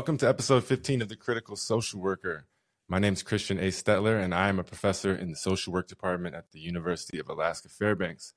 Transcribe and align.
welcome 0.00 0.16
to 0.16 0.26
episode 0.26 0.64
15 0.64 1.02
of 1.02 1.10
The 1.10 1.14
Critical 1.14 1.56
Social 1.56 2.00
Worker. 2.00 2.46
My 2.88 2.98
name 2.98 3.12
is 3.12 3.22
Christian 3.22 3.58
A. 3.58 3.64
Stettler, 3.64 4.18
and 4.18 4.34
I 4.34 4.48
am 4.48 4.58
a 4.58 4.64
professor 4.64 5.14
in 5.14 5.28
the 5.28 5.36
social 5.36 5.74
work 5.74 5.88
department 5.88 6.34
at 6.34 6.52
the 6.52 6.58
University 6.58 7.18
of 7.18 7.28
Alaska 7.28 7.68
Fairbanks. 7.68 8.32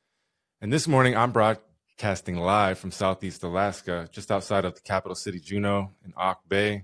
And 0.59 0.73
this 0.73 0.89
morning, 0.89 1.15
I'm 1.15 1.31
broadcasting 1.31 2.35
live 2.35 2.79
from 2.79 2.91
Southeast 2.91 3.43
Alaska, 3.43 4.09
just 4.11 4.29
outside 4.29 4.65
of 4.65 4.75
the 4.75 4.81
capital 4.81 5.15
city, 5.15 5.39
Juneau, 5.39 5.91
in 6.03 6.13
Auk 6.17 6.41
Bay. 6.49 6.83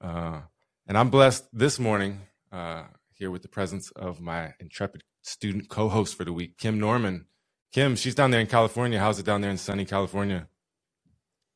Uh, 0.00 0.40
and 0.86 0.96
I'm 0.96 1.10
blessed 1.10 1.46
this 1.52 1.78
morning 1.78 2.22
uh, 2.50 2.84
here 3.12 3.30
with 3.30 3.42
the 3.42 3.48
presence 3.48 3.90
of 3.90 4.22
my 4.22 4.54
intrepid 4.58 5.02
student 5.20 5.68
co 5.68 5.90
host 5.90 6.16
for 6.16 6.24
the 6.24 6.32
week, 6.32 6.56
Kim 6.56 6.80
Norman. 6.80 7.26
Kim, 7.72 7.94
she's 7.94 8.14
down 8.14 8.30
there 8.30 8.40
in 8.40 8.46
California. 8.46 9.00
How's 9.00 9.18
it 9.18 9.26
down 9.26 9.42
there 9.42 9.50
in 9.50 9.58
sunny 9.58 9.84
California? 9.84 10.48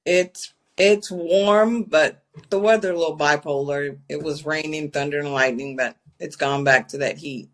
It's 0.05 0.52
it's 0.76 1.10
warm, 1.10 1.84
but 1.84 2.22
the 2.50 2.58
weather 2.58 2.92
a 2.92 2.98
little 2.98 3.16
bipolar. 3.18 3.98
It 4.08 4.22
was 4.22 4.46
raining, 4.46 4.90
thunder, 4.90 5.18
and 5.18 5.32
lightning, 5.32 5.76
but 5.76 5.96
it's 6.18 6.36
gone 6.36 6.64
back 6.64 6.88
to 6.88 6.98
that 6.98 7.18
heat. 7.18 7.50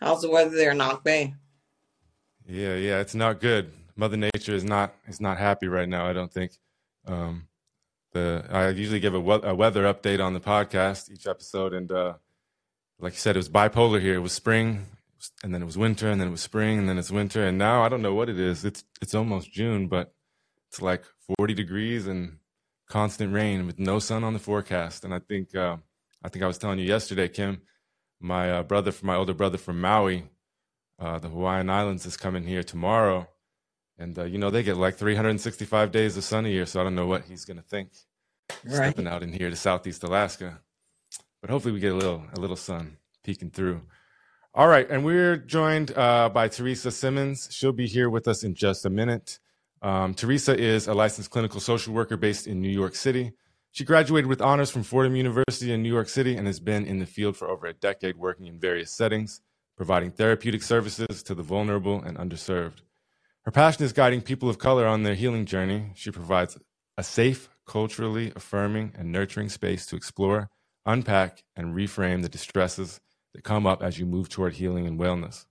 How's 0.00 0.22
the 0.22 0.30
weather 0.30 0.56
there 0.56 0.72
in 0.72 0.80
Auk 0.80 1.04
Bay? 1.04 1.34
Yeah, 2.46 2.74
yeah, 2.74 3.00
it's 3.00 3.14
not 3.14 3.40
good. 3.40 3.72
Mother 3.94 4.16
Nature 4.16 4.54
is 4.54 4.64
not 4.64 4.94
is 5.06 5.20
not 5.20 5.38
happy 5.38 5.68
right 5.68 5.88
now. 5.88 6.06
I 6.08 6.12
don't 6.12 6.32
think. 6.32 6.52
Um, 7.06 7.46
the 8.12 8.44
I 8.50 8.68
usually 8.70 9.00
give 9.00 9.14
a, 9.14 9.20
we- 9.20 9.40
a 9.42 9.54
weather 9.54 9.84
update 9.84 10.22
on 10.24 10.34
the 10.34 10.40
podcast 10.40 11.10
each 11.10 11.26
episode, 11.26 11.72
and 11.72 11.90
uh, 11.92 12.14
like 12.98 13.12
you 13.12 13.18
said, 13.18 13.36
it 13.36 13.38
was 13.38 13.48
bipolar 13.48 14.00
here. 14.00 14.14
It 14.14 14.20
was 14.20 14.32
spring, 14.32 14.86
and 15.44 15.54
then 15.54 15.62
it 15.62 15.66
was 15.66 15.78
winter, 15.78 16.08
and 16.10 16.20
then 16.20 16.28
it 16.28 16.32
was 16.32 16.40
spring, 16.40 16.78
and 16.78 16.88
then 16.88 16.98
it's 16.98 17.10
winter, 17.10 17.46
and 17.46 17.58
now 17.58 17.82
I 17.82 17.88
don't 17.88 18.02
know 18.02 18.14
what 18.14 18.28
it 18.28 18.38
is. 18.40 18.64
It's 18.64 18.84
it's 19.00 19.14
almost 19.14 19.52
June, 19.52 19.86
but 19.88 20.12
it's 20.68 20.82
like 20.82 21.04
40 21.38 21.54
degrees 21.54 22.06
and 22.06 22.38
constant 22.88 23.32
rain 23.32 23.66
with 23.66 23.78
no 23.78 23.98
sun 23.98 24.24
on 24.24 24.32
the 24.32 24.38
forecast. 24.38 25.04
And 25.04 25.14
I 25.14 25.18
think 25.18 25.54
uh, 25.54 25.76
I 26.22 26.28
think 26.28 26.42
I 26.42 26.46
was 26.46 26.58
telling 26.58 26.78
you 26.78 26.84
yesterday, 26.84 27.28
Kim, 27.28 27.62
my 28.20 28.50
uh, 28.50 28.62
brother 28.62 28.92
from 28.92 29.06
my 29.08 29.16
older 29.16 29.34
brother 29.34 29.58
from 29.58 29.80
Maui, 29.80 30.24
uh, 30.98 31.18
the 31.18 31.28
Hawaiian 31.28 31.70
Islands, 31.70 32.06
is 32.06 32.16
coming 32.16 32.44
here 32.44 32.62
tomorrow, 32.62 33.28
and 33.98 34.18
uh, 34.18 34.24
you 34.24 34.38
know 34.38 34.50
they 34.50 34.62
get 34.62 34.76
like 34.76 34.96
365 34.96 35.90
days 35.92 36.16
of 36.16 36.24
sun 36.24 36.46
a 36.46 36.48
year. 36.48 36.66
So 36.66 36.80
I 36.80 36.84
don't 36.84 36.94
know 36.94 37.06
what 37.06 37.24
he's 37.24 37.44
gonna 37.44 37.62
think 37.62 37.90
Right. 38.64 38.88
stepping 38.88 39.06
out 39.08 39.22
in 39.22 39.32
here 39.32 39.48
to 39.50 39.56
Southeast 39.56 40.02
Alaska, 40.04 40.60
but 41.40 41.50
hopefully 41.50 41.72
we 41.72 41.80
get 41.80 41.92
a 41.92 41.96
little 41.96 42.22
a 42.34 42.38
little 42.40 42.56
sun 42.56 42.98
peeking 43.24 43.50
through. 43.50 43.82
All 44.54 44.68
right, 44.68 44.88
and 44.90 45.02
we're 45.02 45.38
joined 45.38 45.96
uh, 45.96 46.28
by 46.28 46.46
Theresa 46.48 46.90
Simmons. 46.90 47.48
She'll 47.50 47.72
be 47.72 47.86
here 47.86 48.10
with 48.10 48.28
us 48.28 48.44
in 48.44 48.54
just 48.54 48.84
a 48.84 48.90
minute. 48.90 49.38
Um, 49.82 50.14
Theresa 50.14 50.56
is 50.56 50.86
a 50.86 50.94
licensed 50.94 51.30
clinical 51.30 51.60
social 51.60 51.92
worker 51.92 52.16
based 52.16 52.46
in 52.46 52.60
New 52.60 52.68
York 52.68 52.94
City. 52.94 53.32
She 53.72 53.84
graduated 53.84 54.28
with 54.28 54.40
honors 54.40 54.70
from 54.70 54.84
Fordham 54.84 55.16
University 55.16 55.72
in 55.72 55.82
New 55.82 55.92
York 55.92 56.08
City 56.08 56.36
and 56.36 56.46
has 56.46 56.60
been 56.60 56.86
in 56.86 57.00
the 57.00 57.06
field 57.06 57.36
for 57.36 57.48
over 57.48 57.66
a 57.66 57.72
decade 57.72 58.16
working 58.16 58.46
in 58.46 58.60
various 58.60 58.92
settings, 58.92 59.40
providing 59.76 60.12
therapeutic 60.12 60.62
services 60.62 61.22
to 61.24 61.34
the 61.34 61.42
vulnerable 61.42 62.00
and 62.00 62.16
underserved. 62.16 62.82
Her 63.44 63.50
passion 63.50 63.84
is 63.84 63.92
guiding 63.92 64.20
people 64.20 64.48
of 64.48 64.58
color 64.58 64.86
on 64.86 65.02
their 65.02 65.16
healing 65.16 65.46
journey. 65.46 65.90
She 65.94 66.12
provides 66.12 66.56
a 66.96 67.02
safe, 67.02 67.48
culturally 67.66 68.32
affirming, 68.36 68.92
and 68.96 69.10
nurturing 69.10 69.48
space 69.48 69.84
to 69.86 69.96
explore, 69.96 70.48
unpack, 70.86 71.42
and 71.56 71.74
reframe 71.74 72.22
the 72.22 72.28
distresses 72.28 73.00
that 73.34 73.42
come 73.42 73.66
up 73.66 73.82
as 73.82 73.98
you 73.98 74.06
move 74.06 74.28
toward 74.28 74.52
healing 74.54 74.86
and 74.86 75.00
wellness. 75.00 75.46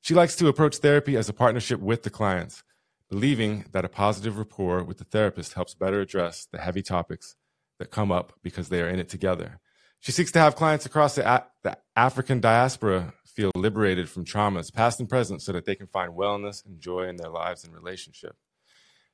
She 0.00 0.14
likes 0.14 0.34
to 0.36 0.48
approach 0.48 0.78
therapy 0.78 1.16
as 1.16 1.28
a 1.28 1.32
partnership 1.32 1.80
with 1.80 2.02
the 2.02 2.10
clients, 2.10 2.64
believing 3.08 3.64
that 3.72 3.84
a 3.84 3.88
positive 3.88 4.38
rapport 4.38 4.82
with 4.84 4.98
the 4.98 5.04
therapist 5.04 5.54
helps 5.54 5.74
better 5.74 6.00
address 6.00 6.46
the 6.50 6.58
heavy 6.58 6.82
topics 6.82 7.36
that 7.78 7.90
come 7.90 8.12
up 8.12 8.32
because 8.42 8.68
they 8.68 8.82
are 8.82 8.88
in 8.88 8.98
it 8.98 9.08
together. 9.08 9.60
She 10.00 10.12
seeks 10.12 10.30
to 10.32 10.38
have 10.38 10.56
clients 10.56 10.86
across 10.86 11.16
the, 11.16 11.44
the 11.62 11.76
African 11.96 12.40
diaspora 12.40 13.14
feel 13.38 13.52
liberated 13.54 14.08
from 14.08 14.24
traumas, 14.24 14.72
past 14.72 14.98
and 14.98 15.08
present, 15.08 15.40
so 15.42 15.52
that 15.52 15.64
they 15.64 15.76
can 15.76 15.86
find 15.86 16.12
wellness 16.12 16.64
and 16.66 16.80
joy 16.80 17.08
in 17.08 17.16
their 17.16 17.28
lives 17.28 17.62
and 17.62 17.72
relationship. 17.72 18.36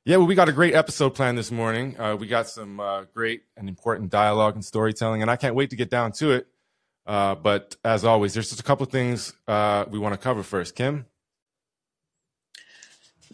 Yeah, 0.03 0.17
well, 0.17 0.25
we 0.25 0.33
got 0.33 0.49
a 0.49 0.51
great 0.51 0.73
episode 0.73 1.11
planned 1.11 1.37
this 1.37 1.51
morning. 1.51 1.99
Uh, 1.99 2.15
we 2.15 2.25
got 2.25 2.47
some 2.47 2.79
uh, 2.79 3.03
great 3.13 3.43
and 3.55 3.69
important 3.69 4.11
dialogue 4.11 4.55
and 4.55 4.65
storytelling, 4.65 5.21
and 5.21 5.29
I 5.29 5.35
can't 5.35 5.53
wait 5.53 5.69
to 5.71 5.75
get 5.75 5.91
down 5.91 6.11
to 6.13 6.31
it. 6.31 6.47
Uh, 7.05 7.35
but 7.35 7.75
as 7.83 8.03
always, 8.03 8.33
there's 8.33 8.49
just 8.49 8.59
a 8.59 8.63
couple 8.63 8.85
things 8.87 9.33
uh, 9.47 9.85
we 9.89 9.99
want 9.99 10.13
to 10.13 10.17
cover 10.17 10.41
first. 10.41 10.75
Kim? 10.75 11.05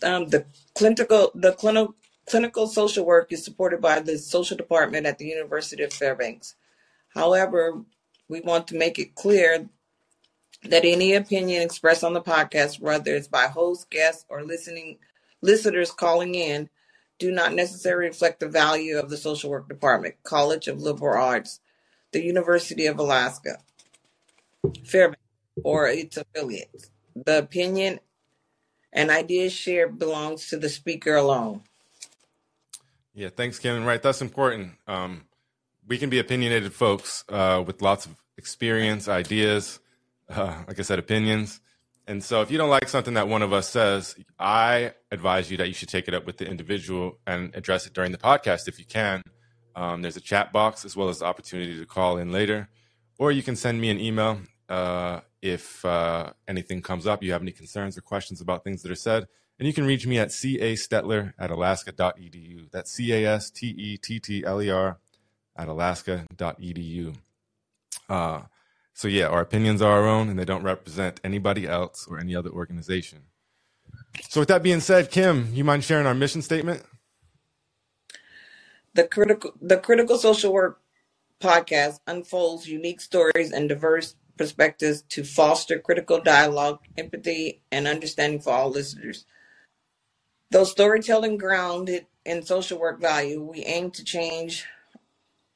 Um, 0.04 0.30
the 0.30 0.46
clinical 0.76 1.32
the 1.36 1.54
clinical 1.54 1.96
clinical 2.26 2.68
social 2.68 3.06
work 3.06 3.32
is 3.32 3.44
supported 3.44 3.82
by 3.82 4.00
the 4.00 4.18
social 4.18 4.58
department 4.58 5.06
at 5.06 5.18
the 5.18 5.26
University 5.26 5.84
of 5.84 5.94
Fairbanks. 5.94 6.56
However, 7.10 7.82
we 8.30 8.40
want 8.42 8.68
to 8.70 8.78
make 8.78 8.98
it 8.98 9.16
clear 9.16 9.68
that 10.64 10.86
any 10.86 11.14
opinion 11.14 11.62
expressed 11.62 12.04
on 12.04 12.14
the 12.14 12.22
podcast, 12.22 12.80
whether 12.80 13.16
it's 13.16 13.28
by 13.28 13.48
host, 13.48 13.90
guests, 13.90 14.26
or 14.30 14.44
listening 14.44 14.98
listeners 15.42 15.92
calling 15.92 16.36
in, 16.36 16.70
do 17.20 17.32
not 17.32 17.54
necessarily 17.54 18.08
reflect 18.08 18.40
the 18.40 18.48
value 18.48 18.98
of 18.98 19.10
the 19.10 19.18
social 19.18 19.50
work 19.50 19.68
department, 19.68 20.16
College 20.24 20.68
of 20.68 20.82
Liberal 20.82 21.24
Arts, 21.24 21.60
the 22.12 22.24
University 22.24 22.86
of 22.86 23.00
Alaska, 23.00 23.58
Fairbanks, 24.86 25.22
or 25.64 25.88
its 25.88 26.18
affiliates. 26.18 26.90
The 27.16 27.40
opinion 27.40 28.00
and 28.94 29.10
ideas 29.10 29.54
shared 29.54 29.98
belongs 29.98 30.50
to 30.50 30.58
the 30.58 30.70
speaker 30.70 31.16
alone. 31.16 31.62
Yeah, 33.14 33.30
thanks, 33.30 33.60
Kevin. 33.60 33.84
Right, 33.84 34.02
that's 34.02 34.22
important. 34.22 34.74
Um, 34.88 35.26
we 35.88 35.98
can 35.98 36.10
be 36.10 36.20
opinionated 36.20 36.74
folks 36.74 37.24
uh, 37.30 37.64
with 37.66 37.82
lots 37.82 38.06
of 38.06 38.16
experience, 38.38 39.08
ideas, 39.08 39.80
uh, 40.30 40.64
like 40.68 40.80
I 40.80 40.84
said, 40.84 41.00
opinions. 41.00 41.60
And 42.08 42.24
so 42.24 42.42
if 42.42 42.50
you 42.50 42.58
don't 42.58 42.70
like 42.70 42.90
something 42.90 43.14
that 43.14 43.28
one 43.28 43.42
of 43.42 43.54
us 43.54 43.70
says, 43.70 44.16
I 44.40 44.94
advise 45.12 45.52
you 45.52 45.58
that 45.58 45.68
you 45.68 45.74
should 45.74 45.90
take 45.90 46.08
it 46.08 46.14
up 46.14 46.26
with 46.26 46.38
the 46.38 46.48
individual 46.48 47.20
and 47.28 47.56
address 47.56 47.86
it 47.86 47.94
during 47.94 48.12
the 48.12 48.18
podcast 48.18 48.68
if 48.68 48.80
you 48.80 48.86
can. 48.86 49.22
Um, 49.76 50.02
there's 50.02 50.18
a 50.18 50.22
chat 50.22 50.52
box 50.52 50.84
as 50.84 50.96
well 50.96 51.10
as 51.10 51.20
the 51.20 51.26
opportunity 51.26 51.78
to 51.78 51.86
call 51.86 52.18
in 52.18 52.32
later. 52.32 52.70
Or 53.20 53.32
you 53.32 53.44
can 53.44 53.56
send 53.56 53.80
me 53.80 53.90
an 53.90 54.00
email 54.00 54.40
uh, 54.68 55.22
if 55.42 55.84
uh, 55.86 56.34
anything 56.48 56.82
comes 56.82 57.08
up, 57.08 57.24
you 57.24 57.32
have 57.32 57.42
any 57.42 57.52
concerns 57.52 57.98
or 57.98 58.02
questions 58.02 58.42
about 58.42 58.64
things 58.64 58.84
that 58.84 58.92
are 58.92 58.96
said. 58.96 59.28
And 59.60 59.68
you 59.68 59.74
can 59.74 59.86
reach 59.86 60.08
me 60.08 60.18
at 60.18 60.30
castetler 60.30 61.34
at 61.38 61.52
alaska.edu. 61.52 62.72
That's 62.72 62.92
C 62.92 63.14
A 63.14 63.28
S 63.28 63.50
T 63.52 63.68
E 63.68 63.98
T 63.98 64.20
T 64.20 64.44
L 64.46 64.62
E 64.62 64.70
R 64.70 64.98
at 65.56 65.68
alaska.edu. 65.68 67.16
Uh, 68.10 68.42
so, 68.94 69.08
yeah, 69.08 69.28
our 69.28 69.42
opinions 69.42 69.82
are 69.82 70.02
our 70.02 70.08
own 70.08 70.30
and 70.30 70.38
they 70.38 70.46
don't 70.46 70.64
represent 70.64 71.20
anybody 71.24 71.68
else 71.68 72.08
or 72.10 72.20
any 72.20 72.36
other 72.36 72.50
organization. 72.50 73.24
So, 74.30 74.42
with 74.42 74.50
that 74.50 74.64
being 74.64 74.80
said, 74.80 75.12
Kim, 75.12 75.50
you 75.54 75.64
mind 75.64 75.84
sharing 75.84 76.06
our 76.06 76.14
mission 76.14 76.42
statement? 76.42 76.84
The 78.94 79.06
critical 79.06 79.54
the 79.62 79.78
critical 79.78 80.18
social 80.18 80.52
work 80.52 80.82
podcast 81.40 82.00
unfolds 82.06 82.68
unique 82.68 83.02
stories 83.02 83.52
and 83.52 83.70
diverse 83.70 84.16
perspectives 84.38 85.04
to 85.10 85.24
foster 85.24 85.80
critical 85.80 86.22
dialogue, 86.22 86.80
empathy, 86.98 87.62
and 87.72 87.88
understanding 87.88 88.40
for 88.40 88.54
all 88.54 88.70
listeners. 88.70 89.26
Though 90.52 90.66
storytelling 90.66 91.38
grounded 91.38 92.08
in 92.26 92.44
social 92.44 92.78
work 92.78 93.00
value, 93.00 93.42
we 93.42 93.64
aim 93.64 93.92
to 93.92 94.04
change 94.04 94.66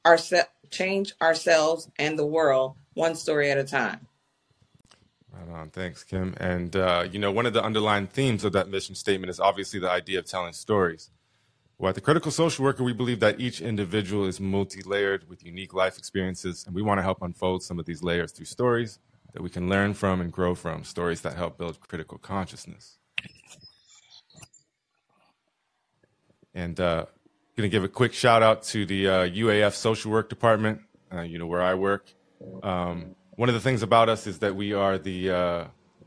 ourse- 0.06 0.32
change 0.70 1.12
ourselves 1.20 1.90
and 1.98 2.18
the 2.18 2.26
world 2.26 2.76
one 2.94 3.14
story 3.14 3.50
at 3.50 3.58
a 3.58 3.64
time. 3.64 4.06
Right 5.32 5.54
on. 5.54 5.70
Thanks, 5.70 6.02
Kim. 6.02 6.34
And, 6.38 6.74
uh, 6.74 7.06
you 7.10 7.18
know, 7.18 7.30
one 7.30 7.44
of 7.44 7.52
the 7.52 7.62
underlying 7.62 8.06
themes 8.06 8.42
of 8.42 8.52
that 8.52 8.68
mission 8.68 8.94
statement 8.94 9.30
is 9.30 9.38
obviously 9.38 9.78
the 9.78 9.90
idea 9.90 10.18
of 10.18 10.24
telling 10.24 10.54
stories. 10.54 11.10
Well, 11.78 11.90
at 11.90 11.94
the 11.94 12.00
Critical 12.00 12.30
Social 12.30 12.64
Worker, 12.64 12.82
we 12.82 12.94
believe 12.94 13.20
that 13.20 13.38
each 13.38 13.60
individual 13.60 14.24
is 14.24 14.40
multi 14.40 14.80
layered 14.82 15.28
with 15.28 15.44
unique 15.44 15.74
life 15.74 15.98
experiences, 15.98 16.64
and 16.66 16.74
we 16.74 16.80
want 16.80 16.96
to 16.98 17.02
help 17.02 17.20
unfold 17.20 17.62
some 17.62 17.78
of 17.78 17.84
these 17.84 18.02
layers 18.02 18.32
through 18.32 18.46
stories 18.46 18.98
that 19.34 19.42
we 19.42 19.50
can 19.50 19.68
learn 19.68 19.92
from 19.92 20.22
and 20.22 20.32
grow 20.32 20.54
from, 20.54 20.84
stories 20.84 21.20
that 21.20 21.34
help 21.34 21.58
build 21.58 21.78
critical 21.80 22.16
consciousness. 22.16 22.96
And 26.54 26.80
uh, 26.80 27.04
going 27.58 27.68
to 27.68 27.74
give 27.74 27.84
a 27.84 27.88
quick 27.88 28.14
shout 28.14 28.42
out 28.42 28.62
to 28.62 28.86
the 28.86 29.08
uh, 29.08 29.12
UAF 29.28 29.74
Social 29.74 30.10
Work 30.10 30.30
Department, 30.30 30.80
uh, 31.12 31.20
you 31.20 31.38
know, 31.38 31.46
where 31.46 31.60
I 31.60 31.74
work. 31.74 32.06
Um, 32.62 33.14
one 33.32 33.50
of 33.50 33.54
the 33.54 33.60
things 33.60 33.82
about 33.82 34.08
us 34.08 34.26
is 34.26 34.38
that 34.38 34.56
we 34.56 34.72
are 34.72 34.96
the 34.96 35.30
uh, 35.30 35.64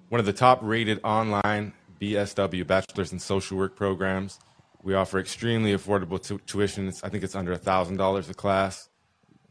one 0.09 0.19
of 0.19 0.25
the 0.25 0.33
top 0.33 0.61
rated 0.63 0.99
online 1.03 1.73
BSW 2.01 2.65
Bachelor's 2.65 3.13
in 3.13 3.19
Social 3.19 3.55
Work 3.55 3.75
programs. 3.75 4.39
We 4.81 4.93
offer 4.93 5.19
extremely 5.19 5.73
affordable 5.73 6.23
tu- 6.25 6.39
tuition. 6.45 6.87
I 7.03 7.09
think 7.09 7.23
it's 7.23 7.35
under 7.35 7.55
thousand 7.55 7.97
dollars 7.97 8.29
a 8.29 8.33
class. 8.33 8.89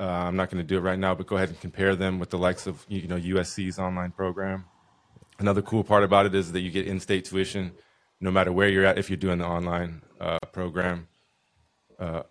Uh, 0.00 0.04
I'm 0.04 0.36
not 0.36 0.50
going 0.50 0.62
to 0.62 0.66
do 0.66 0.78
it 0.78 0.80
right 0.80 0.98
now, 0.98 1.14
but 1.14 1.26
go 1.26 1.36
ahead 1.36 1.48
and 1.48 1.60
compare 1.60 1.96
them 1.96 2.18
with 2.18 2.30
the 2.30 2.38
likes 2.38 2.66
of 2.66 2.84
you 2.88 3.08
know 3.08 3.18
USC's 3.18 3.78
online 3.78 4.12
program. 4.12 4.64
Another 5.38 5.62
cool 5.62 5.84
part 5.84 6.02
about 6.02 6.26
it 6.26 6.34
is 6.34 6.52
that 6.52 6.60
you 6.60 6.70
get 6.70 6.86
in-state 6.86 7.24
tuition, 7.24 7.72
no 8.20 8.30
matter 8.30 8.52
where 8.52 8.68
you're 8.68 8.84
at. 8.84 8.98
If 8.98 9.10
you're 9.10 9.16
doing 9.16 9.38
the 9.38 9.46
online 9.46 10.02
uh, 10.20 10.38
program, 10.52 11.08
uh, 11.98 12.22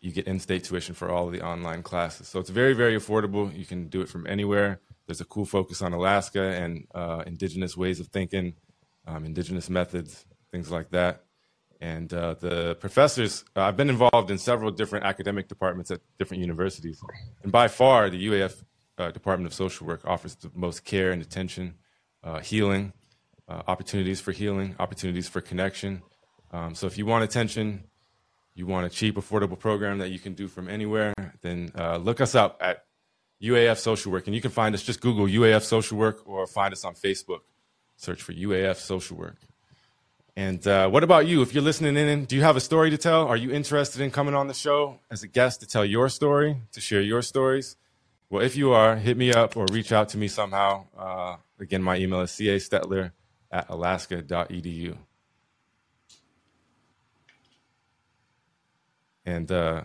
you 0.00 0.12
get 0.12 0.26
in-state 0.26 0.64
tuition 0.64 0.94
for 0.94 1.10
all 1.10 1.26
of 1.26 1.32
the 1.32 1.40
online 1.40 1.82
classes. 1.82 2.28
So 2.28 2.40
it's 2.40 2.50
very, 2.50 2.74
very 2.74 2.94
affordable. 2.94 3.56
You 3.56 3.64
can 3.64 3.88
do 3.88 4.02
it 4.02 4.08
from 4.08 4.26
anywhere. 4.26 4.80
There's 5.06 5.22
a 5.22 5.24
cool 5.24 5.46
focus 5.46 5.80
on 5.80 5.92
Alaska 5.94 6.42
and 6.42 6.86
uh, 6.94 7.22
indigenous 7.26 7.76
ways 7.76 8.00
of 8.00 8.08
thinking, 8.08 8.54
um, 9.06 9.24
indigenous 9.24 9.70
methods, 9.70 10.26
things 10.50 10.70
like 10.70 10.90
that. 10.90 11.23
And 11.84 12.14
uh, 12.14 12.32
the 12.32 12.76
professors, 12.76 13.44
uh, 13.54 13.60
I've 13.60 13.76
been 13.76 13.90
involved 13.90 14.30
in 14.30 14.38
several 14.38 14.70
different 14.70 15.04
academic 15.04 15.48
departments 15.48 15.90
at 15.90 16.00
different 16.18 16.40
universities. 16.40 16.98
And 17.42 17.52
by 17.52 17.68
far, 17.68 18.08
the 18.08 18.26
UAF 18.26 18.64
uh, 18.96 19.10
Department 19.10 19.46
of 19.48 19.52
Social 19.52 19.86
Work 19.86 20.00
offers 20.06 20.34
the 20.34 20.50
most 20.54 20.86
care 20.86 21.10
and 21.12 21.20
attention, 21.20 21.74
uh, 22.22 22.38
healing, 22.38 22.94
uh, 23.50 23.60
opportunities 23.68 24.18
for 24.18 24.32
healing, 24.32 24.74
opportunities 24.78 25.28
for 25.28 25.42
connection. 25.42 26.00
Um, 26.52 26.74
so 26.74 26.86
if 26.86 26.96
you 26.96 27.04
want 27.04 27.22
attention, 27.22 27.84
you 28.54 28.66
want 28.66 28.86
a 28.86 28.88
cheap, 28.88 29.16
affordable 29.16 29.58
program 29.58 29.98
that 29.98 30.08
you 30.08 30.18
can 30.18 30.32
do 30.32 30.48
from 30.48 30.70
anywhere, 30.70 31.12
then 31.42 31.70
uh, 31.76 31.98
look 31.98 32.22
us 32.22 32.34
up 32.34 32.56
at 32.62 32.86
UAF 33.42 33.76
Social 33.76 34.10
Work. 34.10 34.26
And 34.26 34.34
you 34.34 34.40
can 34.40 34.50
find 34.50 34.74
us, 34.74 34.82
just 34.82 35.02
Google 35.02 35.26
UAF 35.26 35.60
Social 35.60 35.98
Work 35.98 36.26
or 36.26 36.46
find 36.46 36.72
us 36.72 36.82
on 36.82 36.94
Facebook. 36.94 37.40
Search 37.98 38.22
for 38.22 38.32
UAF 38.32 38.76
Social 38.76 39.18
Work. 39.18 39.36
And 40.36 40.66
uh, 40.66 40.88
what 40.88 41.04
about 41.04 41.28
you? 41.28 41.42
If 41.42 41.54
you're 41.54 41.62
listening 41.62 41.96
in, 41.96 42.24
do 42.24 42.34
you 42.34 42.42
have 42.42 42.56
a 42.56 42.60
story 42.60 42.90
to 42.90 42.98
tell? 42.98 43.26
Are 43.28 43.36
you 43.36 43.52
interested 43.52 44.00
in 44.00 44.10
coming 44.10 44.34
on 44.34 44.48
the 44.48 44.54
show 44.54 44.98
as 45.10 45.22
a 45.22 45.28
guest 45.28 45.60
to 45.60 45.66
tell 45.66 45.84
your 45.84 46.08
story, 46.08 46.56
to 46.72 46.80
share 46.80 47.00
your 47.00 47.22
stories? 47.22 47.76
Well, 48.30 48.42
if 48.42 48.56
you 48.56 48.72
are, 48.72 48.96
hit 48.96 49.16
me 49.16 49.32
up 49.32 49.56
or 49.56 49.66
reach 49.70 49.92
out 49.92 50.08
to 50.10 50.18
me 50.18 50.26
somehow. 50.26 50.86
Uh, 50.98 51.36
again, 51.60 51.82
my 51.82 51.96
email 51.96 52.22
is 52.22 52.32
castetler 52.32 53.12
at 53.52 53.68
alaska.edu. 53.68 54.96
And 59.24 59.52
uh, 59.52 59.84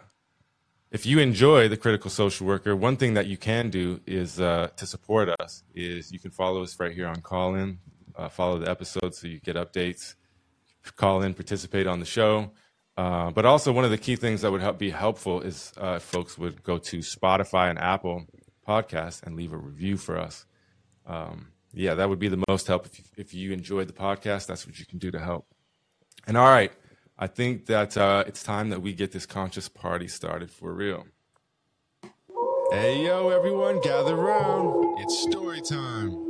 if 0.89 1.05
you 1.05 1.19
enjoy 1.19 1.67
the 1.67 1.77
critical 1.77 2.09
social 2.09 2.47
worker, 2.47 2.75
one 2.75 2.97
thing 2.97 3.13
that 3.13 3.27
you 3.27 3.37
can 3.37 3.69
do 3.69 4.01
is 4.07 4.39
uh, 4.39 4.69
to 4.77 4.87
support 4.87 5.29
us 5.39 5.63
is 5.75 6.11
you 6.11 6.17
can 6.17 6.31
follow 6.31 6.63
us 6.63 6.79
right 6.79 6.91
here 6.91 7.07
on 7.07 7.21
Callin, 7.21 7.77
uh, 8.15 8.29
follow 8.29 8.57
the 8.57 8.69
episodes 8.69 9.19
so 9.19 9.27
you 9.27 9.39
get 9.39 9.55
updates 9.55 10.15
call 10.95 11.21
in, 11.21 11.33
participate 11.33 11.87
on 11.87 11.99
the 11.99 12.05
show. 12.05 12.51
Uh, 12.97 13.31
but 13.31 13.45
also, 13.45 13.71
one 13.71 13.85
of 13.85 13.91
the 13.91 13.97
key 13.97 14.15
things 14.15 14.41
that 14.41 14.51
would 14.51 14.61
help 14.61 14.77
be 14.77 14.89
helpful 14.89 15.41
is 15.41 15.71
uh, 15.77 15.99
folks 15.99 16.37
would 16.37 16.61
go 16.63 16.77
to 16.77 16.97
Spotify 16.97 17.69
and 17.69 17.79
Apple 17.79 18.25
Podcasts 18.67 19.23
and 19.23 19.35
leave 19.35 19.53
a 19.53 19.57
review 19.57 19.95
for 19.95 20.17
us. 20.17 20.45
Um, 21.05 21.47
yeah, 21.73 21.93
that 21.95 22.09
would 22.09 22.19
be 22.19 22.27
the 22.27 22.43
most 22.49 22.67
help. 22.67 22.85
If 22.85 22.99
you, 22.99 23.05
if 23.15 23.33
you 23.33 23.51
enjoyed 23.53 23.87
the 23.87 23.93
podcast, 23.93 24.47
that's 24.47 24.67
what 24.67 24.79
you 24.79 24.85
can 24.85 24.99
do 24.99 25.11
to 25.11 25.19
help. 25.19 25.45
And 26.27 26.35
all 26.35 26.49
right, 26.49 26.71
I 27.17 27.27
think 27.27 27.67
that 27.67 27.95
uh, 27.97 28.23
it's 28.27 28.43
time 28.43 28.69
that 28.69 28.81
we 28.81 28.93
get 28.93 29.11
this 29.11 29.25
conscious 29.25 29.69
party 29.69 30.07
started 30.07 30.51
for 30.51 30.73
real. 30.73 31.05
Hey, 32.71 33.03
yo, 33.05 33.29
everyone, 33.29 33.81
gather 33.81 34.15
around. 34.15 34.99
It's 34.99 35.17
story 35.19 35.61
time. 35.61 36.28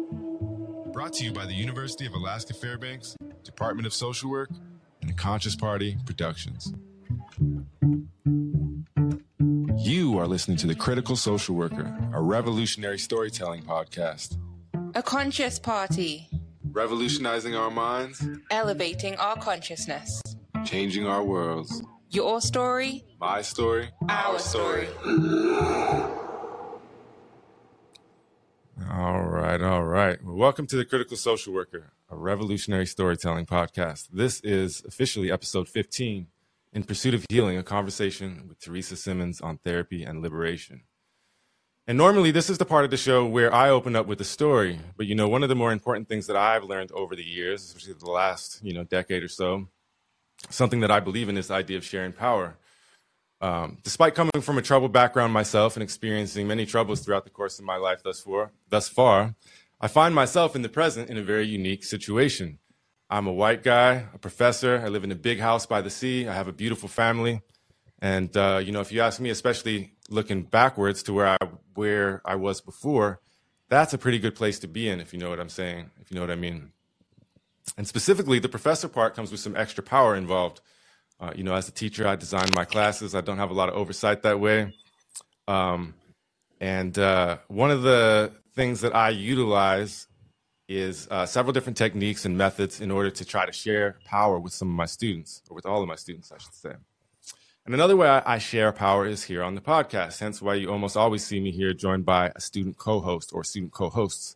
Brought 0.91 1.13
to 1.13 1.23
you 1.23 1.31
by 1.31 1.45
the 1.45 1.53
University 1.53 2.05
of 2.05 2.13
Alaska 2.13 2.53
Fairbanks 2.53 3.15
Department 3.43 3.85
of 3.85 3.93
Social 3.93 4.29
Work, 4.29 4.49
and 5.01 5.17
Conscious 5.17 5.55
Party 5.55 5.97
Productions. 6.05 6.73
You 9.77 10.17
are 10.19 10.27
listening 10.27 10.57
to 10.57 10.67
The 10.67 10.75
Critical 10.75 11.15
Social 11.15 11.55
Worker, 11.55 11.97
a 12.13 12.21
revolutionary 12.21 12.99
storytelling 12.99 13.63
podcast. 13.63 14.37
A 14.95 15.03
conscious 15.03 15.59
party. 15.59 16.29
Revolutionizing 16.71 17.55
our 17.55 17.71
minds, 17.71 18.27
elevating 18.51 19.15
our 19.17 19.35
consciousness, 19.35 20.21
changing 20.65 21.07
our 21.07 21.23
worlds. 21.23 21.81
Your 22.09 22.41
story, 22.41 23.03
my 23.19 23.41
story, 23.41 23.89
our, 24.07 24.33
our 24.33 24.39
story. 24.39 24.87
All 28.91 29.21
right, 29.21 29.61
all 29.61 29.83
right. 29.83 30.17
Well, 30.23 30.35
welcome 30.35 30.65
to 30.65 30.75
the 30.75 30.83
Critical 30.83 31.15
Social 31.15 31.53
Worker, 31.53 31.91
a 32.09 32.15
revolutionary 32.15 32.87
storytelling 32.87 33.45
podcast. 33.45 34.07
This 34.11 34.39
is 34.39 34.83
officially 34.83 35.31
episode 35.31 35.69
15 35.69 36.25
In 36.73 36.83
Pursuit 36.83 37.13
of 37.13 37.23
Healing, 37.29 37.55
a 37.55 37.61
conversation 37.61 38.45
with 38.47 38.59
Theresa 38.59 38.95
Simmons 38.95 39.41
on 39.41 39.59
therapy 39.59 40.01
and 40.01 40.23
liberation. 40.23 40.85
And 41.85 41.99
normally, 41.99 42.31
this 42.31 42.49
is 42.49 42.57
the 42.57 42.65
part 42.65 42.83
of 42.83 42.89
the 42.89 42.97
show 42.97 43.27
where 43.27 43.53
I 43.53 43.69
open 43.69 43.95
up 43.95 44.07
with 44.07 44.19
a 44.21 44.25
story. 44.25 44.79
But 44.97 45.05
you 45.05 45.13
know, 45.13 45.27
one 45.27 45.43
of 45.43 45.49
the 45.49 45.55
more 45.55 45.71
important 45.71 46.09
things 46.09 46.25
that 46.25 46.35
I've 46.35 46.63
learned 46.63 46.91
over 46.91 47.15
the 47.15 47.23
years, 47.23 47.63
especially 47.63 47.93
the 47.93 48.09
last 48.09 48.59
you 48.63 48.73
know 48.73 48.85
decade 48.85 49.21
or 49.21 49.27
so, 49.27 49.67
something 50.49 50.79
that 50.79 50.89
I 50.89 50.99
believe 50.99 51.29
in 51.29 51.37
is 51.37 51.49
the 51.49 51.53
idea 51.53 51.77
of 51.77 51.85
sharing 51.85 52.11
power. 52.11 52.57
Um, 53.41 53.77
despite 53.83 54.15
coming 54.15 54.41
from 54.41 54.57
a 54.57 54.61
troubled 54.61 54.91
background 54.91 55.31
myself 55.31 55.75
and 55.75 55.83
experiencing 55.83 56.47
many 56.47 56.65
troubles 56.65 57.01
throughout 57.01 57.23
the 57.23 57.29
course 57.29 57.57
of 57.57 57.65
my 57.65 57.77
life 57.77 58.03
thus 58.03 58.19
far, 58.19 58.51
thus 58.69 58.89
far, 58.89 59.35
I 59.79 59.87
find 59.87 60.13
myself 60.13 60.55
in 60.55 60.61
the 60.61 60.69
present 60.69 61.09
in 61.09 61.17
a 61.17 61.23
very 61.23 61.47
unique 61.47 61.85
situation. 61.85 62.59
I'm 63.09 63.27
a 63.27 63.33
white 63.33 63.63
guy, 63.63 64.05
a 64.13 64.17
professor. 64.17 64.81
I 64.83 64.89
live 64.89 65.03
in 65.03 65.11
a 65.11 65.15
big 65.15 65.39
house 65.39 65.65
by 65.65 65.81
the 65.81 65.89
sea. 65.89 66.27
I 66.27 66.33
have 66.33 66.47
a 66.47 66.53
beautiful 66.53 66.89
family, 66.89 67.41
and 67.99 68.35
uh, 68.35 68.61
you 68.63 68.71
know, 68.71 68.81
if 68.81 68.91
you 68.91 69.01
ask 69.01 69.19
me, 69.19 69.29
especially 69.29 69.93
looking 70.09 70.43
backwards 70.43 71.01
to 71.03 71.13
where 71.13 71.27
I 71.27 71.37
where 71.73 72.21
I 72.25 72.35
was 72.35 72.59
before, 72.59 73.21
that's 73.69 73.93
a 73.93 73.97
pretty 73.97 74.19
good 74.19 74.35
place 74.35 74.59
to 74.59 74.67
be 74.67 74.89
in, 74.89 74.99
if 74.99 75.13
you 75.13 75.19
know 75.19 75.29
what 75.29 75.39
I'm 75.39 75.49
saying, 75.49 75.91
if 76.01 76.11
you 76.11 76.15
know 76.15 76.21
what 76.21 76.31
I 76.31 76.35
mean. 76.35 76.71
And 77.77 77.87
specifically, 77.87 78.39
the 78.39 78.49
professor 78.49 78.89
part 78.89 79.15
comes 79.15 79.31
with 79.31 79.39
some 79.39 79.55
extra 79.55 79.83
power 79.83 80.15
involved 80.15 80.59
uh, 81.19 81.33
you 81.35 81.43
know, 81.43 81.53
as 81.53 81.67
a 81.67 81.71
teacher, 81.71 82.07
I 82.07 82.15
design 82.15 82.47
my 82.55 82.65
classes. 82.65 83.13
I 83.13 83.21
don't 83.21 83.37
have 83.37 83.51
a 83.51 83.53
lot 83.53 83.69
of 83.69 83.75
oversight 83.75 84.23
that 84.23 84.39
way. 84.39 84.73
Um, 85.47 85.93
and 86.61 86.97
uh, 86.97 87.37
one 87.47 87.71
of 87.71 87.81
the 87.81 88.31
things 88.55 88.81
that 88.81 88.95
I 88.95 89.09
utilize 89.09 90.07
is 90.67 91.07
uh, 91.09 91.25
several 91.25 91.51
different 91.51 91.77
techniques 91.77 92.25
and 92.25 92.37
methods 92.37 92.79
in 92.79 92.91
order 92.91 93.09
to 93.09 93.25
try 93.25 93.45
to 93.45 93.51
share 93.51 93.97
power 94.05 94.39
with 94.39 94.53
some 94.53 94.69
of 94.69 94.75
my 94.75 94.85
students, 94.85 95.41
or 95.49 95.55
with 95.55 95.65
all 95.65 95.81
of 95.81 95.87
my 95.87 95.95
students, 95.95 96.31
I 96.31 96.37
should 96.37 96.53
say. 96.53 96.73
And 97.65 97.75
another 97.75 97.97
way 97.97 98.07
I, 98.07 98.35
I 98.35 98.37
share 98.37 98.71
power 98.71 99.05
is 99.05 99.23
here 99.23 99.43
on 99.43 99.55
the 99.55 99.61
podcast, 99.61 100.19
hence 100.19 100.41
why 100.41 100.55
you 100.55 100.71
almost 100.71 100.95
always 100.95 101.25
see 101.25 101.39
me 101.39 101.51
here 101.51 101.73
joined 101.73 102.05
by 102.05 102.31
a 102.35 102.39
student 102.39 102.77
co 102.77 102.99
host 102.99 103.31
or 103.33 103.43
student 103.43 103.73
co 103.73 103.89
hosts. 103.89 104.35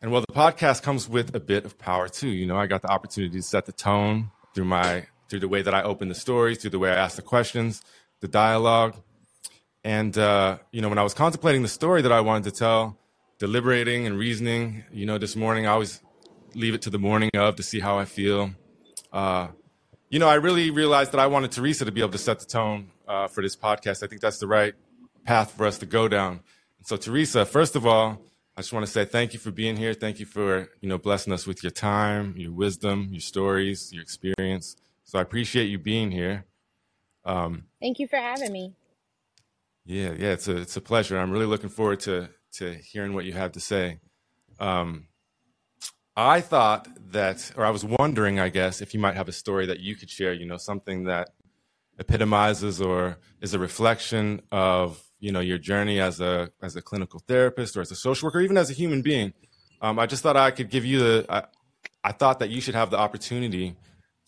And 0.00 0.12
while 0.12 0.20
the 0.20 0.32
podcast 0.32 0.82
comes 0.82 1.08
with 1.08 1.34
a 1.34 1.40
bit 1.40 1.64
of 1.64 1.76
power 1.78 2.08
too, 2.08 2.28
you 2.28 2.46
know, 2.46 2.56
I 2.56 2.66
got 2.66 2.82
the 2.82 2.90
opportunity 2.90 3.36
to 3.36 3.42
set 3.42 3.66
the 3.66 3.72
tone 3.72 4.30
through 4.54 4.66
my 4.66 5.06
through 5.28 5.40
the 5.40 5.48
way 5.48 5.62
that 5.62 5.74
I 5.74 5.82
open 5.82 6.08
the 6.08 6.14
stories, 6.14 6.58
through 6.58 6.70
the 6.70 6.78
way 6.78 6.90
I 6.90 6.94
ask 6.94 7.16
the 7.16 7.22
questions, 7.22 7.82
the 8.20 8.28
dialogue. 8.28 8.96
And, 9.84 10.16
uh, 10.18 10.58
you 10.72 10.80
know, 10.80 10.88
when 10.88 10.98
I 10.98 11.02
was 11.02 11.14
contemplating 11.14 11.62
the 11.62 11.68
story 11.68 12.02
that 12.02 12.12
I 12.12 12.20
wanted 12.20 12.44
to 12.44 12.58
tell, 12.58 12.98
deliberating 13.38 14.06
and 14.06 14.18
reasoning, 14.18 14.84
you 14.92 15.06
know, 15.06 15.18
this 15.18 15.36
morning, 15.36 15.66
I 15.66 15.70
always 15.70 16.00
leave 16.54 16.74
it 16.74 16.82
to 16.82 16.90
the 16.90 16.98
morning 16.98 17.30
of 17.34 17.56
to 17.56 17.62
see 17.62 17.80
how 17.80 17.98
I 17.98 18.04
feel. 18.04 18.50
Uh, 19.12 19.48
you 20.10 20.18
know, 20.18 20.28
I 20.28 20.34
really 20.34 20.70
realized 20.70 21.12
that 21.12 21.20
I 21.20 21.26
wanted 21.26 21.52
Theresa 21.52 21.84
to 21.84 21.92
be 21.92 22.00
able 22.00 22.12
to 22.12 22.18
set 22.18 22.40
the 22.40 22.46
tone 22.46 22.90
uh, 23.06 23.28
for 23.28 23.42
this 23.42 23.56
podcast. 23.56 24.02
I 24.02 24.06
think 24.06 24.20
that's 24.20 24.38
the 24.38 24.46
right 24.46 24.74
path 25.24 25.52
for 25.52 25.66
us 25.66 25.78
to 25.78 25.86
go 25.86 26.08
down. 26.08 26.40
So, 26.82 26.96
Theresa, 26.96 27.44
first 27.44 27.76
of 27.76 27.86
all, 27.86 28.20
I 28.56 28.60
just 28.60 28.72
want 28.72 28.86
to 28.86 28.90
say 28.90 29.04
thank 29.04 29.34
you 29.34 29.38
for 29.38 29.50
being 29.50 29.76
here. 29.76 29.94
Thank 29.94 30.18
you 30.18 30.26
for, 30.26 30.68
you 30.80 30.88
know, 30.88 30.98
blessing 30.98 31.32
us 31.32 31.46
with 31.46 31.62
your 31.62 31.70
time, 31.70 32.34
your 32.36 32.50
wisdom, 32.50 33.08
your 33.12 33.20
stories, 33.20 33.92
your 33.92 34.02
experience. 34.02 34.76
So 35.08 35.18
I 35.18 35.22
appreciate 35.22 35.70
you 35.70 35.78
being 35.78 36.10
here. 36.10 36.44
Um, 37.24 37.64
Thank 37.80 37.98
you 37.98 38.06
for 38.06 38.18
having 38.18 38.52
me. 38.52 38.74
Yeah, 39.86 40.12
yeah, 40.12 40.32
it's 40.32 40.48
a 40.48 40.58
it's 40.58 40.76
a 40.76 40.82
pleasure. 40.82 41.18
I'm 41.18 41.30
really 41.30 41.46
looking 41.46 41.70
forward 41.70 42.00
to 42.00 42.28
to 42.56 42.74
hearing 42.74 43.14
what 43.14 43.24
you 43.24 43.32
have 43.32 43.52
to 43.52 43.60
say. 43.60 44.00
Um, 44.60 45.06
I 46.14 46.42
thought 46.42 46.88
that, 47.12 47.52
or 47.56 47.64
I 47.64 47.70
was 47.70 47.86
wondering, 47.86 48.38
I 48.38 48.50
guess, 48.50 48.82
if 48.82 48.92
you 48.92 49.00
might 49.00 49.14
have 49.14 49.28
a 49.28 49.32
story 49.32 49.64
that 49.64 49.80
you 49.80 49.96
could 49.96 50.10
share. 50.10 50.34
You 50.34 50.44
know, 50.44 50.58
something 50.58 51.04
that 51.04 51.30
epitomizes 51.98 52.82
or 52.82 53.16
is 53.40 53.54
a 53.54 53.58
reflection 53.58 54.42
of 54.52 55.02
you 55.20 55.32
know 55.32 55.40
your 55.40 55.56
journey 55.56 56.00
as 56.00 56.20
a 56.20 56.50
as 56.62 56.76
a 56.76 56.82
clinical 56.82 57.22
therapist 57.26 57.78
or 57.78 57.80
as 57.80 57.90
a 57.90 57.96
social 57.96 58.26
worker, 58.26 58.42
even 58.42 58.58
as 58.58 58.68
a 58.68 58.74
human 58.74 59.00
being. 59.00 59.32
Um, 59.80 59.98
I 59.98 60.04
just 60.04 60.22
thought 60.22 60.36
I 60.36 60.50
could 60.50 60.68
give 60.68 60.84
you 60.84 60.98
the. 60.98 61.26
I, 61.30 61.44
I 62.04 62.12
thought 62.12 62.40
that 62.40 62.50
you 62.50 62.60
should 62.60 62.74
have 62.74 62.90
the 62.90 62.98
opportunity 62.98 63.74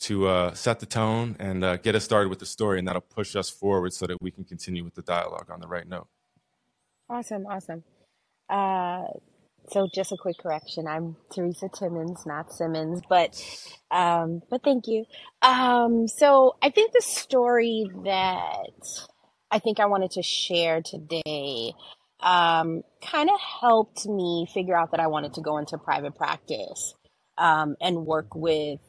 to 0.00 0.26
uh, 0.26 0.54
set 0.54 0.80
the 0.80 0.86
tone 0.86 1.36
and 1.38 1.62
uh, 1.62 1.76
get 1.76 1.94
us 1.94 2.04
started 2.04 2.28
with 2.28 2.38
the 2.38 2.46
story, 2.46 2.78
and 2.78 2.88
that'll 2.88 3.00
push 3.00 3.36
us 3.36 3.50
forward 3.50 3.92
so 3.92 4.06
that 4.06 4.20
we 4.20 4.30
can 4.30 4.44
continue 4.44 4.84
with 4.84 4.94
the 4.94 5.02
dialogue 5.02 5.50
on 5.50 5.60
the 5.60 5.68
right 5.68 5.86
note. 5.86 6.08
Awesome, 7.08 7.46
awesome. 7.46 7.84
Uh, 8.48 9.04
so, 9.68 9.88
just 9.94 10.12
a 10.12 10.16
quick 10.16 10.38
correction: 10.38 10.86
I'm 10.86 11.16
Theresa 11.32 11.68
Timmons, 11.72 12.24
not 12.26 12.52
Simmons, 12.52 13.02
but 13.08 13.42
um, 13.90 14.42
but 14.50 14.62
thank 14.64 14.86
you. 14.88 15.04
Um, 15.42 16.08
so, 16.08 16.56
I 16.62 16.70
think 16.70 16.92
the 16.92 17.02
story 17.02 17.86
that 18.04 19.08
I 19.50 19.58
think 19.58 19.80
I 19.80 19.86
wanted 19.86 20.12
to 20.12 20.22
share 20.22 20.82
today 20.82 21.74
um, 22.20 22.82
kind 23.04 23.30
of 23.30 23.40
helped 23.60 24.06
me 24.06 24.46
figure 24.52 24.76
out 24.76 24.92
that 24.92 25.00
I 25.00 25.08
wanted 25.08 25.34
to 25.34 25.40
go 25.40 25.58
into 25.58 25.78
private 25.78 26.14
practice 26.14 26.94
um, 27.38 27.76
and 27.80 28.06
work 28.06 28.34
with 28.34 28.80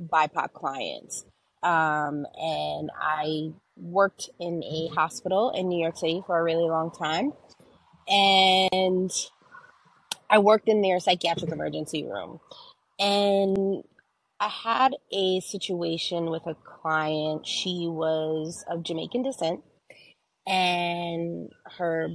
BIPOC 0.00 0.52
clients. 0.52 1.24
Um, 1.62 2.26
and 2.36 2.90
I 3.00 3.52
worked 3.76 4.30
in 4.38 4.62
a 4.62 4.88
hospital 4.94 5.50
in 5.50 5.68
New 5.68 5.80
York 5.80 5.96
City 5.96 6.22
for 6.26 6.38
a 6.38 6.42
really 6.42 6.68
long 6.68 6.90
time. 6.90 7.32
And 8.06 9.10
I 10.28 10.38
worked 10.38 10.68
in 10.68 10.82
their 10.82 11.00
psychiatric 11.00 11.50
emergency 11.50 12.04
room. 12.04 12.40
And 12.98 13.84
I 14.40 14.48
had 14.48 14.96
a 15.12 15.40
situation 15.40 16.26
with 16.26 16.46
a 16.46 16.54
client. 16.54 17.46
She 17.46 17.86
was 17.88 18.64
of 18.68 18.82
Jamaican 18.82 19.22
descent, 19.22 19.62
and 20.46 21.50
her 21.78 22.08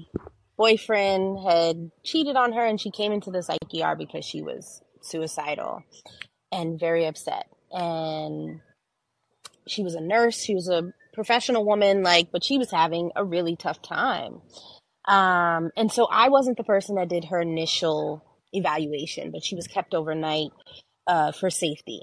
boyfriend 0.58 1.40
had 1.40 1.92
cheated 2.04 2.36
on 2.36 2.54
her, 2.54 2.66
and 2.66 2.80
she 2.80 2.92
came 2.92 3.12
into 3.12 3.32
the 3.32 3.42
psych 3.42 3.60
ER 3.74 3.96
because 3.96 4.26
she 4.26 4.42
was 4.42 4.82
suicidal 5.02 5.82
and 6.52 6.80
very 6.80 7.06
upset. 7.06 7.48
And 7.72 8.62
she 9.68 9.84
was 9.84 9.96
a 9.96 10.02
nurse, 10.02 10.42
she 10.42 10.56
was 10.56 10.70
a 10.70 10.94
professional 11.14 11.66
woman, 11.66 12.04
like, 12.04 12.32
but 12.32 12.44
she 12.44 12.58
was 12.58 12.72
having 12.72 13.12
a 13.16 13.24
really 13.24 13.56
tough 13.56 13.82
time. 13.82 14.42
Um, 15.06 15.72
and 15.76 15.92
so 15.92 16.08
I 16.12 16.30
wasn't 16.30 16.58
the 16.58 16.64
person 16.64 16.96
that 16.96 17.10
did 17.10 17.26
her 17.26 17.42
initial 17.42 18.24
evaluation, 18.54 19.32
but 19.32 19.44
she 19.44 19.56
was 19.56 19.68
kept 19.68 19.94
overnight 19.94 20.52
uh, 21.08 21.32
for 21.32 21.50
safety. 21.50 22.02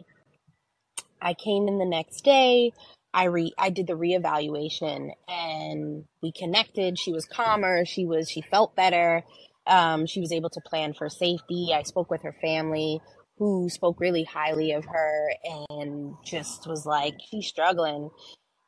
I 1.21 1.35
came 1.35 1.69
in 1.69 1.79
the 1.79 1.87
next 1.87 2.23
day. 2.23 2.73
I 3.15 3.25
re 3.25 3.53
I 3.57 3.71
did 3.71 3.87
the 3.87 3.95
reevaluation 3.95 5.11
and 5.27 6.05
we 6.23 6.33
connected. 6.33 6.99
She 6.99 7.13
was 7.13 7.25
calmer. 7.25 7.87
She 7.87 8.05
was 8.05 8.29
she 8.31 8.43
felt 8.43 8.77
better. 8.77 9.25
Um, 9.67 10.07
she 10.07 10.21
was 10.21 10.33
able 10.33 10.51
to 10.51 10.61
plan 10.61 10.93
for 10.93 11.09
safety. 11.09 11.71
I 11.75 11.83
spoke 11.83 12.11
with 12.11 12.23
her 12.23 12.37
family, 12.41 13.01
who 13.39 13.69
spoke 13.69 14.01
really 14.01 14.25
highly 14.25 14.73
of 14.73 14.85
her 14.87 15.31
and 15.71 16.15
just 16.25 16.67
was 16.67 16.87
like 16.87 17.15
she's 17.31 17.47
struggling, 17.47 18.11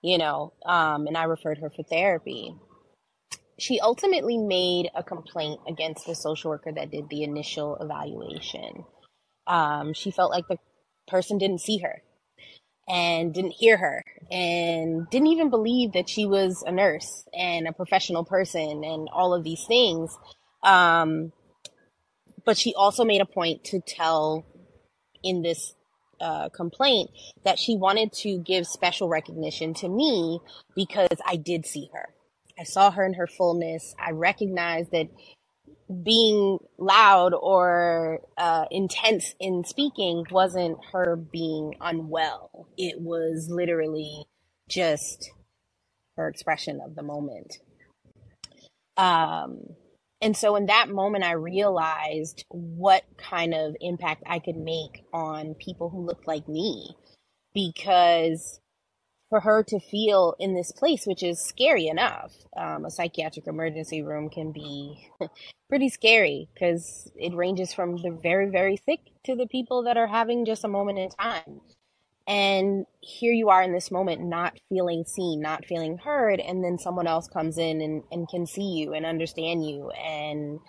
you 0.02 0.18
know. 0.18 0.52
Um, 0.66 1.06
and 1.06 1.16
I 1.16 1.24
referred 1.24 1.58
her 1.58 1.70
for 1.70 1.82
therapy. 1.82 2.54
She 3.58 3.80
ultimately 3.80 4.38
made 4.38 4.90
a 4.94 5.02
complaint 5.02 5.60
against 5.66 6.06
the 6.06 6.14
social 6.14 6.50
worker 6.50 6.72
that 6.72 6.90
did 6.90 7.08
the 7.08 7.22
initial 7.22 7.76
evaluation. 7.76 8.84
Um, 9.46 9.94
she 9.94 10.10
felt 10.10 10.30
like 10.30 10.46
the 10.48 10.58
person 11.08 11.38
didn't 11.38 11.60
see 11.60 11.78
her 11.78 12.02
and 12.86 13.34
didn't 13.34 13.52
hear 13.52 13.76
her 13.76 14.04
and 14.30 15.08
didn't 15.10 15.28
even 15.28 15.50
believe 15.50 15.92
that 15.92 16.08
she 16.08 16.26
was 16.26 16.62
a 16.66 16.72
nurse 16.72 17.26
and 17.36 17.66
a 17.66 17.72
professional 17.72 18.24
person 18.24 18.84
and 18.84 19.08
all 19.12 19.34
of 19.34 19.44
these 19.44 19.64
things. 19.66 20.16
Um, 20.62 21.32
but 22.44 22.56
she 22.56 22.74
also 22.74 23.04
made 23.04 23.20
a 23.20 23.26
point 23.26 23.64
to 23.64 23.80
tell 23.80 24.46
in 25.22 25.42
this 25.42 25.74
uh, 26.20 26.48
complaint 26.50 27.10
that 27.44 27.58
she 27.58 27.76
wanted 27.76 28.12
to 28.12 28.38
give 28.38 28.66
special 28.66 29.08
recognition 29.08 29.74
to 29.74 29.88
me 29.88 30.40
because 30.74 31.18
I 31.26 31.36
did 31.36 31.66
see 31.66 31.90
her. 31.94 32.08
I 32.58 32.64
saw 32.64 32.90
her 32.90 33.04
in 33.06 33.14
her 33.14 33.26
fullness. 33.28 33.94
I 33.98 34.12
recognized 34.12 34.90
that 34.92 35.08
being 36.04 36.58
loud 36.78 37.34
or 37.34 38.20
uh, 38.36 38.66
intense 38.70 39.34
in 39.40 39.64
speaking 39.64 40.24
wasn't 40.30 40.78
her 40.92 41.16
being 41.16 41.74
unwell. 41.80 42.68
It 42.76 43.00
was 43.00 43.48
literally 43.50 44.24
just 44.68 45.30
her 46.16 46.28
expression 46.28 46.80
of 46.84 46.94
the 46.94 47.02
moment. 47.02 47.58
Um, 48.96 49.60
and 50.20 50.36
so 50.36 50.56
in 50.56 50.66
that 50.66 50.88
moment, 50.88 51.24
I 51.24 51.32
realized 51.32 52.44
what 52.48 53.04
kind 53.18 53.54
of 53.54 53.76
impact 53.80 54.24
I 54.26 54.40
could 54.40 54.56
make 54.56 55.04
on 55.12 55.54
people 55.54 55.90
who 55.90 56.04
looked 56.06 56.26
like 56.26 56.48
me 56.48 56.96
because 57.54 58.60
for 59.28 59.40
her 59.40 59.62
to 59.62 59.78
feel 59.78 60.34
in 60.38 60.54
this 60.54 60.72
place, 60.72 61.06
which 61.06 61.22
is 61.22 61.40
scary 61.40 61.86
enough. 61.86 62.32
Um, 62.56 62.84
a 62.84 62.90
psychiatric 62.90 63.46
emergency 63.46 64.02
room 64.02 64.30
can 64.30 64.52
be 64.52 65.08
pretty 65.68 65.88
scary 65.88 66.48
because 66.54 67.10
it 67.16 67.34
ranges 67.34 67.72
from 67.72 67.96
the 67.96 68.10
very, 68.10 68.48
very 68.48 68.76
sick 68.76 69.00
to 69.24 69.36
the 69.36 69.46
people 69.46 69.82
that 69.84 69.96
are 69.96 70.06
having 70.06 70.46
just 70.46 70.64
a 70.64 70.68
moment 70.68 70.98
in 70.98 71.10
time. 71.10 71.60
And 72.28 72.84
here 73.00 73.32
you 73.32 73.48
are 73.48 73.62
in 73.62 73.72
this 73.72 73.90
moment, 73.90 74.22
not 74.22 74.56
feeling 74.68 75.04
seen, 75.04 75.40
not 75.40 75.64
feeling 75.64 75.98
heard, 75.98 76.38
and 76.38 76.62
then 76.62 76.78
someone 76.78 77.06
else 77.06 77.26
comes 77.26 77.58
in 77.58 77.80
and, 77.80 78.02
and 78.12 78.28
can 78.28 78.46
see 78.46 78.74
you 78.76 78.92
and 78.92 79.04
understand 79.04 79.66
you 79.66 79.90
and 79.90 80.60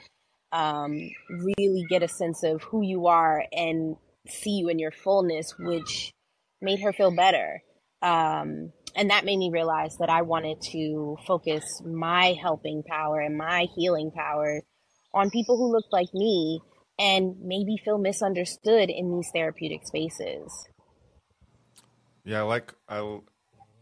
um, 0.54 1.12
really 1.30 1.86
get 1.90 2.02
a 2.02 2.08
sense 2.08 2.44
of 2.44 2.64
who 2.64 2.82
you 2.82 3.08
are 3.08 3.44
and 3.52 3.98
see 4.28 4.52
you 4.52 4.70
in 4.70 4.80
your 4.80 4.92
fullness, 4.92 5.54
which 5.60 6.14
made 6.62 6.80
her 6.80 6.94
feel 6.94 7.14
better 7.14 7.62
um, 8.02 8.72
and 8.96 9.10
that 9.10 9.26
made 9.26 9.38
me 9.38 9.50
realize 9.52 9.98
that 10.00 10.10
I 10.10 10.22
wanted 10.22 10.62
to 10.72 11.18
focus 11.28 11.64
my 11.86 12.36
helping 12.42 12.84
power 12.84 13.20
and 13.20 13.38
my 13.38 13.68
healing 13.76 14.12
power 14.12 14.62
on 15.14 15.30
people 15.30 15.58
who 15.58 15.72
looked 15.72 15.92
like 15.92 16.14
me 16.14 16.62
and 16.98 17.36
maybe 17.42 17.78
feel 17.84 17.98
misunderstood 17.98 18.90
in 18.90 19.16
these 19.16 19.30
therapeutic 19.34 19.86
spaces. 19.86 20.68
Yeah, 22.24 22.40
I 22.40 22.44
like 22.44 22.74
I, 22.88 23.00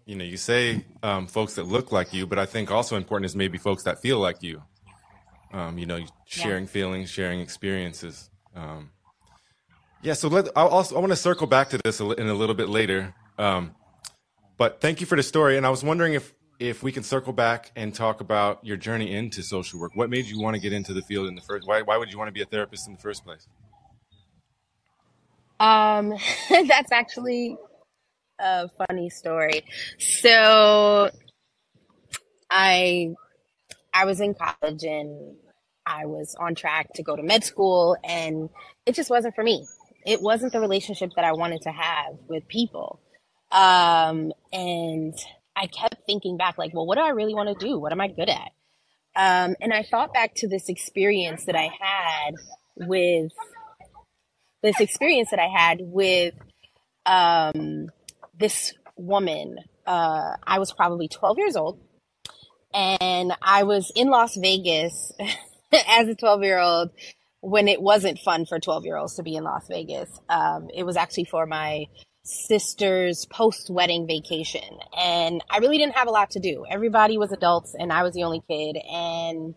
you 0.06 0.16
know, 0.16 0.24
you 0.24 0.38
say 0.38 0.86
um, 1.04 1.28
folks 1.28 1.56
that 1.56 1.64
look 1.64 1.92
like 1.92 2.14
you, 2.14 2.26
but 2.26 2.40
I 2.40 2.46
think 2.46 2.72
also 2.72 2.96
important 2.96 3.26
is 3.26 3.36
maybe 3.36 3.58
folks 3.58 3.84
that 3.84 4.02
feel 4.02 4.20
like 4.20 4.42
you. 4.42 4.64
Um, 5.54 5.78
you 5.78 5.86
know, 5.86 6.00
sharing 6.26 6.66
yeah. 6.66 6.70
feelings, 6.70 7.10
sharing 7.10 7.40
experiences. 7.40 8.30
Um, 8.56 8.92
yeah, 10.02 10.14
so 10.14 10.28
let 10.28 10.48
I 10.56 10.62
also 10.62 10.96
I 10.96 11.00
want 11.00 11.12
to 11.12 11.18
circle 11.18 11.48
back 11.48 11.70
to 11.70 11.80
this 11.84 12.00
in 12.00 12.28
a 12.28 12.34
little 12.34 12.56
bit 12.56 12.70
later. 12.70 13.14
Um, 13.38 13.76
but 14.58 14.82
thank 14.82 15.02
you 15.02 15.08
for 15.08 15.16
the 15.16 15.24
story. 15.24 15.58
And 15.58 15.66
I 15.66 15.70
was 15.70 15.84
wondering 15.84 16.14
if 16.14 16.34
if 16.60 16.82
we 16.82 16.92
can 16.92 17.04
circle 17.04 17.34
back 17.34 17.72
and 17.76 17.94
talk 17.94 18.20
about 18.20 18.66
your 18.66 18.78
journey 18.78 19.14
into 19.14 19.44
social 19.44 19.80
work. 19.80 19.96
What 19.96 20.10
made 20.10 20.26
you 20.26 20.40
want 20.40 20.56
to 20.56 20.62
get 20.62 20.74
into 20.74 20.94
the 20.94 21.02
field 21.02 21.28
in 21.28 21.36
the 21.36 21.42
first? 21.42 21.68
Why 21.68 21.82
why 21.82 21.98
would 21.98 22.12
you 22.12 22.18
want 22.18 22.28
to 22.30 22.32
be 22.32 22.42
a 22.42 22.46
therapist 22.46 22.88
in 22.88 22.94
the 22.94 23.00
first 23.00 23.24
place? 23.24 23.48
Um, 25.60 26.14
that's 26.50 26.92
actually 26.92 27.58
a 28.40 28.70
funny 28.70 29.10
story. 29.10 29.64
So, 30.00 31.10
I 32.50 33.16
I 33.94 34.06
was 34.06 34.20
in 34.22 34.36
college 34.36 34.84
and 34.84 35.36
I 35.86 36.06
was 36.06 36.36
on 36.40 36.56
track 36.56 36.94
to 36.96 37.04
go 37.04 37.16
to 37.16 37.24
med 37.24 37.44
school, 37.44 37.98
and 38.04 38.50
it 38.86 38.96
just 38.96 39.10
wasn't 39.10 39.36
for 39.36 39.44
me. 39.44 39.66
It 40.06 40.22
wasn't 40.22 40.54
the 40.54 40.60
relationship 40.60 41.12
that 41.16 41.26
I 41.26 41.34
wanted 41.34 41.62
to 41.64 41.72
have 41.72 42.18
with 42.28 42.48
people. 42.48 43.00
Um, 43.52 44.34
and 44.52 45.14
I 45.56 45.68
kept 45.68 46.06
thinking 46.06 46.38
back, 46.38 46.58
like, 46.58 46.74
well, 46.74 46.86
what 46.86 46.98
do 46.98 47.04
I 47.04 47.10
really 47.10 47.34
want 47.34 47.58
to 47.58 47.66
do? 47.66 47.80
What 47.80 47.92
am 47.92 48.02
I 48.02 48.08
good 48.08 48.30
at? 48.30 48.52
Um, 49.16 49.56
and 49.60 49.74
I 49.74 49.84
thought 49.84 50.14
back 50.14 50.36
to 50.36 50.48
this 50.48 50.70
experience 50.70 51.46
that 51.46 51.56
I 51.56 51.70
had 51.80 52.36
with 52.76 53.32
this 54.62 54.80
experience 54.80 55.32
that 55.32 55.40
I 55.40 55.48
had 55.48 55.80
with 55.82 56.36
um, 57.06 57.88
this 58.40 58.74
woman. 58.96 59.58
Uh, 59.86 60.34
I 60.46 60.60
was 60.60 60.74
probably 60.74 61.08
12 61.08 61.38
years 61.38 61.56
old, 61.56 61.80
and 62.74 63.34
I 63.42 63.64
was 63.64 63.92
in 63.96 64.10
Las 64.10 64.36
Vegas 64.36 65.14
as 65.88 66.08
a 66.08 66.16
12 66.16 66.44
year 66.44 66.60
old 66.60 66.90
when 67.42 67.68
it 67.68 67.82
wasn't 67.82 68.20
fun 68.20 68.46
for 68.46 68.60
12 68.60 68.86
year 68.86 68.98
olds 68.98 69.16
to 69.16 69.24
be 69.24 69.36
in 69.36 69.44
Las 69.44 69.68
Vegas. 69.70 70.10
Um, 70.30 70.68
it 70.74 70.84
was 70.84 70.98
actually 70.98 71.26
for 71.26 71.46
my 71.46 71.86
sister's 72.28 73.26
post 73.26 73.70
wedding 73.70 74.06
vacation. 74.08 74.80
And 74.98 75.44
I 75.50 75.60
really 75.60 75.78
didn't 75.78 75.96
have 75.96 76.08
a 76.08 76.12
lot 76.12 76.32
to 76.32 76.40
do. 76.40 76.66
Everybody 76.70 77.18
was 77.18 77.32
adults 77.32 77.74
and 77.78 77.92
I 77.92 78.04
was 78.04 78.14
the 78.14 78.24
only 78.24 78.42
kid. 78.50 78.78
And 78.92 79.56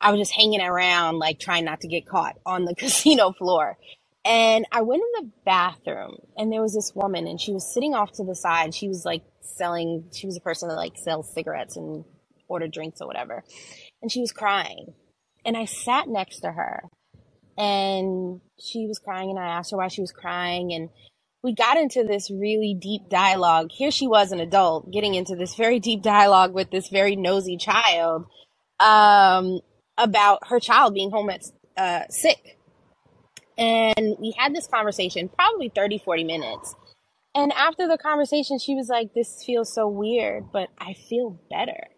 I 0.00 0.10
was 0.10 0.20
just 0.20 0.32
hanging 0.32 0.60
around, 0.60 1.18
like 1.18 1.38
trying 1.38 1.64
not 1.64 1.80
to 1.80 1.88
get 1.88 2.06
caught 2.06 2.36
on 2.44 2.64
the 2.64 2.74
casino 2.78 3.32
floor. 3.32 3.78
And 4.24 4.66
I 4.70 4.82
went 4.82 5.02
in 5.02 5.24
the 5.24 5.32
bathroom 5.44 6.16
and 6.36 6.52
there 6.52 6.62
was 6.62 6.74
this 6.74 6.92
woman 6.94 7.26
and 7.26 7.40
she 7.40 7.52
was 7.52 7.72
sitting 7.74 7.94
off 7.94 8.12
to 8.12 8.24
the 8.24 8.36
side. 8.36 8.74
She 8.74 8.88
was 8.88 9.04
like 9.04 9.24
selling, 9.40 10.04
she 10.12 10.26
was 10.26 10.36
a 10.36 10.40
person 10.40 10.68
that 10.68 10.76
like 10.76 10.96
sells 10.96 11.32
cigarettes 11.32 11.76
and 11.76 12.04
order 12.48 12.68
drinks 12.68 13.00
or 13.00 13.08
whatever. 13.08 13.42
And 14.00 14.12
she 14.12 14.20
was 14.20 14.32
crying. 14.32 14.94
And 15.44 15.56
I 15.56 15.64
sat 15.64 16.08
next 16.08 16.40
to 16.40 16.52
her 16.52 16.84
and 17.58 18.40
she 18.60 18.86
was 18.86 19.00
crying 19.00 19.30
and 19.30 19.38
I 19.38 19.46
asked 19.46 19.72
her 19.72 19.76
why 19.76 19.88
she 19.88 20.00
was 20.00 20.12
crying 20.12 20.72
and 20.72 20.88
we 21.42 21.54
got 21.54 21.76
into 21.76 22.04
this 22.04 22.30
really 22.30 22.76
deep 22.80 23.08
dialogue. 23.08 23.70
Here 23.72 23.90
she 23.90 24.06
was, 24.06 24.30
an 24.30 24.38
adult, 24.38 24.92
getting 24.92 25.14
into 25.14 25.34
this 25.34 25.56
very 25.56 25.80
deep 25.80 26.02
dialogue 26.02 26.54
with 26.54 26.70
this 26.70 26.88
very 26.88 27.16
nosy 27.16 27.56
child 27.56 28.26
um, 28.78 29.60
about 29.98 30.46
her 30.48 30.60
child 30.60 30.94
being 30.94 31.10
home 31.10 31.30
at 31.30 31.42
uh, 31.76 32.02
sick. 32.10 32.58
And 33.58 34.16
we 34.18 34.34
had 34.36 34.54
this 34.54 34.66
conversation, 34.66 35.28
probably 35.28 35.70
30, 35.74 35.98
40 35.98 36.24
minutes. 36.24 36.74
And 37.34 37.52
after 37.52 37.88
the 37.88 37.98
conversation, 37.98 38.58
she 38.58 38.74
was 38.74 38.88
like, 38.88 39.14
This 39.14 39.42
feels 39.44 39.72
so 39.72 39.88
weird, 39.88 40.52
but 40.52 40.68
I 40.78 40.94
feel 40.94 41.40
better. 41.50 41.88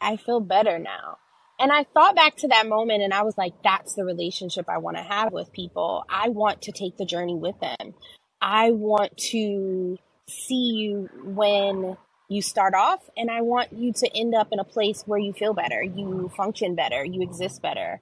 I 0.00 0.16
feel 0.16 0.40
better 0.40 0.78
now. 0.78 1.18
And 1.60 1.70
I 1.70 1.84
thought 1.84 2.16
back 2.16 2.36
to 2.36 2.48
that 2.48 2.66
moment 2.66 3.02
and 3.02 3.12
I 3.12 3.22
was 3.22 3.36
like, 3.36 3.52
that's 3.62 3.94
the 3.94 4.04
relationship 4.04 4.64
I 4.68 4.78
want 4.78 4.96
to 4.96 5.02
have 5.02 5.30
with 5.30 5.52
people. 5.52 6.04
I 6.08 6.30
want 6.30 6.62
to 6.62 6.72
take 6.72 6.96
the 6.96 7.04
journey 7.04 7.34
with 7.34 7.60
them. 7.60 7.94
I 8.40 8.70
want 8.70 9.14
to 9.30 9.98
see 10.26 10.72
you 10.72 11.10
when 11.22 11.98
you 12.30 12.40
start 12.40 12.72
off 12.74 13.00
and 13.14 13.30
I 13.30 13.42
want 13.42 13.74
you 13.74 13.92
to 13.92 14.08
end 14.16 14.34
up 14.34 14.48
in 14.52 14.58
a 14.58 14.64
place 14.64 15.02
where 15.04 15.18
you 15.18 15.34
feel 15.34 15.52
better, 15.52 15.82
you 15.82 16.30
function 16.34 16.74
better, 16.74 17.04
you 17.04 17.20
exist 17.20 17.60
better. 17.60 18.00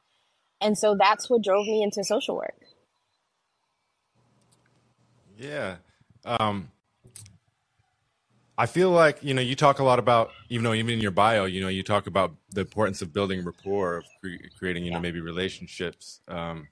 And 0.61 0.77
so 0.77 0.97
that's 0.99 1.31
what 1.31 1.43
drove 1.43 1.67
me 1.67 1.83
into 1.83 2.03
social 2.05 2.37
work. 2.37 2.57
Yeah. 5.37 5.77
Um, 6.25 6.71
I 8.57 8.67
feel 8.67 8.91
like, 8.91 9.23
you 9.23 9.35
know, 9.35 9.41
you 9.41 9.55
talk 9.55 9.79
a 9.79 9.85
lot 9.85 10.01
about, 10.01 10.33
even 10.49 10.65
though 10.65 10.75
even 10.75 10.95
in 10.95 11.01
your 11.01 11.13
bio, 11.13 11.45
you 11.45 11.61
know, 11.61 11.69
you 11.69 11.85
talk 11.85 12.09
about 12.09 12.35
the 12.51 12.63
importance 12.63 13.03
of 13.03 13.13
building 13.13 13.45
rapport, 13.45 13.99
of 13.99 14.05
cre- 14.21 14.49
creating, 14.59 14.85
you 14.85 14.91
know, 14.91 14.99
maybe 14.99 15.21
relationships. 15.21 16.21
Um, 16.27 16.69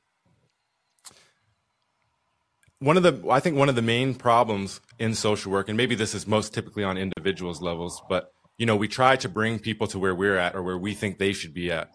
one 2.78 2.97
of 2.97 3.02
the 3.02 3.31
i 3.31 3.40
think 3.40 3.57
one 3.57 3.69
of 3.69 3.75
the 3.75 3.83
main 3.83 4.14
problems 4.14 4.81
in 4.99 5.14
social 5.14 5.50
work 5.50 5.69
and 5.69 5.76
maybe 5.76 5.95
this 5.95 6.14
is 6.14 6.26
most 6.26 6.52
typically 6.52 6.85
on 6.85 6.99
individuals 6.99 7.62
levels 7.62 8.02
but 8.09 8.33
you 8.59 8.66
know 8.66 8.76
we 8.76 8.87
try 8.87 9.16
to 9.16 9.28
bring 9.28 9.59
people 9.59 9.87
to 9.87 9.99
where 9.99 10.14
we're 10.14 10.37
at 10.37 10.55
or 10.55 10.62
where 10.62 10.76
we 10.76 10.93
think 10.93 11.19
they 11.19 11.33
should 11.33 11.55
be 11.55 11.71
at 11.71 11.90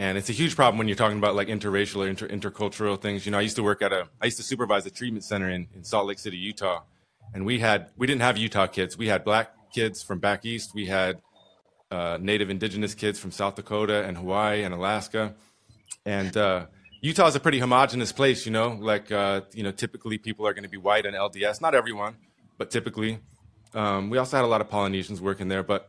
and 0.00 0.16
it's 0.16 0.30
a 0.30 0.32
huge 0.32 0.56
problem 0.56 0.78
when 0.78 0.88
you're 0.88 0.96
talking 0.96 1.18
about 1.18 1.36
like 1.36 1.48
interracial 1.48 1.98
or 2.04 2.08
inter- 2.08 2.28
intercultural 2.28 3.00
things 3.00 3.26
you 3.26 3.30
know 3.30 3.38
i 3.38 3.42
used 3.42 3.56
to 3.56 3.62
work 3.62 3.82
at 3.82 3.92
a 3.92 4.08
i 4.20 4.24
used 4.24 4.38
to 4.38 4.42
supervise 4.42 4.84
a 4.86 4.90
treatment 4.90 5.22
center 5.22 5.48
in, 5.48 5.68
in 5.74 5.84
salt 5.84 6.06
lake 6.06 6.18
city 6.18 6.36
utah 6.36 6.80
and 7.34 7.44
we 7.44 7.60
had 7.60 7.90
we 7.96 8.06
didn't 8.06 8.22
have 8.22 8.36
utah 8.36 8.66
kids 8.66 8.98
we 8.98 9.06
had 9.06 9.22
black 9.22 9.52
kids 9.72 10.02
from 10.02 10.18
back 10.18 10.44
east 10.44 10.74
we 10.74 10.86
had 10.86 11.20
uh, 11.92 12.16
native 12.20 12.50
indigenous 12.50 12.94
kids 12.94 13.20
from 13.20 13.30
south 13.30 13.54
dakota 13.54 14.04
and 14.04 14.16
hawaii 14.16 14.64
and 14.64 14.74
alaska 14.74 15.34
and 16.06 16.36
uh, 16.36 16.66
Utah 17.02 17.28
is 17.28 17.34
a 17.34 17.40
pretty 17.40 17.58
homogenous 17.58 18.12
place, 18.12 18.44
you 18.44 18.52
know. 18.52 18.76
Like, 18.78 19.10
uh, 19.10 19.42
you 19.54 19.62
know, 19.62 19.70
typically 19.70 20.18
people 20.18 20.46
are 20.46 20.52
going 20.52 20.64
to 20.64 20.68
be 20.68 20.76
white 20.76 21.06
and 21.06 21.16
LDS. 21.16 21.60
Not 21.60 21.74
everyone, 21.74 22.16
but 22.58 22.70
typically. 22.70 23.20
Um, 23.72 24.10
we 24.10 24.18
also 24.18 24.36
had 24.36 24.44
a 24.44 24.48
lot 24.48 24.60
of 24.60 24.68
Polynesians 24.68 25.20
working 25.20 25.48
there, 25.48 25.62
but 25.62 25.88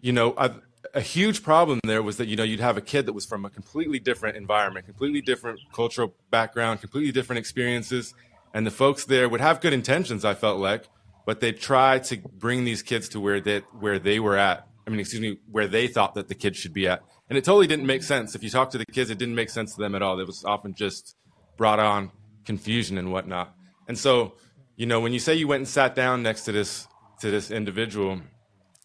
you 0.00 0.12
know, 0.12 0.34
a, 0.36 0.54
a, 0.92 1.00
huge 1.00 1.42
problem 1.42 1.80
there 1.84 2.02
was 2.02 2.16
that 2.18 2.28
you 2.28 2.36
know 2.36 2.42
you'd 2.42 2.60
have 2.60 2.76
a 2.76 2.82
kid 2.82 3.06
that 3.06 3.12
was 3.12 3.24
from 3.24 3.44
a 3.44 3.50
completely 3.50 3.98
different 3.98 4.36
environment, 4.36 4.86
completely 4.86 5.20
different 5.20 5.60
cultural 5.72 6.14
background, 6.30 6.80
completely 6.80 7.12
different 7.12 7.38
experiences, 7.38 8.14
and 8.52 8.66
the 8.66 8.70
folks 8.70 9.04
there 9.04 9.28
would 9.28 9.40
have 9.40 9.60
good 9.60 9.72
intentions. 9.72 10.24
I 10.24 10.34
felt 10.34 10.58
like, 10.58 10.88
but 11.26 11.40
they'd 11.40 11.58
try 11.58 11.98
to 12.00 12.18
bring 12.18 12.64
these 12.64 12.82
kids 12.82 13.08
to 13.10 13.20
where 13.20 13.40
they 13.40 13.60
where 13.78 13.98
they 13.98 14.20
were 14.20 14.36
at. 14.36 14.66
I 14.86 14.90
mean, 14.90 15.00
excuse 15.00 15.22
me, 15.22 15.38
where 15.50 15.66
they 15.66 15.86
thought 15.86 16.14
that 16.14 16.28
the 16.28 16.34
kids 16.34 16.58
should 16.58 16.74
be 16.74 16.86
at 16.86 17.02
and 17.28 17.38
it 17.38 17.44
totally 17.44 17.66
didn't 17.66 17.86
make 17.86 18.02
sense. 18.02 18.34
If 18.34 18.42
you 18.42 18.50
talk 18.50 18.70
to 18.70 18.78
the 18.78 18.84
kids, 18.84 19.10
it 19.10 19.18
didn't 19.18 19.34
make 19.34 19.50
sense 19.50 19.74
to 19.74 19.80
them 19.80 19.94
at 19.94 20.02
all. 20.02 20.20
It 20.20 20.26
was 20.26 20.44
often 20.44 20.74
just 20.74 21.16
brought 21.56 21.80
on 21.80 22.10
confusion 22.44 22.98
and 22.98 23.10
whatnot. 23.10 23.54
And 23.88 23.98
so, 23.98 24.34
you 24.76 24.86
know, 24.86 25.00
when 25.00 25.12
you 25.12 25.18
say 25.18 25.34
you 25.34 25.48
went 25.48 25.60
and 25.60 25.68
sat 25.68 25.94
down 25.94 26.22
next 26.22 26.44
to 26.44 26.52
this 26.52 26.86
to 27.20 27.30
this 27.30 27.50
individual 27.50 28.20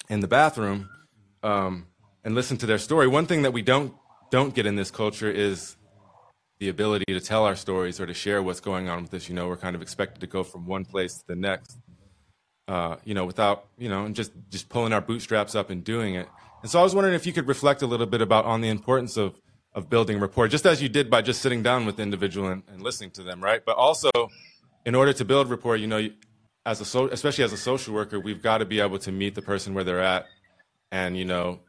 in 0.09 0.21
the 0.21 0.27
bathroom 0.27 0.89
um, 1.43 1.87
and 2.23 2.35
listen 2.35 2.57
to 2.57 2.65
their 2.65 2.77
story, 2.77 3.07
one 3.07 3.25
thing 3.25 3.43
that 3.43 3.53
we 3.53 3.61
don't 3.61 3.93
don't 4.31 4.53
get 4.53 4.65
in 4.65 4.75
this 4.75 4.91
culture 4.91 5.31
is 5.31 5.75
the 6.59 6.69
ability 6.69 7.05
to 7.07 7.19
tell 7.19 7.45
our 7.45 7.55
stories 7.55 7.99
or 7.99 8.05
to 8.05 8.13
share 8.13 8.43
what's 8.43 8.59
going 8.59 8.89
on 8.89 9.01
with 9.03 9.13
us. 9.13 9.27
You 9.29 9.35
know, 9.35 9.47
we're 9.47 9.57
kind 9.57 9.75
of 9.75 9.81
expected 9.81 10.19
to 10.21 10.27
go 10.27 10.43
from 10.43 10.67
one 10.67 10.85
place 10.85 11.17
to 11.17 11.23
the 11.27 11.35
next, 11.35 11.77
uh, 12.67 12.97
you 13.05 13.13
know, 13.13 13.25
without 13.25 13.65
you 13.77 13.89
know, 13.89 14.05
and 14.05 14.15
just 14.15 14.31
just 14.49 14.69
pulling 14.69 14.93
our 14.93 15.01
bootstraps 15.01 15.55
up 15.55 15.69
and 15.69 15.83
doing 15.83 16.15
it. 16.15 16.27
And 16.61 16.69
so 16.69 16.79
I 16.79 16.83
was 16.83 16.93
wondering 16.93 17.15
if 17.15 17.25
you 17.25 17.33
could 17.33 17.47
reflect 17.47 17.81
a 17.81 17.87
little 17.87 18.05
bit 18.05 18.21
about 18.21 18.45
on 18.45 18.61
the 18.61 18.69
importance 18.69 19.17
of 19.17 19.39
of 19.73 19.89
building 19.89 20.19
rapport, 20.19 20.47
just 20.47 20.65
as 20.65 20.81
you 20.81 20.89
did 20.89 21.09
by 21.09 21.21
just 21.21 21.41
sitting 21.41 21.61
down 21.63 21.85
with 21.85 21.97
the 21.97 22.03
individual 22.03 22.49
and, 22.49 22.63
and 22.67 22.81
listening 22.81 23.11
to 23.11 23.23
them, 23.23 23.41
right? 23.41 23.63
But 23.63 23.77
also, 23.77 24.09
in 24.85 24.95
order 24.95 25.13
to 25.13 25.25
build 25.25 25.49
rapport, 25.49 25.77
you 25.77 25.87
know, 25.87 26.09
as 26.65 26.81
a 26.81 26.85
so, 26.85 27.07
especially 27.07 27.43
as 27.43 27.53
a 27.53 27.57
social 27.57 27.93
worker, 27.93 28.19
we've 28.19 28.41
got 28.41 28.57
to 28.59 28.65
be 28.65 28.79
able 28.79 28.99
to 28.99 29.11
meet 29.11 29.35
the 29.35 29.41
person 29.41 29.73
where 29.73 29.83
they're 29.83 30.01
at, 30.01 30.25
and 30.91 31.17
you 31.17 31.25
know, 31.25 31.61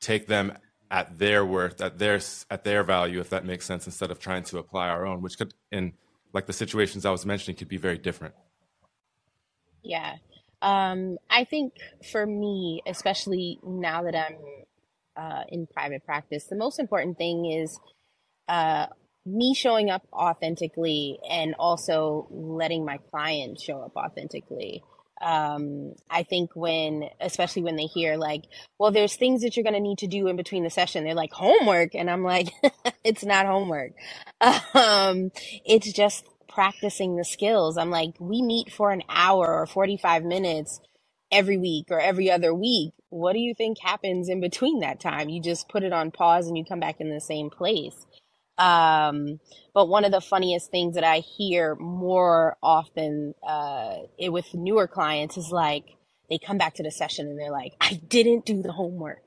take 0.00 0.26
them 0.26 0.56
at 0.90 1.18
their 1.18 1.44
worth, 1.44 1.80
at 1.80 1.98
their 1.98 2.20
at 2.50 2.64
their 2.64 2.82
value, 2.82 3.20
if 3.20 3.30
that 3.30 3.44
makes 3.44 3.66
sense, 3.66 3.86
instead 3.86 4.10
of 4.10 4.18
trying 4.18 4.44
to 4.44 4.58
apply 4.58 4.88
our 4.88 5.06
own, 5.06 5.22
which 5.22 5.38
could, 5.38 5.54
in 5.72 5.92
like 6.32 6.46
the 6.46 6.52
situations 6.52 7.04
I 7.04 7.10
was 7.10 7.24
mentioning, 7.26 7.56
could 7.56 7.68
be 7.68 7.76
very 7.76 7.98
different. 7.98 8.34
Yeah, 9.82 10.16
um, 10.62 11.18
I 11.28 11.44
think 11.44 11.74
for 12.10 12.24
me, 12.26 12.82
especially 12.86 13.58
now 13.62 14.02
that 14.04 14.14
I'm 14.14 14.36
uh, 15.16 15.42
in 15.48 15.66
private 15.66 16.04
practice, 16.04 16.44
the 16.44 16.56
most 16.56 16.78
important 16.78 17.18
thing 17.18 17.44
is 17.44 17.78
uh, 18.48 18.86
me 19.26 19.54
showing 19.54 19.90
up 19.90 20.06
authentically 20.12 21.18
and 21.28 21.54
also 21.58 22.26
letting 22.30 22.84
my 22.84 22.98
client 23.10 23.60
show 23.60 23.80
up 23.80 23.96
authentically. 23.96 24.82
Um, 25.24 25.94
I 26.10 26.24
think 26.24 26.52
when, 26.56 27.10
especially 27.20 27.64
when 27.64 27.76
they 27.76 27.86
hear 27.86 28.16
like, 28.18 28.44
well, 28.78 28.92
there's 28.92 29.16
things 29.16 29.42
that 29.42 29.56
you're 29.56 29.64
going 29.64 29.74
to 29.74 29.80
need 29.80 29.98
to 30.00 30.08
do 30.08 30.28
in 30.28 30.36
between 30.36 30.64
the 30.64 30.70
session. 30.70 31.04
They're 31.04 31.14
like 31.14 31.32
homework. 31.34 31.96
And 31.96 32.10
I'm 32.10 32.24
like, 32.24 32.50
it's 33.04 33.24
not 33.24 33.46
homework. 33.46 33.92
Um, 34.74 35.32
it's 35.66 35.92
just 35.92 36.26
practicing 36.48 37.16
the 37.16 37.24
skills. 37.24 37.78
I'm 37.78 37.90
like, 37.90 38.14
we 38.20 38.42
meet 38.42 38.72
for 38.72 38.92
an 38.92 39.02
hour 39.10 39.48
or 39.52 39.66
45 39.66 40.24
minutes 40.24 40.80
every 41.32 41.58
week 41.58 41.86
or 41.90 42.00
every 42.00 42.30
other 42.30 42.54
week. 42.54 42.92
What 43.10 43.34
do 43.34 43.40
you 43.40 43.54
think 43.54 43.78
happens 43.80 44.28
in 44.28 44.40
between 44.40 44.80
that 44.80 45.00
time? 45.00 45.28
You 45.30 45.42
just 45.42 45.68
put 45.68 45.84
it 45.84 45.92
on 45.92 46.10
pause 46.12 46.48
and 46.48 46.58
you 46.58 46.64
come 46.64 46.80
back 46.80 46.96
in 47.00 47.10
the 47.10 47.20
same 47.20 47.50
place. 47.50 48.06
Um, 48.56 49.40
but 49.72 49.88
one 49.88 50.04
of 50.04 50.12
the 50.12 50.20
funniest 50.20 50.70
things 50.70 50.94
that 50.94 51.04
I 51.04 51.18
hear 51.18 51.74
more 51.74 52.56
often 52.62 53.34
uh, 53.46 53.96
it, 54.18 54.32
with 54.32 54.54
newer 54.54 54.86
clients 54.86 55.36
is 55.36 55.50
like 55.50 55.84
they 56.30 56.38
come 56.38 56.58
back 56.58 56.74
to 56.74 56.82
the 56.82 56.90
session 56.90 57.26
and 57.26 57.38
they're 57.38 57.50
like, 57.50 57.72
I 57.80 57.94
didn't 57.94 58.46
do 58.46 58.62
the 58.62 58.72
homework. 58.72 59.22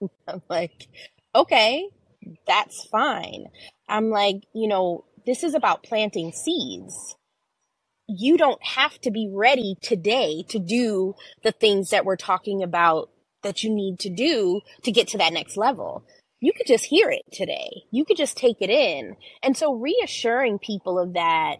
I'm 0.28 0.42
like, 0.48 0.88
okay, 1.34 1.88
that's 2.46 2.84
fine. 2.86 3.46
I'm 3.88 4.10
like, 4.10 4.44
you 4.52 4.68
know, 4.68 5.04
this 5.26 5.44
is 5.44 5.54
about 5.54 5.82
planting 5.82 6.32
seeds. 6.32 7.16
You 8.08 8.36
don't 8.36 8.62
have 8.64 9.00
to 9.02 9.10
be 9.10 9.30
ready 9.32 9.76
today 9.82 10.42
to 10.48 10.58
do 10.58 11.14
the 11.42 11.52
things 11.52 11.90
that 11.90 12.04
we're 12.04 12.16
talking 12.16 12.62
about 12.62 13.10
that 13.42 13.62
you 13.62 13.70
need 13.70 13.98
to 14.00 14.10
do 14.10 14.62
to 14.82 14.90
get 14.90 15.08
to 15.08 15.18
that 15.18 15.32
next 15.32 15.56
level. 15.56 16.04
You 16.40 16.52
could 16.52 16.66
just 16.66 16.84
hear 16.84 17.10
it 17.10 17.22
today. 17.32 17.82
You 17.90 18.04
could 18.04 18.16
just 18.16 18.36
take 18.36 18.58
it 18.60 18.70
in. 18.70 19.16
And 19.42 19.56
so 19.56 19.74
reassuring 19.74 20.58
people 20.58 20.98
of 20.98 21.14
that 21.14 21.56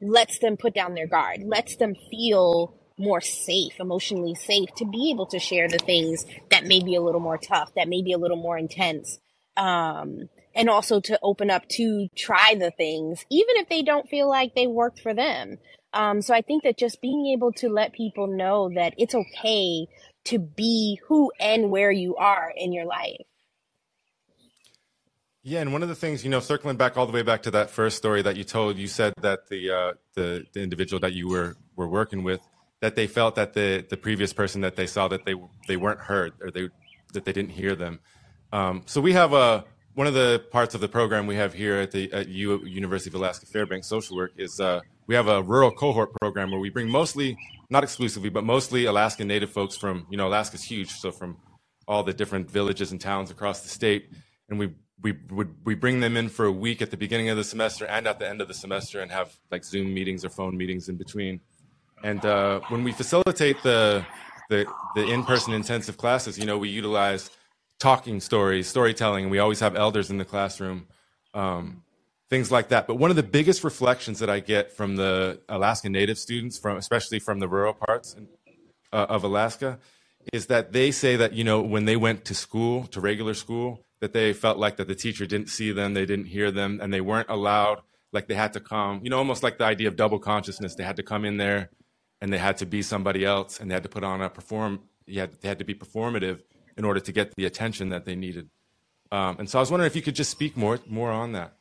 lets 0.00 0.38
them 0.38 0.56
put 0.56 0.74
down 0.74 0.94
their 0.94 1.06
guard, 1.06 1.42
lets 1.44 1.76
them 1.76 1.94
feel 2.10 2.74
more 2.98 3.20
safe, 3.20 3.80
emotionally 3.80 4.34
safe 4.34 4.68
to 4.76 4.84
be 4.84 5.10
able 5.10 5.26
to 5.26 5.38
share 5.38 5.68
the 5.68 5.78
things 5.78 6.26
that 6.50 6.66
may 6.66 6.82
be 6.82 6.94
a 6.94 7.00
little 7.00 7.20
more 7.20 7.38
tough, 7.38 7.72
that 7.74 7.88
may 7.88 8.02
be 8.02 8.12
a 8.12 8.18
little 8.18 8.36
more 8.36 8.58
intense. 8.58 9.18
Um, 9.56 10.28
and 10.54 10.68
also 10.68 11.00
to 11.00 11.18
open 11.22 11.50
up 11.50 11.66
to 11.68 12.08
try 12.16 12.54
the 12.58 12.70
things, 12.72 13.24
even 13.30 13.56
if 13.56 13.68
they 13.68 13.82
don't 13.82 14.08
feel 14.08 14.28
like 14.28 14.54
they 14.54 14.66
worked 14.66 15.00
for 15.00 15.14
them. 15.14 15.58
Um, 15.92 16.22
so 16.22 16.34
I 16.34 16.42
think 16.42 16.64
that 16.64 16.76
just 16.76 17.00
being 17.00 17.32
able 17.34 17.52
to 17.54 17.68
let 17.68 17.92
people 17.92 18.26
know 18.26 18.70
that 18.74 18.94
it's 18.98 19.14
okay 19.14 19.86
to 20.24 20.38
be 20.38 21.00
who 21.06 21.32
and 21.40 21.70
where 21.70 21.90
you 21.90 22.16
are 22.16 22.52
in 22.54 22.72
your 22.72 22.84
life. 22.84 23.26
Yeah, 25.42 25.60
and 25.60 25.72
one 25.72 25.82
of 25.82 25.88
the 25.88 25.94
things, 25.94 26.22
you 26.22 26.28
know, 26.28 26.40
circling 26.40 26.76
back 26.76 26.98
all 26.98 27.06
the 27.06 27.12
way 27.12 27.22
back 27.22 27.42
to 27.44 27.50
that 27.52 27.70
first 27.70 27.96
story 27.96 28.20
that 28.22 28.36
you 28.36 28.44
told, 28.44 28.76
you 28.76 28.86
said 28.86 29.14
that 29.22 29.48
the 29.48 29.70
uh, 29.70 29.92
the, 30.14 30.44
the 30.52 30.62
individual 30.62 31.00
that 31.00 31.14
you 31.14 31.28
were 31.28 31.56
were 31.76 31.88
working 31.88 32.22
with, 32.22 32.40
that 32.80 32.94
they 32.94 33.06
felt 33.06 33.36
that 33.36 33.54
the 33.54 33.84
the 33.88 33.96
previous 33.96 34.34
person 34.34 34.60
that 34.60 34.76
they 34.76 34.86
saw 34.86 35.08
that 35.08 35.24
they 35.24 35.34
they 35.66 35.76
weren't 35.76 36.00
heard 36.00 36.34
or 36.42 36.50
they 36.50 36.68
that 37.14 37.24
they 37.24 37.32
didn't 37.32 37.52
hear 37.52 37.74
them. 37.74 38.00
Um, 38.52 38.82
so 38.84 39.00
we 39.00 39.14
have 39.14 39.32
a 39.32 39.64
one 39.94 40.06
of 40.06 40.12
the 40.12 40.44
parts 40.50 40.74
of 40.74 40.82
the 40.82 40.88
program 40.88 41.26
we 41.26 41.36
have 41.36 41.54
here 41.54 41.76
at 41.76 41.90
the 41.90 42.12
at 42.12 42.28
U, 42.28 42.62
University 42.66 43.08
of 43.10 43.14
Alaska 43.14 43.46
Fairbanks 43.46 43.86
Social 43.86 44.16
Work 44.16 44.32
is 44.36 44.60
uh, 44.60 44.80
we 45.06 45.14
have 45.14 45.28
a 45.28 45.42
rural 45.42 45.70
cohort 45.70 46.10
program 46.20 46.50
where 46.50 46.60
we 46.60 46.68
bring 46.68 46.88
mostly, 46.88 47.38
not 47.70 47.82
exclusively, 47.82 48.28
but 48.28 48.44
mostly 48.44 48.84
Alaska 48.84 49.24
Native 49.24 49.50
folks 49.50 49.74
from 49.74 50.06
you 50.10 50.18
know 50.18 50.28
Alaska's 50.28 50.62
huge, 50.62 50.90
so 50.90 51.10
from 51.10 51.38
all 51.88 52.02
the 52.02 52.12
different 52.12 52.50
villages 52.50 52.92
and 52.92 53.00
towns 53.00 53.30
across 53.30 53.62
the 53.62 53.70
state, 53.70 54.10
and 54.50 54.58
we 54.58 54.70
we 55.02 55.12
would 55.30 55.54
we 55.64 55.74
bring 55.74 56.00
them 56.00 56.16
in 56.16 56.28
for 56.28 56.44
a 56.44 56.52
week 56.52 56.82
at 56.82 56.90
the 56.90 56.96
beginning 56.96 57.28
of 57.28 57.36
the 57.36 57.44
semester 57.44 57.86
and 57.86 58.06
at 58.06 58.18
the 58.18 58.28
end 58.28 58.40
of 58.40 58.48
the 58.48 58.54
semester 58.54 59.00
and 59.00 59.10
have 59.10 59.34
like 59.50 59.64
Zoom 59.64 59.92
meetings 59.94 60.24
or 60.24 60.30
phone 60.30 60.56
meetings 60.56 60.88
in 60.88 60.96
between. 60.96 61.40
And 62.02 62.24
uh, 62.24 62.60
when 62.68 62.84
we 62.84 62.92
facilitate 62.92 63.62
the 63.62 64.04
the, 64.48 64.66
the 64.96 65.06
in-person 65.06 65.54
intensive 65.54 65.96
classes, 65.96 66.36
you 66.36 66.44
know, 66.44 66.58
we 66.58 66.68
utilize 66.68 67.30
talking 67.78 68.20
stories, 68.20 68.66
storytelling, 68.66 69.24
and 69.24 69.30
we 69.30 69.38
always 69.38 69.60
have 69.60 69.76
elders 69.76 70.10
in 70.10 70.18
the 70.18 70.24
classroom, 70.24 70.88
um, 71.34 71.84
things 72.28 72.50
like 72.50 72.68
that. 72.68 72.88
But 72.88 72.96
one 72.96 73.10
of 73.10 73.16
the 73.16 73.22
biggest 73.22 73.62
reflections 73.62 74.18
that 74.18 74.28
I 74.28 74.40
get 74.40 74.72
from 74.72 74.96
the 74.96 75.40
Alaska 75.48 75.88
Native 75.88 76.18
students, 76.18 76.58
from 76.58 76.76
especially 76.76 77.20
from 77.20 77.38
the 77.38 77.46
rural 77.46 77.74
parts 77.74 78.16
uh, 78.92 79.06
of 79.08 79.22
Alaska, 79.22 79.78
is 80.32 80.46
that 80.46 80.72
they 80.72 80.90
say 80.90 81.14
that 81.14 81.32
you 81.32 81.44
know 81.44 81.60
when 81.62 81.84
they 81.84 81.96
went 81.96 82.24
to 82.24 82.34
school, 82.34 82.86
to 82.88 83.00
regular 83.00 83.34
school, 83.34 83.86
that 84.00 84.12
they 84.12 84.32
felt 84.32 84.58
like 84.58 84.76
that 84.76 84.88
the 84.88 84.94
teacher 84.94 85.26
didn't 85.26 85.48
see 85.48 85.72
them, 85.72 85.94
they 85.94 86.06
didn't 86.06 86.26
hear 86.26 86.50
them, 86.50 86.80
and 86.82 86.92
they 86.92 87.00
weren't 87.00 87.28
allowed. 87.28 87.80
Like 88.12 88.26
they 88.26 88.34
had 88.34 88.52
to 88.54 88.60
come, 88.60 89.00
you 89.04 89.10
know, 89.10 89.18
almost 89.18 89.42
like 89.42 89.58
the 89.58 89.64
idea 89.64 89.86
of 89.86 89.94
double 89.94 90.18
consciousness. 90.18 90.74
They 90.74 90.82
had 90.82 90.96
to 90.96 91.02
come 91.04 91.24
in 91.24 91.36
there 91.36 91.70
and 92.20 92.32
they 92.32 92.38
had 92.38 92.56
to 92.56 92.66
be 92.66 92.82
somebody 92.82 93.24
else 93.24 93.60
and 93.60 93.70
they 93.70 93.74
had 93.74 93.84
to 93.84 93.88
put 93.88 94.02
on 94.02 94.20
a 94.20 94.28
perform 94.28 94.80
had, 95.18 95.32
they 95.40 95.48
had 95.48 95.58
to 95.58 95.64
be 95.64 95.74
performative 95.74 96.40
in 96.76 96.84
order 96.84 97.00
to 97.00 97.12
get 97.12 97.34
the 97.34 97.44
attention 97.44 97.90
that 97.90 98.04
they 98.04 98.14
needed. 98.14 98.48
Um, 99.12 99.36
and 99.38 99.50
so 99.50 99.58
I 99.58 99.60
was 99.60 99.70
wondering 99.70 99.88
if 99.88 99.96
you 99.96 100.02
could 100.02 100.14
just 100.14 100.30
speak 100.30 100.56
more 100.56 100.78
more 100.86 101.10
on 101.10 101.32
that. 101.32 101.54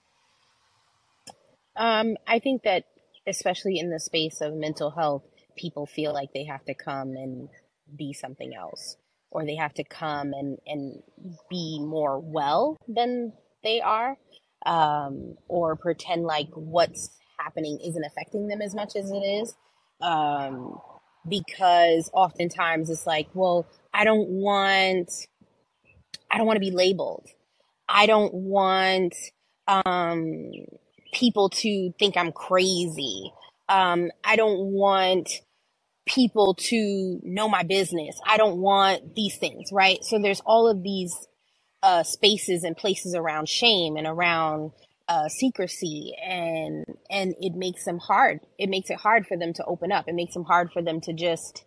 Um, 1.76 2.18
I 2.28 2.40
think 2.40 2.64
that 2.64 2.86
especially 3.26 3.80
in 3.80 3.90
the 3.90 4.00
space 4.00 4.42
of 4.42 4.54
mental 4.54 4.92
health, 4.92 5.24
people 5.56 5.86
feel 5.86 6.14
like 6.14 6.34
they 6.34 6.46
have 6.46 6.64
to 6.66 6.74
come 6.74 7.16
and 7.16 7.50
be 7.96 8.14
something 8.14 8.54
else, 8.56 8.98
or 9.32 9.46
they 9.46 9.56
have 9.56 9.74
to 9.76 9.84
come 9.84 10.34
and, 10.34 10.58
and 10.66 11.02
be 11.50 11.80
more 11.80 12.20
well 12.20 12.78
than 12.88 13.34
they 13.64 13.82
are, 13.82 14.18
um, 14.66 15.36
or 15.48 15.76
pretend 15.76 16.24
like 16.24 16.50
what's 16.54 17.12
happening 17.38 17.80
isn't 17.86 18.04
affecting 18.04 18.48
them 18.48 18.62
as 18.62 18.74
much 18.74 18.96
as 18.96 19.12
it 19.12 19.16
is. 19.16 19.54
Um, 20.02 20.80
because 21.28 22.10
oftentimes 22.14 22.90
it's 22.90 23.06
like, 23.06 23.28
well, 23.34 23.68
I 23.94 24.04
don't 24.04 24.30
want, 24.30 25.12
I 26.32 26.38
don't 26.38 26.48
want 26.48 26.58
to 26.58 26.62
be 26.62 26.72
labeled. 26.72 27.28
I 27.88 28.06
don't 28.06 28.34
want, 28.34 29.16
um, 29.68 30.52
people 31.12 31.50
to 31.50 31.92
think 32.00 32.16
I'm 32.16 32.32
crazy. 32.32 33.34
Um, 33.68 34.12
I 34.24 34.36
don't 34.36 34.60
want 34.72 35.30
people 36.10 36.56
to 36.56 37.20
know 37.24 37.48
my 37.48 37.64
business. 37.64 38.20
I 38.26 38.38
don't 38.38 38.58
want 38.58 39.16
these 39.16 39.38
things, 39.38 39.70
right? 39.72 40.04
So 40.04 40.20
there's 40.20 40.42
all 40.46 40.68
of 40.68 40.84
these 40.84 41.14
uh, 41.84 42.04
spaces 42.04 42.64
and 42.64 42.76
places 42.76 43.16
around 43.16 43.48
shame 43.48 43.96
and 43.96 44.08
around 44.08 44.72
uh, 45.08 45.28
secrecy, 45.30 46.14
and 46.24 46.86
and 47.10 47.36
it 47.40 47.54
makes 47.56 47.86
them 47.86 48.00
hard. 48.00 48.40
It 48.58 48.70
makes 48.70 48.90
it 48.90 48.98
hard 48.98 49.26
for 49.28 49.38
them 49.38 49.54
to 49.54 49.66
open 49.66 49.92
up. 49.92 50.08
It 50.08 50.16
makes 50.16 50.34
them 50.34 50.44
hard 50.44 50.72
for 50.72 50.82
them 50.82 51.02
to 51.02 51.14
just 51.14 51.64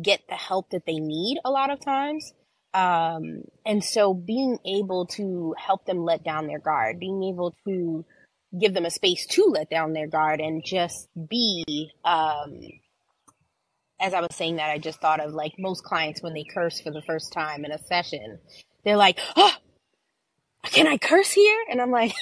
get 0.00 0.20
the 0.28 0.34
help 0.34 0.70
that 0.70 0.86
they 0.86 0.98
need 0.98 1.38
a 1.44 1.50
lot 1.50 1.70
of 1.70 1.80
times. 1.80 2.32
Um, 2.74 3.44
and 3.64 3.84
so 3.84 4.12
being 4.12 4.58
able 4.66 5.06
to 5.12 5.54
help 5.56 5.86
them 5.86 6.04
let 6.04 6.24
down 6.24 6.48
their 6.48 6.58
guard, 6.58 6.98
being 6.98 7.22
able 7.22 7.54
to 7.68 8.04
give 8.60 8.74
them 8.74 8.84
a 8.84 8.90
space 8.90 9.26
to 9.28 9.44
let 9.44 9.70
down 9.70 9.92
their 9.92 10.08
guard 10.08 10.40
and 10.40 10.64
just 10.64 11.08
be 11.28 11.90
um, 12.04 12.60
as 14.04 14.12
I 14.12 14.20
was 14.20 14.34
saying 14.34 14.56
that, 14.56 14.70
I 14.70 14.78
just 14.78 15.00
thought 15.00 15.18
of 15.18 15.32
like 15.32 15.54
most 15.58 15.82
clients 15.82 16.22
when 16.22 16.34
they 16.34 16.44
curse 16.44 16.78
for 16.78 16.90
the 16.90 17.02
first 17.06 17.32
time 17.32 17.64
in 17.64 17.72
a 17.72 17.78
session, 17.78 18.38
they're 18.84 18.98
like, 18.98 19.18
oh, 19.34 19.54
can 20.64 20.86
I 20.86 20.98
curse 20.98 21.32
here? 21.32 21.64
And 21.70 21.80
I'm 21.80 21.90
like, 21.90 22.12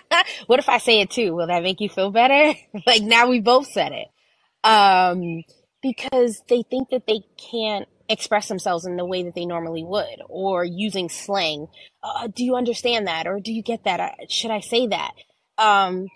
what 0.46 0.60
if 0.60 0.68
I 0.68 0.78
say 0.78 1.00
it 1.00 1.10
too? 1.10 1.34
Will 1.34 1.48
that 1.48 1.64
make 1.64 1.80
you 1.80 1.88
feel 1.88 2.12
better? 2.12 2.56
like 2.86 3.02
now 3.02 3.28
we 3.28 3.40
both 3.40 3.66
said 3.66 3.90
it. 3.92 4.08
Um, 4.64 5.42
because 5.82 6.40
they 6.48 6.62
think 6.62 6.90
that 6.90 7.08
they 7.08 7.22
can't 7.50 7.88
express 8.08 8.46
themselves 8.46 8.86
in 8.86 8.96
the 8.96 9.04
way 9.04 9.24
that 9.24 9.34
they 9.34 9.44
normally 9.44 9.82
would 9.82 10.22
or 10.28 10.64
using 10.64 11.08
slang. 11.08 11.66
Uh, 12.04 12.28
do 12.28 12.44
you 12.44 12.54
understand 12.54 13.08
that? 13.08 13.26
Or 13.26 13.40
do 13.40 13.52
you 13.52 13.64
get 13.64 13.82
that? 13.82 13.98
Uh, 13.98 14.10
should 14.28 14.52
I 14.52 14.60
say 14.60 14.86
that? 14.86 15.12
Um, 15.58 16.06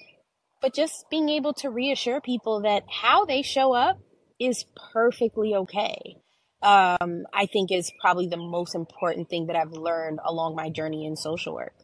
but 0.62 0.72
just 0.72 1.06
being 1.10 1.28
able 1.28 1.52
to 1.54 1.70
reassure 1.70 2.20
people 2.20 2.62
that 2.62 2.84
how 2.88 3.24
they 3.24 3.42
show 3.42 3.72
up 3.72 3.98
is 4.38 4.64
perfectly 4.92 5.54
okay. 5.54 6.16
Um, 6.62 7.26
I 7.32 7.46
think 7.46 7.70
is 7.70 7.92
probably 8.00 8.28
the 8.28 8.36
most 8.36 8.74
important 8.74 9.28
thing 9.28 9.46
that 9.46 9.56
I've 9.56 9.72
learned 9.72 10.20
along 10.24 10.56
my 10.56 10.70
journey 10.70 11.06
in 11.06 11.16
social 11.16 11.54
work. 11.54 11.74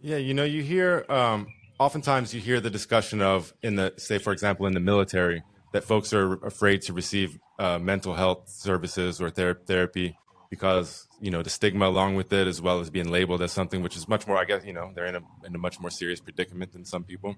Yeah, 0.00 0.16
you 0.16 0.32
know, 0.32 0.44
you 0.44 0.62
hear 0.62 1.04
um, 1.08 1.48
oftentimes 1.78 2.32
you 2.32 2.40
hear 2.40 2.60
the 2.60 2.70
discussion 2.70 3.20
of 3.20 3.52
in 3.62 3.76
the 3.76 3.92
say, 3.96 4.18
for 4.18 4.32
example, 4.32 4.66
in 4.66 4.74
the 4.74 4.80
military, 4.80 5.42
that 5.72 5.84
folks 5.84 6.12
are 6.12 6.34
afraid 6.44 6.82
to 6.82 6.92
receive 6.92 7.38
uh, 7.58 7.78
mental 7.78 8.14
health 8.14 8.48
services 8.48 9.20
or 9.20 9.30
ther- 9.30 9.60
therapy 9.66 10.16
because 10.50 11.08
you 11.20 11.30
know 11.30 11.42
the 11.42 11.50
stigma 11.50 11.88
along 11.88 12.14
with 12.14 12.32
it, 12.32 12.46
as 12.46 12.62
well 12.62 12.80
as 12.80 12.90
being 12.90 13.10
labeled 13.10 13.42
as 13.42 13.52
something 13.52 13.82
which 13.82 13.96
is 13.96 14.08
much 14.08 14.26
more. 14.26 14.38
I 14.38 14.44
guess 14.44 14.64
you 14.64 14.72
know 14.72 14.92
they're 14.94 15.06
in 15.06 15.16
a 15.16 15.22
in 15.44 15.54
a 15.54 15.58
much 15.58 15.80
more 15.80 15.90
serious 15.90 16.20
predicament 16.20 16.72
than 16.72 16.84
some 16.84 17.04
people. 17.04 17.36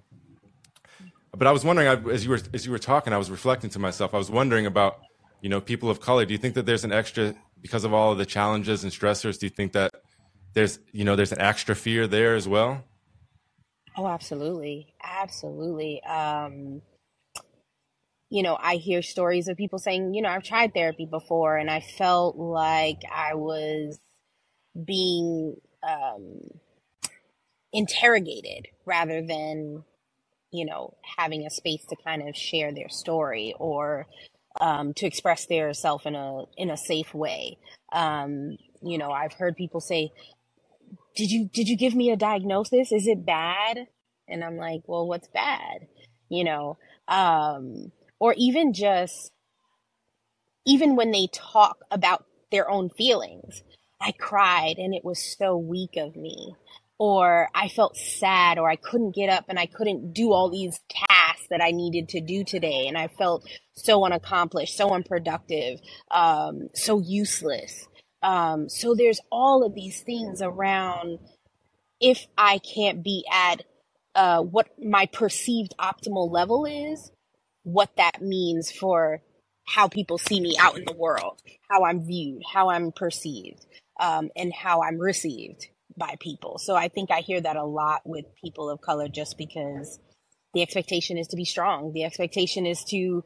But 1.36 1.46
I 1.46 1.52
was 1.52 1.64
wondering, 1.64 1.88
as 2.10 2.24
you 2.24 2.30
were 2.30 2.40
as 2.52 2.66
you 2.66 2.72
were 2.72 2.78
talking, 2.78 3.12
I 3.12 3.18
was 3.18 3.30
reflecting 3.30 3.70
to 3.70 3.78
myself. 3.78 4.14
I 4.14 4.18
was 4.18 4.30
wondering 4.30 4.66
about 4.66 5.00
you 5.40 5.48
know 5.48 5.60
people 5.60 5.90
of 5.90 6.00
color. 6.00 6.24
Do 6.24 6.32
you 6.32 6.38
think 6.38 6.54
that 6.54 6.66
there's 6.66 6.84
an 6.84 6.92
extra 6.92 7.34
because 7.60 7.84
of 7.84 7.94
all 7.94 8.12
of 8.12 8.18
the 8.18 8.26
challenges 8.26 8.82
and 8.82 8.92
stressors? 8.92 9.38
Do 9.38 9.46
you 9.46 9.50
think 9.50 9.72
that 9.72 9.94
there's 10.54 10.80
you 10.92 11.04
know 11.04 11.16
there's 11.16 11.32
an 11.32 11.40
extra 11.40 11.74
fear 11.74 12.06
there 12.06 12.34
as 12.34 12.48
well? 12.48 12.84
Oh, 13.96 14.06
absolutely, 14.06 14.94
absolutely. 15.02 16.02
Um, 16.04 16.82
you 18.30 18.44
know, 18.44 18.56
I 18.60 18.76
hear 18.76 19.02
stories 19.02 19.48
of 19.48 19.56
people 19.56 19.80
saying, 19.80 20.14
you 20.14 20.22
know, 20.22 20.28
I've 20.28 20.44
tried 20.44 20.72
therapy 20.72 21.04
before 21.04 21.56
and 21.56 21.68
I 21.68 21.80
felt 21.80 22.36
like 22.36 23.00
I 23.12 23.34
was 23.34 23.98
being 24.84 25.56
um, 25.82 26.40
interrogated 27.72 28.68
rather 28.86 29.20
than, 29.20 29.84
you 30.52 30.66
know, 30.66 30.94
having 31.18 31.46
a 31.46 31.50
space 31.50 31.84
to 31.86 31.96
kind 32.04 32.28
of 32.28 32.36
share 32.36 32.72
their 32.72 32.88
story 32.88 33.54
or 33.58 34.06
um, 34.60 34.94
to 34.94 35.06
express 35.06 35.46
their 35.46 35.74
self 35.74 36.06
in 36.06 36.14
a 36.16 36.44
in 36.56 36.70
a 36.70 36.76
safe 36.76 37.14
way. 37.14 37.58
Um, 37.92 38.58
you 38.82 38.98
know, 38.98 39.10
I've 39.12 39.34
heard 39.34 39.56
people 39.56 39.80
say, 39.80 40.10
"Did 41.16 41.30
you 41.30 41.50
did 41.52 41.68
you 41.68 41.76
give 41.76 41.94
me 41.94 42.10
a 42.10 42.16
diagnosis? 42.16 42.92
Is 42.92 43.06
it 43.08 43.26
bad?" 43.26 43.88
And 44.28 44.44
I'm 44.44 44.56
like, 44.56 44.82
"Well, 44.86 45.06
what's 45.08 45.28
bad?" 45.28 45.88
You 46.30 46.44
know. 46.44 46.78
Um, 47.08 47.92
or 48.20 48.34
even 48.38 48.72
just 48.74 49.32
even 50.66 50.96
when 50.96 51.10
they 51.10 51.28
talk 51.32 51.78
about 51.90 52.24
their 52.50 52.70
own 52.70 52.90
feelings 52.90 53.62
i 54.00 54.12
cried 54.12 54.76
and 54.78 54.94
it 54.94 55.04
was 55.04 55.36
so 55.38 55.56
weak 55.56 55.96
of 55.96 56.16
me 56.16 56.54
or 57.00 57.48
i 57.54 57.66
felt 57.68 57.96
sad 57.96 58.58
or 58.58 58.70
i 58.70 58.76
couldn't 58.76 59.14
get 59.14 59.30
up 59.30 59.46
and 59.48 59.58
i 59.58 59.66
couldn't 59.66 60.12
do 60.12 60.32
all 60.32 60.50
these 60.50 60.78
tasks 60.90 61.46
that 61.50 61.62
i 61.62 61.70
needed 61.70 62.10
to 62.10 62.20
do 62.20 62.44
today. 62.44 62.86
And 62.86 62.96
i 62.98 63.08
felt 63.08 63.48
so 63.74 64.04
unaccomplished 64.04 64.76
so 64.76 64.90
unproductive 64.90 65.80
um, 66.10 66.68
so 66.74 67.00
useless. 67.00 67.88
Um, 68.22 68.68
so 68.68 68.94
there's 68.94 69.20
all 69.32 69.64
of 69.64 69.74
these 69.74 70.02
things 70.02 70.42
around 70.42 71.18
if 72.00 72.26
i 72.36 72.58
can't 72.58 73.02
be 73.02 73.24
at 73.32 73.62
uh, 74.14 74.42
what 74.42 74.68
my 74.78 75.06
perceived 75.06 75.72
optimal 75.80 76.30
level 76.30 76.66
is 76.66 77.10
what 77.62 77.96
that 77.96 78.20
means 78.20 78.70
for 78.70 79.22
how 79.66 79.88
people 79.88 80.18
see 80.18 80.40
me 80.40 80.56
out 80.58 80.76
in 80.76 80.84
the 80.84 80.92
world, 80.92 81.40
how 81.70 81.84
I'm 81.84 82.04
viewed, 82.04 82.42
how 82.52 82.70
I'm 82.70 82.90
perceived, 82.90 83.64
um, 84.00 84.30
and 84.34 84.52
how 84.52 84.82
I'm 84.82 84.98
received 84.98 85.68
by 85.96 86.16
people. 86.20 86.58
So 86.58 86.74
I 86.74 86.88
think 86.88 87.10
I 87.10 87.20
hear 87.20 87.40
that 87.40 87.56
a 87.56 87.64
lot 87.64 88.02
with 88.04 88.24
people 88.42 88.70
of 88.70 88.80
color 88.80 89.08
just 89.08 89.36
because 89.36 89.98
the 90.54 90.62
expectation 90.62 91.18
is 91.18 91.28
to 91.28 91.36
be 91.36 91.44
strong. 91.44 91.92
The 91.92 92.04
expectation 92.04 92.66
is 92.66 92.82
to 92.84 93.22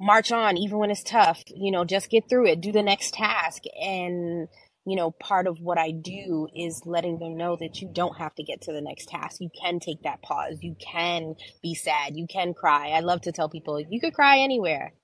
march 0.00 0.30
on 0.30 0.56
even 0.56 0.78
when 0.78 0.90
it's 0.90 1.02
tough, 1.02 1.42
you 1.48 1.72
know, 1.72 1.84
just 1.84 2.10
get 2.10 2.28
through 2.28 2.46
it, 2.46 2.60
do 2.60 2.72
the 2.72 2.82
next 2.82 3.14
task. 3.14 3.62
And 3.80 4.48
you 4.88 4.96
know, 4.96 5.10
part 5.10 5.46
of 5.46 5.60
what 5.60 5.76
I 5.76 5.90
do 5.90 6.48
is 6.56 6.80
letting 6.86 7.18
them 7.18 7.36
know 7.36 7.56
that 7.60 7.82
you 7.82 7.90
don't 7.92 8.16
have 8.16 8.34
to 8.36 8.42
get 8.42 8.62
to 8.62 8.72
the 8.72 8.80
next 8.80 9.10
task. 9.10 9.38
You 9.38 9.50
can 9.60 9.80
take 9.80 10.02
that 10.04 10.22
pause. 10.22 10.56
You 10.62 10.76
can 10.80 11.34
be 11.62 11.74
sad. 11.74 12.16
You 12.16 12.26
can 12.26 12.54
cry. 12.54 12.88
I 12.88 13.00
love 13.00 13.20
to 13.22 13.32
tell 13.32 13.50
people 13.50 13.78
you 13.78 14.00
could 14.00 14.14
cry 14.14 14.38
anywhere. 14.38 14.94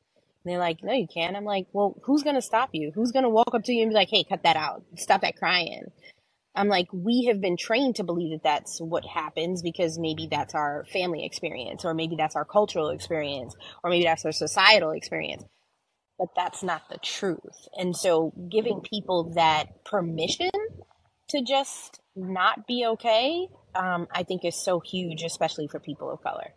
And 0.45 0.53
they're 0.53 0.59
like, 0.59 0.83
no, 0.83 0.95
you 0.95 1.07
can't. 1.07 1.37
I'm 1.37 1.45
like, 1.45 1.67
well, 1.75 2.01
who's 2.05 2.23
going 2.23 2.37
to 2.37 2.43
stop 2.43 2.71
you? 2.73 2.93
Who's 2.95 3.13
going 3.13 3.25
to 3.25 3.29
walk 3.29 3.51
up 3.53 3.65
to 3.65 3.75
you 3.75 3.83
and 3.83 3.91
be 3.91 3.95
like, 3.95 4.09
hey, 4.09 4.25
cut 4.25 4.45
that 4.45 4.57
out. 4.57 4.83
Stop 4.97 5.21
that 5.21 5.37
crying. 5.37 5.85
I'm 6.55 6.69
like, 6.69 6.89
we 6.93 7.25
have 7.29 7.41
been 7.41 7.57
trained 7.57 7.97
to 7.97 8.05
believe 8.05 8.31
that 8.33 8.45
that's 8.45 8.79
what 8.81 9.05
happens 9.05 9.63
because 9.63 9.99
maybe 9.99 10.29
that's 10.31 10.55
our 10.55 10.85
family 10.93 11.25
experience, 11.25 11.85
or 11.85 11.95
maybe 11.95 12.15
that's 12.17 12.37
our 12.37 12.45
cultural 12.45 12.91
experience, 12.91 13.57
or 13.83 13.91
maybe 13.91 14.05
that's 14.05 14.25
our 14.25 14.33
societal 14.33 14.93
experience 14.93 15.45
but 16.19 16.29
that's 16.37 16.63
not 16.63 16.89
the 16.89 16.99
truth. 16.99 17.69
And 17.77 17.97
so 17.97 18.33
giving 18.51 18.81
people 18.81 19.35
that 19.35 19.85
permission 19.85 20.51
to 21.31 21.43
just 21.43 22.01
not 22.15 22.67
be 22.67 22.87
okay, 22.87 23.49
um, 23.75 24.07
I 24.13 24.23
think 24.23 24.45
is 24.45 24.57
so 24.57 24.81
huge, 24.81 25.23
especially 25.23 25.69
for 25.69 25.81
people 25.81 26.11
of 26.11 26.23
color. 26.23 26.55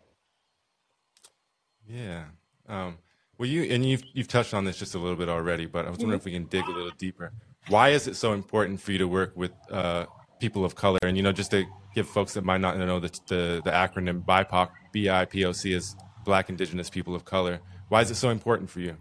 Yeah. 1.86 2.26
Um, 2.68 2.98
well, 3.38 3.48
you 3.48 3.62
and 3.62 3.84
you've 3.84 4.02
you've 4.12 4.28
touched 4.28 4.52
on 4.52 4.64
this 4.64 4.78
just 4.78 4.94
a 4.94 4.98
little 4.98 5.16
bit 5.16 5.28
already, 5.28 5.66
but 5.66 5.86
I 5.86 5.90
was 5.90 5.98
wondering 5.98 6.20
mm-hmm. 6.20 6.28
if 6.28 6.32
we 6.32 6.32
can 6.32 6.44
dig 6.44 6.64
a 6.66 6.70
little 6.70 6.92
deeper. 6.98 7.32
Why 7.68 7.90
is 7.90 8.06
it 8.06 8.16
so 8.16 8.32
important 8.32 8.80
for 8.80 8.92
you 8.92 8.98
to 8.98 9.08
work 9.08 9.32
with 9.36 9.52
uh, 9.70 10.06
people 10.40 10.64
of 10.64 10.74
color? 10.74 10.98
And 11.02 11.16
you 11.16 11.22
know, 11.22 11.32
just 11.32 11.50
to 11.50 11.64
give 11.94 12.08
folks 12.08 12.34
that 12.34 12.44
might 12.44 12.60
not 12.60 12.78
know 12.78 12.98
the 12.98 13.10
the, 13.28 13.62
the 13.64 13.70
acronym 13.70 14.24
BIPOC, 14.24 14.70
B 14.92 15.10
I 15.10 15.24
P 15.26 15.44
O 15.44 15.52
C 15.52 15.72
is 15.72 15.94
Black 16.24 16.48
Indigenous 16.48 16.88
People 16.90 17.14
of 17.14 17.24
Color. 17.24 17.60
Why 17.88 18.00
is 18.00 18.10
it 18.10 18.16
so 18.16 18.30
important 18.30 18.70
for 18.70 18.80
you? 18.80 18.96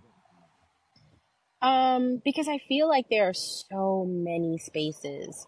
Um, 1.62 2.22
because 2.24 2.48
I 2.48 2.60
feel 2.68 2.88
like 2.88 3.06
there 3.10 3.30
are 3.30 3.34
so 3.34 4.06
many 4.08 4.58
spaces 4.60 5.48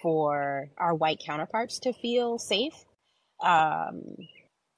for 0.00 0.68
our 0.78 0.94
white 0.94 1.20
counterparts 1.24 1.78
to 1.80 1.92
feel 1.92 2.38
safe, 2.38 2.74
um, 3.42 4.02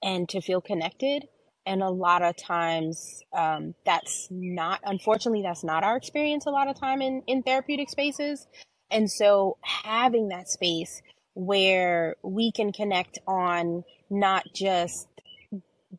and 0.02 0.28
to 0.30 0.40
feel 0.40 0.60
connected. 0.60 1.28
And 1.66 1.82
a 1.82 1.90
lot 1.90 2.22
of 2.22 2.36
times 2.36 3.22
um, 3.32 3.74
that's 3.86 4.28
not 4.30 4.80
unfortunately 4.84 5.42
that's 5.42 5.64
not 5.64 5.84
our 5.84 5.96
experience 5.96 6.46
a 6.46 6.50
lot 6.50 6.68
of 6.68 6.78
time 6.78 7.02
in 7.02 7.22
in 7.26 7.42
therapeutic 7.42 7.90
spaces. 7.90 8.46
And 8.90 9.10
so 9.10 9.58
having 9.62 10.28
that 10.28 10.48
space 10.48 11.02
where 11.34 12.16
we 12.22 12.52
can 12.52 12.72
connect 12.72 13.18
on 13.26 13.84
not 14.10 14.44
just 14.54 15.08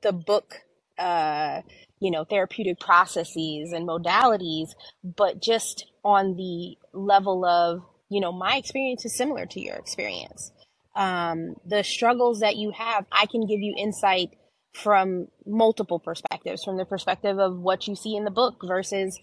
the 0.02 0.14
book 0.14 0.62
uh 1.00 1.62
you 2.00 2.12
know 2.12 2.24
therapeutic 2.26 2.80
processes 2.80 3.74
and 3.74 3.88
modalities 3.88 4.70
but 5.04 5.42
just 5.42 5.92
on 6.06 6.36
the 6.38 6.78
level 6.94 7.46
of 7.46 7.84
you 8.10 8.22
know 8.22 8.32
my 8.32 8.58
experience 8.58 9.06
is 9.06 9.16
similar 9.18 9.46
to 9.46 9.60
your 9.62 9.76
experience. 9.76 10.52
Um 10.96 11.56
the 11.66 11.84
struggles 11.84 12.40
that 12.42 12.56
you 12.58 12.72
have 12.72 13.06
i 13.12 13.26
can 13.26 13.48
give 13.48 13.62
you 13.62 13.76
insight 13.78 14.32
from 14.76 15.28
multiple 15.46 16.00
perspectives 16.00 16.64
from 16.64 16.78
the 16.78 16.86
perspective 16.86 17.40
of 17.40 17.58
what 17.58 17.88
you 17.88 17.96
see 17.96 18.16
in 18.16 18.26
the 18.26 18.32
book 18.32 18.56
versus 18.64 19.18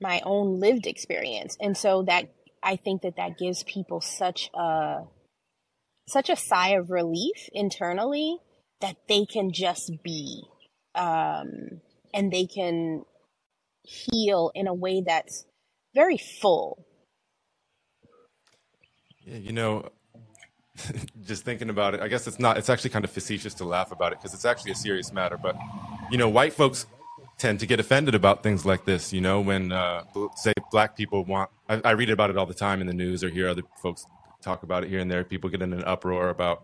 my 0.00 0.20
own 0.24 0.58
lived 0.60 0.86
experience. 0.86 1.56
And 1.60 1.76
so 1.76 2.02
that 2.04 2.30
i 2.62 2.76
think 2.76 3.02
that 3.02 3.16
that 3.16 3.38
gives 3.38 3.62
people 3.62 4.00
such 4.02 4.50
a 4.54 4.98
such 6.08 6.28
a 6.28 6.36
sigh 6.36 6.70
of 6.70 6.90
relief 6.90 7.48
internally 7.52 8.36
that 8.82 8.96
they 9.08 9.24
can 9.24 9.50
just 9.52 9.90
be 10.02 10.42
um 10.94 11.80
and 12.12 12.30
they 12.32 12.44
can 12.46 13.04
heal 13.82 14.50
in 14.54 14.66
a 14.66 14.74
way 14.74 15.02
that's 15.04 15.44
very 15.94 16.18
full. 16.18 16.86
Yeah, 19.24 19.38
you 19.38 19.52
know, 19.52 19.90
just 21.26 21.44
thinking 21.44 21.70
about 21.70 21.94
it, 21.94 22.00
I 22.00 22.08
guess 22.08 22.26
it's 22.26 22.38
not, 22.38 22.58
it's 22.58 22.68
actually 22.68 22.90
kind 22.90 23.04
of 23.04 23.10
facetious 23.10 23.54
to 23.54 23.64
laugh 23.64 23.92
about 23.92 24.12
it 24.12 24.18
because 24.18 24.34
it's 24.34 24.44
actually 24.44 24.72
a 24.72 24.76
serious 24.76 25.12
matter. 25.12 25.36
But, 25.36 25.56
you 26.10 26.18
know, 26.18 26.28
white 26.28 26.52
folks 26.52 26.86
tend 27.38 27.60
to 27.60 27.66
get 27.66 27.80
offended 27.80 28.14
about 28.14 28.42
things 28.42 28.66
like 28.66 28.84
this, 28.84 29.12
you 29.12 29.20
know, 29.20 29.40
when, 29.40 29.72
uh, 29.72 30.04
say, 30.36 30.52
black 30.70 30.96
people 30.96 31.24
want, 31.24 31.50
I, 31.68 31.80
I 31.84 31.90
read 31.92 32.10
about 32.10 32.30
it 32.30 32.36
all 32.36 32.46
the 32.46 32.54
time 32.54 32.80
in 32.80 32.86
the 32.86 32.92
news 32.92 33.24
or 33.24 33.30
hear 33.30 33.48
other 33.48 33.62
folks 33.82 34.06
talk 34.42 34.62
about 34.62 34.84
it 34.84 34.90
here 34.90 35.00
and 35.00 35.10
there. 35.10 35.24
People 35.24 35.50
get 35.50 35.62
in 35.62 35.72
an 35.72 35.84
uproar 35.84 36.28
about, 36.28 36.62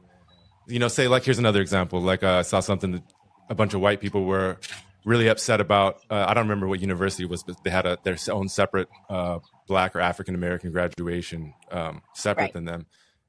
you 0.67 0.79
know, 0.79 0.89
say, 0.89 1.09
like, 1.09 1.25
here's 1.25 1.39
another 1.39 1.61
example. 1.61 2.01
Like, 2.01 2.23
uh, 2.23 2.39
I 2.39 2.43
saw 2.43 2.61
something 2.61 2.93
that 2.93 3.03
a 3.49 3.55
bunch 3.55 3.75
of 3.75 3.81
white 3.81 4.01
people 4.01 4.25
were 4.25 4.59
really 5.05 5.29
upset 5.29 5.61
about. 5.61 6.01
Uh, 6.11 6.27
I 6.29 6.35
don't 6.35 6.45
remember 6.45 6.67
what 6.67 6.81
university 6.81 7.25
it 7.25 7.31
was, 7.31 7.43
but 7.43 7.63
they 7.65 7.71
had 7.71 7.87
a, 7.87 7.99
their 8.03 8.17
own 8.31 8.49
separate 8.49 8.89
uh, 9.09 9.39
black 9.67 9.97
or 9.97 10.01
African 10.01 10.35
American 10.35 10.73
graduation 10.73 11.55
um, 11.71 12.03
separate 12.15 12.45
right 12.45 12.53
than 12.53 12.65
them. 12.65 12.87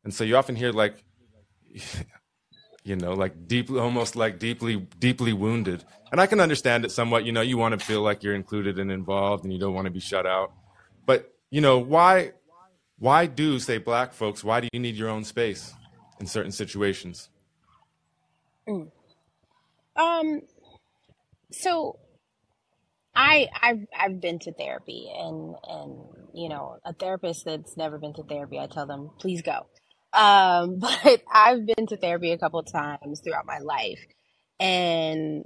And 0.08 0.14
so 0.14 0.24
you 0.24 0.38
often 0.38 0.56
hear 0.56 0.72
like, 0.72 1.04
you 2.86 2.96
know, 2.96 3.12
like 3.12 3.46
deeply, 3.46 3.78
almost 3.78 4.16
like 4.16 4.40
deeply, 4.40 4.88
deeply 5.00 5.34
wounded. 5.34 5.84
And 6.14 6.22
I 6.22 6.28
can 6.28 6.40
understand 6.40 6.86
it 6.86 6.92
somewhat. 6.92 7.26
You 7.26 7.34
know, 7.34 7.42
you 7.42 7.58
want 7.58 7.78
to 7.78 7.86
feel 7.86 8.04
like 8.04 8.24
you're 8.24 8.34
included 8.34 8.80
and 8.80 8.90
involved, 8.90 9.44
and 9.44 9.52
you 9.52 9.60
don't 9.60 9.74
want 9.74 9.84
to 9.84 9.92
be 9.92 10.00
shut 10.00 10.26
out. 10.26 10.54
But 11.06 11.36
you 11.50 11.60
know, 11.60 11.80
why, 11.80 12.32
why 12.98 13.26
do 13.26 13.60
say 13.60 13.80
black 13.80 14.14
folks? 14.14 14.46
Why 14.46 14.62
do 14.62 14.70
you 14.72 14.80
need 14.80 14.96
your 14.96 15.10
own 15.10 15.26
space 15.26 15.74
in 16.22 16.26
certain 16.26 16.54
situations? 16.54 17.28
Mm. 18.66 18.90
um 19.98 20.42
so 21.52 22.00
I 23.14 23.48
I've 23.62 23.86
I've 23.98 24.22
been 24.22 24.40
to 24.40 24.54
therapy 24.54 25.10
and 25.14 25.56
and 25.68 26.00
you 26.34 26.48
know 26.48 26.78
a 26.86 26.94
therapist 26.94 27.44
that's 27.46 27.76
never 27.76 27.98
been 27.98 28.14
to 28.14 28.24
therapy 28.24 28.58
I 28.58 28.68
tell 28.68 28.86
them 28.86 29.10
please 29.20 29.42
go. 29.42 29.68
Um 30.14 30.80
but 30.80 31.22
I've 31.32 31.66
been 31.66 31.88
to 31.88 31.98
therapy 31.98 32.32
a 32.32 32.38
couple 32.38 32.64
times 32.64 33.22
throughout 33.22 33.46
my 33.46 33.60
life 33.60 34.00
and 34.60 35.44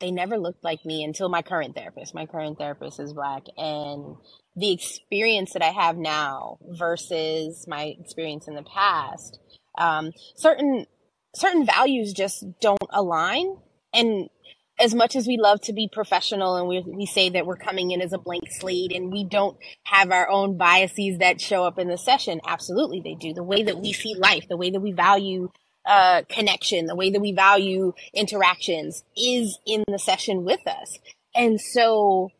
they 0.00 0.10
never 0.10 0.38
looked 0.38 0.62
like 0.62 0.84
me 0.84 1.04
until 1.04 1.28
my 1.28 1.42
current 1.42 1.74
therapist. 1.74 2.14
My 2.14 2.26
current 2.26 2.58
therapist 2.58 3.00
is 3.00 3.14
black 3.14 3.44
and 3.56 4.16
the 4.54 4.72
experience 4.72 5.52
that 5.52 5.62
I 5.62 5.70
have 5.70 5.96
now 5.96 6.58
versus 6.70 7.66
my 7.66 7.94
experience 7.98 8.48
in 8.48 8.54
the 8.54 8.62
past 8.62 9.38
um 9.78 10.12
certain 10.36 10.86
certain 11.34 11.66
values 11.66 12.12
just 12.14 12.44
don't 12.60 12.78
align 12.90 13.56
and 13.92 14.28
as 14.78 14.94
much 14.94 15.16
as 15.16 15.26
we 15.26 15.38
love 15.38 15.60
to 15.62 15.72
be 15.72 15.88
professional 15.90 16.56
and 16.56 16.68
we, 16.68 16.80
we 16.86 17.06
say 17.06 17.30
that 17.30 17.46
we're 17.46 17.56
coming 17.56 17.92
in 17.92 18.02
as 18.02 18.12
a 18.12 18.18
blank 18.18 18.44
slate 18.50 18.92
and 18.92 19.10
we 19.10 19.24
don't 19.24 19.56
have 19.84 20.10
our 20.10 20.28
own 20.28 20.56
biases 20.56 21.18
that 21.18 21.40
show 21.40 21.64
up 21.64 21.78
in 21.78 21.88
the 21.88 21.96
session, 21.96 22.40
absolutely 22.46 23.00
they 23.00 23.14
do. 23.14 23.32
The 23.32 23.42
way 23.42 23.62
that 23.62 23.78
we 23.78 23.92
see 23.92 24.14
life, 24.14 24.46
the 24.48 24.56
way 24.56 24.70
that 24.70 24.80
we 24.80 24.92
value 24.92 25.50
uh, 25.86 26.22
connection, 26.28 26.86
the 26.86 26.96
way 26.96 27.10
that 27.10 27.20
we 27.20 27.32
value 27.32 27.92
interactions 28.12 29.02
is 29.16 29.58
in 29.66 29.84
the 29.88 29.98
session 29.98 30.44
with 30.44 30.66
us. 30.66 30.98
And 31.34 31.60
so 31.60 32.30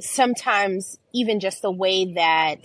sometimes 0.00 0.98
even 1.12 1.40
just 1.40 1.62
the 1.62 1.70
way 1.70 2.14
that 2.14 2.60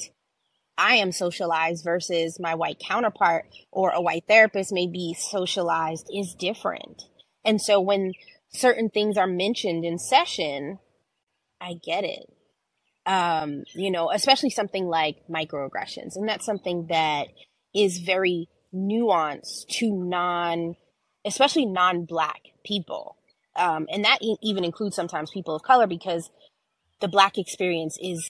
I 0.78 0.96
am 0.96 1.12
socialized 1.12 1.84
versus 1.84 2.40
my 2.40 2.56
white 2.56 2.80
counterpart 2.80 3.46
or 3.72 3.92
a 3.92 4.02
white 4.02 4.24
therapist 4.28 4.72
may 4.72 4.88
be 4.88 5.16
socialized 5.18 6.10
is 6.14 6.34
different. 6.34 7.04
And 7.44 7.62
so 7.62 7.80
when 7.82 8.14
certain 8.54 8.90
things 8.90 9.18
are 9.18 9.28
mentioned 9.28 9.86
in 9.86 9.98
session, 9.98 10.80
I 11.60 11.74
get 11.74 12.04
it. 12.04 12.26
Um, 13.06 13.64
you 13.74 13.90
know, 13.90 14.12
especially 14.12 14.52
something 14.52 14.86
like 14.86 15.18
microaggressions. 15.30 16.16
And 16.16 16.28
that's 16.28 16.46
something 16.46 16.88
that 16.90 17.28
is 17.74 18.00
very 18.00 18.48
nuanced 18.74 19.68
to 19.80 19.92
non, 19.92 20.76
especially 21.26 21.66
non 21.66 22.06
black 22.06 22.42
people. 22.64 23.18
Um, 23.56 23.88
and 23.92 24.06
that 24.06 24.20
even 24.42 24.64
includes 24.64 24.96
sometimes 24.96 25.32
people 25.32 25.56
of 25.56 25.64
color 25.64 25.88
because 25.88 26.30
the 27.02 27.08
black 27.08 27.38
experience 27.38 27.98
is 28.02 28.30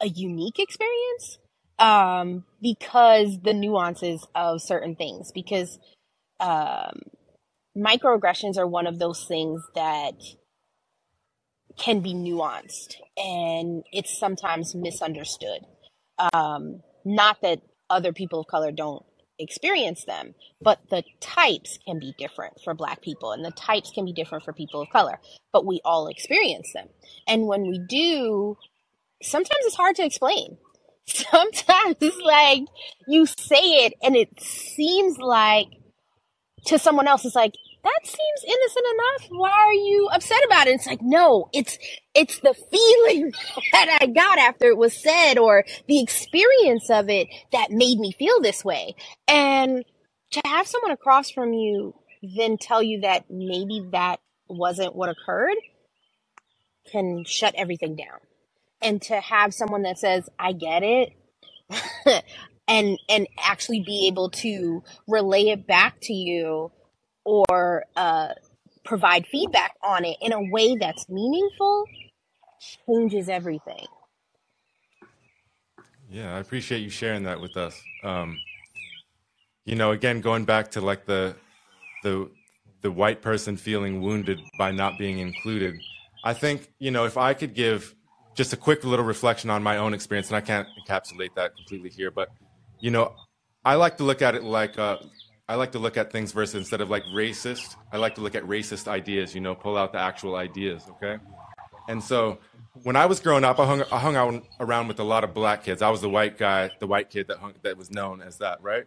a 0.00 0.08
unique 0.08 0.58
experience 0.58 1.38
um, 1.78 2.44
because 2.60 3.38
the 3.42 3.52
nuances 3.52 4.26
of 4.34 4.60
certain 4.62 4.96
things. 4.96 5.30
Because 5.32 5.78
um, 6.40 7.02
microaggressions 7.76 8.58
are 8.58 8.66
one 8.66 8.86
of 8.86 8.98
those 8.98 9.24
things 9.24 9.62
that 9.74 10.14
can 11.78 12.00
be 12.00 12.14
nuanced 12.14 12.96
and 13.16 13.84
it's 13.92 14.18
sometimes 14.18 14.74
misunderstood. 14.74 15.60
Um, 16.32 16.82
not 17.04 17.40
that 17.42 17.62
other 17.88 18.12
people 18.12 18.40
of 18.40 18.46
color 18.46 18.72
don't 18.72 19.04
experience 19.38 20.04
them, 20.04 20.34
but 20.60 20.78
the 20.90 21.02
types 21.20 21.78
can 21.86 21.98
be 21.98 22.14
different 22.18 22.60
for 22.62 22.74
Black 22.74 23.00
people 23.00 23.32
and 23.32 23.44
the 23.44 23.50
types 23.52 23.90
can 23.94 24.04
be 24.04 24.12
different 24.12 24.44
for 24.44 24.52
people 24.52 24.82
of 24.82 24.90
color, 24.90 25.18
but 25.52 25.64
we 25.64 25.80
all 25.84 26.08
experience 26.08 26.72
them. 26.74 26.88
And 27.26 27.46
when 27.46 27.62
we 27.62 27.80
do, 27.88 28.56
sometimes 29.22 29.64
it's 29.64 29.76
hard 29.76 29.96
to 29.96 30.04
explain. 30.04 30.58
Sometimes 31.06 31.96
it's 32.00 32.20
like 32.20 32.64
you 33.08 33.26
say 33.26 33.86
it 33.86 33.94
and 34.02 34.14
it 34.14 34.28
seems 34.40 35.18
like 35.18 35.66
to 36.66 36.78
someone 36.78 37.08
else 37.08 37.24
it's 37.24 37.34
like 37.34 37.54
that 37.82 38.00
seems 38.04 38.44
innocent 38.44 38.86
enough. 38.94 39.40
Why 39.40 39.50
are 39.50 39.72
you 39.72 40.08
upset 40.12 40.44
about 40.44 40.66
it? 40.66 40.74
It's 40.74 40.86
like 40.86 41.00
no 41.02 41.48
it's 41.52 41.78
it's 42.14 42.38
the 42.40 42.54
feeling 42.54 43.32
that 43.72 43.98
i 44.00 44.06
got 44.06 44.38
after 44.38 44.66
it 44.68 44.76
was 44.76 44.92
said 44.92 45.38
or 45.38 45.64
the 45.86 46.02
experience 46.02 46.90
of 46.90 47.08
it 47.08 47.28
that 47.52 47.70
made 47.70 47.98
me 47.98 48.12
feel 48.12 48.40
this 48.40 48.64
way. 48.64 48.94
And 49.26 49.84
to 50.32 50.40
have 50.44 50.66
someone 50.66 50.92
across 50.92 51.30
from 51.30 51.52
you 51.52 51.94
then 52.22 52.58
tell 52.58 52.82
you 52.82 53.00
that 53.00 53.30
maybe 53.30 53.88
that 53.92 54.20
wasn't 54.48 54.94
what 54.94 55.08
occurred 55.08 55.56
can 56.92 57.24
shut 57.24 57.54
everything 57.56 57.96
down. 57.96 58.18
And 58.82 59.00
to 59.02 59.20
have 59.20 59.54
someone 59.54 59.82
that 59.82 59.98
says 59.98 60.28
i 60.38 60.52
get 60.52 60.82
it 60.82 61.12
and 62.70 62.98
and 63.08 63.26
actually 63.38 63.80
be 63.80 64.06
able 64.06 64.30
to 64.30 64.82
relay 65.08 65.48
it 65.48 65.66
back 65.66 65.96
to 66.02 66.14
you 66.14 66.70
or 67.24 67.84
uh, 67.96 68.28
provide 68.84 69.26
feedback 69.26 69.74
on 69.82 70.04
it 70.04 70.16
in 70.22 70.32
a 70.32 70.40
way 70.50 70.76
that's 70.76 71.08
meaningful 71.08 71.84
changes 72.86 73.28
everything. 73.28 73.86
Yeah, 76.10 76.34
I 76.34 76.38
appreciate 76.38 76.80
you 76.80 76.90
sharing 76.90 77.24
that 77.24 77.40
with 77.40 77.56
us. 77.56 77.80
Um, 78.02 78.38
you 79.64 79.76
know, 79.76 79.90
again, 79.90 80.20
going 80.20 80.44
back 80.44 80.70
to 80.72 80.80
like 80.80 81.06
the 81.06 81.36
the 82.02 82.30
the 82.82 82.90
white 82.90 83.20
person 83.20 83.56
feeling 83.56 84.00
wounded 84.00 84.40
by 84.58 84.70
not 84.70 84.98
being 84.98 85.18
included. 85.18 85.78
I 86.24 86.34
think 86.34 86.72
you 86.78 86.90
know 86.90 87.04
if 87.04 87.16
I 87.16 87.34
could 87.34 87.54
give 87.54 87.94
just 88.34 88.52
a 88.52 88.56
quick 88.56 88.84
little 88.84 89.04
reflection 89.04 89.50
on 89.50 89.62
my 89.62 89.76
own 89.76 89.92
experience, 89.92 90.28
and 90.28 90.36
I 90.36 90.40
can't 90.40 90.68
encapsulate 90.78 91.34
that 91.34 91.54
completely 91.56 91.90
here, 91.90 92.10
but 92.10 92.30
you 92.80 92.90
know, 92.90 93.14
I 93.64 93.74
like 93.74 93.98
to 93.98 94.04
look 94.04 94.22
at 94.22 94.34
it 94.34 94.42
like 94.42 94.78
uh, 94.78 94.98
I 95.48 95.56
like 95.56 95.72
to 95.72 95.78
look 95.78 95.96
at 95.96 96.12
things 96.12 96.32
versus 96.32 96.54
instead 96.54 96.80
of 96.80 96.90
like 96.90 97.04
racist. 97.14 97.76
I 97.92 97.96
like 97.96 98.14
to 98.16 98.20
look 98.20 98.34
at 98.34 98.44
racist 98.44 98.88
ideas. 98.88 99.34
You 99.34 99.40
know, 99.40 99.54
pull 99.54 99.76
out 99.76 99.92
the 99.92 99.98
actual 99.98 100.36
ideas. 100.36 100.84
Okay, 100.90 101.18
and 101.88 102.02
so 102.02 102.38
when 102.82 102.96
I 102.96 103.06
was 103.06 103.20
growing 103.20 103.44
up, 103.44 103.58
I 103.58 103.66
hung 103.66 103.82
I 103.92 103.98
hung 103.98 104.16
out 104.16 104.44
around 104.60 104.88
with 104.88 105.00
a 105.00 105.04
lot 105.04 105.24
of 105.24 105.34
black 105.34 105.64
kids. 105.64 105.82
I 105.82 105.90
was 105.90 106.00
the 106.00 106.08
white 106.08 106.38
guy, 106.38 106.70
the 106.78 106.86
white 106.86 107.10
kid 107.10 107.28
that 107.28 107.38
hung, 107.38 107.54
that 107.62 107.76
was 107.76 107.90
known 107.90 108.22
as 108.22 108.38
that, 108.38 108.62
right? 108.62 108.86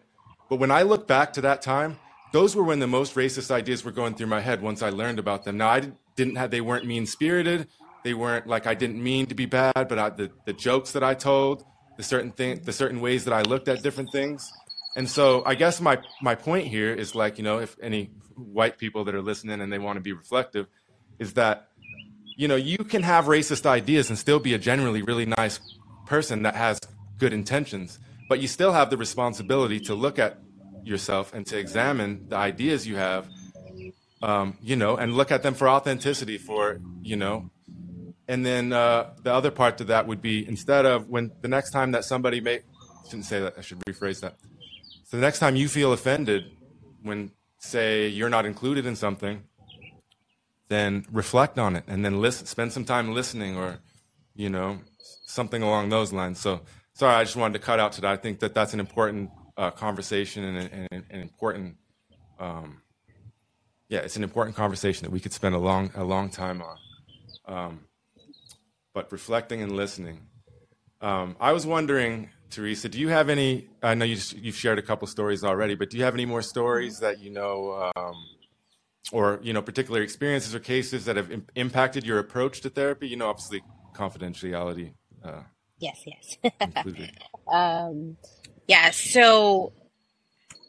But 0.49 0.57
when 0.57 0.71
I 0.71 0.83
look 0.83 1.07
back 1.07 1.33
to 1.33 1.41
that 1.41 1.61
time, 1.61 1.97
those 2.31 2.55
were 2.55 2.63
when 2.63 2.79
the 2.79 2.87
most 2.87 3.15
racist 3.15 3.51
ideas 3.51 3.83
were 3.83 3.91
going 3.91 4.15
through 4.15 4.27
my 4.27 4.39
head 4.39 4.61
once 4.61 4.81
I 4.81 4.89
learned 4.89 5.19
about 5.19 5.45
them. 5.45 5.57
Now 5.57 5.69
I 5.69 5.91
didn't 6.15 6.35
have 6.35 6.51
they 6.51 6.61
weren't 6.61 6.85
mean 6.85 7.05
spirited. 7.05 7.67
They 8.03 8.13
weren't 8.13 8.47
like 8.47 8.67
I 8.67 8.73
didn't 8.73 9.01
mean 9.01 9.27
to 9.27 9.35
be 9.35 9.45
bad, 9.45 9.87
but 9.87 9.99
I, 9.99 10.09
the 10.09 10.31
the 10.45 10.53
jokes 10.53 10.91
that 10.93 11.03
I 11.03 11.13
told, 11.13 11.65
the 11.97 12.03
certain 12.03 12.31
thing, 12.31 12.61
the 12.63 12.73
certain 12.73 13.01
ways 13.01 13.25
that 13.25 13.33
I 13.33 13.41
looked 13.41 13.67
at 13.67 13.83
different 13.83 14.11
things. 14.11 14.51
And 14.95 15.09
so 15.09 15.43
I 15.45 15.55
guess 15.55 15.81
my 15.81 15.99
my 16.21 16.35
point 16.35 16.67
here 16.67 16.93
is 16.93 17.15
like 17.15 17.37
you 17.37 17.43
know 17.43 17.59
if 17.59 17.75
any 17.81 18.11
white 18.35 18.77
people 18.77 19.03
that 19.05 19.15
are 19.15 19.21
listening 19.21 19.61
and 19.61 19.71
they 19.71 19.79
want 19.79 19.97
to 19.97 20.01
be 20.01 20.13
reflective, 20.13 20.67
is 21.19 21.33
that 21.33 21.69
you 22.37 22.47
know 22.47 22.55
you 22.55 22.77
can 22.77 23.03
have 23.03 23.25
racist 23.25 23.65
ideas 23.65 24.09
and 24.09 24.17
still 24.17 24.39
be 24.39 24.53
a 24.53 24.59
generally 24.59 25.01
really 25.01 25.25
nice 25.25 25.59
person 26.05 26.43
that 26.43 26.55
has 26.55 26.79
good 27.17 27.33
intentions, 27.33 27.99
but 28.29 28.39
you 28.39 28.47
still 28.47 28.73
have 28.73 28.89
the 28.89 28.97
responsibility 28.97 29.79
to 29.79 29.95
look 29.95 30.19
at 30.19 30.39
yourself 30.83 31.33
and 31.33 31.45
to 31.47 31.57
examine 31.57 32.27
the 32.29 32.35
ideas 32.35 32.85
you 32.85 32.97
have, 32.97 33.27
um, 34.21 34.57
you 34.61 34.75
know, 34.75 34.97
and 34.97 35.15
look 35.15 35.31
at 35.31 35.41
them 35.43 35.53
for 35.53 35.69
authenticity, 35.69 36.37
for 36.37 36.79
you 37.01 37.15
know. 37.15 37.49
And 38.27 38.45
then 38.45 38.71
uh, 38.71 39.11
the 39.21 39.33
other 39.33 39.51
part 39.51 39.77
to 39.79 39.83
that 39.85 40.07
would 40.07 40.21
be 40.21 40.47
instead 40.47 40.85
of 40.85 41.09
when 41.09 41.31
the 41.41 41.47
next 41.47 41.71
time 41.71 41.91
that 41.91 42.05
somebody 42.05 42.39
may 42.39 42.61
shouldn't 43.05 43.25
say 43.25 43.39
that 43.39 43.55
I 43.57 43.61
should 43.61 43.79
rephrase 43.87 44.21
that. 44.21 44.37
So 45.05 45.17
the 45.17 45.21
next 45.21 45.39
time 45.39 45.55
you 45.55 45.67
feel 45.67 45.91
offended 45.91 46.45
when 47.01 47.31
say 47.59 48.07
you're 48.07 48.29
not 48.29 48.45
included 48.45 48.85
in 48.85 48.95
something, 48.95 49.43
then 50.69 51.05
reflect 51.11 51.59
on 51.59 51.75
it 51.75 51.83
and 51.87 52.03
then 52.03 52.21
listen, 52.21 52.45
spend 52.45 52.71
some 52.71 52.85
time 52.85 53.13
listening 53.13 53.57
or, 53.57 53.79
you 54.35 54.49
know, 54.49 54.79
something 55.25 55.61
along 55.61 55.89
those 55.89 56.11
lines. 56.13 56.39
So 56.39 56.61
sorry, 56.93 57.15
I 57.15 57.23
just 57.23 57.35
wanted 57.35 57.53
to 57.53 57.65
cut 57.65 57.79
out 57.79 57.91
to 57.93 58.01
that. 58.01 58.11
I 58.11 58.17
think 58.17 58.39
that 58.39 58.53
that's 58.53 58.73
an 58.73 58.79
important 58.79 59.29
uh, 59.57 59.71
conversation 59.71 60.43
and 60.43 60.87
an 60.91 61.21
important, 61.21 61.75
um, 62.39 62.81
yeah, 63.89 63.99
it's 63.99 64.15
an 64.15 64.23
important 64.23 64.55
conversation 64.55 65.03
that 65.03 65.11
we 65.11 65.19
could 65.19 65.33
spend 65.33 65.53
a 65.55 65.59
long, 65.59 65.91
a 65.95 66.03
long 66.03 66.29
time 66.29 66.61
on. 66.61 66.77
Um, 67.45 67.79
but 68.93 69.11
reflecting 69.11 69.61
and 69.61 69.75
listening. 69.75 70.27
Um, 71.01 71.35
I 71.39 71.51
was 71.51 71.65
wondering, 71.65 72.29
Theresa, 72.49 72.87
do 72.87 72.99
you 72.99 73.09
have 73.09 73.29
any? 73.29 73.67
I 73.81 73.93
know 73.93 74.05
you, 74.05 74.17
you've 74.35 74.55
shared 74.55 74.79
a 74.79 74.81
couple 74.81 75.07
stories 75.07 75.43
already, 75.43 75.75
but 75.75 75.89
do 75.89 75.97
you 75.97 76.03
have 76.03 76.13
any 76.13 76.25
more 76.25 76.41
stories 76.41 76.99
that 76.99 77.19
you 77.19 77.29
know, 77.29 77.91
um, 77.95 78.15
or 79.11 79.39
you 79.43 79.53
know, 79.53 79.61
particular 79.61 80.01
experiences 80.01 80.55
or 80.55 80.59
cases 80.59 81.05
that 81.05 81.17
have 81.17 81.31
Im- 81.31 81.47
impacted 81.55 82.05
your 82.05 82.19
approach 82.19 82.61
to 82.61 82.69
therapy? 82.69 83.07
You 83.07 83.17
know, 83.17 83.27
obviously, 83.27 83.63
confidentiality. 83.93 84.93
Uh, 85.23 85.41
yes, 85.79 86.01
yes. 86.05 86.53
um, 87.51 88.17
yeah. 88.67 88.91
So, 88.91 89.73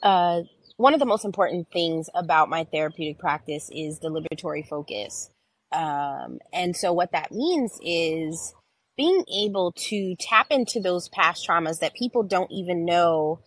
uh, 0.03 0.43
one 0.77 0.95
of 0.95 1.01
the 1.01 1.07
most 1.07 1.25
important 1.25 1.69
things 1.73 2.11
about 2.15 2.49
my 2.49 2.65
therapeutic 2.65 3.19
practice 3.19 3.71
is 3.73 4.01
the 4.01 4.09
liberatory 4.09 4.67
focus. 4.67 5.31
Um, 5.75 6.39
and 6.53 6.77
so 6.77 6.93
what 6.93 7.13
that 7.13 7.33
means 7.33 7.79
is 7.83 8.55
being 8.97 9.25
able 9.35 9.73
to 9.73 10.15
tap 10.21 10.47
into 10.51 10.81
those 10.81 11.09
past 11.09 11.47
traumas 11.47 11.81
that 11.81 11.95
people 11.95 12.23
don't 12.23 12.53
even 12.53 12.85
know 12.85 13.41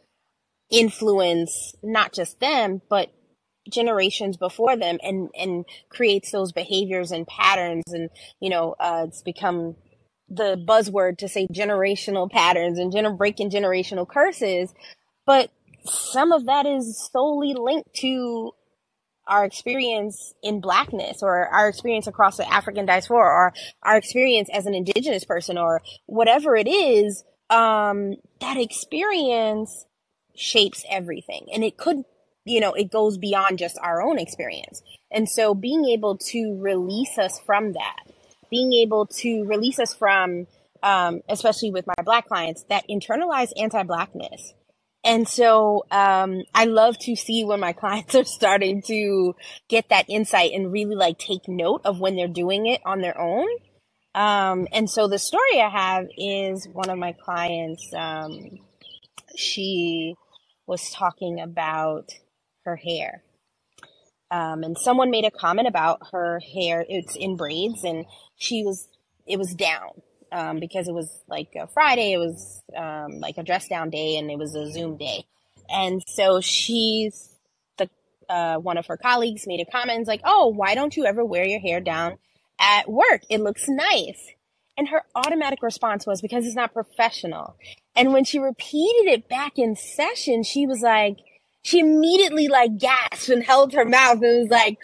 influence 0.70 1.74
not 1.82 2.14
just 2.14 2.40
them, 2.40 2.82
but 2.90 3.14
generations 3.72 4.36
before 4.38 4.76
them 4.76 4.98
and, 5.02 5.30
and 5.38 5.66
creates 5.90 6.32
those 6.32 6.52
behaviors 6.52 7.12
and 7.12 7.28
patterns. 7.28 7.86
And, 7.88 8.10
you 8.42 8.50
know, 8.50 8.76
uh, 8.80 9.06
it's 9.08 9.22
become 9.22 9.76
the 10.30 10.62
buzzword 10.68 11.18
to 11.20 11.30
say 11.30 11.48
generational 11.48 12.30
patterns 12.30 12.78
and 12.78 12.92
gener- 12.92 13.18
breaking 13.18 13.50
generational 13.50 14.08
curses. 14.08 14.74
But 15.26 15.50
some 15.86 16.34
of 16.34 16.46
that 16.46 16.66
is 16.66 17.10
solely 17.12 17.54
linked 17.54 17.94
to 18.02 18.52
our 19.28 19.46
experience 19.46 20.34
in 20.42 20.62
blackness 20.62 21.22
or 21.22 21.48
our 21.48 21.68
experience 21.68 22.08
across 22.08 22.38
the 22.38 22.52
African 22.52 22.86
diaspora 22.86 23.18
or 23.18 23.54
our 23.84 23.98
experience 23.98 24.50
as 24.52 24.66
an 24.66 24.74
indigenous 24.74 25.26
person 25.26 25.58
or 25.58 25.82
whatever 26.06 26.56
it 26.56 26.68
is, 26.68 27.24
um, 27.50 28.16
that 28.42 28.58
experience 28.58 29.86
shapes 30.36 30.84
everything. 30.90 31.48
And 31.54 31.64
it 31.64 31.78
could, 31.78 32.04
you 32.46 32.60
know, 32.60 32.74
it 32.74 32.92
goes 32.92 33.18
beyond 33.18 33.60
just 33.60 33.78
our 33.82 34.02
own 34.02 34.20
experience. 34.20 34.82
And 35.12 35.28
so 35.30 35.54
being 35.54 35.86
able 35.86 36.18
to 36.18 36.58
release 36.60 37.18
us 37.18 37.40
from 37.40 37.74
that, 37.74 38.04
being 38.50 38.74
able 38.74 39.06
to 39.08 39.44
release 39.46 39.80
us 39.80 39.94
from, 39.94 40.48
um, 40.84 41.22
especially 41.28 41.72
with 41.72 41.88
my 41.88 42.04
black 42.04 42.28
clients, 42.28 42.64
that 42.70 42.86
internalized 42.90 43.54
anti-blackness 43.58 44.54
and 45.08 45.28
so 45.30 45.86
um, 45.92 46.44
I 46.56 46.66
love 46.66 47.00
to 47.02 47.18
see 47.18 47.46
when 47.46 47.62
my 47.62 47.74
clients 47.74 48.16
are 48.16 48.26
starting 48.26 48.84
to 48.84 49.36
get 49.70 49.90
that 49.90 50.08
insight 50.10 50.54
and 50.54 50.74
really 50.74 50.96
like 50.96 51.20
take 51.20 51.50
note 51.50 51.84
of 51.86 52.02
when 52.02 52.18
they're 52.18 52.30
doing 52.30 52.68
it 52.68 52.82
on 52.86 53.02
their 53.02 53.20
own. 53.20 53.48
Um, 54.16 54.68
and 54.74 54.90
so 54.90 55.08
the 55.08 55.20
story 55.20 55.62
I 55.62 55.70
have 55.70 56.08
is 56.18 56.68
one 56.74 56.90
of 56.92 57.00
my 57.00 57.14
clients. 57.14 57.94
Um, 57.96 58.60
she 59.38 60.16
was 60.68 60.92
talking 60.92 61.42
about 61.42 62.12
her 62.66 62.78
hair. 62.78 63.24
Um, 64.32 64.64
and 64.64 64.78
someone 64.78 65.12
made 65.12 65.26
a 65.26 65.32
comment 65.32 65.68
about 65.68 66.00
her 66.12 66.40
hair. 66.54 66.86
It's 66.90 67.16
in 67.16 67.38
braids, 67.38 67.84
and 67.84 68.06
she 68.38 68.64
was 68.64 68.90
it 69.28 69.40
was 69.40 69.54
down 69.56 69.92
um, 70.32 70.60
because 70.60 70.88
it 70.88 70.94
was 70.94 71.10
like 71.28 71.50
a 71.56 71.68
Friday, 71.68 72.14
it 72.14 72.18
was 72.18 72.62
um, 72.76 73.20
like 73.20 73.38
a 73.38 73.44
dress 73.44 73.68
down 73.68 73.90
day, 73.90 74.18
and 74.18 74.30
it 74.30 74.38
was 74.38 74.56
a 74.56 74.72
Zoom 74.72 74.98
day. 74.98 75.26
And 75.70 76.02
so 76.08 76.42
she's 76.42 77.30
the 77.78 77.90
uh, 78.30 78.58
one 78.58 78.78
of 78.78 78.88
her 78.88 78.98
colleagues 78.98 79.48
made 79.48 79.60
a 79.60 79.72
comment 79.72 80.08
like, 80.08 80.22
"Oh, 80.24 80.48
why 80.48 80.76
don't 80.76 80.96
you 80.96 81.06
ever 81.06 81.24
wear 81.24 81.46
your 81.46 81.60
hair 81.60 81.80
down 81.80 82.18
at 82.60 82.90
work? 82.90 83.22
It 83.30 83.42
looks 83.42 83.68
nice." 83.68 84.32
And 84.78 84.90
her 84.90 85.04
automatic 85.16 85.64
response 85.64 86.06
was 86.06 86.22
because 86.22 86.46
it's 86.46 86.56
not 86.56 86.72
professional. 86.72 87.56
And 87.96 88.14
when 88.14 88.24
she 88.24 88.38
repeated 88.38 89.08
it 89.12 89.28
back 89.28 89.58
in 89.58 89.76
session, 89.76 90.44
she 90.44 90.68
was 90.68 90.82
like, 90.82 91.18
she 91.64 91.80
immediately 91.80 92.48
like 92.48 92.78
gasped 92.78 93.30
and 93.30 93.44
held 93.44 93.74
her 93.74 93.86
mouth 93.86 94.22
and 94.22 94.44
was 94.44 94.50
like, 94.50 94.78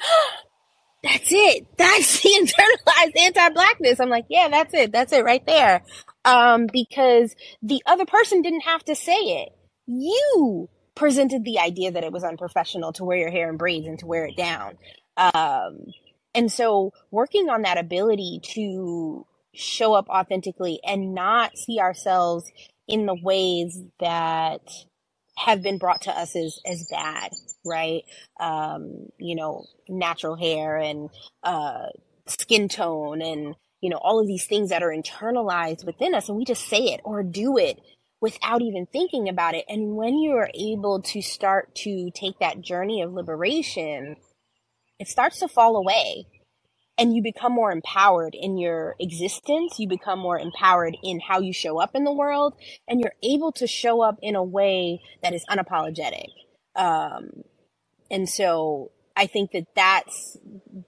that's 1.04 1.30
it. 1.32 1.68
That's 1.78 2.22
the 2.22 2.30
internalized 2.30 3.20
anti-blackness. 3.20 4.00
I'm 4.00 4.10
like, 4.10 4.26
yeah, 4.30 4.48
that's 4.48 4.74
it. 4.74 4.92
That's 4.92 5.12
it 5.12 5.26
right 5.26 5.46
there. 5.46 5.84
Um, 6.24 6.68
because 6.72 7.36
the 7.62 7.82
other 7.86 8.06
person 8.06 8.42
didn't 8.42 8.62
have 8.62 8.84
to 8.86 8.96
say 8.96 9.18
it. 9.18 9.50
You 9.86 10.70
presented 10.96 11.44
the 11.44 11.60
idea 11.60 11.92
that 11.92 12.04
it 12.04 12.14
was 12.14 12.24
unprofessional 12.24 12.94
to 12.94 13.04
wear 13.04 13.18
your 13.18 13.32
hair 13.32 13.50
in 13.50 13.58
braids 13.58 13.86
and 13.86 14.00
to 14.00 14.06
wear 14.06 14.26
it 14.26 14.38
down. 14.38 14.78
Um, 15.18 15.88
and 16.34 16.52
so 16.52 16.94
working 17.12 17.50
on 17.50 17.64
that 17.64 17.78
ability 17.78 18.40
to 18.54 19.26
show 19.54 19.94
up 19.94 20.08
authentically 20.10 20.80
and 20.86 21.14
not 21.14 21.58
see 21.58 21.80
ourselves 21.80 22.50
in 22.88 23.06
the 23.06 23.16
ways 23.22 23.80
that 24.00 24.62
have 25.36 25.62
been 25.62 25.78
brought 25.78 26.02
to 26.04 26.12
us 26.12 26.36
as 26.36 26.60
as 26.66 26.88
bad, 26.90 27.32
right? 27.66 28.04
Um, 28.40 29.08
you 29.18 29.36
know, 29.36 29.66
natural 29.90 30.36
hair 30.36 30.78
and 30.78 31.10
uh, 31.44 31.88
skin 32.28 32.70
tone 32.70 33.22
and 33.22 33.56
you 33.82 33.90
know 33.90 33.98
all 33.98 34.20
of 34.20 34.28
these 34.28 34.46
things 34.46 34.70
that 34.70 34.84
are 34.84 34.90
internalized 34.90 35.86
within 35.86 36.16
us, 36.16 36.30
and 36.30 36.38
we 36.38 36.46
just 36.46 36.68
say 36.68 36.86
it 36.86 37.02
or 37.04 37.24
do 37.24 37.58
it 37.58 37.80
without 38.22 38.62
even 38.62 38.86
thinking 38.86 39.28
about 39.28 39.54
it. 39.54 39.66
And 39.68 39.96
when 39.96 40.18
you 40.18 40.32
are 40.34 40.50
able 40.54 41.02
to 41.02 41.22
start 41.22 41.76
to 41.76 42.10
take 42.12 42.40
that 42.40 42.62
journey 42.62 43.02
of 43.02 43.12
liberation, 43.12 44.16
it 44.98 45.10
starts 45.10 45.40
to 45.40 45.50
fall 45.50 45.76
away 45.76 46.28
and 46.98 47.16
you 47.16 47.22
become 47.24 47.52
more 47.52 47.72
empowered 47.72 48.36
in 48.36 48.58
your 48.58 48.96
existence. 49.00 49.80
You 49.80 49.88
become 49.88 50.20
more 50.20 50.38
empowered 50.38 50.96
in 51.04 51.20
how 51.20 51.40
you 51.40 51.54
show 51.54 51.80
up 51.80 51.92
in 51.96 52.04
the 52.04 52.14
world, 52.14 52.54
and 52.88 53.00
you're 53.00 53.16
able 53.24 53.52
to 53.54 53.68
show 53.68 54.02
up 54.02 54.18
in 54.22 54.36
a 54.36 54.44
way 54.44 55.02
that 55.22 55.34
is 55.34 55.44
unapologetic. 55.50 56.28
Um, 56.76 57.44
and 58.10 58.30
so 58.30 58.92
I 59.16 59.28
think 59.28 59.52
that 59.52 59.68
that's 59.76 60.38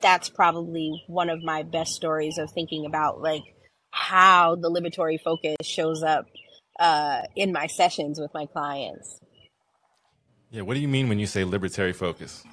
that's 0.02 0.30
probably 0.30 1.04
one 1.08 1.30
of 1.30 1.44
my 1.44 1.64
best 1.64 1.94
stories 1.94 2.38
of 2.38 2.52
thinking 2.52 2.86
about 2.86 3.22
like 3.22 3.44
how 3.92 4.56
the 4.56 4.70
liberatory 4.70 5.20
focus 5.20 5.56
shows 5.64 6.04
up 6.04 6.26
uh, 6.80 7.22
in 7.36 7.52
my 7.52 7.68
sessions 7.68 8.20
with 8.20 8.34
my 8.34 8.46
clients. 8.46 9.20
Yeah, 10.52 10.62
what 10.62 10.76
do 10.76 10.80
you 10.80 10.88
mean 10.88 11.10
when 11.10 11.20
you 11.20 11.28
say 11.28 11.44
liberatory 11.44 11.96
focus? 11.96 12.44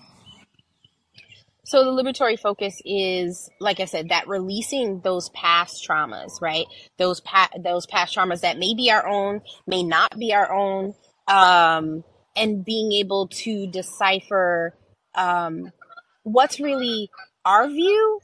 So 1.64 1.84
the 1.84 2.02
liberatory 2.02 2.38
focus 2.38 2.80
is, 2.84 3.48
like 3.60 3.78
I 3.78 3.84
said, 3.84 4.08
that 4.08 4.26
releasing 4.26 5.00
those 5.00 5.28
past 5.30 5.86
traumas, 5.88 6.40
right? 6.40 6.66
Those 6.98 7.20
past 7.20 7.52
those 7.62 7.86
past 7.86 8.16
traumas 8.16 8.40
that 8.40 8.58
may 8.58 8.74
be 8.74 8.90
our 8.90 9.06
own, 9.06 9.42
may 9.66 9.84
not 9.84 10.18
be 10.18 10.34
our 10.34 10.52
own, 10.52 10.94
um, 11.28 12.02
and 12.34 12.64
being 12.64 12.92
able 12.92 13.28
to 13.28 13.68
decipher 13.68 14.76
um, 15.14 15.70
what's 16.24 16.58
really 16.58 17.10
our 17.44 17.68
view 17.68 18.20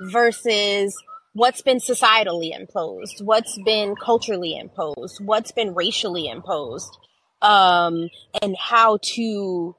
versus 0.00 0.94
what's 1.32 1.62
been 1.62 1.78
societally 1.78 2.56
imposed, 2.56 3.20
what's 3.24 3.58
been 3.64 3.94
culturally 3.96 4.56
imposed, 4.56 5.20
what's 5.24 5.50
been 5.50 5.74
racially 5.74 6.28
imposed, 6.28 6.96
um, 7.42 8.08
and 8.40 8.56
how 8.56 8.98
to 9.02 9.74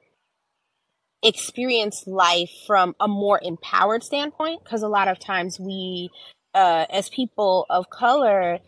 experience 1.22 2.04
life 2.06 2.50
from 2.66 2.94
a 3.00 3.08
more 3.08 3.40
empowered 3.42 4.04
standpoint 4.04 4.62
because 4.62 4.82
a 4.82 4.88
lot 4.88 5.08
of 5.08 5.18
times 5.18 5.58
we 5.58 6.10
uh, 6.54 6.86
as 6.90 7.08
people 7.08 7.66
of 7.68 7.90
color 7.90 8.60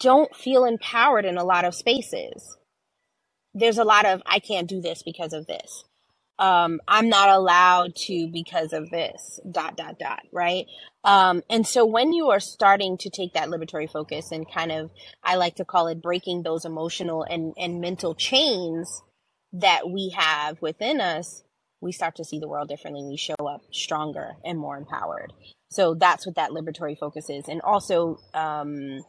don't 0.00 0.34
feel 0.34 0.64
empowered 0.64 1.24
in 1.24 1.36
a 1.36 1.44
lot 1.44 1.64
of 1.64 1.74
spaces. 1.74 2.56
There's 3.52 3.78
a 3.78 3.84
lot 3.84 4.06
of 4.06 4.22
i 4.26 4.38
can't 4.38 4.68
do 4.68 4.80
this 4.80 5.02
because 5.02 5.32
of 5.32 5.46
this. 5.46 5.84
Um, 6.38 6.80
i'm 6.88 7.08
not 7.08 7.28
allowed 7.28 7.94
to 8.06 8.28
because 8.32 8.72
of 8.72 8.90
this 8.90 9.38
dot 9.48 9.76
dot 9.76 9.98
dot 9.98 10.22
right? 10.32 10.66
Um, 11.04 11.42
and 11.50 11.66
so 11.66 11.84
when 11.84 12.12
you 12.14 12.30
are 12.30 12.40
starting 12.40 12.96
to 12.98 13.10
take 13.10 13.34
that 13.34 13.48
liberatory 13.50 13.90
focus 13.90 14.32
and 14.32 14.50
kind 14.50 14.72
of 14.72 14.90
i 15.22 15.36
like 15.36 15.56
to 15.56 15.64
call 15.66 15.86
it 15.88 16.02
breaking 16.02 16.42
those 16.42 16.64
emotional 16.64 17.24
and, 17.24 17.52
and 17.58 17.80
mental 17.80 18.14
chains 18.14 19.02
that 19.52 19.88
we 19.88 20.14
have 20.16 20.60
within 20.62 21.00
us 21.00 21.43
we 21.84 21.92
start 21.92 22.16
to 22.16 22.24
see 22.24 22.38
the 22.38 22.48
world 22.48 22.68
differently. 22.68 23.04
We 23.04 23.16
show 23.16 23.36
up 23.46 23.62
stronger 23.70 24.36
and 24.44 24.58
more 24.58 24.76
empowered. 24.76 25.32
So 25.70 25.94
that's 25.94 26.26
what 26.26 26.36
that 26.36 26.50
liberatory 26.50 26.98
focus 26.98 27.28
is. 27.28 27.46
And 27.46 27.60
also, 27.60 28.18
um, 28.32 29.04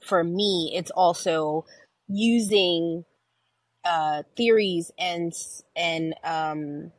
for 0.00 0.24
me, 0.24 0.72
it's 0.74 0.90
also 0.90 1.66
using 2.08 3.04
uh, 3.84 4.22
theories 4.36 4.90
and 4.98 5.32
and 5.76 6.14
um, 6.24 6.92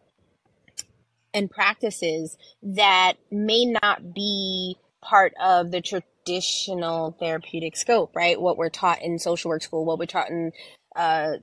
and 1.34 1.50
practices 1.50 2.38
that 2.62 3.14
may 3.32 3.66
not 3.66 4.14
be 4.14 4.78
part 5.02 5.34
of 5.44 5.72
the 5.72 5.82
traditional 5.82 7.16
therapeutic 7.20 7.76
scope, 7.76 8.16
right? 8.16 8.40
What 8.40 8.58
we're 8.58 8.70
taught 8.70 9.02
in 9.02 9.18
social 9.18 9.50
work 9.50 9.64
school, 9.64 9.86
what 9.86 9.98
we're 9.98 10.06
taught 10.06 10.30
in 10.30 10.52
uh, 10.96 11.34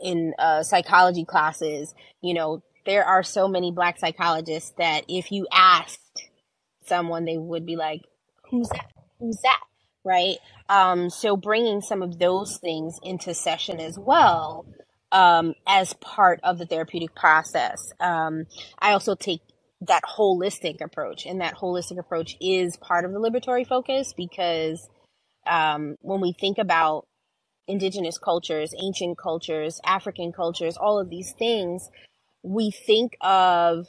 in 0.00 0.34
uh, 0.38 0.62
psychology 0.62 1.24
classes, 1.24 1.94
you 2.22 2.34
know, 2.34 2.62
there 2.86 3.04
are 3.04 3.22
so 3.22 3.48
many 3.48 3.72
black 3.72 3.98
psychologists 3.98 4.72
that 4.78 5.04
if 5.08 5.32
you 5.32 5.46
asked 5.52 6.28
someone, 6.86 7.24
they 7.24 7.38
would 7.38 7.66
be 7.66 7.76
like, 7.76 8.02
who's 8.50 8.68
that? 8.68 8.90
Who's 9.18 9.40
that? 9.42 9.60
Right. 10.04 10.36
Um, 10.68 11.08
so 11.08 11.36
bringing 11.36 11.80
some 11.80 12.02
of 12.02 12.18
those 12.18 12.58
things 12.58 12.98
into 13.02 13.32
session 13.32 13.80
as 13.80 13.98
well, 13.98 14.66
um, 15.12 15.54
as 15.66 15.94
part 15.94 16.40
of 16.42 16.58
the 16.58 16.66
therapeutic 16.66 17.14
process. 17.14 17.92
Um, 18.00 18.44
I 18.78 18.92
also 18.92 19.14
take 19.14 19.40
that 19.80 20.02
holistic 20.04 20.82
approach 20.82 21.26
and 21.26 21.40
that 21.40 21.56
holistic 21.56 21.98
approach 21.98 22.36
is 22.40 22.76
part 22.76 23.04
of 23.04 23.12
the 23.12 23.18
liberatory 23.18 23.66
focus 23.66 24.12
because, 24.14 24.88
um, 25.46 25.96
when 26.00 26.20
we 26.20 26.32
think 26.32 26.58
about 26.58 27.06
indigenous 27.66 28.18
cultures, 28.18 28.74
ancient 28.82 29.16
cultures, 29.18 29.80
African 29.84 30.32
cultures, 30.32 30.76
all 30.76 30.98
of 30.98 31.08
these 31.08 31.32
things, 31.32 31.90
we 32.44 32.70
think 32.70 33.16
of 33.20 33.88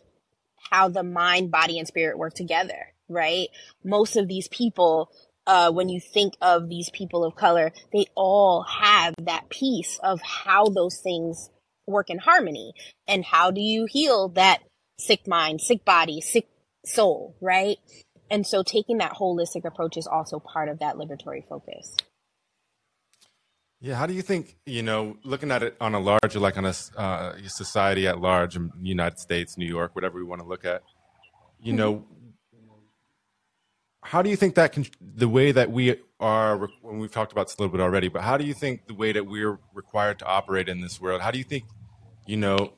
how 0.72 0.89
the 0.89 1.03
mind, 1.03 1.51
body, 1.51 1.78
and 1.78 1.88
spirit 1.88 2.18
work 2.18 2.34
together, 2.34 2.93
right? 3.08 3.49
Most 3.84 4.16
of 4.16 4.28
these 4.28 4.47
people, 4.47 5.12
uh, 5.45 5.72
when 5.72 5.89
you 5.89 5.99
think 5.99 6.34
of 6.41 6.70
these 6.70 6.89
people 6.89 7.24
of 7.24 7.36
color, 7.36 7.72
they 7.93 8.06
all 8.16 8.64
have 8.64 9.14
that 9.22 9.49
piece 9.49 9.99
of 10.01 10.22
how 10.22 10.70
those 10.70 10.97
things 10.97 11.49
work 11.86 12.10
in 12.10 12.18
harmony. 12.18 12.74
And 13.08 13.24
how 13.24 13.51
do 13.51 13.62
you 13.62 13.86
heal 13.88 14.30
that 14.30 14.64
sick 14.97 15.28
mind, 15.28 15.62
sick 15.62 15.86
body, 15.86 16.22
sick 16.22 16.47
soul, 16.86 17.36
right? 17.41 17.78
And 18.32 18.47
so 18.47 18.64
taking 18.64 18.97
that 18.97 19.14
holistic 19.14 19.66
approach 19.66 19.97
is 19.97 20.08
also 20.08 20.39
part 20.39 20.70
of 20.70 20.80
that 20.80 20.95
liberatory 20.95 21.47
focus. 21.47 21.95
Yeah, 23.82 23.96
how 23.96 24.06
do 24.06 24.14
you 24.14 24.22
think, 24.22 24.58
you 24.66 24.82
know, 24.82 25.18
looking 25.24 25.52
at 25.52 25.62
it 25.62 25.76
on 25.80 25.94
a 25.94 26.00
larger, 26.00 26.40
like 26.40 26.58
on 26.58 26.66
a 26.66 26.74
uh, 26.98 27.36
society 27.46 28.08
at 28.08 28.20
large, 28.20 28.58
United 28.82 29.20
States, 29.20 29.58
New 29.58 29.68
York, 29.68 29.96
whatever 29.96 30.18
we 30.18 30.24
want 30.24 30.42
to 30.42 30.48
look 30.48 30.66
at, 30.66 30.82
you 31.60 31.74
mm-hmm. 31.74 31.78
know, 31.78 32.06
how 34.02 34.22
do 34.22 34.30
you 34.30 34.36
think 34.36 34.56
that 34.56 34.72
can, 34.72 34.86
the 35.02 35.28
way 35.28 35.52
that 35.52 35.72
we 35.72 35.96
are, 36.20 36.70
when 36.82 37.00
we've 37.00 37.12
talked 37.12 37.32
about 37.32 37.48
this 37.48 37.56
a 37.58 37.62
little 37.62 37.72
bit 37.76 37.82
already, 37.82 38.08
but 38.08 38.22
how 38.22 38.38
do 38.38 38.46
you 38.46 38.54
think 38.54 38.88
the 38.88 38.94
way 38.94 39.12
that 39.12 39.26
we're 39.26 39.60
required 39.74 40.20
to 40.20 40.26
operate 40.26 40.70
in 40.70 40.80
this 40.80 41.02
world, 41.02 41.22
how 41.22 41.32
do 41.32 41.38
you 41.38 41.44
think, 41.44 41.64
you 42.26 42.38
know, 42.38 42.74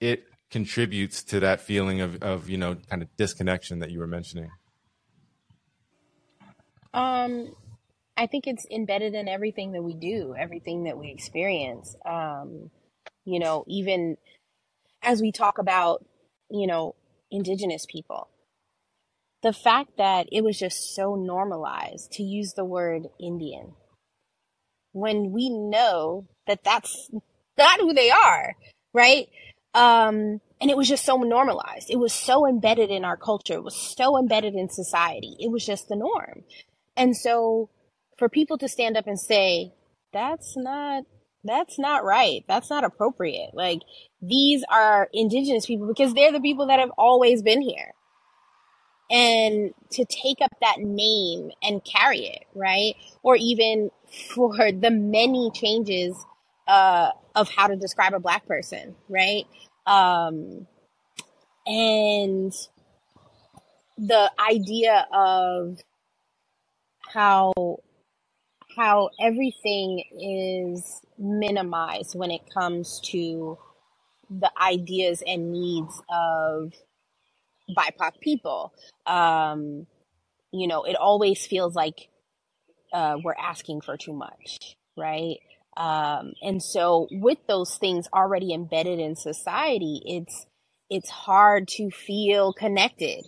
it 0.00 0.24
contributes 0.50 1.22
to 1.24 1.40
that 1.40 1.60
feeling 1.60 2.00
of, 2.00 2.22
of 2.22 2.48
you 2.48 2.56
know, 2.56 2.76
kind 2.88 3.02
of 3.02 3.08
disconnection 3.16 3.80
that 3.80 3.90
you 3.90 3.98
were 3.98 4.06
mentioning? 4.06 4.50
Um, 6.92 7.56
I 8.16 8.26
think 8.26 8.46
it's 8.46 8.66
embedded 8.70 9.14
in 9.14 9.28
everything 9.28 9.72
that 9.72 9.82
we 9.82 9.94
do, 9.94 10.34
everything 10.38 10.84
that 10.84 10.98
we 10.98 11.10
experience. 11.10 11.96
Um, 12.06 12.70
you 13.24 13.40
know, 13.40 13.64
even 13.66 14.16
as 15.02 15.20
we 15.20 15.32
talk 15.32 15.58
about, 15.58 16.04
you 16.50 16.66
know, 16.66 16.94
indigenous 17.30 17.86
people, 17.90 18.28
the 19.42 19.52
fact 19.52 19.98
that 19.98 20.28
it 20.32 20.42
was 20.42 20.58
just 20.58 20.94
so 20.94 21.16
normalized 21.16 22.12
to 22.12 22.22
use 22.22 22.54
the 22.54 22.64
word 22.64 23.08
Indian 23.20 23.74
when 24.92 25.32
we 25.32 25.50
know 25.50 26.26
that 26.46 26.62
that's 26.64 27.10
not 27.58 27.80
who 27.80 27.92
they 27.92 28.10
are, 28.10 28.54
right? 28.92 29.28
Um, 29.74 30.40
and 30.60 30.70
it 30.70 30.76
was 30.76 30.88
just 30.88 31.04
so 31.04 31.16
normalized. 31.16 31.90
It 31.90 31.98
was 31.98 32.12
so 32.12 32.46
embedded 32.46 32.90
in 32.90 33.04
our 33.04 33.16
culture. 33.16 33.54
It 33.54 33.64
was 33.64 33.94
so 33.96 34.16
embedded 34.16 34.54
in 34.54 34.68
society. 34.70 35.36
It 35.40 35.50
was 35.50 35.66
just 35.66 35.88
the 35.88 35.96
norm. 35.96 36.44
And 36.96 37.16
so 37.16 37.70
for 38.18 38.28
people 38.28 38.58
to 38.58 38.68
stand 38.68 38.96
up 38.96 39.06
and 39.06 39.18
say, 39.18 39.72
that's 40.12 40.56
not, 40.56 41.04
that's 41.42 41.78
not 41.78 42.04
right. 42.04 42.44
That's 42.48 42.70
not 42.70 42.84
appropriate. 42.84 43.50
Like 43.52 43.80
these 44.22 44.64
are 44.70 45.08
indigenous 45.12 45.66
people 45.66 45.86
because 45.86 46.14
they're 46.14 46.32
the 46.32 46.40
people 46.40 46.66
that 46.68 46.80
have 46.80 46.92
always 46.96 47.42
been 47.42 47.60
here. 47.60 47.92
And 49.10 49.74
to 49.90 50.04
take 50.06 50.38
up 50.40 50.52
that 50.62 50.78
name 50.78 51.50
and 51.62 51.84
carry 51.84 52.20
it, 52.20 52.44
right? 52.54 52.94
Or 53.22 53.36
even 53.36 53.90
for 54.34 54.72
the 54.72 54.90
many 54.90 55.50
changes, 55.52 56.16
uh, 56.66 57.10
of 57.34 57.50
how 57.50 57.66
to 57.66 57.76
describe 57.76 58.14
a 58.14 58.20
black 58.20 58.46
person, 58.46 58.94
right? 59.08 59.44
Um, 59.86 60.66
and 61.66 62.52
the 63.98 64.30
idea 64.38 65.06
of 65.12 65.78
how 67.12 67.52
how 68.76 69.10
everything 69.20 70.04
is 70.20 71.00
minimized 71.18 72.14
when 72.14 72.30
it 72.30 72.42
comes 72.52 73.00
to 73.04 73.58
the 74.30 74.50
ideas 74.60 75.22
and 75.26 75.52
needs 75.52 76.02
of 76.08 76.72
BIPOC 77.76 78.20
people. 78.20 78.72
Um, 79.06 79.86
you 80.52 80.66
know, 80.66 80.84
it 80.84 80.96
always 80.96 81.46
feels 81.46 81.74
like 81.74 82.08
uh, 82.92 83.16
we're 83.22 83.34
asking 83.34 83.80
for 83.80 83.96
too 83.96 84.12
much, 84.12 84.76
right? 84.96 85.38
Um, 85.76 86.34
and 86.42 86.62
so, 86.62 87.08
with 87.10 87.38
those 87.48 87.76
things 87.78 88.08
already 88.14 88.54
embedded 88.54 89.00
in 89.00 89.16
society, 89.16 90.00
it's 90.04 90.46
it's 90.90 91.10
hard 91.10 91.66
to 91.68 91.90
feel 91.90 92.52
connected. 92.52 93.24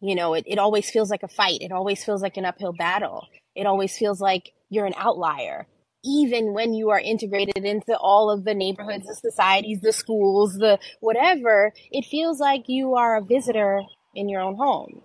You 0.00 0.14
know, 0.14 0.34
it, 0.34 0.44
it 0.46 0.58
always 0.58 0.90
feels 0.90 1.10
like 1.10 1.22
a 1.22 1.28
fight. 1.28 1.62
It 1.62 1.72
always 1.72 2.04
feels 2.04 2.20
like 2.20 2.36
an 2.36 2.44
uphill 2.44 2.74
battle 2.74 3.26
it 3.54 3.66
always 3.66 3.96
feels 3.96 4.20
like 4.20 4.52
you're 4.70 4.86
an 4.86 4.94
outlier 4.96 5.66
even 6.04 6.52
when 6.52 6.74
you 6.74 6.90
are 6.90 7.00
integrated 7.00 7.64
into 7.64 7.96
all 7.96 8.30
of 8.30 8.44
the 8.44 8.54
neighborhoods, 8.54 9.06
the 9.06 9.14
societies, 9.14 9.80
the 9.80 9.92
schools, 9.92 10.54
the 10.54 10.78
whatever, 11.00 11.72
it 11.90 12.04
feels 12.04 12.38
like 12.38 12.64
you 12.68 12.94
are 12.94 13.16
a 13.16 13.24
visitor 13.24 13.80
in 14.14 14.28
your 14.28 14.42
own 14.42 14.56
home. 14.56 15.02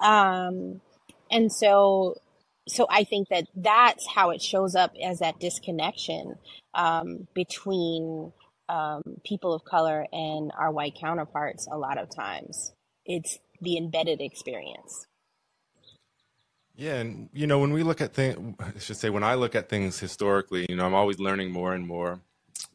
Um, 0.00 0.80
and 1.30 1.50
so, 1.50 2.16
so 2.68 2.86
I 2.90 3.04
think 3.04 3.28
that 3.28 3.46
that's 3.56 4.06
how 4.06 4.30
it 4.30 4.42
shows 4.42 4.74
up 4.74 4.92
as 5.02 5.20
that 5.20 5.40
disconnection, 5.40 6.34
um, 6.74 7.26
between, 7.34 8.32
um, 8.68 9.02
people 9.24 9.54
of 9.54 9.64
color 9.64 10.06
and 10.12 10.52
our 10.58 10.70
white 10.70 10.96
counterparts 11.00 11.66
a 11.70 11.78
lot 11.78 11.98
of 11.98 12.14
times. 12.14 12.72
It's 13.06 13.38
the 13.60 13.78
embedded 13.78 14.20
experience. 14.20 15.06
Yeah, 16.74 16.94
and 16.94 17.28
you 17.32 17.46
know, 17.46 17.58
when 17.58 17.72
we 17.72 17.82
look 17.82 18.00
at 18.00 18.14
things, 18.14 18.56
I 18.58 18.78
should 18.78 18.96
say, 18.96 19.10
when 19.10 19.22
I 19.22 19.34
look 19.34 19.54
at 19.54 19.68
things 19.68 19.98
historically, 19.98 20.66
you 20.68 20.76
know, 20.76 20.86
I'm 20.86 20.94
always 20.94 21.18
learning 21.18 21.50
more 21.50 21.74
and 21.74 21.86
more. 21.86 22.20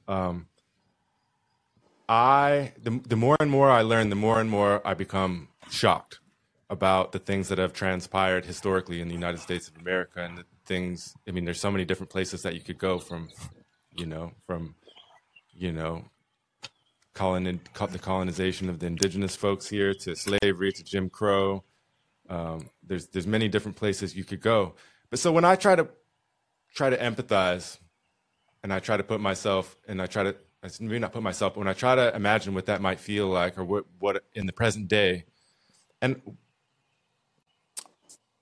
Um, 0.08 0.48
I 2.08 2.74
the 2.82 3.02
the 3.08 3.16
more 3.16 3.36
and 3.40 3.50
more 3.50 3.70
I 3.70 3.82
learn, 3.82 4.10
the 4.10 4.16
more 4.16 4.40
and 4.40 4.50
more 4.50 4.86
I 4.86 4.94
become 4.94 5.50
shocked 5.70 6.20
about 6.70 7.12
the 7.12 7.20
things 7.20 7.50
that 7.50 7.58
have 7.58 7.74
transpired 7.74 8.46
historically 8.46 9.02
in 9.02 9.08
the 9.08 9.14
United 9.14 9.40
States 9.40 9.68
of 9.68 9.78
America 9.78 10.24
and 10.24 10.38
the 10.38 10.46
things. 10.66 11.16
I 11.28 11.32
mean, 11.32 11.46
there's 11.46 11.60
so 11.60 11.72
many 11.72 11.86
different 11.86 12.10
places 12.10 12.42
that 12.44 12.54
you 12.54 12.62
could 12.62 12.78
go 12.78 13.00
from, 13.00 13.30
you 13.96 14.06
know, 14.06 14.34
from, 14.46 14.76
you 15.54 15.72
know, 15.72 16.06
colon 17.14 17.46
the 17.46 18.00
colonization 18.00 18.70
of 18.70 18.80
the 18.80 18.86
indigenous 18.86 19.36
folks 19.36 19.68
here 19.68 19.94
to 19.94 20.16
slavery 20.16 20.72
to 20.74 20.84
Jim 20.84 21.10
Crow 21.10 21.64
um, 22.30 22.70
there's 22.84 23.08
there's 23.08 23.28
many 23.28 23.48
different 23.48 23.78
places 23.78 24.16
you 24.16 24.24
could 24.24 24.42
go. 24.42 24.74
But 25.10 25.20
so 25.20 25.32
when 25.32 25.46
I 25.46 25.56
try 25.56 25.76
to 25.76 25.88
try 26.74 26.90
to 26.90 26.98
empathize, 26.98 27.78
and 28.64 28.74
I 28.74 28.80
try 28.80 28.98
to 28.98 29.04
put 29.04 29.22
myself, 29.22 29.76
and 29.88 30.02
I 30.02 30.08
try 30.08 30.24
to 30.24 30.36
maybe 30.80 31.00
not 31.00 31.14
put 31.14 31.24
myself, 31.24 31.54
but 31.54 31.60
when 31.60 31.68
I 31.68 31.74
try 31.74 31.96
to 31.96 32.16
imagine 32.16 32.54
what 32.54 32.66
that 32.66 32.82
might 32.82 33.00
feel 33.00 33.28
like 33.28 33.58
or 33.58 33.64
what, 33.64 33.86
what 34.00 34.24
in 34.34 34.46
the 34.46 34.54
present 34.54 34.88
day, 34.88 35.26
and 36.02 36.22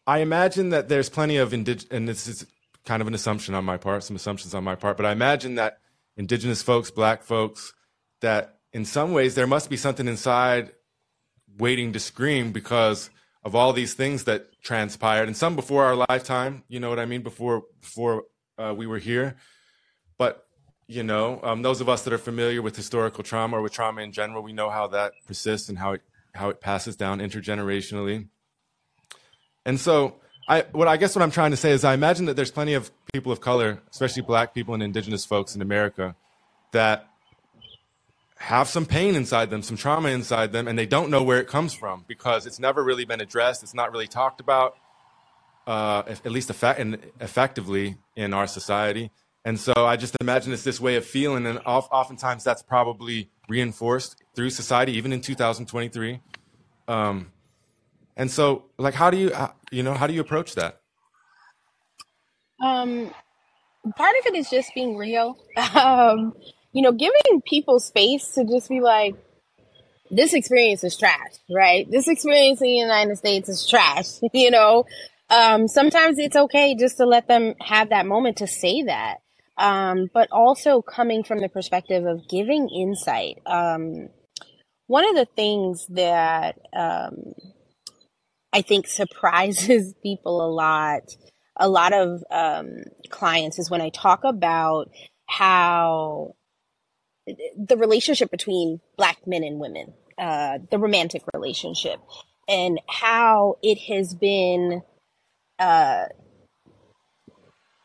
I 0.08 0.20
imagine 0.20 0.70
that 0.70 0.90
there's 0.90 1.10
plenty 1.10 1.38
of 1.38 1.54
indigenous, 1.54 1.92
and 1.92 2.08
this 2.08 2.28
is 2.28 2.46
kind 2.86 3.02
of 3.02 3.08
an 3.08 3.14
assumption 3.14 3.56
on 3.56 3.66
my 3.66 3.78
part, 3.78 4.04
some 4.04 4.16
assumptions 4.16 4.54
on 4.54 4.64
my 4.64 4.76
part, 4.76 4.98
but 4.98 5.06
I 5.06 5.12
imagine 5.12 5.56
that 5.56 5.80
indigenous 6.18 6.62
folks, 6.62 6.92
black 6.92 7.24
folks, 7.24 7.74
that 8.22 8.60
in 8.72 8.86
some 8.86 9.14
ways 9.14 9.36
there 9.36 9.48
must 9.48 9.70
be 9.70 9.78
something 9.78 10.08
inside 10.08 10.72
waiting 11.58 11.94
to 11.94 12.00
scream 12.00 12.52
because 12.52 13.10
of 13.46 13.54
all 13.54 13.72
these 13.72 13.94
things 13.94 14.24
that 14.24 14.62
transpired, 14.64 15.28
and 15.28 15.38
some 15.38 15.56
before 15.56 15.86
our 15.86 15.96
lifetime. 16.10 16.64
You 16.68 16.80
know 16.80 16.90
what 16.90 17.00
I 17.00 17.06
mean? 17.06 17.22
Before 17.22 17.64
before 17.80 18.24
uh, 18.58 18.74
we 18.76 18.88
were 18.88 18.98
here, 18.98 19.38
but 20.18 20.46
you 20.88 21.04
know, 21.04 21.40
um, 21.44 21.62
those 21.62 21.80
of 21.80 21.88
us 21.88 22.04
that 22.04 22.14
are 22.14 22.18
familiar 22.18 22.62
with 22.62 22.76
historical 22.76 23.24
trauma 23.24 23.58
or 23.58 23.62
with 23.62 23.72
trauma 23.72 24.02
in 24.02 24.12
general, 24.12 24.44
we 24.44 24.54
know 24.54 24.70
how 24.70 24.88
that 24.88 25.14
persists 25.28 25.70
and 25.70 25.78
how 25.78 25.94
it 25.94 26.02
how 26.34 26.50
it 26.50 26.60
passes 26.60 26.96
down 26.96 27.20
intergenerationally. 27.20 28.28
And 29.66 29.80
so, 29.80 30.16
I 30.50 30.66
what 30.72 30.88
I 30.88 30.98
guess 30.98 31.16
what 31.16 31.22
I'm 31.22 31.32
trying 31.32 31.52
to 31.52 31.58
say 31.58 31.72
is, 31.72 31.84
I 31.84 31.94
imagine 31.94 32.26
that 32.26 32.36
there's 32.36 32.52
plenty 32.52 32.74
of 32.74 32.92
people 33.14 33.32
of 33.32 33.42
color, 33.42 33.82
especially 33.92 34.24
Black 34.24 34.56
people 34.56 34.74
and 34.74 34.82
Indigenous 34.82 35.24
folks 35.24 35.56
in 35.56 35.62
America, 35.62 36.16
that 36.72 37.10
have 38.46 38.68
some 38.68 38.86
pain 38.86 39.16
inside 39.16 39.50
them, 39.50 39.64
some 39.64 39.76
trauma 39.76 40.10
inside 40.10 40.52
them, 40.52 40.68
and 40.68 40.78
they 40.78 40.86
don't 40.86 41.10
know 41.10 41.24
where 41.24 41.40
it 41.40 41.48
comes 41.48 41.74
from 41.74 42.06
because 42.08 42.46
it's 42.46 42.60
never 42.60 42.84
really 42.84 43.04
been 43.04 43.20
addressed. 43.20 43.64
It's 43.64 43.74
not 43.74 43.92
really 43.92 44.06
talked 44.06 44.40
about, 44.40 44.78
uh, 45.66 46.04
at 46.06 46.32
least 46.32 46.52
effect- 46.52 46.80
effectively 47.20 47.98
in 48.16 48.36
our 48.36 48.46
society. 48.46 49.10
And 49.46 49.60
so 49.60 49.74
I 49.76 49.96
just 49.96 50.16
imagine 50.22 50.54
it's 50.54 50.64
this 50.64 50.80
way 50.80 50.96
of 50.96 51.04
feeling, 51.04 51.48
and 51.48 51.60
oftentimes 51.66 52.44
that's 52.44 52.62
probably 52.62 53.32
reinforced 53.50 54.24
through 54.36 54.52
society, 54.52 54.92
even 54.92 55.12
in 55.12 55.22
2023. 55.22 56.22
Um, 56.88 57.32
and 58.16 58.30
so, 58.30 58.66
like, 58.78 58.94
how 58.94 59.10
do 59.10 59.18
you, 59.18 59.32
you 59.72 59.82
know, 59.82 59.96
how 59.96 60.06
do 60.06 60.14
you 60.14 60.22
approach 60.22 60.54
that? 60.54 60.82
Um, 62.62 63.12
part 63.98 64.16
of 64.20 64.28
it 64.28 64.36
is 64.36 64.52
just 64.52 64.72
being 64.76 64.98
real. 64.98 65.36
Um, 65.76 66.34
you 66.76 66.82
know, 66.82 66.92
giving 66.92 67.42
people 67.46 67.80
space 67.80 68.34
to 68.34 68.44
just 68.44 68.68
be 68.68 68.82
like, 68.82 69.16
this 70.12 70.34
experience 70.34 70.84
is 70.84 70.98
trash, 70.98 71.32
right? 71.50 71.90
This 71.90 72.10
experience 72.10 72.62
in 72.62 72.68
the 72.68 72.74
United 72.74 73.18
States 73.18 73.48
is 73.48 73.66
trash, 73.66 74.20
you 74.34 74.52
know? 74.52 74.86
Um, 75.30 75.70
sometimes 75.70 76.20
it's 76.20 76.36
okay 76.36 76.76
just 76.76 76.98
to 76.98 77.06
let 77.06 77.30
them 77.30 77.54
have 77.62 77.90
that 77.90 78.06
moment 78.06 78.38
to 78.38 78.48
say 78.48 78.84
that. 78.84 79.20
Um, 79.58 80.10
but 80.14 80.30
also 80.34 80.82
coming 80.82 81.24
from 81.24 81.40
the 81.40 81.48
perspective 81.48 82.06
of 82.06 82.28
giving 82.28 82.68
insight. 82.68 83.40
Um, 83.46 84.10
one 84.88 85.08
of 85.08 85.16
the 85.16 85.28
things 85.34 85.88
that, 85.92 86.60
um, 86.76 87.36
I 88.52 88.62
think 88.62 88.88
surprises 88.88 89.94
people 90.04 90.46
a 90.46 90.52
lot, 90.52 91.04
a 91.56 91.70
lot 91.70 91.94
of, 91.94 92.22
um, 92.30 92.84
clients 93.10 93.60
is 93.60 93.72
when 93.72 93.80
I 93.80 93.92
talk 93.92 94.26
about 94.26 94.90
how 95.26 96.36
the 97.26 97.78
relationship 97.78 98.32
between 98.32 98.80
black 98.98 99.26
men 99.26 99.44
and 99.44 99.60
women, 99.60 99.94
uh, 100.18 100.60
the 100.70 100.78
romantic 100.78 101.24
relationship, 101.34 102.00
and 102.48 102.80
how 102.88 103.58
it 103.64 103.80
has 103.94 104.14
been 104.14 104.82
uh, 105.60 106.06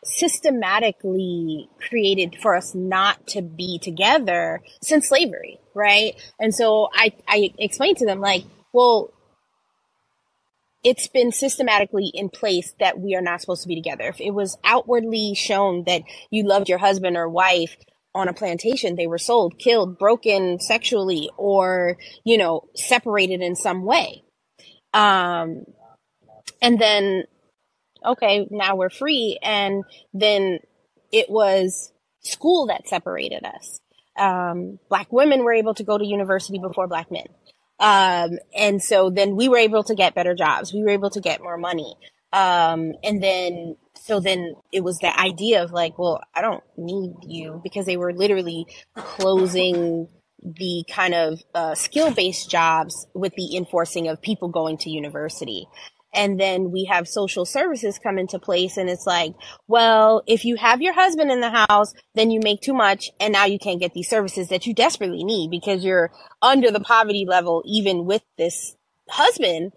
systematically 0.04 1.68
created 1.88 2.36
for 2.40 2.54
us 2.54 2.74
not 2.74 3.26
to 3.28 3.42
be 3.42 3.78
together 3.78 4.60
since 4.82 5.08
slavery, 5.08 5.58
right? 5.74 6.14
And 6.38 6.54
so 6.54 6.88
I, 6.94 7.12
I 7.28 7.50
explained 7.58 7.98
to 7.98 8.06
them 8.06 8.20
like, 8.20 8.44
well, 8.72 9.12
it's 10.82 11.08
been 11.08 11.30
systematically 11.30 12.10
in 12.14 12.30
place 12.30 12.74
that 12.80 12.98
we 12.98 13.14
are 13.14 13.20
not 13.20 13.40
supposed 13.42 13.62
to 13.62 13.68
be 13.68 13.76
together. 13.76 14.04
If 14.04 14.20
it 14.20 14.30
was 14.30 14.56
outwardly 14.64 15.34
shown 15.34 15.84
that 15.84 16.02
you 16.30 16.44
loved 16.44 16.70
your 16.70 16.78
husband 16.78 17.16
or 17.16 17.28
wife 17.28 17.76
on 18.14 18.28
a 18.28 18.32
plantation, 18.32 18.96
they 18.96 19.06
were 19.06 19.18
sold, 19.18 19.58
killed, 19.58 19.98
broken 19.98 20.58
sexually, 20.58 21.30
or, 21.36 21.96
you 22.24 22.38
know, 22.38 22.68
separated 22.74 23.40
in 23.40 23.54
some 23.54 23.84
way. 23.84 24.24
Um, 24.92 25.64
and 26.60 26.78
then, 26.78 27.24
okay, 28.04 28.46
now 28.50 28.76
we're 28.76 28.90
free. 28.90 29.38
And 29.42 29.84
then 30.12 30.58
it 31.12 31.30
was 31.30 31.92
school 32.22 32.66
that 32.66 32.88
separated 32.88 33.44
us. 33.44 33.80
Um, 34.18 34.78
black 34.88 35.12
women 35.12 35.44
were 35.44 35.54
able 35.54 35.74
to 35.74 35.84
go 35.84 35.96
to 35.96 36.04
university 36.04 36.58
before 36.58 36.88
black 36.88 37.10
men. 37.10 37.26
Um, 37.78 38.38
and 38.54 38.82
so 38.82 39.08
then 39.08 39.36
we 39.36 39.48
were 39.48 39.56
able 39.56 39.84
to 39.84 39.94
get 39.94 40.14
better 40.14 40.34
jobs. 40.34 40.74
We 40.74 40.82
were 40.82 40.90
able 40.90 41.10
to 41.10 41.20
get 41.20 41.42
more 41.42 41.56
money. 41.56 41.96
Um, 42.32 42.92
and 43.02 43.22
then 43.22 43.76
so 43.94 44.18
then 44.18 44.54
it 44.72 44.82
was 44.82 44.98
the 44.98 45.18
idea 45.18 45.62
of 45.62 45.72
like, 45.72 45.98
well, 45.98 46.22
I 46.34 46.40
don't 46.40 46.64
need 46.76 47.12
you 47.26 47.60
because 47.62 47.86
they 47.86 47.96
were 47.96 48.12
literally 48.12 48.66
closing 48.96 50.08
the 50.42 50.84
kind 50.90 51.14
of 51.14 51.42
uh, 51.54 51.74
skill 51.74 52.12
based 52.12 52.50
jobs 52.50 53.06
with 53.14 53.34
the 53.34 53.56
enforcing 53.56 54.08
of 54.08 54.22
people 54.22 54.48
going 54.48 54.78
to 54.78 54.90
university. 54.90 55.66
And 56.12 56.40
then 56.40 56.72
we 56.72 56.86
have 56.90 57.06
social 57.06 57.44
services 57.44 58.00
come 58.02 58.18
into 58.18 58.40
place 58.40 58.76
and 58.76 58.90
it's 58.90 59.06
like, 59.06 59.34
well, 59.68 60.22
if 60.26 60.44
you 60.44 60.56
have 60.56 60.82
your 60.82 60.92
husband 60.92 61.30
in 61.30 61.40
the 61.40 61.50
house, 61.50 61.92
then 62.14 62.32
you 62.32 62.40
make 62.42 62.62
too 62.62 62.74
much 62.74 63.10
and 63.20 63.32
now 63.32 63.44
you 63.44 63.58
can't 63.58 63.80
get 63.80 63.92
these 63.92 64.08
services 64.08 64.48
that 64.48 64.66
you 64.66 64.74
desperately 64.74 65.22
need 65.22 65.50
because 65.50 65.84
you're 65.84 66.10
under 66.42 66.70
the 66.70 66.80
poverty 66.80 67.26
level 67.28 67.62
even 67.64 68.06
with 68.06 68.22
this 68.38 68.74
husband 69.08 69.72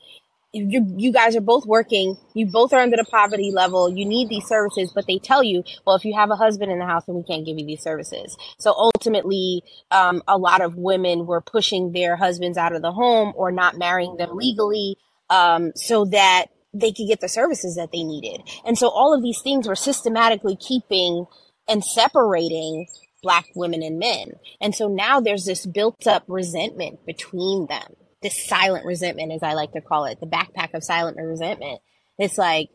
you, 0.54 0.86
you 0.98 1.12
guys 1.12 1.36
are 1.36 1.42
both 1.42 1.66
working. 1.66 2.16
You 2.36 2.46
both 2.46 2.74
are 2.74 2.80
under 2.80 2.96
the 2.96 3.06
poverty 3.06 3.52
level. 3.52 3.90
You 3.90 4.06
need 4.06 4.30
these 4.30 4.46
services, 4.46 4.92
but 4.94 5.08
they 5.08 5.18
tell 5.18 5.44
you, 5.44 5.64
well, 5.86 5.96
if 5.96 6.06
you 6.06 6.14
have 6.16 6.30
a 6.30 6.36
husband 6.36 6.72
in 6.72 6.78
the 6.78 6.86
house, 6.86 7.06
then 7.06 7.16
we 7.16 7.24
can't 7.24 7.46
give 7.46 7.58
you 7.58 7.66
these 7.66 7.82
services. 7.82 8.38
So 8.60 8.72
ultimately, 8.72 9.64
um, 9.90 10.22
a 10.28 10.38
lot 10.38 10.62
of 10.62 10.76
women 10.76 11.26
were 11.26 11.42
pushing 11.42 11.92
their 11.92 12.16
husbands 12.16 12.58
out 12.58 12.76
of 12.76 12.84
the 12.84 12.92
home 12.92 13.34
or 13.36 13.52
not 13.52 13.78
marrying 13.78 14.16
them 14.18 14.38
legally, 14.38 14.98
um, 15.30 15.72
so 15.76 16.06
that 16.06 16.46
they 16.72 16.92
could 16.92 17.08
get 17.08 17.20
the 17.20 17.30
services 17.30 17.76
that 17.76 17.92
they 17.92 18.04
needed. 18.04 18.42
And 18.64 18.78
so 18.78 18.90
all 18.90 19.14
of 19.14 19.24
these 19.24 19.42
things 19.42 19.68
were 19.68 19.76
systematically 19.76 20.56
keeping 20.56 21.26
and 21.68 21.84
separating 21.84 22.88
black 23.24 23.46
women 23.56 23.82
and 23.82 23.98
men. 23.98 24.34
And 24.62 24.76
so 24.76 24.88
now 24.88 25.20
there's 25.20 25.46
this 25.46 25.66
built 25.66 26.06
up 26.06 26.26
resentment 26.28 27.06
between 27.06 27.68
them 27.68 27.96
this 28.24 28.48
silent 28.48 28.86
resentment, 28.86 29.32
as 29.32 29.44
I 29.44 29.54
like 29.54 29.74
to 29.74 29.82
call 29.82 30.06
it, 30.06 30.20
the 30.20 30.26
backpack 30.26 30.74
of 30.74 30.84
silent 30.84 31.18
resentment. 31.18 31.82
It's 32.18 32.38
like, 32.38 32.70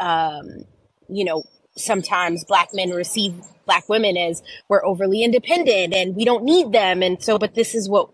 um, 0.00 0.64
you 1.08 1.24
know, 1.24 1.44
sometimes 1.76 2.44
black 2.44 2.68
men 2.72 2.90
receive 2.90 3.34
black 3.66 3.88
women 3.88 4.16
as 4.16 4.42
we're 4.68 4.84
overly 4.84 5.22
independent 5.22 5.94
and 5.94 6.16
we 6.16 6.24
don't 6.24 6.44
need 6.44 6.72
them. 6.72 7.02
And 7.02 7.22
so, 7.22 7.38
but 7.38 7.54
this 7.54 7.74
is 7.74 7.88
what 7.88 8.10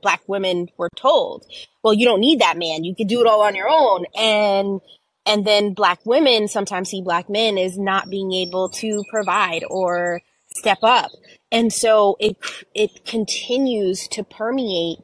black 0.00 0.22
women 0.26 0.68
were 0.76 0.90
told. 0.96 1.44
Well, 1.82 1.94
you 1.94 2.04
don't 2.04 2.20
need 2.20 2.40
that 2.40 2.58
man. 2.58 2.84
You 2.84 2.94
can 2.94 3.06
do 3.06 3.20
it 3.20 3.26
all 3.26 3.42
on 3.42 3.54
your 3.54 3.68
own. 3.68 4.04
And, 4.16 4.80
and 5.24 5.46
then 5.46 5.74
black 5.74 6.04
women 6.04 6.48
sometimes 6.48 6.90
see 6.90 7.02
black 7.02 7.30
men 7.30 7.58
as 7.58 7.78
not 7.78 8.10
being 8.10 8.32
able 8.32 8.68
to 8.70 9.02
provide 9.10 9.64
or 9.68 10.20
step 10.54 10.78
up. 10.82 11.10
And 11.50 11.72
so 11.72 12.16
it, 12.20 12.36
it 12.74 13.04
continues 13.04 14.08
to 14.08 14.24
permeate 14.24 14.98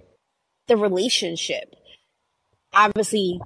the 0.68 0.76
relationship. 0.76 1.74
Obviously, 2.72 3.40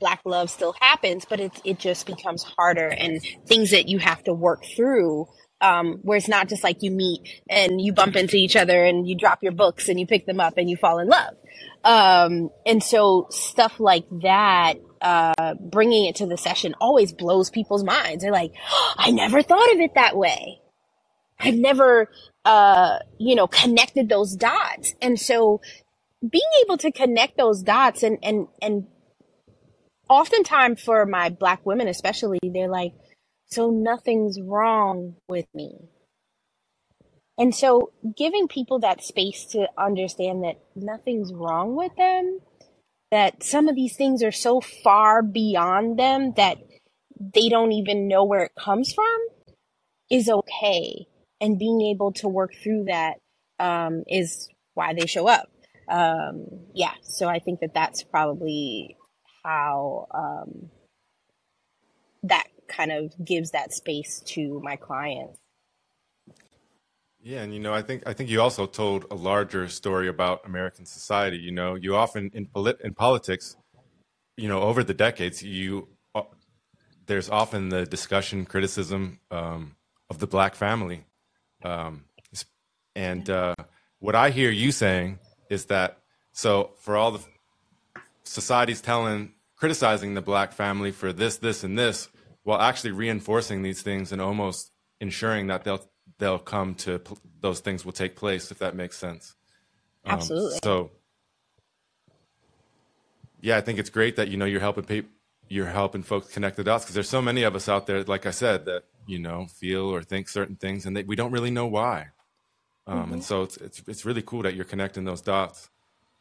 black 0.00 0.20
love 0.24 0.50
still 0.50 0.74
happens, 0.80 1.24
but 1.28 1.40
it 1.40 1.52
it 1.64 1.78
just 1.78 2.06
becomes 2.06 2.42
harder 2.42 2.88
and 2.88 3.20
things 3.46 3.70
that 3.70 3.88
you 3.88 3.98
have 3.98 4.22
to 4.24 4.32
work 4.32 4.64
through. 4.76 5.26
Um, 5.58 6.00
where 6.02 6.18
it's 6.18 6.28
not 6.28 6.50
just 6.50 6.62
like 6.62 6.82
you 6.82 6.90
meet 6.90 7.42
and 7.48 7.80
you 7.80 7.94
bump 7.94 8.14
into 8.14 8.36
each 8.36 8.56
other 8.56 8.84
and 8.84 9.08
you 9.08 9.16
drop 9.16 9.42
your 9.42 9.52
books 9.52 9.88
and 9.88 9.98
you 9.98 10.06
pick 10.06 10.26
them 10.26 10.38
up 10.38 10.58
and 10.58 10.68
you 10.68 10.76
fall 10.76 10.98
in 10.98 11.08
love. 11.08 11.34
Um, 11.82 12.50
and 12.66 12.82
so 12.82 13.28
stuff 13.30 13.80
like 13.80 14.04
that, 14.20 14.74
uh, 15.00 15.54
bringing 15.54 16.04
it 16.04 16.16
to 16.16 16.26
the 16.26 16.36
session 16.36 16.74
always 16.80 17.12
blows 17.12 17.48
people's 17.48 17.84
minds. 17.84 18.22
They're 18.22 18.32
like, 18.32 18.52
oh, 18.70 18.94
I 18.98 19.12
never 19.12 19.42
thought 19.42 19.72
of 19.72 19.80
it 19.80 19.94
that 19.94 20.14
way. 20.14 20.60
I've 21.38 21.56
never, 21.56 22.10
uh, 22.44 22.98
you 23.18 23.34
know, 23.34 23.46
connected 23.46 24.08
those 24.08 24.34
dots. 24.36 24.94
And 25.00 25.18
so 25.18 25.60
being 26.30 26.50
able 26.64 26.76
to 26.78 26.92
connect 26.92 27.36
those 27.36 27.62
dots 27.62 28.02
and 28.02 28.18
and 28.22 28.48
and 28.62 28.86
oftentimes 30.08 30.80
for 30.80 31.04
my 31.06 31.28
black 31.28 31.64
women 31.64 31.88
especially 31.88 32.38
they're 32.42 32.68
like 32.68 32.92
so 33.46 33.70
nothing's 33.70 34.40
wrong 34.40 35.14
with 35.28 35.46
me 35.54 35.76
and 37.38 37.54
so 37.54 37.90
giving 38.16 38.48
people 38.48 38.80
that 38.80 39.02
space 39.02 39.44
to 39.46 39.68
understand 39.76 40.44
that 40.44 40.60
nothing's 40.74 41.32
wrong 41.32 41.76
with 41.76 41.94
them 41.96 42.40
that 43.10 43.42
some 43.42 43.68
of 43.68 43.74
these 43.74 43.96
things 43.96 44.22
are 44.22 44.32
so 44.32 44.60
far 44.60 45.22
beyond 45.22 45.98
them 45.98 46.32
that 46.36 46.58
they 47.34 47.48
don't 47.48 47.72
even 47.72 48.08
know 48.08 48.24
where 48.24 48.44
it 48.44 48.52
comes 48.58 48.92
from 48.92 49.18
is 50.10 50.28
okay 50.28 51.06
and 51.40 51.58
being 51.58 51.80
able 51.80 52.12
to 52.12 52.28
work 52.28 52.52
through 52.62 52.84
that 52.84 53.14
um, 53.58 54.02
is 54.06 54.48
why 54.74 54.94
they 54.94 55.06
show 55.06 55.26
up. 55.26 55.48
Um, 55.88 56.46
yeah, 56.74 56.92
so 57.02 57.28
I 57.28 57.38
think 57.38 57.60
that 57.60 57.74
that's 57.74 58.02
probably 58.02 58.96
how 59.44 60.06
um, 60.12 60.70
that 62.24 62.48
kind 62.68 62.90
of 62.90 63.12
gives 63.24 63.52
that 63.52 63.72
space 63.72 64.20
to 64.26 64.60
my 64.62 64.76
clients. 64.76 65.38
Yeah, 67.20 67.42
and 67.42 67.52
you 67.52 67.60
know, 67.60 67.74
I 67.74 67.82
think 67.82 68.04
I 68.06 68.12
think 68.12 68.30
you 68.30 68.40
also 68.40 68.66
told 68.66 69.06
a 69.10 69.14
larger 69.14 69.68
story 69.68 70.08
about 70.08 70.44
American 70.44 70.86
society. 70.86 71.38
You 71.38 71.52
know, 71.52 71.74
you 71.74 71.96
often 71.96 72.30
in 72.34 72.46
polit- 72.46 72.80
in 72.82 72.94
politics, 72.94 73.56
you 74.36 74.48
know, 74.48 74.60
over 74.60 74.84
the 74.84 74.94
decades, 74.94 75.42
you 75.42 75.88
uh, 76.14 76.22
there's 77.06 77.28
often 77.28 77.68
the 77.68 77.84
discussion, 77.84 78.44
criticism 78.44 79.18
um, 79.32 79.74
of 80.08 80.18
the 80.18 80.28
black 80.28 80.54
family, 80.54 81.04
um, 81.64 82.04
and 82.94 83.28
uh, 83.28 83.54
what 83.98 84.14
I 84.14 84.30
hear 84.30 84.50
you 84.50 84.70
saying 84.70 85.18
is 85.48 85.66
that 85.66 85.98
so 86.32 86.70
for 86.78 86.96
all 86.96 87.12
the 87.12 87.24
society's 88.24 88.80
telling 88.80 89.32
criticizing 89.56 90.14
the 90.14 90.20
black 90.20 90.52
family 90.52 90.92
for 90.92 91.12
this, 91.12 91.38
this, 91.38 91.64
and 91.64 91.78
this, 91.78 92.08
while 92.44 92.60
actually 92.60 92.92
reinforcing 92.92 93.62
these 93.62 93.82
things 93.82 94.12
and 94.12 94.20
almost 94.20 94.70
ensuring 95.00 95.48
that 95.48 95.64
they'll 95.64 95.84
they'll 96.18 96.38
come 96.38 96.74
to 96.74 97.00
those 97.40 97.60
things 97.60 97.84
will 97.84 97.92
take 97.92 98.16
place 98.16 98.50
if 98.50 98.58
that 98.58 98.74
makes 98.74 98.96
sense. 98.96 99.34
Um, 100.04 100.14
Absolutely. 100.14 100.58
So 100.62 100.90
yeah, 103.40 103.56
I 103.56 103.60
think 103.60 103.78
it's 103.78 103.90
great 103.90 104.16
that 104.16 104.28
you 104.28 104.36
know 104.36 104.44
you're 104.44 104.60
helping 104.60 104.84
people 104.84 105.10
you're 105.48 105.66
helping 105.66 106.02
folks 106.02 106.32
connect 106.32 106.56
the 106.56 106.64
dots 106.64 106.84
because 106.84 106.94
there's 106.94 107.08
so 107.08 107.22
many 107.22 107.44
of 107.44 107.54
us 107.54 107.68
out 107.68 107.86
there, 107.86 108.02
like 108.04 108.26
I 108.26 108.30
said, 108.30 108.64
that 108.66 108.84
you 109.06 109.18
know 109.18 109.46
feel 109.46 109.86
or 109.86 110.02
think 110.02 110.28
certain 110.28 110.56
things 110.56 110.86
and 110.86 110.96
they, 110.96 111.02
we 111.02 111.16
don't 111.16 111.32
really 111.32 111.50
know 111.50 111.66
why. 111.66 112.08
Um, 112.86 113.04
mm-hmm. 113.04 113.12
And 113.14 113.24
so 113.24 113.42
it's, 113.42 113.56
it's 113.58 113.82
it's 113.86 114.04
really 114.04 114.22
cool 114.22 114.42
that 114.42 114.54
you're 114.54 114.64
connecting 114.64 115.04
those 115.04 115.20
dots. 115.20 115.68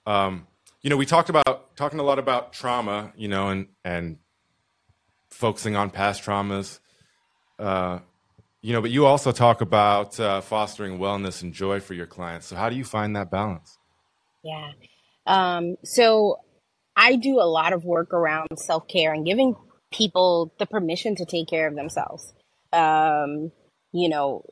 Um, 0.05 0.47
you 0.81 0.89
know, 0.89 0.97
we 0.97 1.05
talked 1.05 1.29
about 1.29 1.75
talking 1.75 1.99
a 1.99 2.03
lot 2.03 2.19
about 2.19 2.53
trauma, 2.53 3.11
you 3.15 3.27
know, 3.27 3.49
and 3.49 3.67
and 3.83 4.17
focusing 5.29 5.75
on 5.75 5.89
past 5.89 6.23
traumas. 6.23 6.79
Uh, 7.59 7.99
you 8.61 8.73
know, 8.73 8.81
but 8.81 8.89
you 8.89 9.05
also 9.05 9.31
talk 9.31 9.61
about 9.61 10.19
uh, 10.19 10.41
fostering 10.41 10.97
wellness 10.97 11.43
and 11.43 11.53
joy 11.53 11.79
for 11.79 11.93
your 11.93 12.07
clients. 12.07 12.47
So 12.47 12.55
how 12.55 12.69
do 12.69 12.75
you 12.75 12.83
find 12.83 13.15
that 13.15 13.29
balance? 13.29 13.77
Yeah. 14.43 14.71
Um, 15.27 15.75
so 15.83 16.39
I 16.95 17.15
do 17.15 17.39
a 17.39 17.45
lot 17.45 17.73
of 17.73 17.83
work 17.85 18.13
around 18.13 18.47
self 18.57 18.87
care 18.87 19.13
and 19.13 19.25
giving 19.25 19.55
people 19.91 20.53
the 20.57 20.65
permission 20.65 21.15
to 21.15 21.25
take 21.25 21.47
care 21.47 21.67
of 21.67 21.75
themselves. 21.75 22.33
Um, 22.73 23.51
you 23.91 24.09
know, 24.09 24.43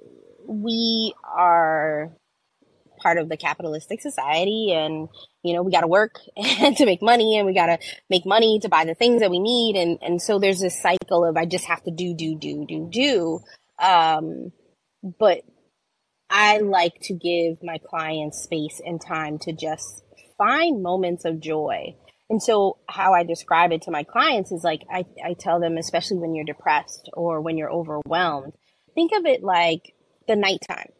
we 0.47 1.13
are 1.23 2.11
part 2.99 3.17
of 3.17 3.27
the 3.27 3.37
capitalistic 3.37 4.01
society 4.01 4.71
and 4.71 5.09
you 5.43 5.53
know 5.53 5.61
we 5.61 5.71
got 5.71 5.81
to 5.81 5.87
work 5.87 6.19
to 6.37 6.85
make 6.85 7.01
money 7.01 7.37
and 7.37 7.45
we 7.45 7.53
got 7.53 7.65
to 7.67 7.77
make 8.09 8.25
money 8.25 8.59
to 8.59 8.69
buy 8.69 8.85
the 8.85 8.95
things 8.95 9.21
that 9.21 9.31
we 9.31 9.39
need. 9.39 9.75
And 9.75 9.99
and 10.01 10.21
so 10.21 10.39
there's 10.39 10.59
this 10.59 10.81
cycle 10.81 11.25
of 11.25 11.37
i 11.37 11.45
just 11.45 11.65
have 11.65 11.83
to 11.83 11.91
do 11.91 12.15
do 12.15 12.37
do 12.37 12.65
do 12.67 12.89
do. 12.91 13.39
Um 13.83 14.51
but 15.19 15.41
i 16.29 16.59
like 16.59 16.93
to 17.03 17.13
give 17.13 17.57
my 17.61 17.77
clients 17.77 18.43
space 18.43 18.81
and 18.83 19.01
time 19.01 19.37
to 19.39 19.53
just 19.53 20.03
find 20.37 20.81
moments 20.81 21.25
of 21.25 21.39
joy. 21.39 21.95
And 22.29 22.41
so 22.41 22.77
how 22.87 23.13
I 23.13 23.23
describe 23.23 23.71
it 23.71 23.83
to 23.83 23.91
my 23.91 24.03
clients 24.03 24.51
is 24.51 24.63
like 24.63 24.81
I, 24.91 25.05
I 25.23 25.35
tell 25.37 25.59
them, 25.59 25.77
especially 25.77 26.17
when 26.17 26.33
you're 26.33 26.45
depressed 26.45 27.09
or 27.13 27.41
when 27.41 27.57
you're 27.57 27.71
overwhelmed, 27.71 28.53
think 28.95 29.11
of 29.11 29.25
it 29.25 29.43
like 29.43 29.93
the 30.27 30.35
nighttime. 30.35 30.91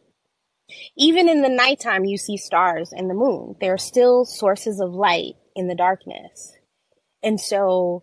Even 0.96 1.28
in 1.28 1.42
the 1.42 1.48
nighttime, 1.48 2.04
you 2.04 2.16
see 2.16 2.36
stars 2.36 2.92
and 2.92 3.10
the 3.10 3.14
moon. 3.14 3.56
There 3.60 3.74
are 3.74 3.78
still 3.78 4.24
sources 4.24 4.80
of 4.80 4.92
light 4.92 5.34
in 5.54 5.68
the 5.68 5.74
darkness. 5.74 6.52
And 7.22 7.40
so 7.40 8.02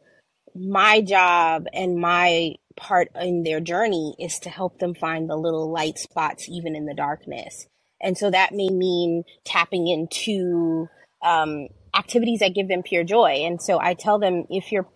my 0.56 1.02
job 1.02 1.66
and 1.74 1.98
my 1.98 2.56
part 2.76 3.10
in 3.20 3.44
their 3.44 3.60
journey 3.60 4.16
is 4.20 4.40
to 4.40 4.50
help 4.50 4.80
them 4.80 4.96
find 4.96 5.30
the 5.30 5.36
little 5.36 5.72
light 5.72 5.98
spots 5.98 6.48
even 6.50 6.76
in 6.76 6.86
the 6.86 6.94
darkness. 6.94 7.68
And 8.02 8.18
so 8.18 8.32
that 8.32 8.54
may 8.54 8.70
mean 8.70 9.24
tapping 9.46 9.88
into 9.88 10.88
um, 11.22 11.68
activities 11.96 12.40
that 12.40 12.56
give 12.56 12.68
them 12.68 12.84
pure 12.84 13.04
joy. 13.04 13.44
And 13.46 13.62
so 13.62 13.80
I 13.80 13.94
tell 13.94 14.20
them 14.20 14.46
if 14.50 14.72
you're, 14.72 14.88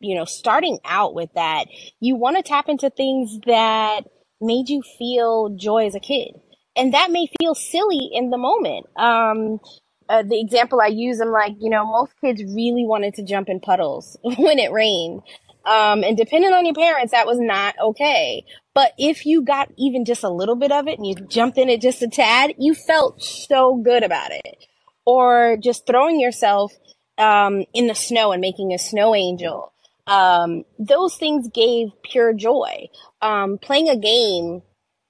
you 0.00 0.14
know, 0.14 0.24
starting 0.24 0.78
out 0.84 1.14
with 1.14 1.30
that, 1.34 1.66
you 2.00 2.16
want 2.16 2.36
to 2.36 2.42
tap 2.42 2.68
into 2.68 2.90
things 2.90 3.38
that 3.46 4.00
made 4.40 4.68
you 4.68 4.82
feel 4.98 5.50
joy 5.50 5.86
as 5.86 5.94
a 5.94 6.00
kid. 6.00 6.40
And 6.76 6.92
that 6.94 7.10
may 7.10 7.26
feel 7.40 7.54
silly 7.54 8.10
in 8.12 8.30
the 8.30 8.38
moment. 8.38 8.86
Um, 8.96 9.60
uh, 10.08 10.22
the 10.22 10.40
example 10.40 10.80
I 10.80 10.88
use, 10.88 11.20
I'm 11.20 11.30
like, 11.30 11.54
you 11.58 11.70
know, 11.70 11.84
most 11.84 12.12
kids 12.20 12.42
really 12.44 12.84
wanted 12.84 13.14
to 13.14 13.24
jump 13.24 13.48
in 13.48 13.60
puddles 13.60 14.16
when 14.22 14.58
it 14.58 14.72
rained. 14.72 15.22
Um, 15.64 16.04
and 16.04 16.16
depending 16.16 16.52
on 16.52 16.64
your 16.64 16.74
parents, 16.74 17.10
that 17.10 17.26
was 17.26 17.40
not 17.40 17.74
okay. 17.82 18.44
But 18.72 18.92
if 18.98 19.26
you 19.26 19.42
got 19.42 19.72
even 19.76 20.04
just 20.04 20.22
a 20.22 20.28
little 20.28 20.54
bit 20.54 20.70
of 20.70 20.86
it 20.86 20.98
and 20.98 21.06
you 21.06 21.14
jumped 21.14 21.58
in 21.58 21.68
it 21.68 21.80
just 21.80 22.02
a 22.02 22.08
tad, 22.08 22.54
you 22.58 22.74
felt 22.74 23.20
so 23.20 23.76
good 23.76 24.04
about 24.04 24.30
it 24.30 24.66
or 25.04 25.56
just 25.56 25.86
throwing 25.86 26.20
yourself 26.20 26.72
um, 27.18 27.64
in 27.72 27.86
the 27.86 27.94
snow 27.94 28.32
and 28.32 28.40
making 28.40 28.72
a 28.72 28.78
snow 28.78 29.14
angel. 29.14 29.72
Um, 30.06 30.64
those 30.78 31.16
things 31.16 31.48
gave 31.48 31.88
pure 32.04 32.32
joy. 32.32 32.88
Um, 33.26 33.58
playing 33.58 33.88
a 33.88 33.96
game, 33.96 34.62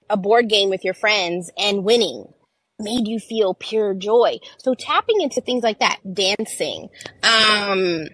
a 0.09 0.17
board 0.17 0.49
game 0.49 0.71
with 0.71 0.85
your 0.85 0.95
friends 0.95 1.51
and 1.59 1.85
winning 1.85 2.33
made 2.79 3.07
you 3.07 3.19
feel 3.19 3.53
pure 3.55 3.95
joy. 3.95 4.39
So 4.59 4.75
tapping 4.75 5.21
into 5.21 5.41
things 5.41 5.63
like 5.63 5.81
that, 5.81 5.99
dancing, 6.15 6.89
um, 7.23 8.07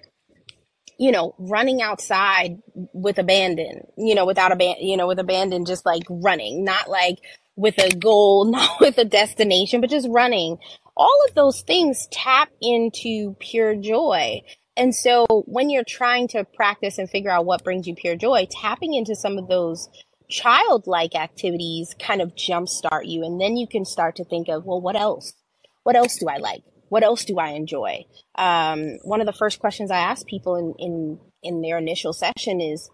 you 0.98 1.12
know, 1.12 1.34
running 1.38 1.82
outside 1.82 2.58
with 2.92 3.18
abandon, 3.18 3.86
you 3.96 4.14
know, 4.14 4.26
without 4.26 4.52
abandon, 4.52 4.86
you 4.86 4.96
know, 4.96 5.06
with 5.06 5.18
abandon, 5.18 5.64
just 5.64 5.86
like 5.86 6.02
running, 6.08 6.64
not 6.64 6.88
like 6.88 7.18
with 7.56 7.78
a 7.78 7.94
goal, 7.96 8.44
not 8.50 8.80
with 8.80 8.98
a 8.98 9.04
destination, 9.04 9.80
but 9.80 9.90
just 9.90 10.08
running 10.10 10.58
all 10.96 11.24
of 11.28 11.34
those 11.34 11.62
things 11.62 12.08
tap 12.10 12.50
into 12.60 13.34
pure 13.38 13.74
joy. 13.74 14.42
And 14.76 14.94
so 14.94 15.26
when 15.46 15.68
you're 15.68 15.84
trying 15.86 16.28
to 16.28 16.44
practice 16.44 16.98
and 16.98 17.08
figure 17.08 17.30
out 17.30 17.44
what 17.44 17.64
brings 17.64 17.86
you 17.86 17.94
pure 17.94 18.16
joy, 18.16 18.46
tapping 18.50 18.94
into 18.94 19.14
some 19.14 19.36
of 19.36 19.48
those 19.48 19.88
childlike 20.30 21.14
activities 21.14 21.94
kind 21.98 22.22
of 22.22 22.34
jumpstart 22.34 23.02
you. 23.04 23.22
And 23.22 23.40
then 23.40 23.56
you 23.56 23.66
can 23.66 23.84
start 23.84 24.16
to 24.16 24.24
think 24.24 24.48
of, 24.48 24.64
well, 24.64 24.80
what 24.80 24.96
else? 24.96 25.34
What 25.82 25.96
else 25.96 26.16
do 26.16 26.26
I 26.28 26.38
like? 26.38 26.62
What 26.88 27.02
else 27.02 27.24
do 27.24 27.38
I 27.38 27.50
enjoy? 27.50 28.04
Um, 28.34 28.98
one 29.02 29.20
of 29.20 29.26
the 29.26 29.32
first 29.32 29.58
questions 29.58 29.90
I 29.90 29.98
ask 29.98 30.26
people 30.26 30.56
in, 30.56 30.74
in, 30.78 31.18
in 31.42 31.62
their 31.62 31.78
initial 31.78 32.12
session 32.12 32.60
is, 32.60 32.90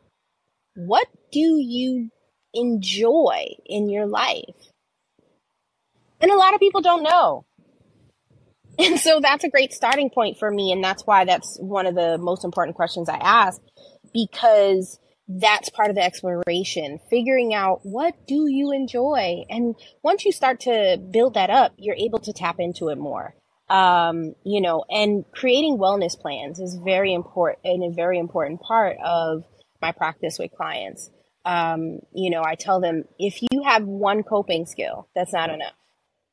what 0.75 1.07
do 1.33 1.59
you 1.61 2.11
enjoy 2.55 3.47
in 3.67 3.89
your 3.89 4.07
life? 4.07 4.73
And 6.21 6.31
a 6.31 6.37
lot 6.37 6.55
of 6.55 6.61
people 6.61 6.81
don't 6.81 7.03
know. 7.03 7.45
And 8.79 8.99
so 8.99 9.21
that's 9.21 9.45
a 9.45 9.49
great 9.49 9.73
starting 9.73 10.09
point 10.09 10.39
for 10.39 10.51
me. 10.51 10.71
And 10.73 10.83
that's 10.83 11.03
why 11.05 11.25
that's 11.25 11.59
one 11.61 11.87
of 11.87 11.95
the 11.95 12.17
most 12.19 12.45
important 12.45 12.77
questions 12.77 13.09
I 13.09 13.17
ask 13.17 13.61
because 14.13 14.99
that's 15.29 15.69
part 15.69 15.91
of 15.91 15.97
the 15.97 16.03
exploration, 16.03 16.99
figuring 17.11 17.53
out 17.53 17.81
what 17.83 18.15
do 18.27 18.47
you 18.49 18.73
enjoy. 18.73 19.45
And 19.51 19.75
once 20.03 20.25
you 20.25 20.33
start 20.33 20.61
to 20.61 20.99
build 21.11 21.35
that 21.35 21.51
up, 21.51 21.75
you're 21.77 21.97
able 21.97 22.21
to 22.21 22.33
tap 22.33 22.57
into 22.59 22.89
it 22.89 22.99
more. 22.99 23.35
Um, 23.69 24.35
you 24.45 24.63
know, 24.63 24.85
and 24.89 25.27
creating 25.35 25.77
wellness 25.77 26.19
plans 26.19 26.59
is 26.59 26.79
very 26.83 27.13
important 27.13 27.59
and 27.65 27.85
a 27.85 27.95
very 27.95 28.19
important 28.19 28.63
part 28.63 28.97
of 29.05 29.45
my 29.83 29.93
practice 29.93 30.39
with 30.39 30.53
clients. 30.53 31.11
Um, 31.45 31.99
you 32.15 32.31
know, 32.31 32.43
I 32.43 32.55
tell 32.55 32.81
them 32.81 33.05
if 33.19 33.43
you 33.43 33.63
have 33.65 33.85
one 33.85 34.23
coping 34.23 34.65
skill, 34.65 35.09
that's 35.15 35.35
not 35.35 35.51
enough 35.51 35.75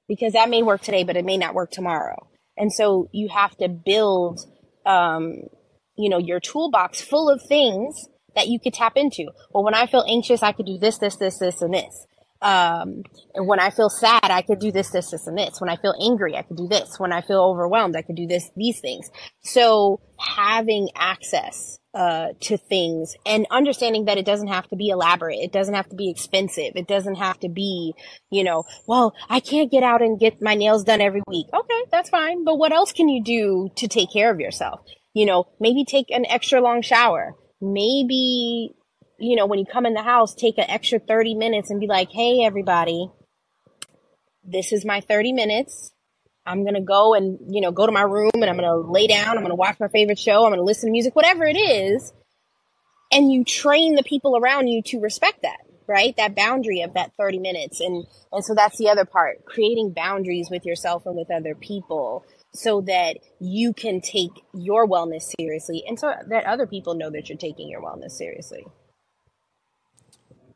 because 0.08 0.34
that 0.34 0.50
may 0.50 0.64
work 0.64 0.82
today, 0.82 1.04
but 1.04 1.18
it 1.18 1.26
may 1.26 1.38
not 1.38 1.54
work 1.54 1.72
tomorrow. 1.72 2.28
And 2.58 2.72
so 2.72 3.10
you 3.12 3.30
have 3.30 3.56
to 3.58 3.68
build, 3.68 4.40
um, 4.86 5.44
you 5.98 6.10
know, 6.10 6.18
your 6.18 6.40
toolbox 6.40 7.02
full 7.02 7.30
of 7.30 7.42
things 7.48 8.08
that 8.36 8.48
you 8.48 8.60
could 8.60 8.74
tap 8.74 8.94
into. 8.96 9.28
Well, 9.52 9.64
when 9.64 9.74
I 9.74 9.88
feel 9.88 10.06
anxious, 10.08 10.44
I 10.44 10.52
could 10.52 10.66
do 10.66 10.78
this, 10.78 10.98
this, 10.98 11.16
this, 11.16 11.40
this, 11.40 11.62
and 11.62 11.74
this. 11.74 12.06
Um, 12.42 13.04
and 13.34 13.48
when 13.48 13.60
I 13.60 13.70
feel 13.70 13.90
sad, 13.90 14.26
I 14.26 14.42
could 14.42 14.60
do 14.60 14.72
this, 14.72 14.90
this, 14.90 15.10
this, 15.10 15.26
and 15.26 15.38
this. 15.38 15.60
When 15.60 15.70
I 15.70 15.78
feel 15.78 15.96
angry, 16.00 16.36
I 16.36 16.44
could 16.44 16.58
do 16.58 16.68
this. 16.68 17.00
When 17.00 17.12
I 17.12 17.22
feel 17.22 17.42
overwhelmed, 17.42 17.96
I 17.96 18.02
could 18.02 18.16
do 18.16 18.28
this, 18.28 18.52
these 18.56 18.80
things. 18.82 19.10
So 19.42 20.02
having 20.20 20.90
access 20.96 21.80
uh, 21.96 22.34
to 22.42 22.58
things 22.58 23.16
and 23.26 23.48
understanding 23.50 24.06
that 24.06 24.18
it 24.18 24.26
doesn't 24.26 24.50
have 24.50 24.68
to 24.68 24.76
be 24.76 24.90
elaborate. 24.90 25.40
It 25.40 25.54
doesn't 25.54 25.74
have 25.74 25.88
to 25.90 25.96
be 25.96 26.10
expensive. 26.10 26.74
It 26.76 26.90
doesn't 26.90 27.16
have 27.16 27.40
to 27.40 27.50
be, 27.50 27.94
you 28.30 28.44
know, 28.44 28.66
well, 28.86 29.14
I 29.30 29.40
can't 29.40 29.72
get 29.72 29.82
out 29.82 30.02
and 30.02 30.20
get 30.20 30.42
my 30.42 30.56
nails 30.56 30.84
done 30.84 31.00
every 31.00 31.22
week. 31.26 31.48
Okay, 31.54 31.84
that's 31.92 32.10
fine. 32.10 32.44
But 32.44 32.58
what 32.58 32.74
else 32.74 32.92
can 32.92 33.08
you 33.08 33.24
do 33.24 33.70
to 33.78 33.88
take 33.88 34.12
care 34.12 34.30
of 34.30 34.42
yourself? 34.42 34.82
You 35.14 35.26
know, 35.26 35.46
maybe 35.62 35.86
take 35.86 36.12
an 36.12 36.26
extra 36.26 36.60
long 36.60 36.82
shower. 36.82 37.34
Maybe, 37.62 38.72
you 39.18 39.38
know, 39.38 39.46
when 39.46 39.60
you 39.60 39.66
come 39.66 39.86
in 39.86 39.94
the 39.94 40.04
house, 40.04 40.36
take 40.36 40.58
an 40.58 40.70
extra 40.70 41.00
30 41.00 41.36
minutes 41.36 41.70
and 41.70 41.80
be 41.80 41.88
like, 41.88 42.10
Hey, 42.12 42.44
everybody, 42.44 43.10
this 44.44 44.74
is 44.74 44.84
my 44.84 45.00
30 45.00 45.32
minutes. 45.32 45.94
I'm 46.46 46.64
going 46.64 46.76
to 46.76 46.82
go 46.82 47.14
and, 47.14 47.40
you 47.50 47.62
know, 47.62 47.72
go 47.72 47.86
to 47.86 47.92
my 47.92 48.04
room 48.04 48.32
and 48.34 48.46
I'm 48.46 48.58
going 48.58 48.70
to 48.70 48.92
lay 48.92 49.08
down. 49.08 49.30
I'm 49.30 49.44
going 49.44 49.50
to 49.50 49.56
watch 49.56 49.80
my 49.80 49.88
favorite 49.88 50.20
show. 50.20 50.46
I'm 50.46 50.52
going 50.52 50.60
to 50.60 50.64
listen 50.64 50.88
to 50.88 50.92
music, 50.92 51.16
whatever 51.16 51.46
it 51.46 51.58
is. 51.58 52.14
And 53.12 53.32
you 53.32 53.44
train 53.44 53.96
the 53.96 54.04
people 54.04 54.38
around 54.38 54.68
you 54.68 54.82
to 54.84 55.00
respect 55.00 55.42
that, 55.44 55.60
right? 55.88 56.16
That 56.18 56.36
boundary 56.36 56.82
of 56.82 56.94
that 56.94 57.14
30 57.18 57.40
minutes. 57.40 57.80
And, 57.80 58.06
and 58.32 58.44
so 58.44 58.54
that's 58.54 58.78
the 58.78 58.90
other 58.90 59.06
part, 59.06 59.46
creating 59.46 59.94
boundaries 59.94 60.50
with 60.52 60.66
yourself 60.66 61.06
and 61.06 61.16
with 61.16 61.32
other 61.32 61.56
people 61.56 62.26
so 62.54 62.82
that 62.82 63.18
you 63.40 63.74
can 63.74 64.02
take 64.02 64.32
your 64.54 64.88
wellness 64.88 65.34
seriously 65.38 65.84
and 65.88 66.00
so 66.00 66.14
that 66.28 66.46
other 66.46 66.66
people 66.66 66.96
know 66.96 67.10
that 67.10 67.28
you're 67.30 67.38
taking 67.38 67.70
your 67.70 67.82
wellness 67.82 68.12
seriously. 68.12 68.66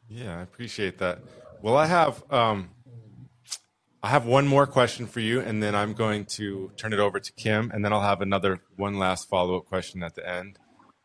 Yeah, 0.07 0.39
I 0.39 0.41
appreciate 0.41 0.97
that. 0.99 1.19
Well, 1.61 1.77
I 1.77 1.85
have 1.85 2.23
um, 2.31 2.69
I 4.01 4.07
have 4.09 4.25
one 4.25 4.47
more 4.47 4.65
question 4.65 5.07
for 5.07 5.19
you, 5.19 5.41
and 5.41 5.61
then 5.61 5.75
I'm 5.75 5.93
going 5.93 6.25
to 6.25 6.71
turn 6.77 6.93
it 6.93 6.99
over 6.99 7.19
to 7.19 7.31
Kim, 7.33 7.69
and 7.73 7.83
then 7.83 7.91
I'll 7.91 8.01
have 8.01 8.21
another 8.21 8.61
one 8.77 8.97
last 8.97 9.27
follow 9.27 9.57
up 9.57 9.65
question 9.65 10.03
at 10.03 10.15
the 10.15 10.27
end. 10.27 10.57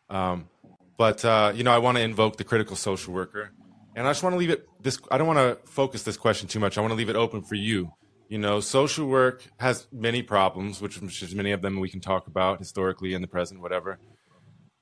Um, 0.08 0.48
but 0.96 1.24
uh, 1.24 1.52
you 1.54 1.64
know, 1.64 1.72
I 1.72 1.78
want 1.78 1.96
to 1.96 2.02
invoke 2.02 2.36
the 2.36 2.44
critical 2.44 2.76
social 2.76 3.12
worker, 3.12 3.50
and 3.96 4.06
I 4.06 4.10
just 4.10 4.22
want 4.22 4.34
to 4.34 4.38
leave 4.38 4.50
it 4.50 4.68
this. 4.80 5.00
I 5.10 5.18
don't 5.18 5.26
want 5.26 5.38
to 5.38 5.58
focus 5.68 6.04
this 6.04 6.16
question 6.16 6.46
too 6.46 6.60
much. 6.60 6.78
I 6.78 6.82
want 6.82 6.92
to 6.92 6.96
leave 6.96 7.08
it 7.08 7.16
open 7.16 7.42
for 7.42 7.56
you. 7.56 7.92
You 8.28 8.38
know, 8.38 8.60
social 8.60 9.06
work 9.06 9.42
has 9.58 9.86
many 9.92 10.22
problems, 10.22 10.80
which, 10.80 11.00
which 11.00 11.34
many 11.34 11.52
of 11.52 11.62
them 11.62 11.78
we 11.78 11.88
can 11.88 12.00
talk 12.00 12.26
about 12.26 12.58
historically 12.58 13.12
in 13.12 13.22
the 13.22 13.28
present, 13.28 13.60
whatever. 13.60 13.98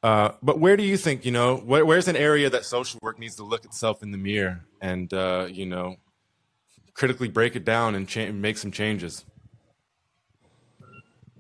Uh, 0.03 0.33
but 0.43 0.59
where 0.59 0.77
do 0.77 0.83
you 0.83 0.97
think, 0.97 1.25
you 1.25 1.33
know, 1.33 1.57
where, 1.57 1.85
where's 1.85 2.09
an 2.09 2.17
area 2.17 2.51
that 2.51 2.65
social 2.65 2.99
work 3.03 3.19
needs 3.19 3.37
to 3.37 3.45
look 3.45 3.65
itself 3.65 4.03
in 4.03 4.11
the 4.11 4.19
mirror 4.19 4.65
and, 4.81 5.13
uh, 5.13 5.47
you 5.51 5.67
know, 5.67 5.97
critically 6.95 7.29
break 7.29 7.57
it 7.57 7.65
down 7.65 7.95
and 7.95 8.09
cha- 8.09 8.33
make 8.33 8.59
some 8.59 8.71
changes? 8.71 9.25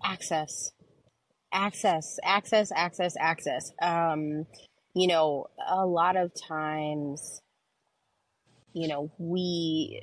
Access, 0.05 0.73
access, 1.53 2.19
access, 2.25 2.73
access, 2.75 3.15
access. 3.19 3.73
Um, 3.81 4.47
you 4.95 5.07
know, 5.07 5.47
a 5.69 5.87
lot 5.87 6.17
of 6.17 6.33
times, 6.35 7.41
you 8.73 8.89
know, 8.89 9.13
we, 9.19 10.03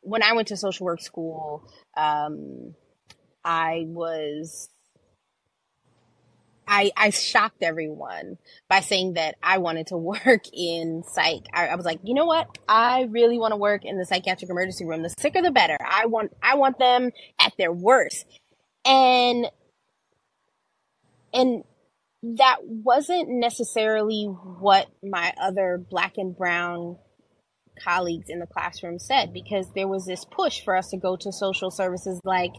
when 0.00 0.22
I 0.22 0.32
went 0.32 0.48
to 0.48 0.56
social 0.56 0.86
work 0.86 1.00
school, 1.00 1.70
um, 1.96 2.74
I 3.44 3.84
was 3.86 4.68
I, 6.68 6.92
I 6.96 7.10
shocked 7.10 7.62
everyone 7.62 8.36
by 8.68 8.80
saying 8.80 9.14
that 9.14 9.36
I 9.42 9.58
wanted 9.58 9.88
to 9.88 9.96
work 9.96 10.44
in 10.52 11.02
psych. 11.08 11.46
I, 11.52 11.68
I 11.68 11.74
was 11.74 11.86
like, 11.86 12.00
you 12.04 12.14
know 12.14 12.26
what? 12.26 12.58
I 12.68 13.08
really 13.10 13.38
want 13.38 13.52
to 13.52 13.56
work 13.56 13.84
in 13.84 13.98
the 13.98 14.04
psychiatric 14.04 14.50
emergency 14.50 14.84
room. 14.84 15.02
The 15.02 15.14
sicker, 15.18 15.42
the 15.42 15.50
better. 15.50 15.78
I 15.84 16.06
want, 16.06 16.36
I 16.42 16.56
want 16.56 16.78
them 16.78 17.10
at 17.40 17.54
their 17.56 17.72
worst. 17.72 18.26
And, 18.84 19.46
and 21.32 21.64
that 22.22 22.58
wasn't 22.62 23.30
necessarily 23.30 24.24
what 24.24 24.88
my 25.02 25.32
other 25.40 25.82
black 25.90 26.18
and 26.18 26.36
brown 26.36 26.98
colleagues 27.82 28.28
in 28.28 28.40
the 28.40 28.46
classroom 28.46 28.98
said 28.98 29.32
because 29.32 29.72
there 29.74 29.86
was 29.88 30.04
this 30.04 30.24
push 30.24 30.60
for 30.62 30.76
us 30.76 30.88
to 30.88 30.96
go 30.96 31.16
to 31.16 31.32
social 31.32 31.70
services 31.70 32.20
like 32.24 32.52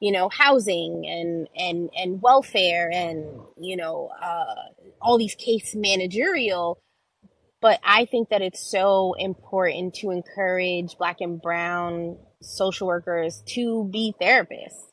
you 0.00 0.12
know, 0.12 0.28
housing 0.28 1.06
and 1.06 1.48
and 1.56 1.90
and 1.96 2.22
welfare 2.22 2.90
and 2.92 3.24
you 3.58 3.76
know 3.76 4.10
uh, 4.20 4.54
all 5.00 5.18
these 5.18 5.34
case 5.34 5.74
managerial. 5.74 6.78
But 7.62 7.80
I 7.82 8.04
think 8.04 8.28
that 8.28 8.42
it's 8.42 8.70
so 8.70 9.14
important 9.18 9.94
to 9.96 10.10
encourage 10.10 10.96
Black 10.98 11.20
and 11.20 11.40
Brown 11.40 12.18
social 12.42 12.86
workers 12.86 13.42
to 13.54 13.88
be 13.90 14.14
therapists. 14.20 14.90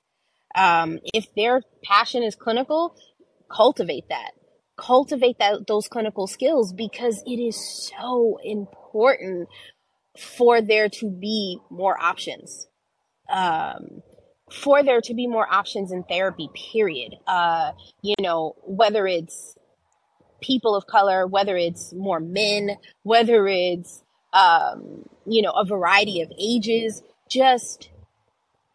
Um, 0.56 1.00
if 1.14 1.28
their 1.36 1.62
passion 1.84 2.24
is 2.24 2.36
clinical, 2.36 2.96
cultivate 3.52 4.08
that. 4.10 4.32
Cultivate 4.78 5.38
that 5.40 5.68
those 5.68 5.88
clinical 5.88 6.26
skills 6.26 6.74
because 6.74 7.22
it 7.26 7.40
is 7.40 7.92
so 7.92 8.40
important 8.44 9.50
for 10.18 10.62
there 10.62 10.90
to 10.90 11.10
be 11.10 11.60
more 11.70 12.00
options. 12.02 12.68
Um, 13.32 14.02
for 14.54 14.84
there 14.84 15.02
to 15.02 15.14
be 15.14 15.26
more 15.26 15.52
options 15.52 15.92
in 15.92 16.04
therapy, 16.04 16.50
period. 16.74 17.16
Uh, 17.26 17.72
you 18.02 18.16
know, 18.22 18.56
whether 18.64 19.08
it's 19.08 19.56
people 20.42 20.76
of 20.76 20.86
color, 20.86 21.26
whether 21.26 21.58
it's 21.58 21.92
more 21.94 22.20
men, 22.20 22.78
whether 23.02 23.48
it's, 23.48 24.04
um, 24.32 25.10
you 25.26 25.42
know, 25.42 25.52
a 25.52 25.66
variety 25.66 26.22
of 26.22 26.32
ages, 26.40 27.02
just 27.30 27.90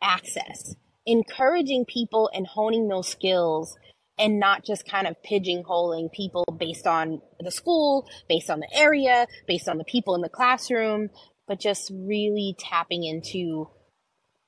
access, 0.02 0.74
encouraging 1.06 1.84
people 1.84 2.28
and 2.34 2.46
honing 2.46 2.88
those 2.88 3.06
skills 3.06 3.76
and 4.18 4.40
not 4.40 4.64
just 4.64 4.84
kind 4.88 5.06
of 5.06 5.14
pigeonholing 5.22 6.10
people 6.10 6.44
based 6.58 6.88
on 6.88 7.22
the 7.38 7.52
school, 7.52 8.08
based 8.28 8.50
on 8.50 8.58
the 8.58 8.68
area, 8.74 9.28
based 9.46 9.68
on 9.68 9.78
the 9.78 9.84
people 9.84 10.16
in 10.16 10.22
the 10.22 10.28
classroom, 10.28 11.08
but 11.46 11.60
just 11.60 11.92
really 11.94 12.56
tapping 12.58 13.04
into 13.04 13.68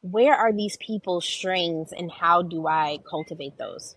where 0.02 0.34
are 0.34 0.52
these 0.52 0.76
people's 0.78 1.26
strengths 1.26 1.92
and 1.92 2.10
how 2.10 2.42
do 2.42 2.66
I 2.66 2.98
cultivate 3.08 3.58
those? 3.58 3.96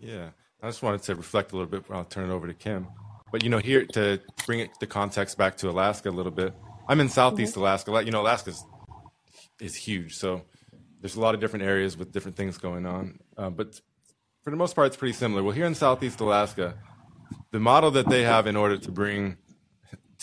Yeah, 0.00 0.30
I 0.62 0.68
just 0.68 0.82
wanted 0.82 1.02
to 1.04 1.14
reflect 1.14 1.52
a 1.52 1.56
little 1.56 1.70
bit. 1.70 1.84
I'll 1.90 2.04
turn 2.04 2.30
it 2.30 2.32
over 2.32 2.46
to 2.46 2.54
Kim. 2.54 2.88
But 3.30 3.42
you 3.42 3.50
know, 3.50 3.58
here 3.58 3.86
to 3.94 4.20
bring 4.46 4.60
it, 4.60 4.70
the 4.80 4.86
context 4.86 5.38
back 5.38 5.56
to 5.58 5.70
Alaska 5.70 6.10
a 6.10 6.12
little 6.12 6.32
bit. 6.32 6.54
I'm 6.88 7.00
in 7.00 7.08
Southeast 7.08 7.52
mm-hmm. 7.52 7.60
Alaska. 7.60 8.04
You 8.04 8.10
know, 8.10 8.20
Alaska 8.20 8.52
is 9.60 9.74
huge, 9.74 10.16
so 10.16 10.42
there's 11.00 11.16
a 11.16 11.20
lot 11.20 11.34
of 11.34 11.40
different 11.40 11.64
areas 11.64 11.96
with 11.96 12.12
different 12.12 12.36
things 12.36 12.58
going 12.58 12.86
on. 12.86 13.18
Uh, 13.36 13.50
but 13.50 13.80
for 14.42 14.50
the 14.50 14.56
most 14.56 14.74
part, 14.74 14.88
it's 14.88 14.96
pretty 14.96 15.14
similar. 15.14 15.42
Well, 15.42 15.54
here 15.54 15.66
in 15.66 15.74
Southeast 15.74 16.20
Alaska, 16.20 16.74
the 17.50 17.60
model 17.60 17.90
that 17.92 18.08
they 18.08 18.22
have 18.22 18.46
in 18.46 18.56
order 18.56 18.76
to 18.76 18.90
bring 18.92 19.36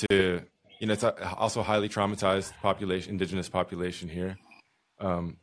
to 0.10 0.44
you 0.80 0.88
know, 0.88 0.94
it's 0.94 1.04
also 1.04 1.62
highly 1.62 1.90
traumatized 1.90 2.54
population, 2.62 3.12
indigenous 3.12 3.50
population 3.50 4.08
here. 4.08 4.38
Um, 5.00 5.38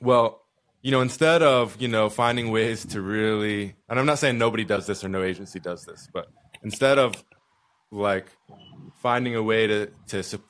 well, 0.00 0.42
you 0.82 0.90
know, 0.90 1.00
instead 1.00 1.42
of 1.42 1.80
you 1.80 1.88
know 1.88 2.08
finding 2.08 2.50
ways 2.50 2.86
to 2.86 3.00
really, 3.00 3.74
and 3.88 3.98
I'm 3.98 4.06
not 4.06 4.18
saying 4.18 4.38
nobody 4.38 4.64
does 4.64 4.86
this 4.86 5.04
or 5.04 5.08
no 5.08 5.22
agency 5.22 5.60
does 5.60 5.84
this, 5.84 6.08
but 6.12 6.28
instead 6.62 6.98
of 6.98 7.24
like 7.90 8.26
finding 9.02 9.34
a 9.34 9.42
way 9.42 9.66
to 9.66 9.90
to 10.08 10.40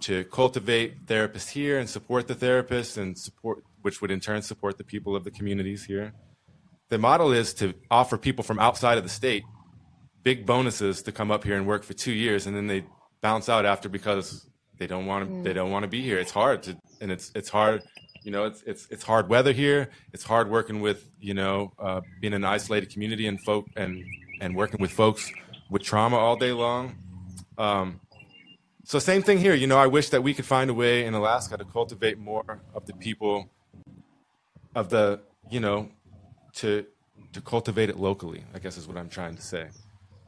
to 0.00 0.24
cultivate 0.24 1.06
therapists 1.06 1.50
here 1.50 1.78
and 1.78 1.88
support 1.88 2.28
the 2.28 2.34
therapists 2.34 2.96
and 2.96 3.18
support, 3.18 3.64
which 3.82 4.00
would 4.00 4.10
in 4.10 4.20
turn 4.20 4.42
support 4.42 4.78
the 4.78 4.84
people 4.84 5.16
of 5.16 5.24
the 5.24 5.30
communities 5.30 5.84
here. 5.84 6.12
The 6.90 6.98
model 6.98 7.32
is 7.32 7.54
to 7.54 7.74
offer 7.90 8.18
people 8.18 8.44
from 8.44 8.58
outside 8.58 8.98
of 8.98 9.04
the 9.04 9.10
state 9.10 9.44
big 10.22 10.46
bonuses 10.46 11.02
to 11.02 11.12
come 11.12 11.30
up 11.30 11.44
here 11.44 11.56
and 11.56 11.66
work 11.66 11.84
for 11.84 11.92
two 11.92 12.12
years, 12.12 12.46
and 12.46 12.56
then 12.56 12.66
they 12.66 12.84
bounce 13.24 13.48
out 13.48 13.64
after 13.64 13.88
because 13.88 14.46
they 14.76 14.86
don't 14.86 15.06
want 15.06 15.26
to 15.26 15.34
mm. 15.34 15.42
they 15.42 15.54
don't 15.54 15.70
want 15.70 15.82
to 15.82 15.88
be 15.88 16.02
here. 16.02 16.18
It's 16.18 16.30
hard 16.30 16.62
to 16.64 16.76
and 17.00 17.10
it's 17.10 17.32
it's 17.34 17.48
hard. 17.48 17.82
You 18.22 18.30
know, 18.30 18.44
it's 18.44 18.62
it's 18.66 18.86
it's 18.90 19.02
hard 19.02 19.28
weather 19.30 19.52
here. 19.52 19.88
It's 20.12 20.24
hard 20.24 20.50
working 20.50 20.82
with 20.82 21.08
you 21.20 21.32
know 21.32 21.72
uh, 21.78 22.02
being 22.20 22.34
in 22.34 22.44
an 22.44 22.50
isolated 22.56 22.90
community 22.90 23.26
and 23.26 23.40
folk 23.40 23.66
and 23.76 24.04
and 24.42 24.54
working 24.54 24.80
with 24.80 24.92
folks 24.92 25.32
with 25.70 25.82
trauma 25.82 26.16
all 26.16 26.36
day 26.36 26.52
long. 26.52 26.96
Um, 27.56 28.00
so 28.84 28.98
same 28.98 29.22
thing 29.22 29.38
here. 29.38 29.54
You 29.54 29.68
know, 29.68 29.78
I 29.78 29.86
wish 29.86 30.10
that 30.10 30.22
we 30.22 30.34
could 30.34 30.44
find 30.44 30.68
a 30.68 30.74
way 30.74 31.06
in 31.06 31.14
Alaska 31.14 31.56
to 31.56 31.64
cultivate 31.64 32.18
more 32.18 32.60
of 32.74 32.84
the 32.84 32.92
people 32.92 33.48
of 34.74 34.90
the 34.90 35.20
you 35.50 35.60
know 35.60 35.88
to 36.60 36.84
to 37.32 37.40
cultivate 37.40 37.88
it 37.88 37.98
locally. 37.98 38.44
I 38.54 38.58
guess 38.58 38.76
is 38.76 38.86
what 38.86 38.98
I'm 38.98 39.08
trying 39.08 39.34
to 39.36 39.42
say. 39.42 39.68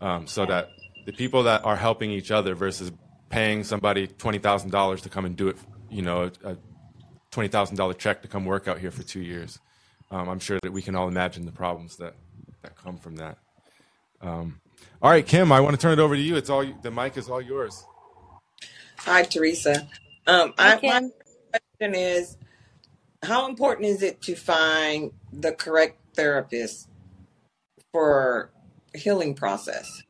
Um, 0.01 0.27
so 0.27 0.47
that 0.47 0.71
the 1.07 1.13
people 1.13 1.45
that 1.45 1.65
are 1.65 1.77
helping 1.77 2.11
each 2.11 2.31
other 2.31 2.55
versus 2.55 2.93
paying 3.31 3.65
somebody 3.65 4.07
twenty 4.07 4.39
thousand 4.39 4.71
dollars 4.71 5.01
to 5.03 5.09
come 5.09 5.25
and 5.25 5.37
do 5.37 5.49
it. 5.49 5.57
You 5.89 6.03
know, 6.03 6.31
a 6.45 6.57
twenty 7.31 7.49
thousand 7.49 7.77
dollar 7.77 7.95
check 7.95 8.23
to 8.23 8.29
come 8.29 8.45
work 8.45 8.69
out 8.69 8.79
here 8.79 8.91
for 8.91 9.03
two 9.03 9.21
years. 9.21 9.59
Um, 10.11 10.29
I'm 10.29 10.41
sure 10.41 10.59
that 10.63 10.73
we 10.73 10.83
can 10.83 10.95
all 10.95 11.09
imagine 11.09 11.47
the 11.47 11.53
problems 11.53 11.97
that 11.97 12.15
that 12.63 12.77
come 12.77 12.99
from 12.99 13.17
that. 13.17 13.39
Um, 14.21 14.61
all 15.01 15.11
right, 15.11 15.27
Kim, 15.27 15.53
I 15.53 15.61
want 15.61 15.75
to 15.75 15.81
turn 15.81 15.93
it 15.93 16.03
over 16.03 16.15
to 16.15 16.21
you. 16.21 16.37
It's 16.37 16.51
all 16.51 16.65
the 16.83 16.91
mic 16.91 17.17
is 17.17 17.29
all 17.29 17.41
yours. 17.41 17.85
Hi, 18.99 19.23
Theresa. 19.23 19.89
Um, 20.27 20.53
Hi, 20.59 20.79
I, 20.83 21.01
my 21.01 21.11
question 21.79 21.95
is, 21.95 22.37
how 23.23 23.49
important 23.49 23.87
is 23.87 24.03
it 24.03 24.21
to 24.23 24.35
find 24.35 25.13
the 25.33 25.53
correct 25.53 25.99
therapist 26.15 26.89
for 27.93 28.51
healing 28.95 29.35
process? 29.35 30.03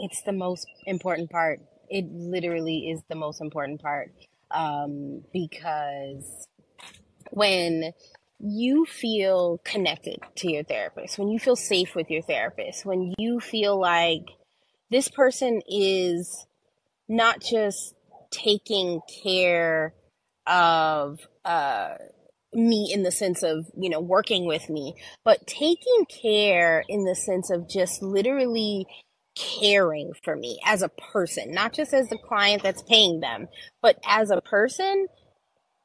It's 0.00 0.22
the 0.22 0.32
most 0.32 0.66
important 0.86 1.30
part. 1.30 1.60
It 1.88 2.06
literally 2.10 2.90
is 2.90 3.02
the 3.08 3.16
most 3.16 3.40
important 3.40 3.82
part 3.82 4.12
um, 4.50 5.22
because 5.32 6.46
when 7.30 7.92
you 8.38 8.86
feel 8.86 9.58
connected 9.64 10.18
to 10.36 10.50
your 10.50 10.64
therapist, 10.64 11.18
when 11.18 11.28
you 11.28 11.38
feel 11.38 11.56
safe 11.56 11.94
with 11.94 12.10
your 12.10 12.22
therapist, 12.22 12.86
when 12.86 13.14
you 13.18 13.40
feel 13.40 13.78
like 13.78 14.24
this 14.90 15.08
person 15.08 15.60
is 15.68 16.46
not 17.08 17.40
just 17.40 17.94
taking 18.30 19.00
care 19.22 19.94
of 20.46 21.18
uh, 21.44 21.94
me 22.52 22.90
in 22.92 23.02
the 23.02 23.12
sense 23.12 23.42
of 23.42 23.66
you 23.76 23.88
know 23.88 24.00
working 24.00 24.44
with 24.44 24.68
me 24.68 24.94
but 25.24 25.46
taking 25.46 26.04
care 26.06 26.82
in 26.88 27.04
the 27.04 27.14
sense 27.14 27.48
of 27.48 27.68
just 27.68 28.02
literally 28.02 28.86
caring 29.60 30.12
for 30.24 30.36
me 30.36 30.60
as 30.66 30.82
a 30.82 30.90
person 30.90 31.52
not 31.52 31.72
just 31.72 31.94
as 31.94 32.08
the 32.10 32.18
client 32.18 32.62
that's 32.62 32.82
paying 32.82 33.20
them 33.20 33.48
but 33.82 33.98
as 34.06 34.30
a 34.30 34.40
person 34.42 35.06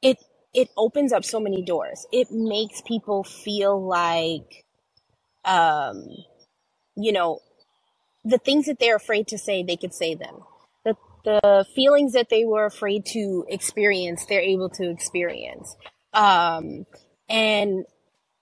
it 0.02 0.18
it 0.54 0.70
opens 0.76 1.12
up 1.12 1.24
so 1.24 1.40
many 1.40 1.62
doors. 1.64 2.06
It 2.12 2.30
makes 2.30 2.80
people 2.82 3.24
feel 3.24 3.80
like 3.84 4.64
um 5.44 6.08
you 6.96 7.12
know 7.12 7.40
the 8.24 8.38
things 8.38 8.66
that 8.66 8.78
they're 8.80 8.96
afraid 8.96 9.28
to 9.28 9.38
say 9.38 9.62
they 9.62 9.76
could 9.76 9.94
say 9.94 10.14
them. 10.14 10.42
The 10.84 10.96
the 11.24 11.66
feelings 11.74 12.14
that 12.14 12.30
they 12.30 12.44
were 12.44 12.66
afraid 12.66 13.06
to 13.08 13.46
experience 13.48 14.26
they're 14.26 14.40
able 14.40 14.70
to 14.70 14.90
experience. 14.90 15.76
Um, 16.14 16.86
and 17.28 17.86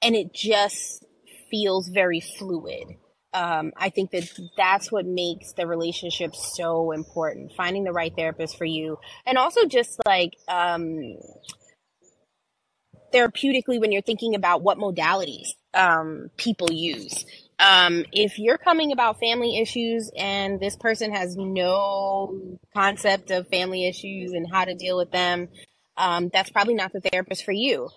and 0.02 0.16
it 0.16 0.34
just 0.34 1.04
feels 1.50 1.88
very 1.88 2.20
fluid. 2.20 2.96
Um, 3.34 3.72
I 3.76 3.90
think 3.90 4.12
that 4.12 4.30
that's 4.56 4.92
what 4.92 5.06
makes 5.06 5.52
the 5.52 5.66
relationship 5.66 6.36
so 6.36 6.92
important. 6.92 7.52
Finding 7.56 7.84
the 7.84 7.92
right 7.92 8.14
therapist 8.16 8.56
for 8.56 8.64
you, 8.64 8.98
and 9.26 9.36
also 9.36 9.66
just 9.66 10.00
like 10.06 10.34
um, 10.48 11.16
therapeutically, 13.12 13.80
when 13.80 13.92
you're 13.92 14.02
thinking 14.02 14.34
about 14.34 14.62
what 14.62 14.78
modalities 14.78 15.48
um, 15.74 16.30
people 16.36 16.72
use. 16.72 17.24
Um, 17.58 18.04
if 18.12 18.38
you're 18.38 18.58
coming 18.58 18.92
about 18.92 19.20
family 19.20 19.58
issues 19.58 20.10
and 20.16 20.58
this 20.60 20.76
person 20.76 21.12
has 21.12 21.36
no 21.36 22.58
concept 22.74 23.30
of 23.30 23.48
family 23.48 23.86
issues 23.86 24.32
and 24.32 24.46
how 24.50 24.64
to 24.64 24.74
deal 24.74 24.96
with 24.96 25.10
them, 25.10 25.48
um, 25.96 26.30
that's 26.32 26.50
probably 26.50 26.74
not 26.74 26.92
the 26.92 27.00
therapist 27.00 27.44
for 27.44 27.52
you. 27.52 27.88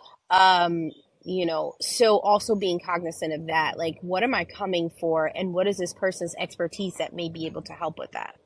You 1.30 1.46
know, 1.46 1.76
so 1.82 2.20
also 2.20 2.56
being 2.56 2.80
cognizant 2.80 3.34
of 3.34 3.48
that, 3.48 3.78
like, 3.78 3.98
what 4.02 4.24
am 4.24 4.34
I 4.34 4.46
coming 4.46 4.90
for, 4.90 5.26
and 5.26 5.54
what 5.54 5.68
is 5.68 5.78
this 5.78 5.94
person's 5.94 6.34
expertise 6.40 6.96
that 7.00 7.14
may 7.14 7.28
be 7.28 7.46
able 7.48 7.64
to 7.64 7.74
help 7.74 8.00
with 8.00 8.14
that? 8.14 8.38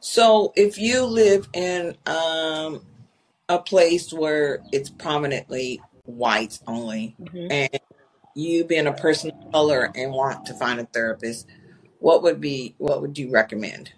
So, 0.00 0.54
if 0.56 0.78
you 0.78 1.04
live 1.04 1.48
in 1.52 1.96
um, 2.06 2.86
a 3.46 3.58
place 3.58 4.10
where 4.10 4.62
it's 4.72 4.88
prominently 4.88 5.82
whites 6.06 6.62
only, 6.66 7.14
hmm 7.30 7.48
and 7.50 7.80
you 8.34 8.64
being 8.64 8.86
a 8.86 8.94
person 8.94 9.32
of 9.32 9.52
color 9.52 9.92
and 9.94 10.12
want 10.12 10.46
to 10.46 10.54
find 10.54 10.80
a 10.80 10.86
therapist, 10.86 11.46
what 11.98 12.22
would 12.22 12.40
be 12.40 12.74
what 12.78 13.02
would 13.02 13.18
you 13.18 13.30
recommend? 13.30 13.92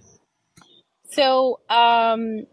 So, 1.12 1.60
um, 1.70 2.46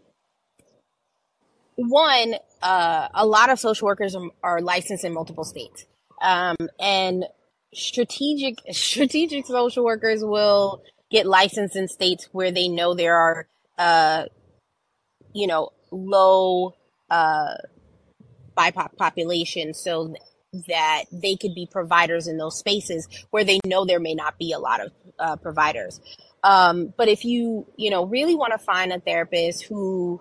one, 1.76 2.34
uh, 2.62 3.08
a 3.14 3.26
lot 3.26 3.50
of 3.50 3.58
social 3.58 3.86
workers 3.86 4.14
are, 4.14 4.28
are 4.42 4.60
licensed 4.60 5.04
in 5.04 5.12
multiple 5.12 5.44
states, 5.44 5.86
um, 6.20 6.56
and 6.78 7.24
strategic 7.74 8.58
strategic 8.72 9.46
social 9.46 9.84
workers 9.84 10.24
will 10.24 10.82
get 11.10 11.26
licensed 11.26 11.76
in 11.76 11.88
states 11.88 12.28
where 12.32 12.50
they 12.50 12.68
know 12.68 12.94
there 12.94 13.16
are, 13.16 13.46
uh, 13.78 14.24
you 15.34 15.46
know, 15.46 15.70
low 15.90 16.74
uh, 17.10 17.54
BIPOC 18.56 18.96
population, 18.96 19.74
so 19.74 20.14
that 20.68 21.04
they 21.10 21.36
could 21.36 21.54
be 21.54 21.66
providers 21.70 22.26
in 22.26 22.36
those 22.36 22.58
spaces 22.58 23.08
where 23.30 23.44
they 23.44 23.58
know 23.64 23.84
there 23.84 24.00
may 24.00 24.14
not 24.14 24.38
be 24.38 24.52
a 24.52 24.58
lot 24.58 24.80
of 24.80 24.92
uh, 25.18 25.36
providers. 25.36 26.00
Um, 26.44 26.92
but 26.96 27.08
if 27.08 27.24
you, 27.24 27.66
you 27.76 27.90
know, 27.90 28.04
really 28.04 28.34
want 28.34 28.52
to 28.52 28.58
find 28.58 28.92
a 28.92 29.00
therapist 29.00 29.62
who 29.62 30.20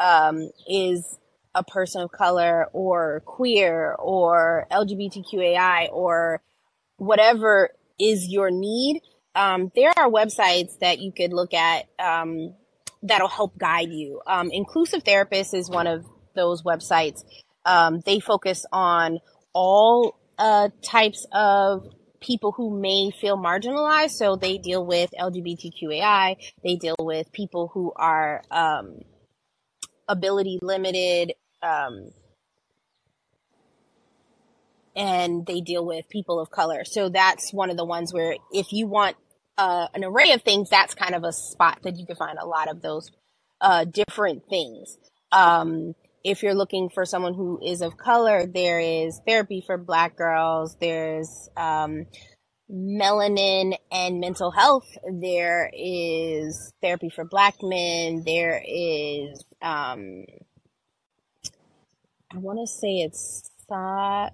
um, 0.00 0.50
is 0.68 1.18
a 1.54 1.62
person 1.62 2.02
of 2.02 2.10
color 2.10 2.66
or 2.72 3.22
queer 3.26 3.94
or 3.98 4.66
LGBTQAI 4.70 5.92
or 5.92 6.42
whatever 6.96 7.70
is 7.98 8.28
your 8.28 8.50
need, 8.50 9.02
um, 9.34 9.70
there 9.74 9.92
are 9.96 10.10
websites 10.10 10.78
that 10.80 11.00
you 11.00 11.12
could 11.12 11.32
look 11.32 11.54
at 11.54 11.86
um, 11.98 12.54
that'll 13.02 13.28
help 13.28 13.56
guide 13.58 13.90
you. 13.90 14.20
Um, 14.26 14.50
Inclusive 14.52 15.02
Therapist 15.02 15.54
is 15.54 15.70
one 15.70 15.86
of 15.86 16.04
those 16.34 16.62
websites. 16.62 17.24
Um, 17.64 18.00
they 18.04 18.20
focus 18.20 18.64
on 18.72 19.18
all 19.52 20.18
uh, 20.38 20.70
types 20.82 21.26
of 21.32 21.86
people 22.20 22.52
who 22.52 22.78
may 22.80 23.10
feel 23.10 23.36
marginalized. 23.36 24.10
So 24.10 24.36
they 24.36 24.58
deal 24.58 24.84
with 24.84 25.10
LGBTQAI, 25.18 26.36
they 26.62 26.76
deal 26.76 26.96
with 26.98 27.32
people 27.32 27.70
who 27.72 27.92
are 27.96 28.42
um, 28.50 29.00
ability 30.10 30.58
limited, 30.60 31.34
um, 31.62 32.10
and 34.96 35.46
they 35.46 35.60
deal 35.60 35.86
with 35.86 36.08
people 36.08 36.40
of 36.40 36.50
color. 36.50 36.84
So 36.84 37.08
that's 37.08 37.52
one 37.52 37.70
of 37.70 37.76
the 37.76 37.84
ones 37.84 38.12
where 38.12 38.34
if 38.52 38.72
you 38.72 38.86
want 38.86 39.16
uh, 39.56 39.86
an 39.94 40.04
array 40.04 40.32
of 40.32 40.42
things, 40.42 40.68
that's 40.68 40.94
kind 40.94 41.14
of 41.14 41.22
a 41.24 41.32
spot 41.32 41.80
that 41.84 41.96
you 41.96 42.06
can 42.06 42.16
find 42.16 42.38
a 42.38 42.46
lot 42.46 42.68
of 42.68 42.82
those 42.82 43.10
uh, 43.60 43.84
different 43.84 44.48
things. 44.48 44.98
Um, 45.32 45.94
if 46.24 46.42
you're 46.42 46.54
looking 46.54 46.90
for 46.90 47.04
someone 47.04 47.34
who 47.34 47.60
is 47.64 47.80
of 47.80 47.96
color, 47.96 48.46
there 48.46 48.80
is 48.80 49.20
therapy 49.26 49.62
for 49.64 49.78
black 49.78 50.16
girls. 50.16 50.76
There's 50.80 51.48
um, 51.56 52.06
melanin 52.70 53.76
and 53.90 54.20
mental 54.20 54.50
health. 54.50 54.86
There 55.10 55.70
is 55.72 56.72
therapy 56.82 57.10
for 57.10 57.24
black 57.24 57.56
men. 57.62 58.22
There 58.24 58.62
is, 58.66 59.44
um, 59.62 60.24
I 62.32 62.38
want 62.38 62.60
to 62.60 62.66
say 62.66 63.00
it's 63.00 63.50
Sa- 63.68 64.30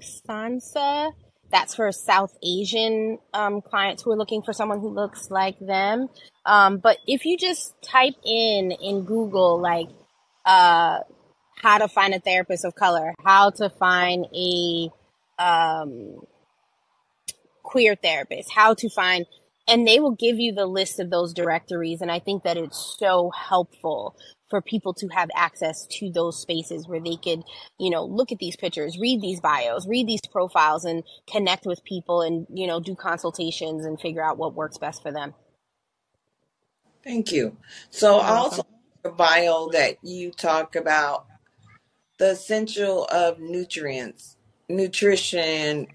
Sansa. 0.00 1.12
That's 1.50 1.74
for 1.74 1.90
South 1.92 2.36
Asian 2.42 3.18
um, 3.32 3.60
clients 3.60 4.02
who 4.02 4.12
are 4.12 4.16
looking 4.16 4.42
for 4.42 4.52
someone 4.52 4.80
who 4.80 4.88
looks 4.90 5.30
like 5.30 5.58
them. 5.60 6.08
Um, 6.46 6.78
but 6.78 6.98
if 7.06 7.24
you 7.24 7.36
just 7.38 7.74
type 7.82 8.14
in 8.24 8.72
in 8.72 9.04
Google, 9.04 9.60
like, 9.60 9.88
uh, 10.44 11.00
how 11.62 11.78
to 11.78 11.88
find 11.88 12.14
a 12.14 12.20
therapist 12.20 12.64
of 12.64 12.74
color, 12.74 13.14
how 13.24 13.50
to 13.50 13.70
find 13.70 14.26
a 14.34 14.90
um, 15.38 16.20
queer 17.62 17.96
therapist, 17.96 18.52
how 18.52 18.74
to 18.74 18.88
find, 18.90 19.26
and 19.68 19.86
they 19.86 20.00
will 20.00 20.14
give 20.14 20.38
you 20.38 20.52
the 20.52 20.66
list 20.66 21.00
of 21.00 21.10
those 21.10 21.34
directories. 21.34 22.00
And 22.00 22.10
I 22.12 22.18
think 22.18 22.44
that 22.44 22.56
it's 22.56 22.96
so 22.98 23.30
helpful 23.30 24.16
for 24.50 24.60
people 24.60 24.92
to 24.94 25.08
have 25.08 25.30
access 25.34 25.86
to 25.86 26.10
those 26.10 26.40
spaces 26.40 26.86
where 26.86 27.00
they 27.00 27.16
could, 27.16 27.42
you 27.78 27.90
know, 27.90 28.04
look 28.04 28.30
at 28.30 28.38
these 28.38 28.56
pictures, 28.56 28.98
read 28.98 29.20
these 29.20 29.40
bios, 29.40 29.86
read 29.86 30.06
these 30.06 30.20
profiles 30.30 30.84
and 30.84 31.02
connect 31.26 31.66
with 31.66 31.82
people 31.84 32.20
and, 32.20 32.46
you 32.52 32.66
know, 32.66 32.78
do 32.80 32.94
consultations 32.94 33.84
and 33.84 34.00
figure 34.00 34.22
out 34.22 34.38
what 34.38 34.54
works 34.54 34.78
best 34.78 35.02
for 35.02 35.10
them. 35.10 35.34
Thank 37.02 37.32
you. 37.32 37.56
So, 37.90 38.16
You're 38.16 38.24
also 38.24 38.56
welcome. 38.56 38.74
in 39.04 39.10
your 39.10 39.12
bio 39.14 39.68
that 39.72 39.96
you 40.02 40.30
talk 40.30 40.76
about 40.76 41.26
the 42.18 42.30
essential 42.30 43.06
of 43.06 43.40
nutrients, 43.40 44.36
nutrition. 44.68 45.88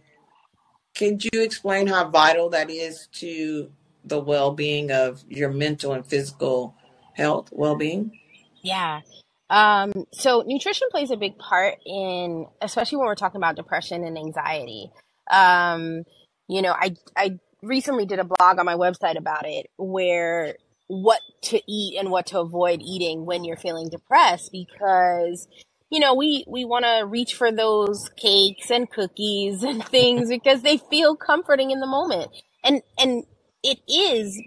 Could 0.95 1.23
you 1.23 1.41
explain 1.41 1.87
how 1.87 2.09
vital 2.09 2.49
that 2.49 2.69
is 2.69 3.07
to 3.13 3.71
the 4.03 4.19
well-being 4.19 4.91
of 4.91 5.23
your 5.29 5.51
mental 5.51 5.93
and 5.93 6.05
physical 6.05 6.75
health, 7.13 7.49
well-being? 7.51 8.19
Yeah. 8.63 9.01
Um, 9.49 9.91
so 10.13 10.43
nutrition 10.45 10.87
plays 10.91 11.11
a 11.11 11.17
big 11.17 11.37
part 11.37 11.75
in, 11.85 12.47
especially 12.61 12.97
when 12.97 13.07
we're 13.07 13.15
talking 13.15 13.39
about 13.39 13.55
depression 13.55 14.03
and 14.03 14.17
anxiety. 14.17 14.91
Um, 15.31 16.03
you 16.47 16.61
know, 16.61 16.73
I, 16.73 16.95
I 17.15 17.39
recently 17.61 18.05
did 18.05 18.19
a 18.19 18.23
blog 18.23 18.59
on 18.59 18.65
my 18.65 18.75
website 18.75 19.17
about 19.17 19.47
it 19.47 19.67
where 19.77 20.55
what 20.87 21.21
to 21.43 21.61
eat 21.71 21.97
and 21.99 22.09
what 22.09 22.27
to 22.27 22.39
avoid 22.39 22.81
eating 22.81 23.25
when 23.25 23.43
you're 23.43 23.57
feeling 23.57 23.89
depressed 23.89 24.51
because 24.51 25.47
you 25.91 25.99
know 25.99 26.15
we 26.15 26.43
we 26.47 26.65
want 26.65 26.83
to 26.83 27.05
reach 27.05 27.35
for 27.35 27.51
those 27.51 28.09
cakes 28.17 28.71
and 28.71 28.89
cookies 28.89 29.61
and 29.63 29.85
things 29.89 30.29
because 30.29 30.63
they 30.63 30.77
feel 30.77 31.15
comforting 31.15 31.69
in 31.71 31.79
the 31.79 31.87
moment 31.87 32.31
and 32.63 32.81
and 32.97 33.23
it 33.63 33.77
is 33.87 34.41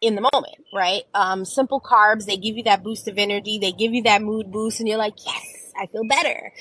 in 0.00 0.14
the 0.14 0.28
moment, 0.32 0.56
right? 0.72 1.02
Um, 1.14 1.44
simple 1.44 1.80
carbs, 1.80 2.26
they 2.26 2.36
give 2.36 2.56
you 2.56 2.64
that 2.64 2.82
boost 2.82 3.08
of 3.08 3.18
energy, 3.18 3.58
they 3.58 3.72
give 3.72 3.92
you 3.92 4.02
that 4.04 4.22
mood 4.22 4.50
boost, 4.50 4.80
and 4.80 4.88
you're 4.88 4.98
like, 4.98 5.14
yes, 5.24 5.72
I 5.78 5.86
feel 5.86 6.06
better. 6.08 6.52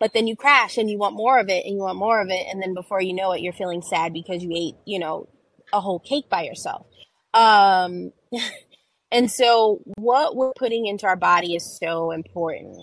But 0.00 0.12
then 0.12 0.26
you 0.26 0.36
crash 0.36 0.78
and 0.78 0.88
you 0.88 0.98
want 0.98 1.16
more 1.16 1.40
of 1.40 1.48
it 1.48 1.64
and 1.64 1.74
you 1.74 1.80
want 1.80 1.98
more 1.98 2.20
of 2.20 2.28
it, 2.30 2.46
and 2.50 2.62
then 2.62 2.74
before 2.74 3.00
you 3.00 3.14
know 3.14 3.32
it, 3.32 3.40
you're 3.40 3.52
feeling 3.52 3.82
sad 3.82 4.12
because 4.12 4.42
you 4.42 4.50
ate, 4.54 4.76
you 4.86 4.98
know, 4.98 5.28
a 5.72 5.80
whole 5.80 5.98
cake 5.98 6.28
by 6.28 6.42
yourself. 6.42 6.86
Um, 7.34 8.12
and 9.12 9.30
so 9.30 9.82
what 9.96 10.36
we're 10.36 10.52
putting 10.54 10.86
into 10.86 11.06
our 11.06 11.16
body 11.16 11.54
is 11.54 11.78
so 11.78 12.10
important. 12.10 12.76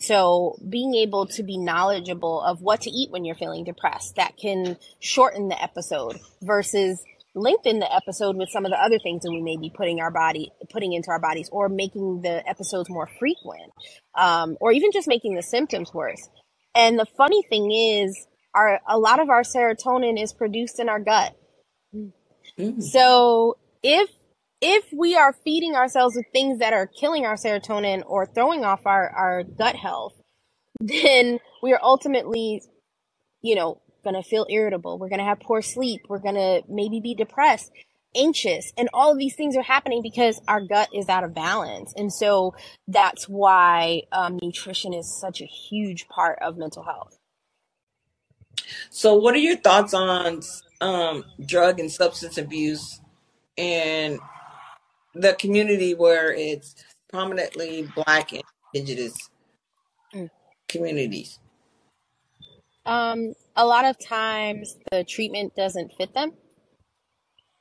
So 0.00 0.58
being 0.68 0.94
able 0.96 1.26
to 1.26 1.44
be 1.44 1.56
knowledgeable 1.58 2.40
of 2.40 2.60
what 2.60 2.80
to 2.82 2.90
eat 2.90 3.12
when 3.12 3.24
you're 3.24 3.36
feeling 3.36 3.64
depressed, 3.64 4.16
that 4.16 4.36
can 4.36 4.76
shorten 4.98 5.48
the 5.48 5.62
episode 5.62 6.18
versus 6.42 7.02
lengthen 7.34 7.78
the 7.78 7.94
episode 7.94 8.36
with 8.36 8.50
some 8.50 8.64
of 8.64 8.70
the 8.70 8.82
other 8.82 8.98
things 9.02 9.22
that 9.22 9.30
we 9.30 9.40
may 9.40 9.56
be 9.56 9.70
putting 9.74 10.00
our 10.00 10.10
body 10.10 10.50
putting 10.70 10.92
into 10.92 11.10
our 11.10 11.20
bodies 11.20 11.48
or 11.50 11.68
making 11.68 12.20
the 12.22 12.46
episodes 12.48 12.90
more 12.90 13.08
frequent 13.18 13.72
um, 14.14 14.56
or 14.60 14.72
even 14.72 14.90
just 14.92 15.08
making 15.08 15.34
the 15.34 15.42
symptoms 15.42 15.92
worse. 15.94 16.28
And 16.74 16.98
the 16.98 17.06
funny 17.16 17.42
thing 17.48 17.70
is 17.70 18.26
our 18.54 18.80
a 18.88 18.98
lot 18.98 19.20
of 19.20 19.30
our 19.30 19.42
serotonin 19.42 20.22
is 20.22 20.32
produced 20.32 20.78
in 20.78 20.88
our 20.88 21.00
gut. 21.00 21.36
Mm. 22.58 22.82
so 22.82 23.56
if 23.82 24.08
if 24.62 24.84
we 24.96 25.14
are 25.14 25.34
feeding 25.44 25.74
ourselves 25.74 26.16
with 26.16 26.24
things 26.32 26.60
that 26.60 26.72
are 26.72 26.86
killing 26.86 27.26
our 27.26 27.36
serotonin 27.36 28.02
or 28.06 28.26
throwing 28.26 28.64
off 28.64 28.86
our, 28.86 29.10
our 29.10 29.42
gut 29.42 29.76
health 29.76 30.14
then 30.80 31.38
we 31.62 31.72
are 31.72 31.80
ultimately 31.82 32.62
you 33.42 33.54
know 33.54 33.81
going 34.04 34.16
to 34.16 34.22
feel 34.28 34.46
irritable. 34.50 34.98
We're 34.98 35.08
going 35.10 35.20
to 35.20 35.24
have 35.26 35.40
poor 35.40 35.62
sleep. 35.62 36.02
We're 36.08 36.20
going 36.20 36.36
to 36.36 36.62
maybe 36.68 37.00
be 37.00 37.14
depressed, 37.14 37.72
anxious. 38.16 38.72
And 38.78 38.88
all 38.94 39.12
of 39.12 39.18
these 39.18 39.36
things 39.36 39.56
are 39.56 39.62
happening 39.62 40.02
because 40.02 40.40
our 40.48 40.60
gut 40.60 40.90
is 40.94 41.08
out 41.08 41.24
of 41.24 41.34
balance. 41.34 41.94
And 41.96 42.12
so 42.12 42.54
that's 42.88 43.28
why 43.28 44.02
um, 44.12 44.38
nutrition 44.42 44.94
is 44.94 45.12
such 45.20 45.40
a 45.42 45.46
huge 45.46 46.08
part 46.08 46.38
of 46.42 46.58
mental 46.58 46.84
health. 46.84 47.18
So, 48.90 49.16
what 49.16 49.34
are 49.34 49.38
your 49.38 49.56
thoughts 49.56 49.94
on 49.94 50.42
um, 50.80 51.24
drug 51.46 51.80
and 51.80 51.90
substance 51.92 52.38
abuse 52.38 53.00
in 53.56 54.18
the 55.14 55.34
community 55.34 55.94
where 55.94 56.32
it's 56.32 56.74
prominently 57.10 57.88
Black 57.94 58.32
and 58.32 58.42
Indigenous 58.74 59.30
Mm. 60.14 60.30
communities? 60.68 61.38
Um, 62.86 63.34
a 63.56 63.66
lot 63.66 63.84
of 63.84 63.96
times 63.98 64.76
the 64.90 65.04
treatment 65.04 65.54
doesn't 65.54 65.92
fit 65.92 66.14
them. 66.14 66.32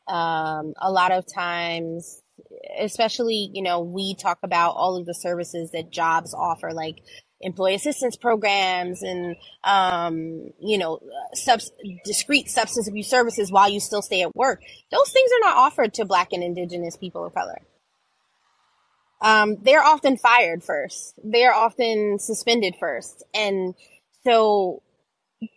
Um, 0.07 0.73
a 0.81 0.91
lot 0.91 1.11
of 1.11 1.25
times, 1.33 2.21
especially, 2.79 3.49
you 3.53 3.61
know, 3.61 3.81
we 3.81 4.15
talk 4.15 4.39
about 4.43 4.71
all 4.71 4.97
of 4.97 5.05
the 5.05 5.13
services 5.13 5.71
that 5.71 5.91
jobs 5.91 6.33
offer, 6.33 6.73
like 6.73 6.97
employee 7.41 7.75
assistance 7.75 8.15
programs 8.15 9.01
and, 9.01 9.35
um, 9.63 10.51
you 10.59 10.77
know, 10.77 10.99
subs- 11.33 11.71
discrete 12.05 12.49
substance 12.49 12.87
abuse 12.87 13.09
services 13.09 13.51
while 13.51 13.69
you 13.69 13.79
still 13.79 14.01
stay 14.01 14.21
at 14.21 14.35
work. 14.35 14.61
Those 14.91 15.11
things 15.11 15.31
are 15.31 15.47
not 15.47 15.57
offered 15.57 15.93
to 15.95 16.05
Black 16.05 16.33
and 16.33 16.43
Indigenous 16.43 16.97
people 16.97 17.25
of 17.25 17.33
color. 17.33 17.61
Um, 19.21 19.57
they're 19.61 19.83
often 19.83 20.17
fired 20.17 20.63
first. 20.63 21.13
They're 21.23 21.53
often 21.53 22.17
suspended 22.19 22.75
first. 22.79 23.23
And 23.33 23.75
so 24.23 24.81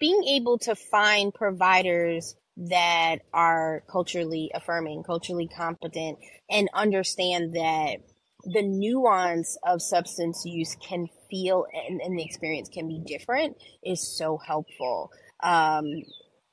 being 0.00 0.24
able 0.24 0.58
to 0.58 0.74
find 0.74 1.32
providers 1.32 2.36
that 2.56 3.16
are 3.32 3.82
culturally 3.90 4.50
affirming, 4.54 5.02
culturally 5.02 5.48
competent, 5.48 6.18
and 6.48 6.68
understand 6.72 7.54
that 7.54 7.96
the 8.44 8.62
nuance 8.62 9.56
of 9.66 9.82
substance 9.82 10.42
use 10.44 10.76
can 10.76 11.08
feel 11.30 11.66
and, 11.88 12.00
and 12.00 12.18
the 12.18 12.24
experience 12.24 12.68
can 12.68 12.86
be 12.86 13.02
different 13.06 13.56
is 13.82 14.16
so 14.16 14.38
helpful. 14.38 15.10
Um, 15.42 15.86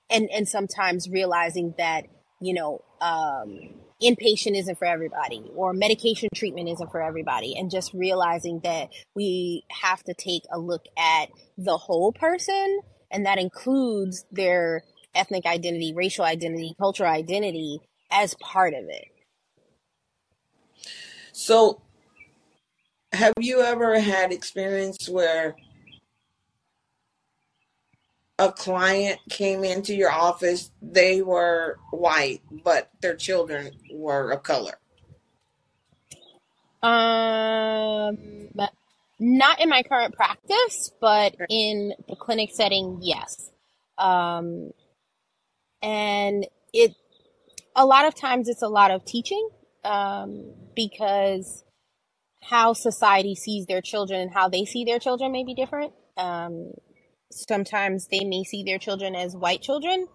and 0.09 0.29
and 0.31 0.47
sometimes 0.47 1.09
realizing 1.09 1.73
that 1.77 2.05
you 2.41 2.53
know 2.53 2.83
um, 2.99 3.59
inpatient 4.01 4.57
isn't 4.57 4.77
for 4.77 4.85
everybody 4.85 5.43
or 5.55 5.73
medication 5.73 6.29
treatment 6.35 6.69
isn't 6.69 6.91
for 6.91 7.01
everybody 7.01 7.55
and 7.57 7.71
just 7.71 7.93
realizing 7.93 8.59
that 8.63 8.89
we 9.15 9.63
have 9.69 10.03
to 10.03 10.13
take 10.13 10.43
a 10.51 10.59
look 10.59 10.83
at 10.97 11.29
the 11.57 11.77
whole 11.77 12.11
person 12.11 12.81
and 13.11 13.25
that 13.25 13.37
includes 13.37 14.25
their 14.31 14.83
ethnic 15.13 15.45
identity, 15.45 15.93
racial 15.93 16.25
identity, 16.25 16.75
cultural 16.77 17.11
identity 17.11 17.79
as 18.09 18.33
part 18.35 18.73
of 18.73 18.85
it. 18.87 19.05
So, 21.33 21.81
have 23.13 23.33
you 23.39 23.61
ever 23.61 23.99
had 23.99 24.31
experience 24.31 25.09
where 25.09 25.55
a 28.39 28.51
client 28.51 29.19
came 29.29 29.63
into 29.63 29.93
your 29.93 30.11
office, 30.11 30.71
they 30.81 31.21
were 31.21 31.77
white, 31.91 32.41
but 32.63 32.89
their 33.01 33.15
children 33.15 33.71
were 33.93 34.31
of 34.31 34.43
color? 34.43 34.73
Um, 36.81 38.17
not 39.21 39.61
in 39.61 39.69
my 39.69 39.83
current 39.83 40.15
practice, 40.15 40.91
but 40.99 41.35
in 41.47 41.93
the 42.09 42.15
clinic 42.15 42.49
setting, 42.51 42.99
yes. 43.01 43.51
Um, 43.97 44.71
and 45.81 46.47
it, 46.73 46.95
a 47.75 47.85
lot 47.85 48.05
of 48.05 48.15
times 48.15 48.49
it's 48.49 48.63
a 48.63 48.67
lot 48.67 48.89
of 48.89 49.05
teaching, 49.05 49.47
um, 49.85 50.51
because 50.75 51.63
how 52.43 52.73
society 52.73 53.35
sees 53.35 53.67
their 53.67 53.81
children 53.81 54.19
and 54.21 54.33
how 54.33 54.49
they 54.49 54.65
see 54.65 54.83
their 54.83 54.99
children 54.99 55.31
may 55.31 55.43
be 55.43 55.53
different. 55.53 55.93
Um, 56.17 56.71
sometimes 57.31 58.07
they 58.07 58.23
may 58.23 58.43
see 58.43 58.63
their 58.63 58.79
children 58.79 59.15
as 59.15 59.35
white 59.35 59.61
children, 59.61 60.07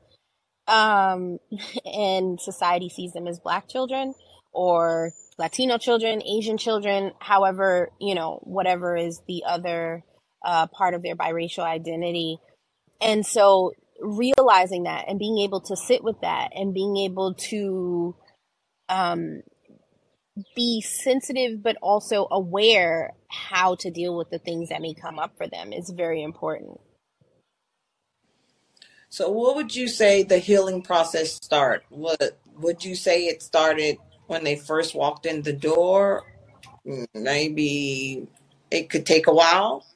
um, 0.68 1.38
and 1.84 2.40
society 2.40 2.88
sees 2.88 3.12
them 3.12 3.26
as 3.26 3.40
black 3.40 3.68
children 3.68 4.14
or 4.52 5.12
Latino 5.38 5.76
children, 5.76 6.22
Asian 6.22 6.56
children, 6.56 7.12
however, 7.18 7.90
you 8.00 8.14
know, 8.14 8.40
whatever 8.42 8.96
is 8.96 9.20
the 9.28 9.42
other 9.46 10.02
uh, 10.44 10.66
part 10.68 10.94
of 10.94 11.02
their 11.02 11.16
biracial 11.16 11.64
identity. 11.64 12.38
And 13.00 13.26
so 13.26 13.72
realizing 14.00 14.84
that 14.84 15.06
and 15.08 15.18
being 15.18 15.38
able 15.38 15.60
to 15.60 15.76
sit 15.76 16.02
with 16.02 16.20
that 16.22 16.50
and 16.54 16.72
being 16.72 16.96
able 16.96 17.34
to 17.34 18.14
um, 18.88 19.42
be 20.54 20.80
sensitive 20.80 21.62
but 21.62 21.76
also 21.82 22.26
aware 22.30 23.14
how 23.28 23.74
to 23.74 23.90
deal 23.90 24.16
with 24.16 24.30
the 24.30 24.38
things 24.38 24.68
that 24.68 24.82
may 24.82 24.94
come 24.94 25.18
up 25.18 25.32
for 25.36 25.46
them 25.46 25.72
is 25.72 25.90
very 25.90 26.22
important. 26.22 26.78
So, 29.16 29.30
what 29.30 29.56
would 29.56 29.74
you 29.74 29.88
say 29.88 30.24
the 30.24 30.36
healing 30.36 30.82
process 30.82 31.32
start? 31.32 31.84
What 31.88 32.38
would 32.58 32.84
you 32.84 32.94
say 32.94 33.24
it 33.24 33.42
started 33.42 33.96
when 34.26 34.44
they 34.44 34.56
first 34.56 34.94
walked 34.94 35.24
in 35.24 35.40
the 35.40 35.54
door? 35.54 36.24
Maybe 37.14 38.28
it 38.70 38.90
could 38.90 39.06
take 39.06 39.26
a 39.26 39.32
while. 39.32 39.86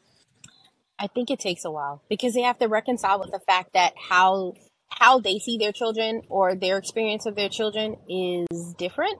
I 0.98 1.06
think 1.06 1.30
it 1.30 1.38
takes 1.38 1.66
a 1.66 1.70
while 1.70 2.02
because 2.08 2.32
they 2.32 2.40
have 2.40 2.58
to 2.60 2.66
reconcile 2.68 3.20
with 3.20 3.30
the 3.30 3.40
fact 3.40 3.74
that 3.74 3.92
how 4.08 4.54
how 4.88 5.20
they 5.20 5.38
see 5.38 5.58
their 5.58 5.72
children 5.72 6.22
or 6.30 6.54
their 6.54 6.78
experience 6.78 7.26
of 7.26 7.36
their 7.36 7.50
children 7.50 7.96
is 8.08 8.74
different 8.78 9.18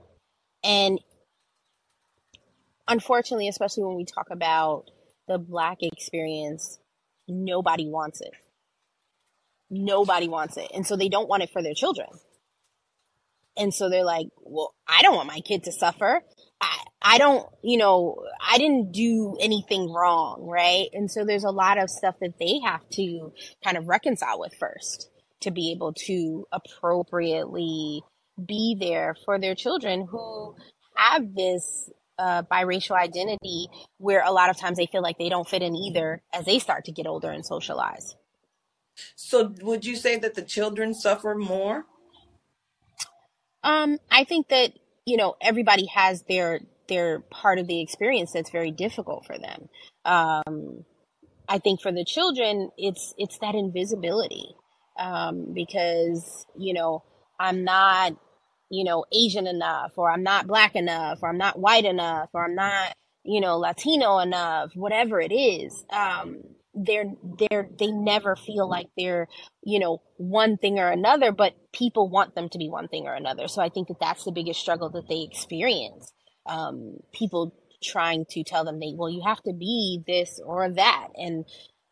and 0.64 0.98
unfortunately 2.88 3.48
especially 3.48 3.84
when 3.84 3.96
we 3.96 4.06
talk 4.06 4.28
about 4.30 4.90
the 5.28 5.38
black 5.38 5.82
experience 5.82 6.78
nobody 7.28 7.86
wants 7.86 8.22
it 8.22 8.32
nobody 9.70 10.28
wants 10.28 10.56
it. 10.56 10.70
And 10.74 10.86
so 10.86 10.96
they 10.96 11.08
don't 11.08 11.28
want 11.28 11.42
it 11.42 11.50
for 11.52 11.62
their 11.62 11.74
children. 11.74 12.08
And 13.56 13.74
so 13.74 13.88
they're 13.88 14.04
like 14.04 14.28
well 14.38 14.74
i 14.88 15.02
don't 15.02 15.16
want 15.16 15.28
my 15.28 15.40
kid 15.40 15.64
to 15.64 15.72
suffer. 15.72 16.22
I 16.60 16.78
i 17.02 17.18
don't 17.18 17.46
you 17.62 17.78
know 17.78 18.24
i 18.40 18.58
didn't 18.58 18.92
do 18.92 19.36
anything 19.40 19.92
wrong 19.92 20.46
right? 20.48 20.88
And 20.92 21.10
so 21.10 21.24
there's 21.24 21.44
a 21.44 21.50
lot 21.50 21.78
of 21.78 21.90
stuff 21.90 22.16
that 22.20 22.38
they 22.38 22.60
have 22.64 22.88
to 22.92 23.32
kind 23.62 23.76
of 23.76 23.88
reconcile 23.88 24.40
with 24.40 24.54
first 24.58 25.10
to 25.40 25.50
be 25.50 25.72
able 25.72 25.94
to 26.06 26.46
appropriately 26.52 28.02
be 28.46 28.76
there 28.78 29.16
for 29.24 29.38
their 29.38 29.54
children 29.54 30.06
who 30.10 30.54
have 30.96 31.34
this 31.34 31.90
uh, 32.18 32.42
biracial 32.42 32.96
identity 32.96 33.68
where 33.96 34.22
a 34.22 34.30
lot 34.30 34.50
of 34.50 34.56
times 34.58 34.76
they 34.76 34.86
feel 34.86 35.02
like 35.02 35.16
they 35.18 35.30
don't 35.30 35.48
fit 35.48 35.62
in 35.62 35.74
either 35.74 36.22
as 36.34 36.44
they 36.44 36.58
start 36.58 36.84
to 36.84 36.92
get 36.92 37.06
older 37.06 37.30
and 37.30 37.44
socialize 37.44 38.14
So, 39.16 39.54
would 39.62 39.84
you 39.84 39.96
say 39.96 40.16
that 40.18 40.34
the 40.34 40.42
children 40.42 40.94
suffer 40.94 41.34
more? 41.34 41.84
Um, 43.62 43.98
I 44.10 44.24
think 44.24 44.48
that, 44.48 44.72
you 45.06 45.16
know, 45.16 45.36
everybody 45.40 45.86
has 45.86 46.22
their 46.28 46.60
their 46.88 47.20
part 47.20 47.58
of 47.58 47.66
the 47.68 47.80
experience 47.80 48.32
that's 48.32 48.50
very 48.50 48.72
difficult 48.72 49.24
for 49.24 49.38
them. 49.38 49.68
Um, 50.04 50.84
I 51.48 51.58
think 51.58 51.80
for 51.80 51.92
the 51.92 52.04
children, 52.04 52.70
it's 52.78 53.14
it's 53.18 53.38
that 53.38 53.54
invisibility. 53.54 54.54
Um, 54.98 55.52
because, 55.54 56.44
you 56.58 56.74
know, 56.74 57.04
I'm 57.38 57.64
not, 57.64 58.12
you 58.70 58.84
know, 58.84 59.04
Asian 59.12 59.46
enough, 59.46 59.92
or 59.96 60.10
I'm 60.10 60.22
not 60.22 60.46
black 60.46 60.76
enough, 60.76 61.20
or 61.22 61.30
I'm 61.30 61.38
not 61.38 61.58
white 61.58 61.86
enough, 61.86 62.28
or 62.34 62.44
I'm 62.44 62.54
not, 62.54 62.94
you 63.24 63.40
know, 63.40 63.56
Latino 63.56 64.18
enough, 64.18 64.72
whatever 64.74 65.20
it 65.20 65.32
is. 65.32 65.84
Um, 65.90 66.42
they're 66.74 67.12
they're 67.38 67.68
they 67.78 67.90
never 67.90 68.36
feel 68.36 68.68
like 68.68 68.86
they're 68.96 69.26
you 69.62 69.78
know 69.78 70.00
one 70.16 70.56
thing 70.56 70.78
or 70.78 70.88
another 70.90 71.32
but 71.32 71.54
people 71.72 72.08
want 72.08 72.34
them 72.34 72.48
to 72.48 72.58
be 72.58 72.68
one 72.68 72.88
thing 72.88 73.06
or 73.06 73.14
another. 73.14 73.48
So 73.48 73.62
i 73.62 73.68
think 73.68 73.88
that 73.88 74.00
that's 74.00 74.24
the 74.24 74.32
biggest 74.32 74.60
struggle 74.60 74.90
that 74.90 75.08
they 75.08 75.22
experience. 75.22 76.12
Um, 76.46 76.98
people 77.12 77.54
trying 77.82 78.24
to 78.30 78.44
tell 78.44 78.64
them 78.64 78.78
they 78.78 78.94
well 78.96 79.10
you 79.10 79.22
have 79.24 79.42
to 79.42 79.52
be 79.52 80.02
this 80.06 80.40
or 80.44 80.70
that. 80.70 81.08
And 81.16 81.44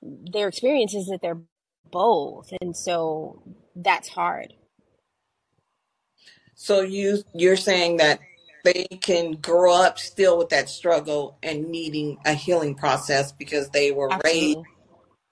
their 0.03 0.49
experience 0.49 0.95
is 0.95 1.07
that 1.07 1.20
they're 1.22 1.43
both. 1.91 2.53
And 2.61 2.76
so 2.76 3.43
that's 3.74 4.09
hard. 4.09 4.53
So 6.55 6.81
you 6.81 7.22
you're 7.35 7.57
saying 7.57 7.99
that 7.99 8.20
they 8.73 8.85
can 9.01 9.33
grow 9.33 9.75
up 9.75 9.99
still 9.99 10.39
with 10.39 10.51
that 10.51 10.69
struggle 10.69 11.39
and 11.43 11.69
needing 11.69 12.19
a 12.25 12.33
healing 12.33 12.75
process 12.75 13.33
because 13.33 13.71
they 13.71 13.91
were 13.91 14.11
raised 14.25 14.59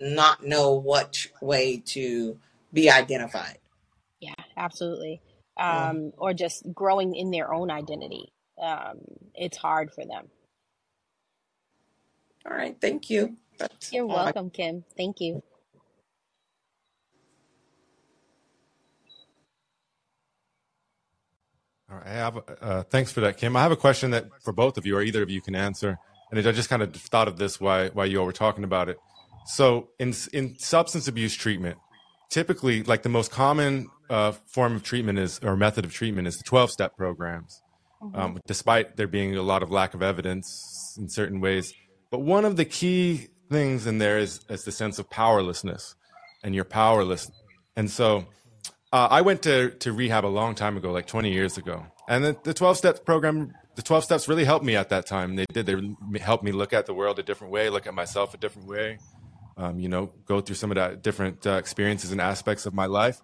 not 0.01 0.45
know 0.45 0.73
what 0.73 1.27
way 1.41 1.83
to 1.87 2.39
be 2.73 2.91
identified. 2.91 3.59
Yeah, 4.21 4.35
absolutely. 4.57 5.21
Um, 5.57 6.13
or 6.19 6.35
just 6.35 6.71
growing 6.75 7.15
in 7.15 7.31
their 7.31 7.53
own 7.53 7.71
identity. 7.71 8.33
Um, 8.61 8.99
it's 9.35 9.57
hard 9.57 9.91
for 9.93 10.05
them. 10.05 10.29
All 12.49 12.57
right, 12.57 12.77
thank 12.81 13.11
you. 13.11 13.37
That's 13.59 13.93
You're 13.93 14.05
all 14.05 14.19
I 14.19 14.25
welcome, 14.25 14.51
Kim. 14.51 14.85
Thank 14.97 15.21
you. 15.21 15.43
Right, 21.97 22.07
I 22.07 22.13
have, 22.13 22.39
uh, 22.61 22.83
thanks 22.85 23.13
for 23.13 23.21
that, 23.21 23.37
Kim. 23.37 23.57
I 23.57 23.63
have 23.63 23.73
a 23.73 23.77
question 23.77 24.11
that 24.11 24.27
for 24.43 24.53
both 24.53 24.79
of 24.79 24.87
you, 24.87 24.97
or 24.97 25.03
either 25.03 25.23
of 25.23 25.31
you 25.31 25.41
can 25.41 25.55
answer. 25.55 25.99
And 26.31 26.41
I 26.41 26.53
just 26.53 26.69
kind 26.69 26.83
of 26.83 26.95
thought 26.95 27.29
of 27.29 27.39
this 27.39 27.61
while 27.61 27.89
while 27.91 28.07
you 28.07 28.19
all 28.19 28.27
were 28.27 28.33
talking 28.33 28.65
about 28.65 28.89
it. 28.89 28.99
So, 29.47 29.91
in 29.99 30.13
in 30.33 30.59
substance 30.59 31.07
abuse 31.07 31.37
treatment, 31.37 31.79
typically, 32.31 32.83
like 32.83 33.03
the 33.05 33.09
most 33.09 33.31
common 33.31 33.89
uh, 34.11 34.33
form 34.47 34.75
of 34.75 34.83
treatment 34.83 35.19
is 35.21 35.39
or 35.41 35.57
method 35.57 35.85
of 35.85 35.93
treatment 35.93 36.27
is 36.27 36.37
the 36.37 36.45
twelve 36.45 36.71
step 36.71 36.97
programs. 36.97 37.63
Um, 38.15 38.41
despite 38.47 38.97
there 38.97 39.09
being 39.09 39.37
a 39.37 39.43
lot 39.43 39.63
of 39.63 39.71
lack 39.71 39.95
of 39.95 40.03
evidence 40.03 40.97
in 40.99 41.09
certain 41.09 41.41
ways, 41.41 41.73
but 42.11 42.21
one 42.21 42.45
of 42.45 42.57
the 42.57 42.65
key 42.65 43.29
things 43.51 43.87
in 43.87 43.99
there 43.99 44.19
is 44.19 44.41
is 44.49 44.65
the 44.65 44.73
sense 44.73 44.99
of 44.99 45.09
powerlessness, 45.09 45.95
and 46.43 46.55
you're 46.55 46.65
powerless. 46.65 47.31
And 47.77 47.91
so, 47.91 48.27
uh, 48.93 49.09
I 49.11 49.23
went 49.23 49.43
to, 49.43 49.71
to 49.71 49.93
rehab 49.93 50.25
a 50.25 50.29
long 50.29 50.55
time 50.55 50.77
ago, 50.77 50.93
like 50.93 51.07
20 51.07 51.33
years 51.33 51.59
ago. 51.59 51.87
And 52.09 52.25
the, 52.25 52.37
the 52.45 52.55
12 52.55 52.77
steps 52.77 53.01
program, 53.01 53.53
the 53.75 53.83
12 53.83 54.05
steps 54.05 54.29
really 54.29 54.45
helped 54.45 54.65
me 54.65 54.77
at 54.77 54.91
that 54.91 55.07
time. 55.07 55.37
They 55.37 55.45
did. 55.53 55.67
They 55.67 56.19
helped 56.19 56.45
me 56.45 56.53
look 56.53 56.73
at 56.73 56.87
the 56.87 56.95
world 56.95 57.19
a 57.19 57.23
different 57.23 57.53
way, 57.53 57.69
look 57.69 57.87
at 57.87 57.95
myself 57.95 58.33
a 58.35 58.37
different 58.37 58.69
way, 58.69 58.99
um, 59.57 59.81
you 59.81 59.89
know, 59.89 60.13
go 60.25 60.41
through 60.41 60.57
some 60.57 60.71
of 60.71 60.77
that 60.77 61.03
different 61.03 61.47
uh, 61.47 61.53
experiences 61.53 62.13
and 62.13 62.21
aspects 62.21 62.67
of 62.67 62.75
my 62.75 62.87
life. 62.87 63.21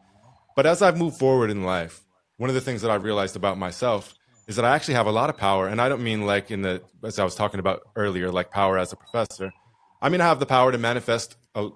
But 0.56 0.66
as 0.66 0.82
I've 0.82 0.98
moved 0.98 1.18
forward 1.18 1.50
in 1.50 1.62
life, 1.62 2.00
one 2.36 2.50
of 2.50 2.54
the 2.54 2.60
things 2.60 2.82
that 2.82 2.90
I've 2.90 3.04
realized 3.04 3.36
about 3.36 3.56
myself 3.56 4.14
is 4.48 4.56
that 4.56 4.64
I 4.64 4.74
actually 4.74 4.94
have 4.94 5.06
a 5.06 5.12
lot 5.12 5.30
of 5.30 5.36
power. 5.36 5.68
And 5.68 5.80
I 5.80 5.88
don't 5.88 6.02
mean 6.02 6.26
like 6.26 6.50
in 6.50 6.62
the, 6.62 6.82
as 7.04 7.18
I 7.18 7.24
was 7.24 7.34
talking 7.34 7.60
about 7.60 7.82
earlier, 7.94 8.30
like 8.30 8.50
power 8.50 8.78
as 8.78 8.92
a 8.92 8.96
professor. 8.96 9.52
I 10.00 10.08
mean, 10.08 10.20
I 10.20 10.26
have 10.26 10.40
the 10.40 10.46
power 10.46 10.72
to 10.72 10.78
manifest 10.78 11.36
a, 11.54 11.68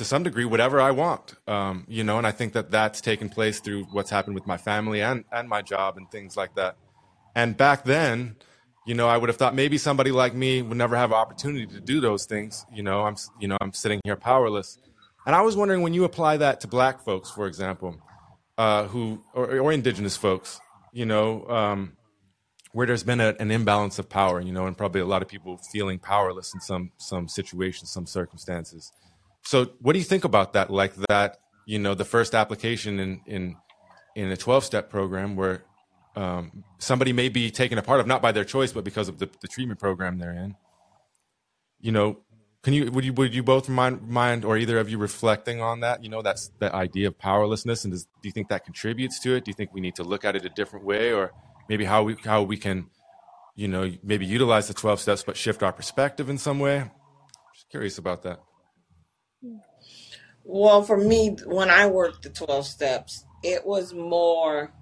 to 0.00 0.04
some 0.06 0.22
degree 0.22 0.46
whatever 0.46 0.80
I 0.80 0.92
want, 0.92 1.34
um, 1.46 1.84
you 1.86 2.02
know, 2.04 2.16
and 2.16 2.26
I 2.26 2.30
think 2.30 2.54
that 2.54 2.70
that's 2.70 3.02
taken 3.02 3.28
place 3.28 3.60
through 3.60 3.84
what's 3.92 4.08
happened 4.08 4.34
with 4.34 4.46
my 4.46 4.56
family 4.56 5.02
and 5.02 5.24
and 5.30 5.46
my 5.46 5.60
job 5.60 5.98
and 5.98 6.10
things 6.10 6.38
like 6.38 6.54
that. 6.54 6.76
And 7.34 7.54
back 7.54 7.84
then, 7.84 8.36
you 8.86 8.94
know, 8.94 9.08
I 9.08 9.18
would 9.18 9.28
have 9.28 9.36
thought 9.36 9.54
maybe 9.54 9.76
somebody 9.76 10.10
like 10.10 10.34
me 10.34 10.62
would 10.62 10.78
never 10.78 10.96
have 10.96 11.10
an 11.10 11.18
opportunity 11.18 11.66
to 11.66 11.80
do 11.82 12.00
those 12.00 12.24
things. 12.24 12.64
You 12.72 12.82
know, 12.82 13.02
I'm 13.02 13.16
you 13.38 13.46
know 13.46 13.58
I'm 13.60 13.74
sitting 13.74 14.00
here 14.02 14.16
powerless, 14.16 14.78
and 15.26 15.36
I 15.36 15.42
was 15.42 15.54
wondering 15.54 15.82
when 15.82 15.92
you 15.92 16.04
apply 16.04 16.38
that 16.38 16.62
to 16.62 16.66
Black 16.66 17.04
folks, 17.04 17.30
for 17.30 17.46
example, 17.46 18.00
uh, 18.56 18.84
who 18.84 19.22
or, 19.34 19.58
or 19.58 19.70
Indigenous 19.70 20.16
folks, 20.16 20.60
you 20.92 21.04
know. 21.04 21.46
Um, 21.46 21.92
where 22.72 22.86
there's 22.86 23.02
been 23.02 23.20
a, 23.20 23.34
an 23.40 23.50
imbalance 23.50 23.98
of 23.98 24.08
power, 24.08 24.40
you 24.40 24.52
know, 24.52 24.66
and 24.66 24.78
probably 24.78 25.00
a 25.00 25.04
lot 25.04 25.22
of 25.22 25.28
people 25.28 25.58
feeling 25.72 25.98
powerless 25.98 26.54
in 26.54 26.60
some 26.60 26.92
some 26.98 27.26
situations, 27.26 27.90
some 27.90 28.06
circumstances. 28.06 28.92
So, 29.42 29.72
what 29.80 29.94
do 29.94 29.98
you 29.98 30.04
think 30.04 30.24
about 30.24 30.52
that? 30.52 30.70
Like 30.70 30.94
that, 31.08 31.40
you 31.66 31.78
know, 31.78 31.94
the 31.94 32.04
first 32.04 32.34
application 32.34 32.98
in 32.98 33.20
in 33.26 33.56
in 34.14 34.30
a 34.30 34.36
twelve 34.36 34.64
step 34.64 34.90
program 34.90 35.36
where 35.36 35.64
um, 36.16 36.64
somebody 36.78 37.12
may 37.12 37.28
be 37.28 37.50
taken 37.50 37.78
a 37.78 37.82
part 37.82 38.00
of 38.00 38.06
not 38.06 38.22
by 38.22 38.32
their 38.32 38.44
choice, 38.44 38.72
but 38.72 38.84
because 38.84 39.08
of 39.08 39.18
the, 39.18 39.28
the 39.40 39.48
treatment 39.48 39.80
program 39.80 40.18
they're 40.18 40.32
in. 40.32 40.56
You 41.80 41.92
know, 41.92 42.18
can 42.62 42.74
you 42.74 42.90
would 42.90 43.04
you 43.04 43.12
would 43.14 43.34
you 43.34 43.42
both 43.42 43.68
mind 43.68 44.06
mind 44.06 44.44
or 44.44 44.58
either 44.58 44.78
of 44.78 44.90
you 44.90 44.98
reflecting 44.98 45.62
on 45.62 45.80
that? 45.80 46.02
You 46.02 46.10
know, 46.10 46.20
that's 46.20 46.50
the 46.58 46.74
idea 46.74 47.08
of 47.08 47.18
powerlessness, 47.18 47.84
and 47.84 47.92
does, 47.92 48.04
do 48.04 48.28
you 48.28 48.32
think 48.32 48.48
that 48.48 48.64
contributes 48.64 49.18
to 49.20 49.34
it? 49.34 49.44
Do 49.44 49.50
you 49.50 49.54
think 49.54 49.72
we 49.72 49.80
need 49.80 49.94
to 49.96 50.04
look 50.04 50.24
at 50.24 50.36
it 50.36 50.44
a 50.44 50.50
different 50.50 50.84
way, 50.84 51.12
or 51.12 51.32
maybe 51.68 51.84
how 51.84 52.02
we 52.02 52.16
how 52.24 52.42
we 52.42 52.58
can, 52.58 52.90
you 53.54 53.68
know, 53.68 53.90
maybe 54.02 54.26
utilize 54.26 54.68
the 54.68 54.74
twelve 54.74 55.00
steps 55.00 55.22
but 55.22 55.36
shift 55.36 55.62
our 55.62 55.72
perspective 55.72 56.28
in 56.28 56.36
some 56.36 56.58
way? 56.58 56.90
Just 57.54 57.70
curious 57.70 57.96
about 57.96 58.22
that. 58.24 58.40
Well, 60.44 60.82
for 60.82 60.96
me, 60.96 61.36
when 61.46 61.70
I 61.70 61.86
worked 61.86 62.22
the 62.22 62.30
12 62.30 62.66
steps, 62.66 63.24
it 63.42 63.66
was 63.66 63.92
more, 63.92 64.72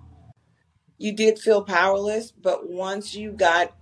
you 0.96 1.12
did 1.12 1.38
feel 1.38 1.62
powerless, 1.62 2.30
but 2.32 2.68
once 2.68 3.14
you 3.14 3.32
got, 3.32 3.76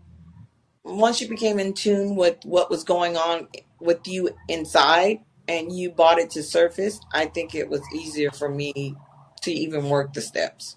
once 0.84 1.20
you 1.20 1.28
became 1.28 1.58
in 1.58 1.74
tune 1.74 2.16
with 2.16 2.38
what 2.44 2.70
was 2.70 2.84
going 2.84 3.16
on 3.16 3.48
with 3.80 4.06
you 4.06 4.30
inside 4.48 5.20
and 5.48 5.76
you 5.76 5.90
brought 5.90 6.18
it 6.18 6.30
to 6.30 6.42
surface, 6.42 7.00
I 7.12 7.26
think 7.26 7.54
it 7.54 7.68
was 7.68 7.82
easier 7.94 8.30
for 8.30 8.48
me 8.48 8.96
to 9.42 9.52
even 9.52 9.88
work 9.88 10.12
the 10.12 10.20
steps. 10.20 10.76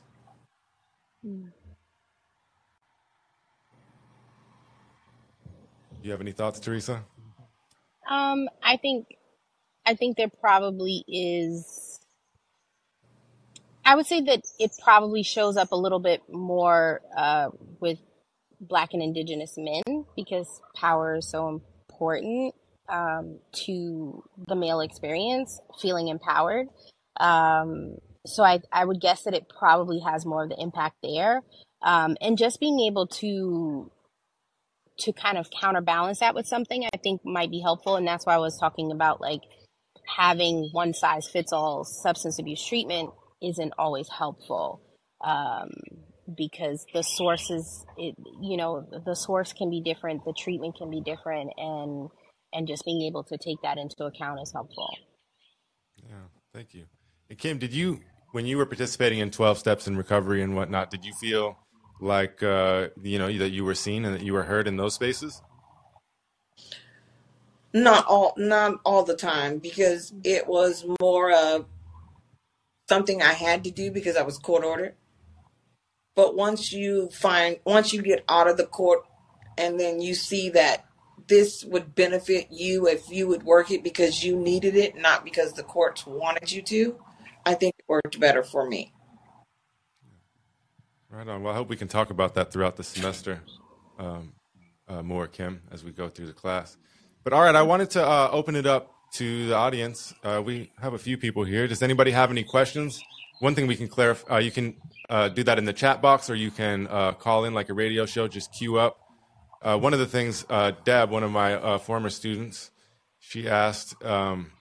Mm. 1.26 1.52
Do 6.02 6.08
you 6.08 6.12
have 6.12 6.22
any 6.22 6.32
thoughts, 6.32 6.60
Theresa? 6.60 7.04
Um, 8.10 8.48
I 8.64 8.78
think 8.78 9.08
I 9.90 9.96
think 9.96 10.18
there 10.18 10.30
probably 10.30 11.04
is. 11.08 12.00
I 13.84 13.96
would 13.96 14.06
say 14.06 14.22
that 14.22 14.44
it 14.60 14.70
probably 14.84 15.24
shows 15.24 15.58
up 15.58 15.72
a 15.72 15.76
little 15.76 15.98
bit 15.98 16.22
more 16.32 17.02
uh, 17.18 17.50
with 17.80 17.98
Black 18.62 18.94
and 18.94 19.02
Indigenous 19.02 19.58
men 19.58 20.06
because 20.16 20.62
power 20.76 21.16
is 21.16 21.28
so 21.28 21.60
important 21.90 22.54
um, 22.88 23.40
to 23.66 24.24
the 24.48 24.56
male 24.56 24.82
experience, 24.82 25.60
feeling 25.82 26.10
empowered. 26.10 26.68
Um, 27.20 27.98
so 28.28 28.44
I, 28.44 28.62
I 28.72 28.86
would 28.86 29.02
guess 29.02 29.24
that 29.24 29.34
it 29.34 29.48
probably 29.50 30.02
has 30.02 30.24
more 30.24 30.44
of 30.44 30.50
the 30.50 30.62
impact 30.62 30.98
there, 31.02 31.42
um, 31.82 32.16
and 32.22 32.38
just 32.38 32.60
being 32.60 32.80
able 32.82 33.08
to 33.08 33.92
to 35.00 35.14
kind 35.14 35.38
of 35.38 35.50
counterbalance 35.50 36.20
that 36.20 36.36
with 36.36 36.46
something 36.46 36.84
I 36.84 36.98
think 37.02 37.22
might 37.26 37.50
be 37.50 37.62
helpful, 37.62 37.96
and 37.96 38.06
that's 38.06 38.28
why 38.28 38.36
I 38.36 38.38
was 38.38 38.56
talking 38.60 38.92
about 38.92 39.20
like 39.20 39.42
having 40.18 40.70
one 40.72 40.94
size 40.94 41.28
fits 41.28 41.54
all 41.54 41.84
substance 41.84 42.40
abuse 42.40 42.66
treatment 42.66 43.12
isn't 43.42 43.74
always 43.78 44.10
helpful 44.10 44.82
um, 45.22 45.70
because 46.36 46.86
the 46.94 47.04
sources, 47.04 47.86
it, 47.98 48.16
you 48.42 48.58
know, 48.58 48.88
the 49.06 49.16
source 49.16 49.54
can 49.54 49.70
be 49.70 49.82
different, 49.82 50.26
the 50.26 50.34
treatment 50.34 50.76
can 50.78 50.90
be 50.90 51.02
different, 51.02 51.52
and 51.58 52.10
and 52.54 52.68
just 52.68 52.84
being 52.86 53.04
able 53.04 53.24
to 53.24 53.38
take 53.38 53.62
that 53.62 53.78
into 53.78 54.04
account 54.06 54.40
is 54.42 54.52
helpful. 54.52 54.90
Yeah, 55.98 56.16
thank 56.54 56.74
you. 56.74 56.86
And 57.30 57.38
Kim, 57.38 57.60
did 57.60 57.74
you, 57.74 58.00
when 58.32 58.48
you 58.48 58.58
were 58.58 58.66
participating 58.66 59.20
in 59.20 59.30
12 59.30 59.60
steps 59.60 59.88
in 59.88 59.96
recovery 59.96 60.42
and 60.42 60.56
whatnot, 60.56 60.90
did 60.90 61.06
you 61.06 61.14
feel 61.14 61.58
like, 62.02 62.42
uh, 62.42 62.88
you 63.04 63.20
know, 63.20 63.32
that 63.38 63.52
you 63.52 63.64
were 63.64 63.76
seen 63.76 64.04
and 64.06 64.16
that 64.16 64.24
you 64.24 64.34
were 64.34 64.44
heard 64.44 64.68
in 64.68 64.78
those 64.78 64.96
spaces? 64.96 65.44
Not 67.74 68.06
all, 68.08 68.34
not 68.38 68.80
all 68.84 69.04
the 69.04 69.16
time 69.16 69.60
because 69.60 70.12
it 70.24 70.48
was 70.48 70.86
more 71.00 71.32
of 71.32 71.66
something 72.88 73.22
I 73.22 73.34
had 73.34 73.64
to 73.66 73.72
do 73.72 73.92
because 73.92 74.18
I 74.18 74.24
was 74.24 74.38
court 74.38 74.64
ordered. 74.64 74.96
But 76.16 76.36
once 76.36 76.74
you 76.74 77.10
find, 77.10 77.60
once 77.66 77.94
you 77.94 78.02
get 78.02 78.26
out 78.28 78.48
of 78.48 78.58
the 78.58 78.66
court 78.66 79.06
and 79.58 79.80
then 79.80 80.02
you 80.02 80.16
see 80.16 80.50
that 80.50 80.86
this 81.28 81.64
would 81.64 81.94
benefit 81.94 82.48
you 82.50 82.88
if 82.88 83.10
you 83.12 83.28
would 83.28 83.44
work 83.44 83.72
it 83.72 83.84
because 83.84 84.24
you 84.24 84.36
needed 84.36 84.76
it, 84.76 84.98
not 84.98 85.24
because 85.24 85.54
the 85.54 85.64
courts 85.64 86.08
wanted 86.08 86.52
you 86.52 86.62
to, 86.64 87.00
I 87.46 87.54
think 87.54 87.76
it 87.78 87.86
worked 87.88 88.20
better 88.20 88.44
for 88.44 88.68
me. 88.68 88.94
Right 91.10 91.28
on. 91.28 91.44
Well, 91.44 91.54
I 91.54 91.56
hope 91.56 91.70
we 91.70 91.76
can 91.76 91.88
talk 91.88 92.10
about 92.10 92.36
that 92.36 92.52
throughout 92.52 92.76
the 92.76 92.84
semester 92.84 93.42
um, 93.98 94.34
uh, 94.88 95.02
more, 95.02 95.28
Kim, 95.28 95.62
as 95.72 95.84
we 95.84 95.92
go 95.92 96.10
through 96.10 96.28
the 96.28 96.34
class. 96.34 96.78
But 97.24 97.34
all 97.34 97.42
right, 97.42 97.56
I 97.56 97.64
wanted 97.64 97.90
to 97.92 98.04
uh, 98.06 98.30
open 98.32 98.56
it 98.56 98.66
up 98.66 98.94
to 99.14 99.48
the 99.48 99.56
audience. 99.56 100.14
Uh, 100.24 100.42
we 100.44 100.72
have 100.82 100.94
a 100.94 100.98
few 100.98 101.18
people 101.18 101.44
here. 101.44 101.68
Does 101.68 101.82
anybody 101.82 102.12
have 102.12 102.32
any 102.32 102.44
questions? 102.44 103.02
One 103.40 103.56
thing 103.56 103.68
we 103.68 103.76
can 103.76 103.88
clarify, 103.88 104.36
uh, 104.36 104.40
you 104.40 104.52
can 104.52 104.76
uh, 105.10 105.30
do 105.30 105.44
that 105.44 105.58
in 105.58 105.66
the 105.66 105.74
chat 105.74 106.02
box 106.02 106.30
or 106.30 106.36
you 106.36 106.52
can 106.52 106.88
uh, 106.88 107.14
call 107.14 107.46
in 107.46 107.54
like 107.54 107.70
a 107.70 107.74
radio 107.74 108.06
show, 108.06 108.28
just 108.28 108.54
queue 108.54 108.78
up. 108.78 108.98
Uh, 109.62 109.78
one 109.78 109.94
of 109.94 110.00
the 110.00 110.06
things, 110.06 110.46
Deb, 110.86 111.10
one 111.10 111.24
of 111.24 111.32
my 111.32 111.78
former 111.80 112.10
students, 112.10 112.72
she 113.20 113.50
asked, 113.50 114.02
um, 114.06 114.52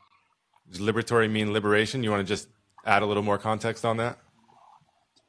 does 0.70 0.80
liberatory 0.80 1.30
mean 1.30 1.52
liberation? 1.52 2.02
You 2.02 2.10
want 2.10 2.26
to 2.26 2.28
just 2.28 2.48
add 2.85 3.02
a 3.02 3.06
little 3.06 3.22
more 3.22 3.39
context 3.39 3.85
on 3.85 3.98
that? 3.98 4.18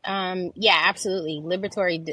Um, 0.04 0.52
yeah, 0.56 0.82
absolutely. 0.86 1.42
Liberatory 1.44 2.08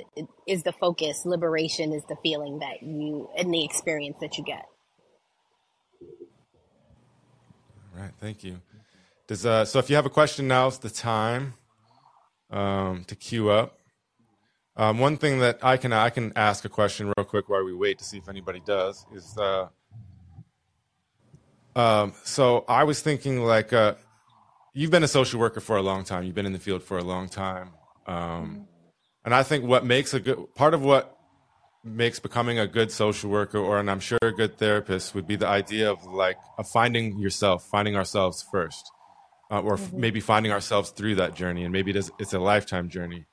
is 0.47 0.65
the 0.65 0.73
focus. 0.73 1.23
Liberation 1.25 1.93
is 1.93 2.03
the 2.09 2.17
feeling 2.23 2.59
that 2.59 2.83
you 2.83 3.31
and 3.39 3.53
the 3.55 3.65
experience 3.65 4.17
that 4.21 4.37
you 4.37 4.45
get. 4.45 4.67
All 7.86 7.86
right, 8.03 8.13
thank 8.21 8.45
you. 8.45 8.61
Does 9.27 9.45
uh, 9.45 9.65
so 9.65 9.79
if 9.79 9.91
you 9.91 9.97
have 9.97 10.07
a 10.07 10.11
question, 10.11 10.47
now's 10.49 10.79
the 10.79 10.91
time 10.91 11.55
um, 12.51 13.05
to 13.05 13.17
queue 13.17 13.51
up. 13.51 13.79
Um, 14.77 14.99
one 14.99 15.17
thing 15.17 15.39
that 15.41 15.59
I 15.63 15.79
can 15.79 15.93
I 15.93 16.11
can 16.11 16.33
ask 16.37 16.65
a 16.65 16.69
question 16.69 17.13
real 17.17 17.25
quick 17.25 17.49
while 17.49 17.65
we 17.65 17.75
wait 17.75 17.99
to 17.99 18.05
see 18.05 18.19
if 18.19 18.29
anybody 18.29 18.61
does 18.65 19.07
is 19.13 19.37
uh, 19.39 19.69
um, 21.75 22.13
so 22.25 22.65
I 22.69 22.85
was 22.85 23.01
thinking 23.01 23.43
like 23.43 23.73
uh, 23.73 23.95
you've 24.75 24.91
been 24.91 25.03
a 25.03 25.09
social 25.09 25.41
worker 25.41 25.61
for 25.61 25.77
a 25.77 25.83
long 25.83 26.05
time. 26.05 26.25
You've 26.25 26.35
been 26.35 26.47
in 26.47 26.53
the 26.53 26.59
field 26.59 26.83
for 26.83 26.99
a 26.99 27.05
long 27.05 27.29
time, 27.29 27.71
um, 28.07 28.69
and 29.25 29.35
I 29.35 29.43
think 29.43 29.65
what 29.65 29.85
makes 29.85 30.13
a 30.15 30.21
good 30.21 30.55
part 30.55 30.75
of 30.75 30.83
what 30.83 31.16
makes 31.87 32.19
becoming 32.19 32.59
a 32.59 32.67
good 32.67 32.91
social 32.91 33.31
worker 33.31 33.59
or 33.59 33.79
and 33.79 33.91
I'm 33.91 34.01
sure 34.01 34.19
a 34.23 34.33
good 34.33 34.59
therapist 34.59 35.15
would 35.15 35.27
be 35.27 35.37
the 35.37 35.47
idea 35.47 35.91
of 35.91 36.05
like 36.05 36.37
of 36.59 36.69
finding 36.69 37.19
yourself, 37.19 37.67
finding 37.67 37.97
ourselves 37.97 38.45
first, 38.51 38.91
uh, 39.51 39.61
or 39.61 39.75
f- 39.75 39.93
maybe 39.93 40.21
finding 40.21 40.53
ourselves 40.53 40.91
through 40.91 41.17
that 41.17 41.35
journey, 41.35 41.65
and 41.65 41.73
maybe 41.73 41.91
it 41.91 41.97
is, 41.97 42.11
it's 42.19 42.33
a 42.33 42.39
lifetime 42.39 42.89
journey. 42.89 43.27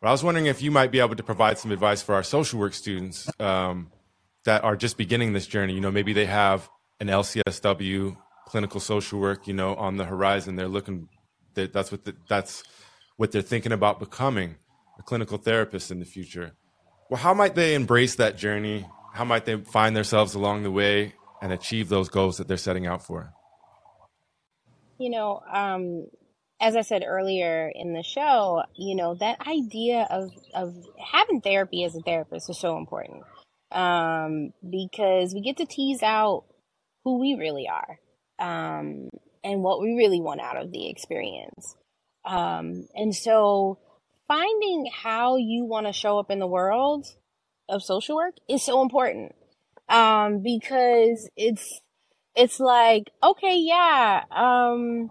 But 0.00 0.08
I 0.08 0.12
was 0.12 0.22
wondering 0.22 0.46
if 0.46 0.62
you 0.62 0.70
might 0.70 0.92
be 0.92 1.00
able 1.00 1.16
to 1.16 1.22
provide 1.22 1.58
some 1.58 1.72
advice 1.72 2.02
for 2.02 2.14
our 2.14 2.22
social 2.22 2.60
work 2.60 2.74
students 2.74 3.28
um, 3.40 3.90
that 4.44 4.62
are 4.62 4.76
just 4.76 4.96
beginning 4.96 5.32
this 5.32 5.46
journey. 5.46 5.74
You 5.74 5.80
know, 5.80 5.90
maybe 5.90 6.12
they 6.12 6.26
have 6.26 6.68
an 7.00 7.08
LCSW 7.08 8.16
clinical 8.46 8.80
social 8.80 9.18
work, 9.18 9.46
you 9.48 9.54
know, 9.54 9.74
on 9.74 9.96
the 9.96 10.04
horizon. 10.04 10.56
They're 10.56 10.68
looking. 10.68 11.08
That, 11.54 11.72
that's 11.72 11.90
what 11.90 12.04
the, 12.04 12.14
that's 12.28 12.62
what 13.16 13.32
they're 13.32 13.42
thinking 13.42 13.72
about 13.72 13.98
becoming 13.98 14.56
a 14.98 15.02
clinical 15.02 15.38
therapist 15.38 15.90
in 15.90 15.98
the 15.98 16.04
future. 16.04 16.52
Well, 17.08 17.20
how 17.20 17.34
might 17.34 17.54
they 17.54 17.74
embrace 17.74 18.16
that 18.16 18.36
journey? 18.36 18.86
How 19.12 19.24
might 19.24 19.44
they 19.44 19.56
find 19.56 19.96
themselves 19.96 20.34
along 20.34 20.62
the 20.62 20.70
way 20.70 21.14
and 21.40 21.52
achieve 21.52 21.88
those 21.88 22.08
goals 22.08 22.38
that 22.38 22.48
they're 22.48 22.56
setting 22.56 22.86
out 22.86 23.04
for? 23.04 23.32
You 24.98 25.10
know, 25.10 25.40
um, 25.52 26.06
as 26.60 26.74
I 26.74 26.80
said 26.80 27.04
earlier 27.06 27.70
in 27.74 27.92
the 27.92 28.02
show, 28.02 28.62
you 28.74 28.96
know, 28.96 29.14
that 29.14 29.46
idea 29.46 30.06
of, 30.10 30.30
of 30.54 30.74
having 30.98 31.40
therapy 31.40 31.84
as 31.84 31.94
a 31.94 32.00
therapist 32.00 32.50
is 32.50 32.58
so 32.58 32.76
important. 32.76 33.22
Um, 33.72 34.52
because 34.68 35.34
we 35.34 35.40
get 35.40 35.58
to 35.58 35.66
tease 35.66 36.02
out 36.02 36.44
who 37.04 37.18
we 37.20 37.34
really 37.34 37.68
are, 37.68 37.98
um, 38.38 39.08
and 39.44 39.62
what 39.62 39.80
we 39.80 39.94
really 39.94 40.20
want 40.20 40.40
out 40.40 40.56
of 40.56 40.72
the 40.72 40.88
experience. 40.88 41.76
Um, 42.24 42.88
and 42.94 43.14
so 43.14 43.78
finding 44.28 44.90
how 44.92 45.36
you 45.36 45.64
want 45.64 45.86
to 45.86 45.92
show 45.92 46.18
up 46.18 46.30
in 46.30 46.38
the 46.38 46.46
world 46.46 47.06
of 47.68 47.82
social 47.82 48.16
work 48.16 48.34
is 48.48 48.62
so 48.62 48.82
important. 48.82 49.34
Um, 49.88 50.42
because 50.42 51.30
it's, 51.36 51.80
it's 52.34 52.58
like, 52.60 53.10
okay, 53.22 53.58
yeah, 53.58 54.24
um, 54.30 55.10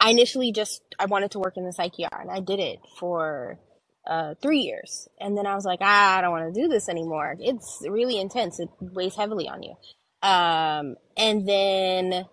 I 0.00 0.10
initially 0.10 0.52
just 0.52 0.82
I 0.98 1.06
wanted 1.06 1.32
to 1.32 1.38
work 1.38 1.56
in 1.56 1.64
the 1.64 1.72
psych 1.72 1.94
ER 1.98 2.20
and 2.20 2.30
I 2.30 2.40
did 2.40 2.60
it 2.60 2.78
for 2.98 3.58
uh, 4.06 4.34
three 4.40 4.60
years, 4.60 5.08
and 5.18 5.36
then 5.36 5.46
I 5.46 5.54
was 5.54 5.64
like, 5.64 5.80
ah, 5.82 6.18
I 6.18 6.20
don't 6.20 6.30
want 6.30 6.54
to 6.54 6.60
do 6.60 6.68
this 6.68 6.88
anymore. 6.88 7.34
It's 7.40 7.82
really 7.88 8.20
intense. 8.20 8.60
It 8.60 8.68
weighs 8.80 9.16
heavily 9.16 9.48
on 9.48 9.62
you. 9.62 9.74
Um, 10.22 10.96
and 11.16 11.48
then 11.48 12.24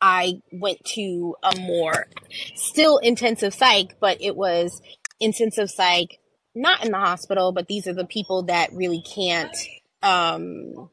I 0.00 0.40
went 0.52 0.84
to 0.94 1.36
a 1.42 1.58
more 1.60 2.06
still 2.54 2.98
intensive 2.98 3.54
psych, 3.54 3.96
but 4.00 4.18
it 4.20 4.36
was 4.36 4.80
intensive 5.18 5.70
psych, 5.70 6.18
not 6.54 6.84
in 6.84 6.92
the 6.92 6.98
hospital, 6.98 7.52
but 7.52 7.66
these 7.68 7.86
are 7.86 7.94
the 7.94 8.06
people 8.06 8.44
that 8.44 8.72
really 8.72 9.02
can't. 9.02 9.56
Um, 10.02 10.90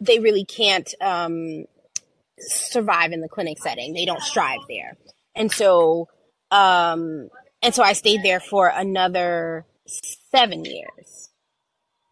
they 0.00 0.18
really 0.18 0.44
can't 0.44 0.92
um, 1.00 1.64
survive 2.38 3.12
in 3.12 3.20
the 3.20 3.28
clinic 3.28 3.58
setting. 3.58 3.94
They 3.94 4.04
don't 4.04 4.22
strive 4.22 4.60
there. 4.68 4.96
And 5.34 5.50
so, 5.50 6.08
um, 6.50 7.28
and 7.62 7.74
so 7.74 7.82
I 7.82 7.94
stayed 7.94 8.22
there 8.22 8.40
for 8.40 8.68
another 8.68 9.66
seven 10.30 10.64
years. 10.64 11.30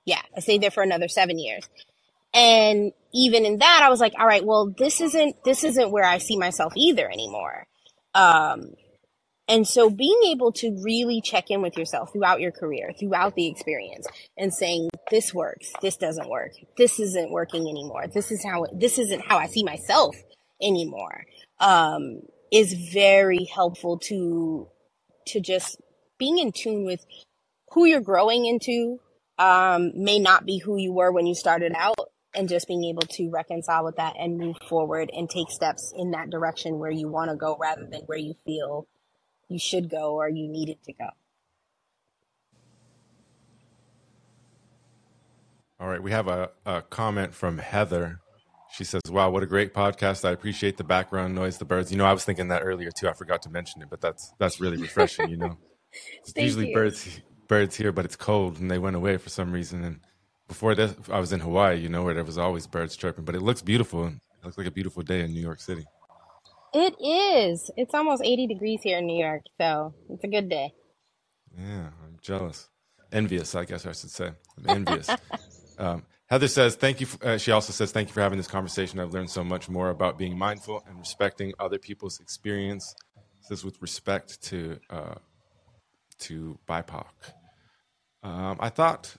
Yeah, 0.04 0.22
I 0.36 0.40
stayed 0.40 0.62
there 0.62 0.70
for 0.70 0.82
another 0.82 1.08
seven 1.08 1.38
years. 1.38 1.68
And 2.32 2.92
even 3.16 3.46
in 3.46 3.58
that, 3.58 3.80
I 3.82 3.88
was 3.88 3.98
like, 3.98 4.12
all 4.18 4.26
right, 4.26 4.44
well, 4.44 4.74
this 4.76 5.00
isn't, 5.00 5.42
this 5.42 5.64
isn't 5.64 5.90
where 5.90 6.04
I 6.04 6.18
see 6.18 6.36
myself 6.36 6.74
either 6.76 7.10
anymore. 7.10 7.66
Um, 8.14 8.74
and 9.48 9.66
so 9.66 9.88
being 9.88 10.20
able 10.26 10.52
to 10.52 10.78
really 10.84 11.22
check 11.22 11.50
in 11.50 11.62
with 11.62 11.78
yourself 11.78 12.12
throughout 12.12 12.40
your 12.40 12.52
career, 12.52 12.92
throughout 12.98 13.34
the 13.34 13.46
experience 13.46 14.06
and 14.36 14.52
saying, 14.52 14.90
this 15.10 15.32
works, 15.32 15.72
this 15.80 15.96
doesn't 15.96 16.28
work, 16.28 16.52
this 16.76 17.00
isn't 17.00 17.30
working 17.30 17.62
anymore, 17.62 18.06
this 18.12 18.30
is 18.30 18.44
how, 18.44 18.66
this 18.74 18.98
isn't 18.98 19.22
how 19.22 19.38
I 19.38 19.46
see 19.46 19.64
myself 19.64 20.14
anymore, 20.60 21.24
um, 21.58 22.20
is 22.52 22.74
very 22.92 23.44
helpful 23.44 23.98
to, 24.08 24.68
to 25.28 25.40
just 25.40 25.80
being 26.18 26.38
in 26.38 26.52
tune 26.52 26.84
with 26.84 27.04
who 27.72 27.86
you're 27.86 28.00
growing 28.00 28.44
into, 28.46 28.98
um, 29.38 29.92
may 29.94 30.18
not 30.18 30.44
be 30.44 30.58
who 30.58 30.76
you 30.76 30.92
were 30.92 31.12
when 31.12 31.26
you 31.26 31.34
started 31.34 31.72
out 31.76 31.95
and 32.36 32.48
just 32.48 32.68
being 32.68 32.84
able 32.84 33.02
to 33.02 33.30
reconcile 33.30 33.84
with 33.84 33.96
that 33.96 34.14
and 34.18 34.38
move 34.38 34.56
forward 34.68 35.10
and 35.12 35.28
take 35.28 35.50
steps 35.50 35.92
in 35.96 36.12
that 36.12 36.30
direction 36.30 36.78
where 36.78 36.90
you 36.90 37.08
want 37.08 37.30
to 37.30 37.36
go 37.36 37.56
rather 37.60 37.86
than 37.90 38.02
where 38.02 38.18
you 38.18 38.34
feel 38.44 38.86
you 39.48 39.58
should 39.58 39.88
go 39.88 40.14
or 40.14 40.28
you 40.28 40.48
needed 40.48 40.82
to 40.84 40.92
go. 40.92 41.08
All 45.78 45.88
right, 45.88 46.02
we 46.02 46.10
have 46.10 46.28
a, 46.28 46.50
a 46.64 46.82
comment 46.82 47.34
from 47.34 47.58
Heather. 47.58 48.20
She 48.72 48.82
says, 48.82 49.02
"Wow, 49.10 49.30
what 49.30 49.42
a 49.42 49.46
great 49.46 49.74
podcast! 49.74 50.26
I 50.26 50.32
appreciate 50.32 50.78
the 50.78 50.84
background 50.84 51.34
noise, 51.34 51.58
the 51.58 51.66
birds. 51.66 51.92
You 51.92 51.98
know, 51.98 52.06
I 52.06 52.12
was 52.12 52.24
thinking 52.24 52.48
that 52.48 52.62
earlier 52.62 52.90
too. 52.90 53.08
I 53.08 53.12
forgot 53.12 53.42
to 53.42 53.50
mention 53.50 53.82
it, 53.82 53.88
but 53.90 54.00
that's 54.00 54.32
that's 54.38 54.58
really 54.58 54.78
refreshing. 54.78 55.28
You 55.28 55.36
know, 55.36 55.58
usually 56.36 56.68
you. 56.68 56.74
birds 56.74 57.20
birds 57.46 57.76
here, 57.76 57.92
but 57.92 58.04
it's 58.04 58.16
cold 58.16 58.58
and 58.58 58.70
they 58.70 58.78
went 58.78 58.96
away 58.96 59.16
for 59.16 59.28
some 59.28 59.52
reason. 59.52 59.84
And 59.84 60.00
before 60.48 60.74
this, 60.74 60.94
I 61.10 61.18
was 61.18 61.32
in 61.32 61.40
Hawaii, 61.40 61.76
you 61.78 61.88
know, 61.88 62.04
where 62.04 62.14
there 62.14 62.24
was 62.24 62.38
always 62.38 62.66
birds 62.66 62.96
chirping. 62.96 63.24
But 63.24 63.34
it 63.34 63.42
looks 63.42 63.62
beautiful. 63.62 64.06
It 64.06 64.14
looks 64.44 64.58
like 64.58 64.66
a 64.66 64.70
beautiful 64.70 65.02
day 65.02 65.20
in 65.20 65.32
New 65.32 65.40
York 65.40 65.60
City. 65.60 65.84
It 66.74 66.94
is. 67.00 67.70
It's 67.76 67.94
almost 67.94 68.22
80 68.24 68.46
degrees 68.48 68.82
here 68.82 68.98
in 68.98 69.06
New 69.06 69.18
York, 69.18 69.42
so 69.58 69.94
it's 70.10 70.24
a 70.24 70.28
good 70.28 70.48
day. 70.48 70.72
Yeah, 71.56 71.88
I'm 72.04 72.18
jealous, 72.20 72.68
envious. 73.12 73.54
I 73.54 73.64
guess 73.64 73.86
I 73.86 73.92
should 73.92 74.10
say. 74.10 74.30
I'm 74.58 74.68
envious. 74.86 75.08
um, 75.78 76.04
Heather 76.26 76.48
says, 76.48 76.74
"Thank 76.74 77.00
you." 77.00 77.06
For, 77.06 77.26
uh, 77.26 77.38
she 77.38 77.50
also 77.52 77.72
says, 77.72 77.92
"Thank 77.92 78.08
you 78.08 78.14
for 78.14 78.20
having 78.20 78.36
this 78.36 78.48
conversation. 78.48 79.00
I've 79.00 79.14
learned 79.14 79.30
so 79.30 79.42
much 79.42 79.68
more 79.68 79.88
about 79.90 80.18
being 80.18 80.36
mindful 80.36 80.82
and 80.86 80.98
respecting 80.98 81.54
other 81.58 81.78
people's 81.78 82.20
experience. 82.20 82.94
This 83.48 83.60
is 83.60 83.64
with 83.64 83.80
respect 83.80 84.42
to 84.48 84.78
uh, 84.90 85.14
to 86.20 86.58
BIPOC." 86.68 87.06
Um, 88.22 88.56
I 88.60 88.68
thought 88.68 89.16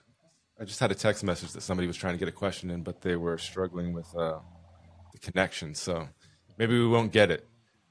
I 0.59 0.65
just 0.65 0.79
had 0.79 0.91
a 0.91 0.95
text 0.95 1.23
message 1.23 1.51
that 1.51 1.61
somebody 1.61 1.87
was 1.87 1.97
trying 1.97 2.13
to 2.13 2.19
get 2.19 2.27
a 2.27 2.31
question 2.31 2.71
in, 2.71 2.81
but 2.81 3.01
they 3.01 3.15
were 3.15 3.37
struggling 3.37 3.93
with 3.93 4.07
uh, 4.15 4.39
the 5.11 5.19
connection. 5.19 5.75
So 5.75 6.07
maybe 6.57 6.77
we 6.77 6.87
won't 6.87 7.11
get 7.11 7.29
it. 7.29 7.47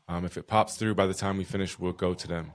Um, 0.09 0.25
if 0.25 0.37
it 0.37 0.47
pops 0.47 0.77
through 0.77 0.95
by 0.95 1.07
the 1.07 1.15
time 1.15 1.37
we 1.37 1.45
finish, 1.45 1.79
we'll 1.79 1.93
go 1.93 2.15
to 2.15 2.29
them. 2.29 2.53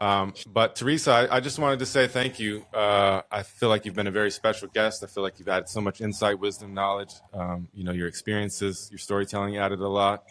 Um, 0.00 0.32
but 0.46 0.76
Theresa, 0.76 1.10
I, 1.10 1.36
I 1.36 1.40
just 1.40 1.58
wanted 1.58 1.80
to 1.80 1.86
say 1.86 2.06
thank 2.06 2.38
you. 2.38 2.64
Uh, 2.72 3.22
I 3.32 3.42
feel 3.42 3.68
like 3.68 3.84
you've 3.84 3.96
been 3.96 4.06
a 4.06 4.12
very 4.12 4.30
special 4.30 4.68
guest. 4.68 5.02
I 5.02 5.06
feel 5.06 5.22
like 5.22 5.38
you've 5.38 5.48
added 5.48 5.68
so 5.68 5.80
much 5.80 6.00
insight, 6.00 6.38
wisdom, 6.38 6.72
knowledge. 6.72 7.12
Um, 7.32 7.68
you 7.72 7.84
know, 7.84 7.92
your 7.92 8.06
experiences, 8.06 8.88
your 8.90 8.98
storytelling 8.98 9.56
added 9.56 9.80
a 9.80 9.88
lot. 9.88 10.24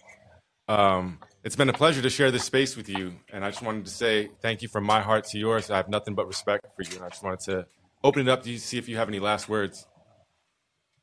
Um, 0.70 1.20
it's 1.44 1.56
been 1.56 1.70
a 1.70 1.74
pleasure 1.74 2.02
to 2.02 2.10
share 2.10 2.32
this 2.32 2.44
space 2.44 2.78
with 2.78 2.88
you. 2.88 3.14
And 3.32 3.44
I 3.44 3.50
just 3.50 3.62
wanted 3.62 3.86
to 3.86 3.92
say 3.92 4.30
thank 4.42 4.62
you 4.62 4.68
from 4.68 4.84
my 4.84 5.02
heart 5.02 5.26
to 5.30 5.40
yours. 5.40 5.70
I 5.70 5.78
have 5.78 5.90
nothing 5.90 6.14
but 6.14 6.28
respect 6.28 6.68
for 6.76 6.84
you. 6.84 6.96
And 6.96 7.06
I 7.06 7.10
just 7.10 7.24
wanted 7.24 7.40
to 7.42 7.66
open 8.08 8.28
it 8.28 8.32
up 8.32 8.44
to 8.44 8.58
see 8.58 8.78
if 8.78 8.88
you 8.88 8.96
have 8.98 9.10
any 9.10 9.20
last 9.20 9.50
words. 9.50 9.86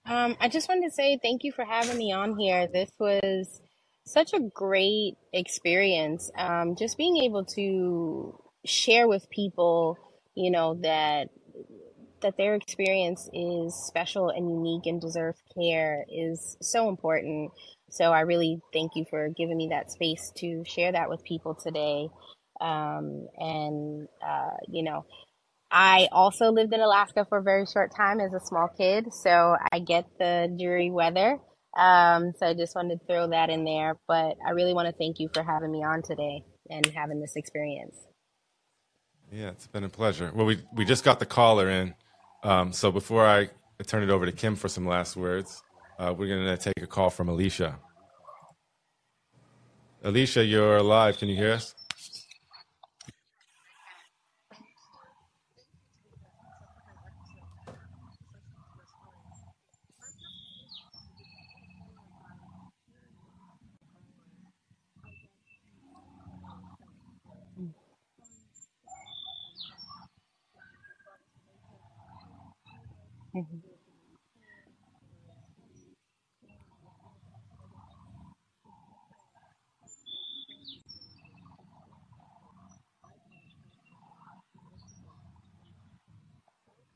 Um, 0.06 0.36
I 0.40 0.48
just 0.48 0.68
wanted 0.68 0.88
to 0.88 0.94
say 0.94 1.18
thank 1.22 1.44
you 1.44 1.52
for 1.52 1.64
having 1.64 1.98
me 1.98 2.12
on 2.12 2.38
here. 2.38 2.66
This 2.66 2.90
was 2.98 3.60
such 4.06 4.32
a 4.32 4.40
great 4.40 5.14
experience. 5.32 6.30
Um, 6.36 6.76
just 6.76 6.96
being 6.96 7.18
able 7.18 7.44
to 7.56 8.38
share 8.64 9.06
with 9.06 9.28
people, 9.30 9.98
you 10.34 10.50
know, 10.50 10.74
that 10.82 11.28
that 12.20 12.38
their 12.38 12.54
experience 12.54 13.28
is 13.34 13.74
special 13.86 14.30
and 14.30 14.48
unique 14.50 14.86
and 14.86 14.98
deserves 14.98 15.42
care 15.54 16.06
is 16.10 16.56
so 16.62 16.88
important. 16.88 17.50
So 17.90 18.12
I 18.12 18.20
really 18.20 18.60
thank 18.72 18.92
you 18.94 19.04
for 19.10 19.28
giving 19.28 19.58
me 19.58 19.68
that 19.70 19.92
space 19.92 20.32
to 20.38 20.64
share 20.66 20.92
that 20.92 21.10
with 21.10 21.22
people 21.22 21.54
today. 21.54 22.08
Um, 22.62 23.28
and 23.36 24.08
uh, 24.26 24.56
you 24.68 24.84
know, 24.84 25.04
I 25.76 26.08
also 26.12 26.52
lived 26.52 26.72
in 26.72 26.80
Alaska 26.80 27.26
for 27.28 27.38
a 27.38 27.42
very 27.42 27.66
short 27.66 27.92
time 27.92 28.20
as 28.20 28.32
a 28.32 28.38
small 28.38 28.68
kid, 28.68 29.12
so 29.12 29.56
I 29.72 29.80
get 29.80 30.06
the 30.20 30.54
dreary 30.56 30.92
weather. 30.92 31.40
Um, 31.76 32.32
so 32.38 32.46
I 32.46 32.54
just 32.54 32.76
wanted 32.76 33.00
to 33.00 33.06
throw 33.06 33.28
that 33.30 33.50
in 33.50 33.64
there. 33.64 33.96
But 34.06 34.36
I 34.46 34.52
really 34.52 34.72
want 34.72 34.86
to 34.86 34.94
thank 34.96 35.18
you 35.18 35.28
for 35.34 35.42
having 35.42 35.72
me 35.72 35.82
on 35.82 36.02
today 36.02 36.44
and 36.70 36.86
having 36.86 37.20
this 37.20 37.34
experience. 37.34 37.96
Yeah, 39.32 39.48
it's 39.48 39.66
been 39.66 39.82
a 39.82 39.88
pleasure. 39.88 40.30
Well, 40.32 40.46
we 40.46 40.62
we 40.72 40.84
just 40.84 41.02
got 41.02 41.18
the 41.18 41.26
caller 41.26 41.68
in, 41.68 41.94
um, 42.44 42.72
so 42.72 42.92
before 42.92 43.26
I 43.26 43.50
turn 43.84 44.04
it 44.04 44.10
over 44.10 44.26
to 44.26 44.32
Kim 44.32 44.54
for 44.54 44.68
some 44.68 44.86
last 44.86 45.16
words, 45.16 45.60
uh, 45.98 46.14
we're 46.16 46.28
going 46.28 46.44
to 46.44 46.56
take 46.56 46.84
a 46.84 46.86
call 46.86 47.10
from 47.10 47.28
Alicia. 47.28 47.80
Alicia, 50.04 50.44
you're 50.44 50.76
alive. 50.76 51.18
Can 51.18 51.28
you 51.28 51.36
hear 51.36 51.50
us? 51.50 51.74
Mhm. 73.34 73.62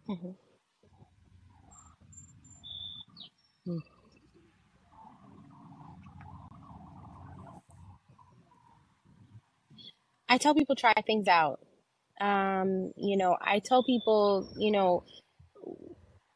Mhm. 0.08 0.36
Mm. 3.66 3.78
I 10.28 10.38
tell 10.38 10.54
people 10.54 10.76
try 10.76 10.94
things 11.06 11.28
out. 11.28 11.60
Um, 12.20 12.92
you 12.96 13.16
know, 13.16 13.36
I 13.40 13.60
tell 13.60 13.82
people, 13.82 14.48
you 14.58 14.70
know, 14.72 15.04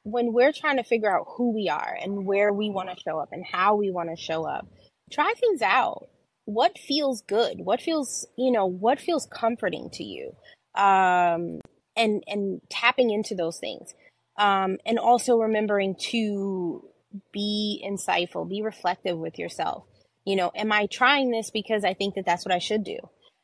when 0.04 0.32
we're 0.32 0.52
trying 0.52 0.76
to 0.76 0.84
figure 0.84 1.14
out 1.14 1.26
who 1.36 1.52
we 1.54 1.68
are 1.68 1.96
and 2.00 2.26
where 2.26 2.52
we 2.52 2.70
want 2.70 2.88
to 2.90 3.02
show 3.02 3.18
up 3.18 3.28
and 3.32 3.44
how 3.44 3.76
we 3.76 3.90
want 3.90 4.10
to 4.10 4.20
show 4.20 4.46
up, 4.46 4.66
try 5.10 5.32
things 5.38 5.62
out. 5.62 6.08
What 6.44 6.76
feels 6.76 7.22
good? 7.22 7.58
What 7.60 7.80
feels, 7.80 8.26
you 8.36 8.50
know, 8.50 8.66
what 8.66 9.00
feels 9.00 9.28
comforting 9.32 9.90
to 9.94 10.04
you? 10.04 10.34
Um, 10.74 11.60
and 11.94 12.24
and 12.26 12.60
tapping 12.68 13.10
into 13.10 13.34
those 13.34 13.58
things. 13.58 13.94
Um, 14.38 14.78
and 14.86 14.98
also 14.98 15.36
remembering 15.36 15.94
to 16.10 16.88
be 17.32 17.84
insightful, 17.86 18.48
be 18.48 18.62
reflective 18.62 19.18
with 19.18 19.38
yourself. 19.38 19.84
You 20.24 20.36
know, 20.36 20.50
am 20.54 20.72
I 20.72 20.86
trying 20.86 21.30
this 21.30 21.50
because 21.50 21.84
I 21.84 21.94
think 21.94 22.14
that 22.14 22.24
that's 22.24 22.44
what 22.44 22.54
I 22.54 22.58
should 22.58 22.82
do? 22.82 22.96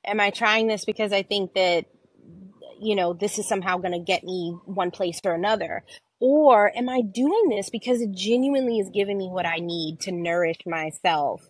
Am 0.04 0.18
I 0.18 0.30
trying 0.30 0.66
this 0.66 0.84
because 0.84 1.12
I 1.12 1.22
think 1.22 1.54
that 1.54 1.86
you 2.80 2.94
know, 2.94 3.12
this 3.12 3.38
is 3.38 3.48
somehow 3.48 3.78
going 3.78 3.92
to 3.92 3.98
get 3.98 4.24
me 4.24 4.56
one 4.64 4.90
place 4.90 5.20
or 5.24 5.34
another? 5.34 5.84
Or 6.20 6.76
am 6.76 6.88
I 6.88 7.00
doing 7.00 7.48
this 7.48 7.70
because 7.70 8.00
it 8.00 8.10
genuinely 8.10 8.78
is 8.78 8.90
giving 8.92 9.18
me 9.18 9.28
what 9.28 9.46
I 9.46 9.58
need 9.58 10.00
to 10.00 10.12
nourish 10.12 10.58
myself 10.66 11.48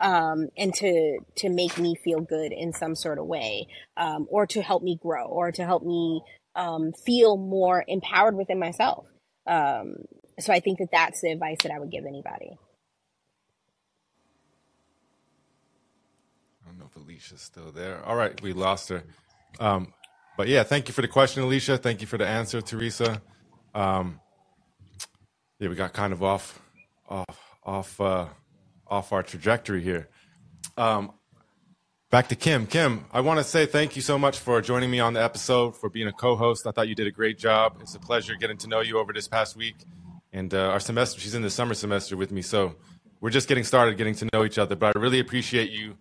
um, 0.00 0.48
and 0.56 0.72
to 0.74 1.18
to 1.36 1.48
make 1.48 1.78
me 1.78 1.94
feel 1.94 2.20
good 2.20 2.52
in 2.52 2.72
some 2.72 2.94
sort 2.94 3.18
of 3.18 3.26
way, 3.26 3.68
um, 3.96 4.26
or 4.30 4.46
to 4.48 4.62
help 4.62 4.82
me 4.82 4.98
grow, 5.00 5.24
or 5.24 5.50
to 5.52 5.64
help 5.64 5.82
me 5.82 6.22
um, 6.54 6.92
feel 6.92 7.36
more 7.36 7.84
empowered 7.88 8.36
within 8.36 8.58
myself? 8.58 9.06
Um, 9.46 9.96
so 10.38 10.52
I 10.52 10.60
think 10.60 10.78
that 10.78 10.88
that's 10.92 11.20
the 11.20 11.30
advice 11.30 11.58
that 11.62 11.72
I 11.72 11.78
would 11.78 11.90
give 11.90 12.04
anybody. 12.06 12.58
I 16.62 16.68
don't 16.68 16.78
know 16.78 16.86
if 16.86 16.96
Alicia's 16.96 17.40
still 17.40 17.70
there. 17.70 18.04
All 18.04 18.16
right, 18.16 18.40
we 18.42 18.52
lost 18.52 18.88
her. 18.88 19.04
Um, 19.60 19.92
but 20.36 20.48
yeah, 20.48 20.64
thank 20.64 20.88
you 20.88 20.94
for 20.94 21.02
the 21.02 21.08
question, 21.08 21.42
Alicia. 21.42 21.78
Thank 21.78 22.00
you 22.00 22.06
for 22.06 22.18
the 22.18 22.26
answer, 22.26 22.60
Theresa. 22.60 23.22
Um, 23.74 24.20
yeah, 25.58 25.68
we 25.68 25.74
got 25.74 25.92
kind 25.92 26.12
of 26.12 26.22
off, 26.22 26.60
off, 27.08 27.56
off, 27.64 28.00
uh, 28.00 28.26
off 28.86 29.12
our 29.12 29.22
trajectory 29.22 29.82
here. 29.82 30.08
Um, 30.76 31.12
back 32.10 32.28
to 32.28 32.36
Kim. 32.36 32.66
Kim, 32.66 33.06
I 33.12 33.20
want 33.20 33.38
to 33.38 33.44
say 33.44 33.66
thank 33.66 33.96
you 33.96 34.02
so 34.02 34.18
much 34.18 34.38
for 34.38 34.60
joining 34.60 34.90
me 34.90 35.00
on 35.00 35.14
the 35.14 35.22
episode, 35.22 35.76
for 35.76 35.88
being 35.88 36.08
a 36.08 36.12
co-host. 36.12 36.66
I 36.66 36.70
thought 36.70 36.88
you 36.88 36.94
did 36.94 37.06
a 37.06 37.12
great 37.12 37.38
job. 37.38 37.78
It's 37.80 37.94
a 37.94 38.00
pleasure 38.00 38.34
getting 38.36 38.58
to 38.58 38.68
know 38.68 38.80
you 38.80 38.98
over 38.98 39.12
this 39.12 39.28
past 39.28 39.56
week. 39.56 39.76
And 40.32 40.52
uh, 40.52 40.70
our 40.70 40.80
semester, 40.80 41.20
she's 41.20 41.34
in 41.34 41.42
the 41.42 41.50
summer 41.50 41.74
semester 41.74 42.16
with 42.16 42.32
me, 42.32 42.42
so 42.42 42.74
we're 43.20 43.30
just 43.30 43.48
getting 43.48 43.64
started, 43.64 43.96
getting 43.96 44.14
to 44.16 44.28
know 44.32 44.44
each 44.44 44.58
other. 44.58 44.74
But 44.74 44.96
I 44.96 45.00
really 45.00 45.20
appreciate 45.20 45.70
you 45.70 45.96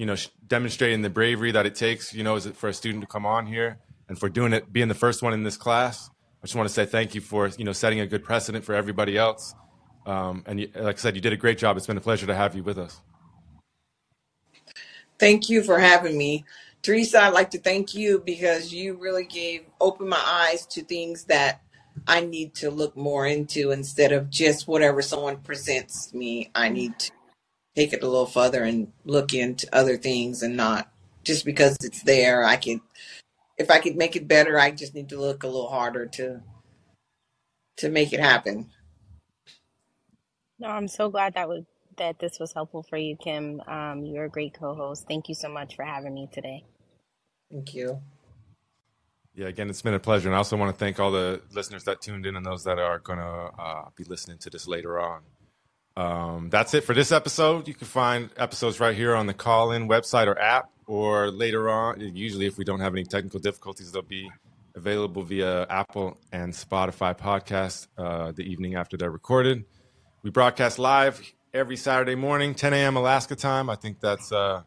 you 0.00 0.06
know, 0.06 0.16
demonstrating 0.46 1.02
the 1.02 1.10
bravery 1.10 1.52
that 1.52 1.66
it 1.66 1.74
takes, 1.74 2.14
you 2.14 2.24
know, 2.24 2.34
is 2.34 2.46
it 2.46 2.56
for 2.56 2.70
a 2.70 2.72
student 2.72 3.02
to 3.02 3.06
come 3.06 3.26
on 3.26 3.44
here 3.44 3.76
and 4.08 4.18
for 4.18 4.30
doing 4.30 4.54
it, 4.54 4.72
being 4.72 4.88
the 4.88 4.94
first 4.94 5.22
one 5.22 5.34
in 5.34 5.42
this 5.42 5.58
class. 5.58 6.08
I 6.42 6.46
just 6.46 6.54
want 6.54 6.68
to 6.68 6.74
say 6.74 6.86
thank 6.86 7.14
you 7.14 7.20
for, 7.20 7.48
you 7.58 7.64
know, 7.64 7.72
setting 7.72 8.00
a 8.00 8.06
good 8.06 8.24
precedent 8.24 8.64
for 8.64 8.74
everybody 8.74 9.18
else. 9.18 9.54
Um, 10.06 10.42
and 10.46 10.60
you, 10.60 10.70
like 10.74 10.96
I 10.96 10.98
said, 10.98 11.14
you 11.14 11.20
did 11.20 11.34
a 11.34 11.36
great 11.36 11.58
job. 11.58 11.76
It's 11.76 11.86
been 11.86 11.98
a 11.98 12.00
pleasure 12.00 12.26
to 12.26 12.34
have 12.34 12.56
you 12.56 12.62
with 12.62 12.78
us. 12.78 13.00
Thank 15.18 15.50
you 15.50 15.62
for 15.62 15.78
having 15.78 16.16
me. 16.16 16.46
Theresa, 16.82 17.20
I'd 17.20 17.34
like 17.34 17.50
to 17.50 17.58
thank 17.58 17.94
you 17.94 18.22
because 18.24 18.72
you 18.72 18.94
really 18.94 19.24
gave 19.24 19.66
open 19.80 20.08
my 20.08 20.22
eyes 20.24 20.64
to 20.68 20.82
things 20.82 21.24
that 21.24 21.60
I 22.06 22.22
need 22.22 22.54
to 22.54 22.70
look 22.70 22.96
more 22.96 23.26
into 23.26 23.70
instead 23.70 24.12
of 24.12 24.30
just 24.30 24.66
whatever 24.66 25.02
someone 25.02 25.36
presents 25.38 26.14
me. 26.14 26.50
I 26.54 26.70
need 26.70 26.98
to 27.00 27.12
take 27.76 27.92
it 27.92 28.02
a 28.02 28.08
little 28.08 28.24
further 28.24 28.64
and 28.64 28.90
look 29.04 29.34
into 29.34 29.68
other 29.74 29.98
things 29.98 30.42
and 30.42 30.56
not 30.56 30.90
just 31.22 31.44
because 31.44 31.76
it's 31.82 32.02
there. 32.02 32.42
I 32.44 32.56
can, 32.56 32.80
if 33.60 33.70
I 33.70 33.78
could 33.78 33.96
make 33.96 34.16
it 34.16 34.26
better, 34.26 34.58
I 34.58 34.70
just 34.70 34.94
need 34.94 35.10
to 35.10 35.20
look 35.20 35.42
a 35.42 35.46
little 35.46 35.68
harder 35.68 36.06
to 36.06 36.40
to 37.76 37.88
make 37.88 38.12
it 38.12 38.20
happen. 38.20 38.70
No, 40.58 40.68
I'm 40.68 40.88
so 40.88 41.10
glad 41.10 41.34
that 41.34 41.48
was 41.48 41.64
that 41.98 42.18
this 42.18 42.38
was 42.40 42.52
helpful 42.52 42.82
for 42.82 42.96
you, 42.96 43.16
Kim. 43.22 43.60
Um, 43.66 44.04
you're 44.04 44.24
a 44.24 44.30
great 44.30 44.54
co-host. 44.54 45.04
Thank 45.06 45.28
you 45.28 45.34
so 45.34 45.50
much 45.50 45.76
for 45.76 45.84
having 45.84 46.14
me 46.14 46.28
today. 46.32 46.64
Thank 47.50 47.74
you. 47.74 48.00
Yeah, 49.34 49.48
again, 49.48 49.68
it's 49.68 49.82
been 49.82 49.94
a 49.94 50.00
pleasure. 50.00 50.28
And 50.28 50.34
I 50.34 50.38
also 50.38 50.56
want 50.56 50.74
to 50.74 50.78
thank 50.78 50.98
all 50.98 51.10
the 51.10 51.42
listeners 51.52 51.84
that 51.84 52.00
tuned 52.00 52.26
in 52.26 52.36
and 52.36 52.44
those 52.44 52.64
that 52.64 52.78
are 52.78 52.98
going 52.98 53.18
to 53.18 53.50
uh, 53.58 53.84
be 53.94 54.04
listening 54.04 54.38
to 54.38 54.50
this 54.50 54.66
later 54.66 54.98
on. 54.98 55.20
Um, 55.96 56.50
that's 56.50 56.72
it 56.74 56.84
for 56.84 56.94
this 56.94 57.12
episode. 57.12 57.68
You 57.68 57.74
can 57.74 57.86
find 57.86 58.30
episodes 58.36 58.80
right 58.80 58.96
here 58.96 59.14
on 59.14 59.26
the 59.26 59.34
call 59.34 59.72
in 59.72 59.88
website 59.88 60.26
or 60.26 60.38
app, 60.38 60.70
or 60.90 61.30
later 61.30 61.70
on. 61.70 62.00
Usually, 62.00 62.46
if 62.46 62.58
we 62.58 62.64
don't 62.64 62.80
have 62.80 62.92
any 62.92 63.04
technical 63.04 63.38
difficulties, 63.38 63.92
they'll 63.92 64.02
be 64.02 64.28
available 64.74 65.22
via 65.22 65.64
Apple 65.70 66.18
and 66.32 66.52
Spotify 66.52 67.16
podcast 67.16 67.86
uh, 67.96 68.32
the 68.32 68.42
evening 68.42 68.74
after 68.74 68.96
they're 68.96 69.10
recorded. 69.10 69.64
We 70.24 70.30
broadcast 70.30 70.80
live 70.80 71.22
every 71.54 71.76
Saturday 71.76 72.16
morning, 72.16 72.56
10 72.56 72.72
a.m. 72.72 72.96
Alaska 72.96 73.36
time. 73.36 73.70
I 73.70 73.76
think 73.76 74.00
that's 74.00 74.32
uh, 74.32 74.62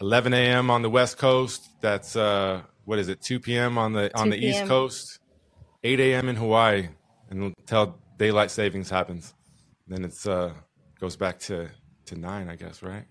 11 0.00 0.34
a.m. 0.34 0.72
on 0.72 0.82
the 0.82 0.90
West 0.90 1.18
Coast. 1.18 1.68
That's 1.80 2.16
uh, 2.16 2.62
what 2.84 2.98
is 2.98 3.08
it, 3.08 3.22
2 3.22 3.38
p.m. 3.38 3.78
on 3.78 3.92
the 3.92 4.12
on 4.18 4.24
2 4.24 4.30
the 4.32 4.44
East 4.44 4.66
Coast, 4.66 5.20
8 5.84 6.00
a.m. 6.00 6.28
in 6.28 6.34
Hawaii, 6.34 6.88
until 7.30 8.00
daylight 8.18 8.50
savings 8.50 8.90
happens. 8.90 9.34
Then 9.86 10.04
it's 10.04 10.26
uh, 10.26 10.52
goes 10.98 11.14
back 11.14 11.38
to 11.40 11.68
to 12.06 12.16
nine, 12.16 12.48
I 12.48 12.56
guess, 12.56 12.82
right? 12.82 13.04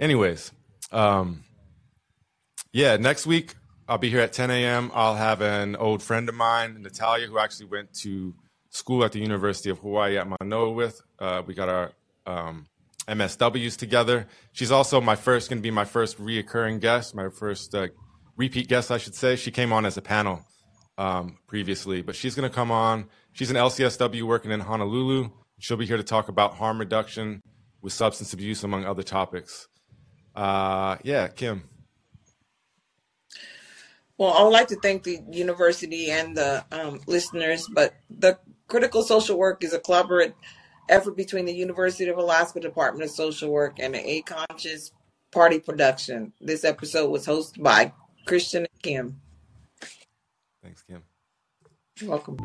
Anyways, 0.00 0.52
um, 0.92 1.44
yeah, 2.72 2.96
next 2.96 3.26
week 3.26 3.54
I'll 3.88 3.98
be 3.98 4.10
here 4.10 4.20
at 4.20 4.32
10 4.32 4.50
a.m. 4.50 4.90
I'll 4.94 5.16
have 5.16 5.40
an 5.40 5.74
old 5.76 6.02
friend 6.02 6.28
of 6.28 6.34
mine, 6.34 6.80
Natalia, 6.80 7.26
who 7.26 7.38
actually 7.38 7.66
went 7.66 7.92
to 8.02 8.34
school 8.68 9.04
at 9.04 9.12
the 9.12 9.18
University 9.18 9.68
of 9.70 9.80
Hawaii 9.80 10.16
at 10.16 10.28
Manoa 10.28 10.70
with. 10.70 11.02
Uh, 11.18 11.42
we 11.44 11.54
got 11.54 11.68
our 11.68 11.92
um, 12.24 12.66
MSWs 13.08 13.76
together. 13.76 14.28
She's 14.52 14.70
also 14.70 15.00
my 15.00 15.16
first, 15.16 15.50
going 15.50 15.58
to 15.58 15.62
be 15.62 15.72
my 15.72 15.84
first 15.84 16.18
reoccurring 16.20 16.80
guest, 16.80 17.14
my 17.14 17.28
first 17.30 17.74
uh, 17.74 17.88
repeat 18.36 18.68
guest, 18.68 18.92
I 18.92 18.98
should 18.98 19.16
say. 19.16 19.34
She 19.34 19.50
came 19.50 19.72
on 19.72 19.84
as 19.84 19.96
a 19.96 20.02
panel 20.02 20.46
um, 20.96 21.38
previously, 21.48 22.02
but 22.02 22.14
she's 22.14 22.36
going 22.36 22.48
to 22.48 22.54
come 22.54 22.70
on. 22.70 23.08
She's 23.32 23.50
an 23.50 23.56
LCSW 23.56 24.22
working 24.22 24.52
in 24.52 24.60
Honolulu. 24.60 25.30
She'll 25.58 25.76
be 25.76 25.86
here 25.86 25.96
to 25.96 26.04
talk 26.04 26.28
about 26.28 26.54
harm 26.54 26.78
reduction 26.78 27.42
with 27.82 27.92
substance 27.92 28.32
abuse, 28.32 28.62
among 28.62 28.84
other 28.84 29.02
topics. 29.02 29.66
Uh, 30.34 30.96
yeah, 31.02 31.28
Kim. 31.28 31.64
Well, 34.18 34.32
I 34.32 34.42
would 34.42 34.50
like 34.50 34.68
to 34.68 34.76
thank 34.76 35.02
the 35.02 35.20
university 35.30 36.10
and 36.10 36.36
the 36.36 36.64
um, 36.70 37.00
listeners, 37.06 37.66
but 37.72 37.94
the 38.10 38.38
critical 38.68 39.02
social 39.02 39.38
work 39.38 39.64
is 39.64 39.72
a 39.72 39.78
collaborative 39.78 40.34
effort 40.90 41.16
between 41.16 41.46
the 41.46 41.54
University 41.54 42.10
of 42.10 42.18
Alaska 42.18 42.60
Department 42.60 43.04
of 43.04 43.10
Social 43.10 43.50
Work 43.50 43.78
and 43.78 43.94
the 43.94 44.10
A 44.10 44.22
Conscious 44.22 44.92
Party 45.30 45.58
Production. 45.58 46.32
This 46.40 46.64
episode 46.64 47.10
was 47.10 47.26
hosted 47.26 47.62
by 47.62 47.92
Christian 48.26 48.66
and 48.70 48.82
Kim. 48.82 49.20
Thanks, 50.62 50.82
Kim. 50.82 51.02
You're 51.98 52.10
welcome. 52.10 52.38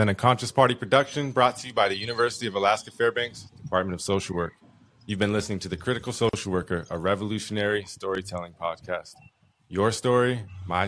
been 0.00 0.08
a 0.08 0.14
Conscious 0.14 0.50
Party 0.50 0.74
production 0.74 1.30
brought 1.30 1.56
to 1.56 1.66
you 1.66 1.74
by 1.74 1.86
the 1.86 1.94
University 1.94 2.46
of 2.46 2.54
Alaska 2.54 2.90
Fairbanks 2.90 3.42
Department 3.62 3.92
of 3.92 4.00
Social 4.00 4.34
Work. 4.34 4.54
You've 5.04 5.18
been 5.18 5.34
listening 5.34 5.58
to 5.58 5.68
The 5.68 5.76
Critical 5.76 6.10
Social 6.10 6.52
Worker, 6.52 6.86
a 6.88 6.96
revolutionary 6.96 7.84
storytelling 7.84 8.54
podcast. 8.58 9.12
Your 9.68 9.92
story, 9.92 10.40
my 10.66 10.78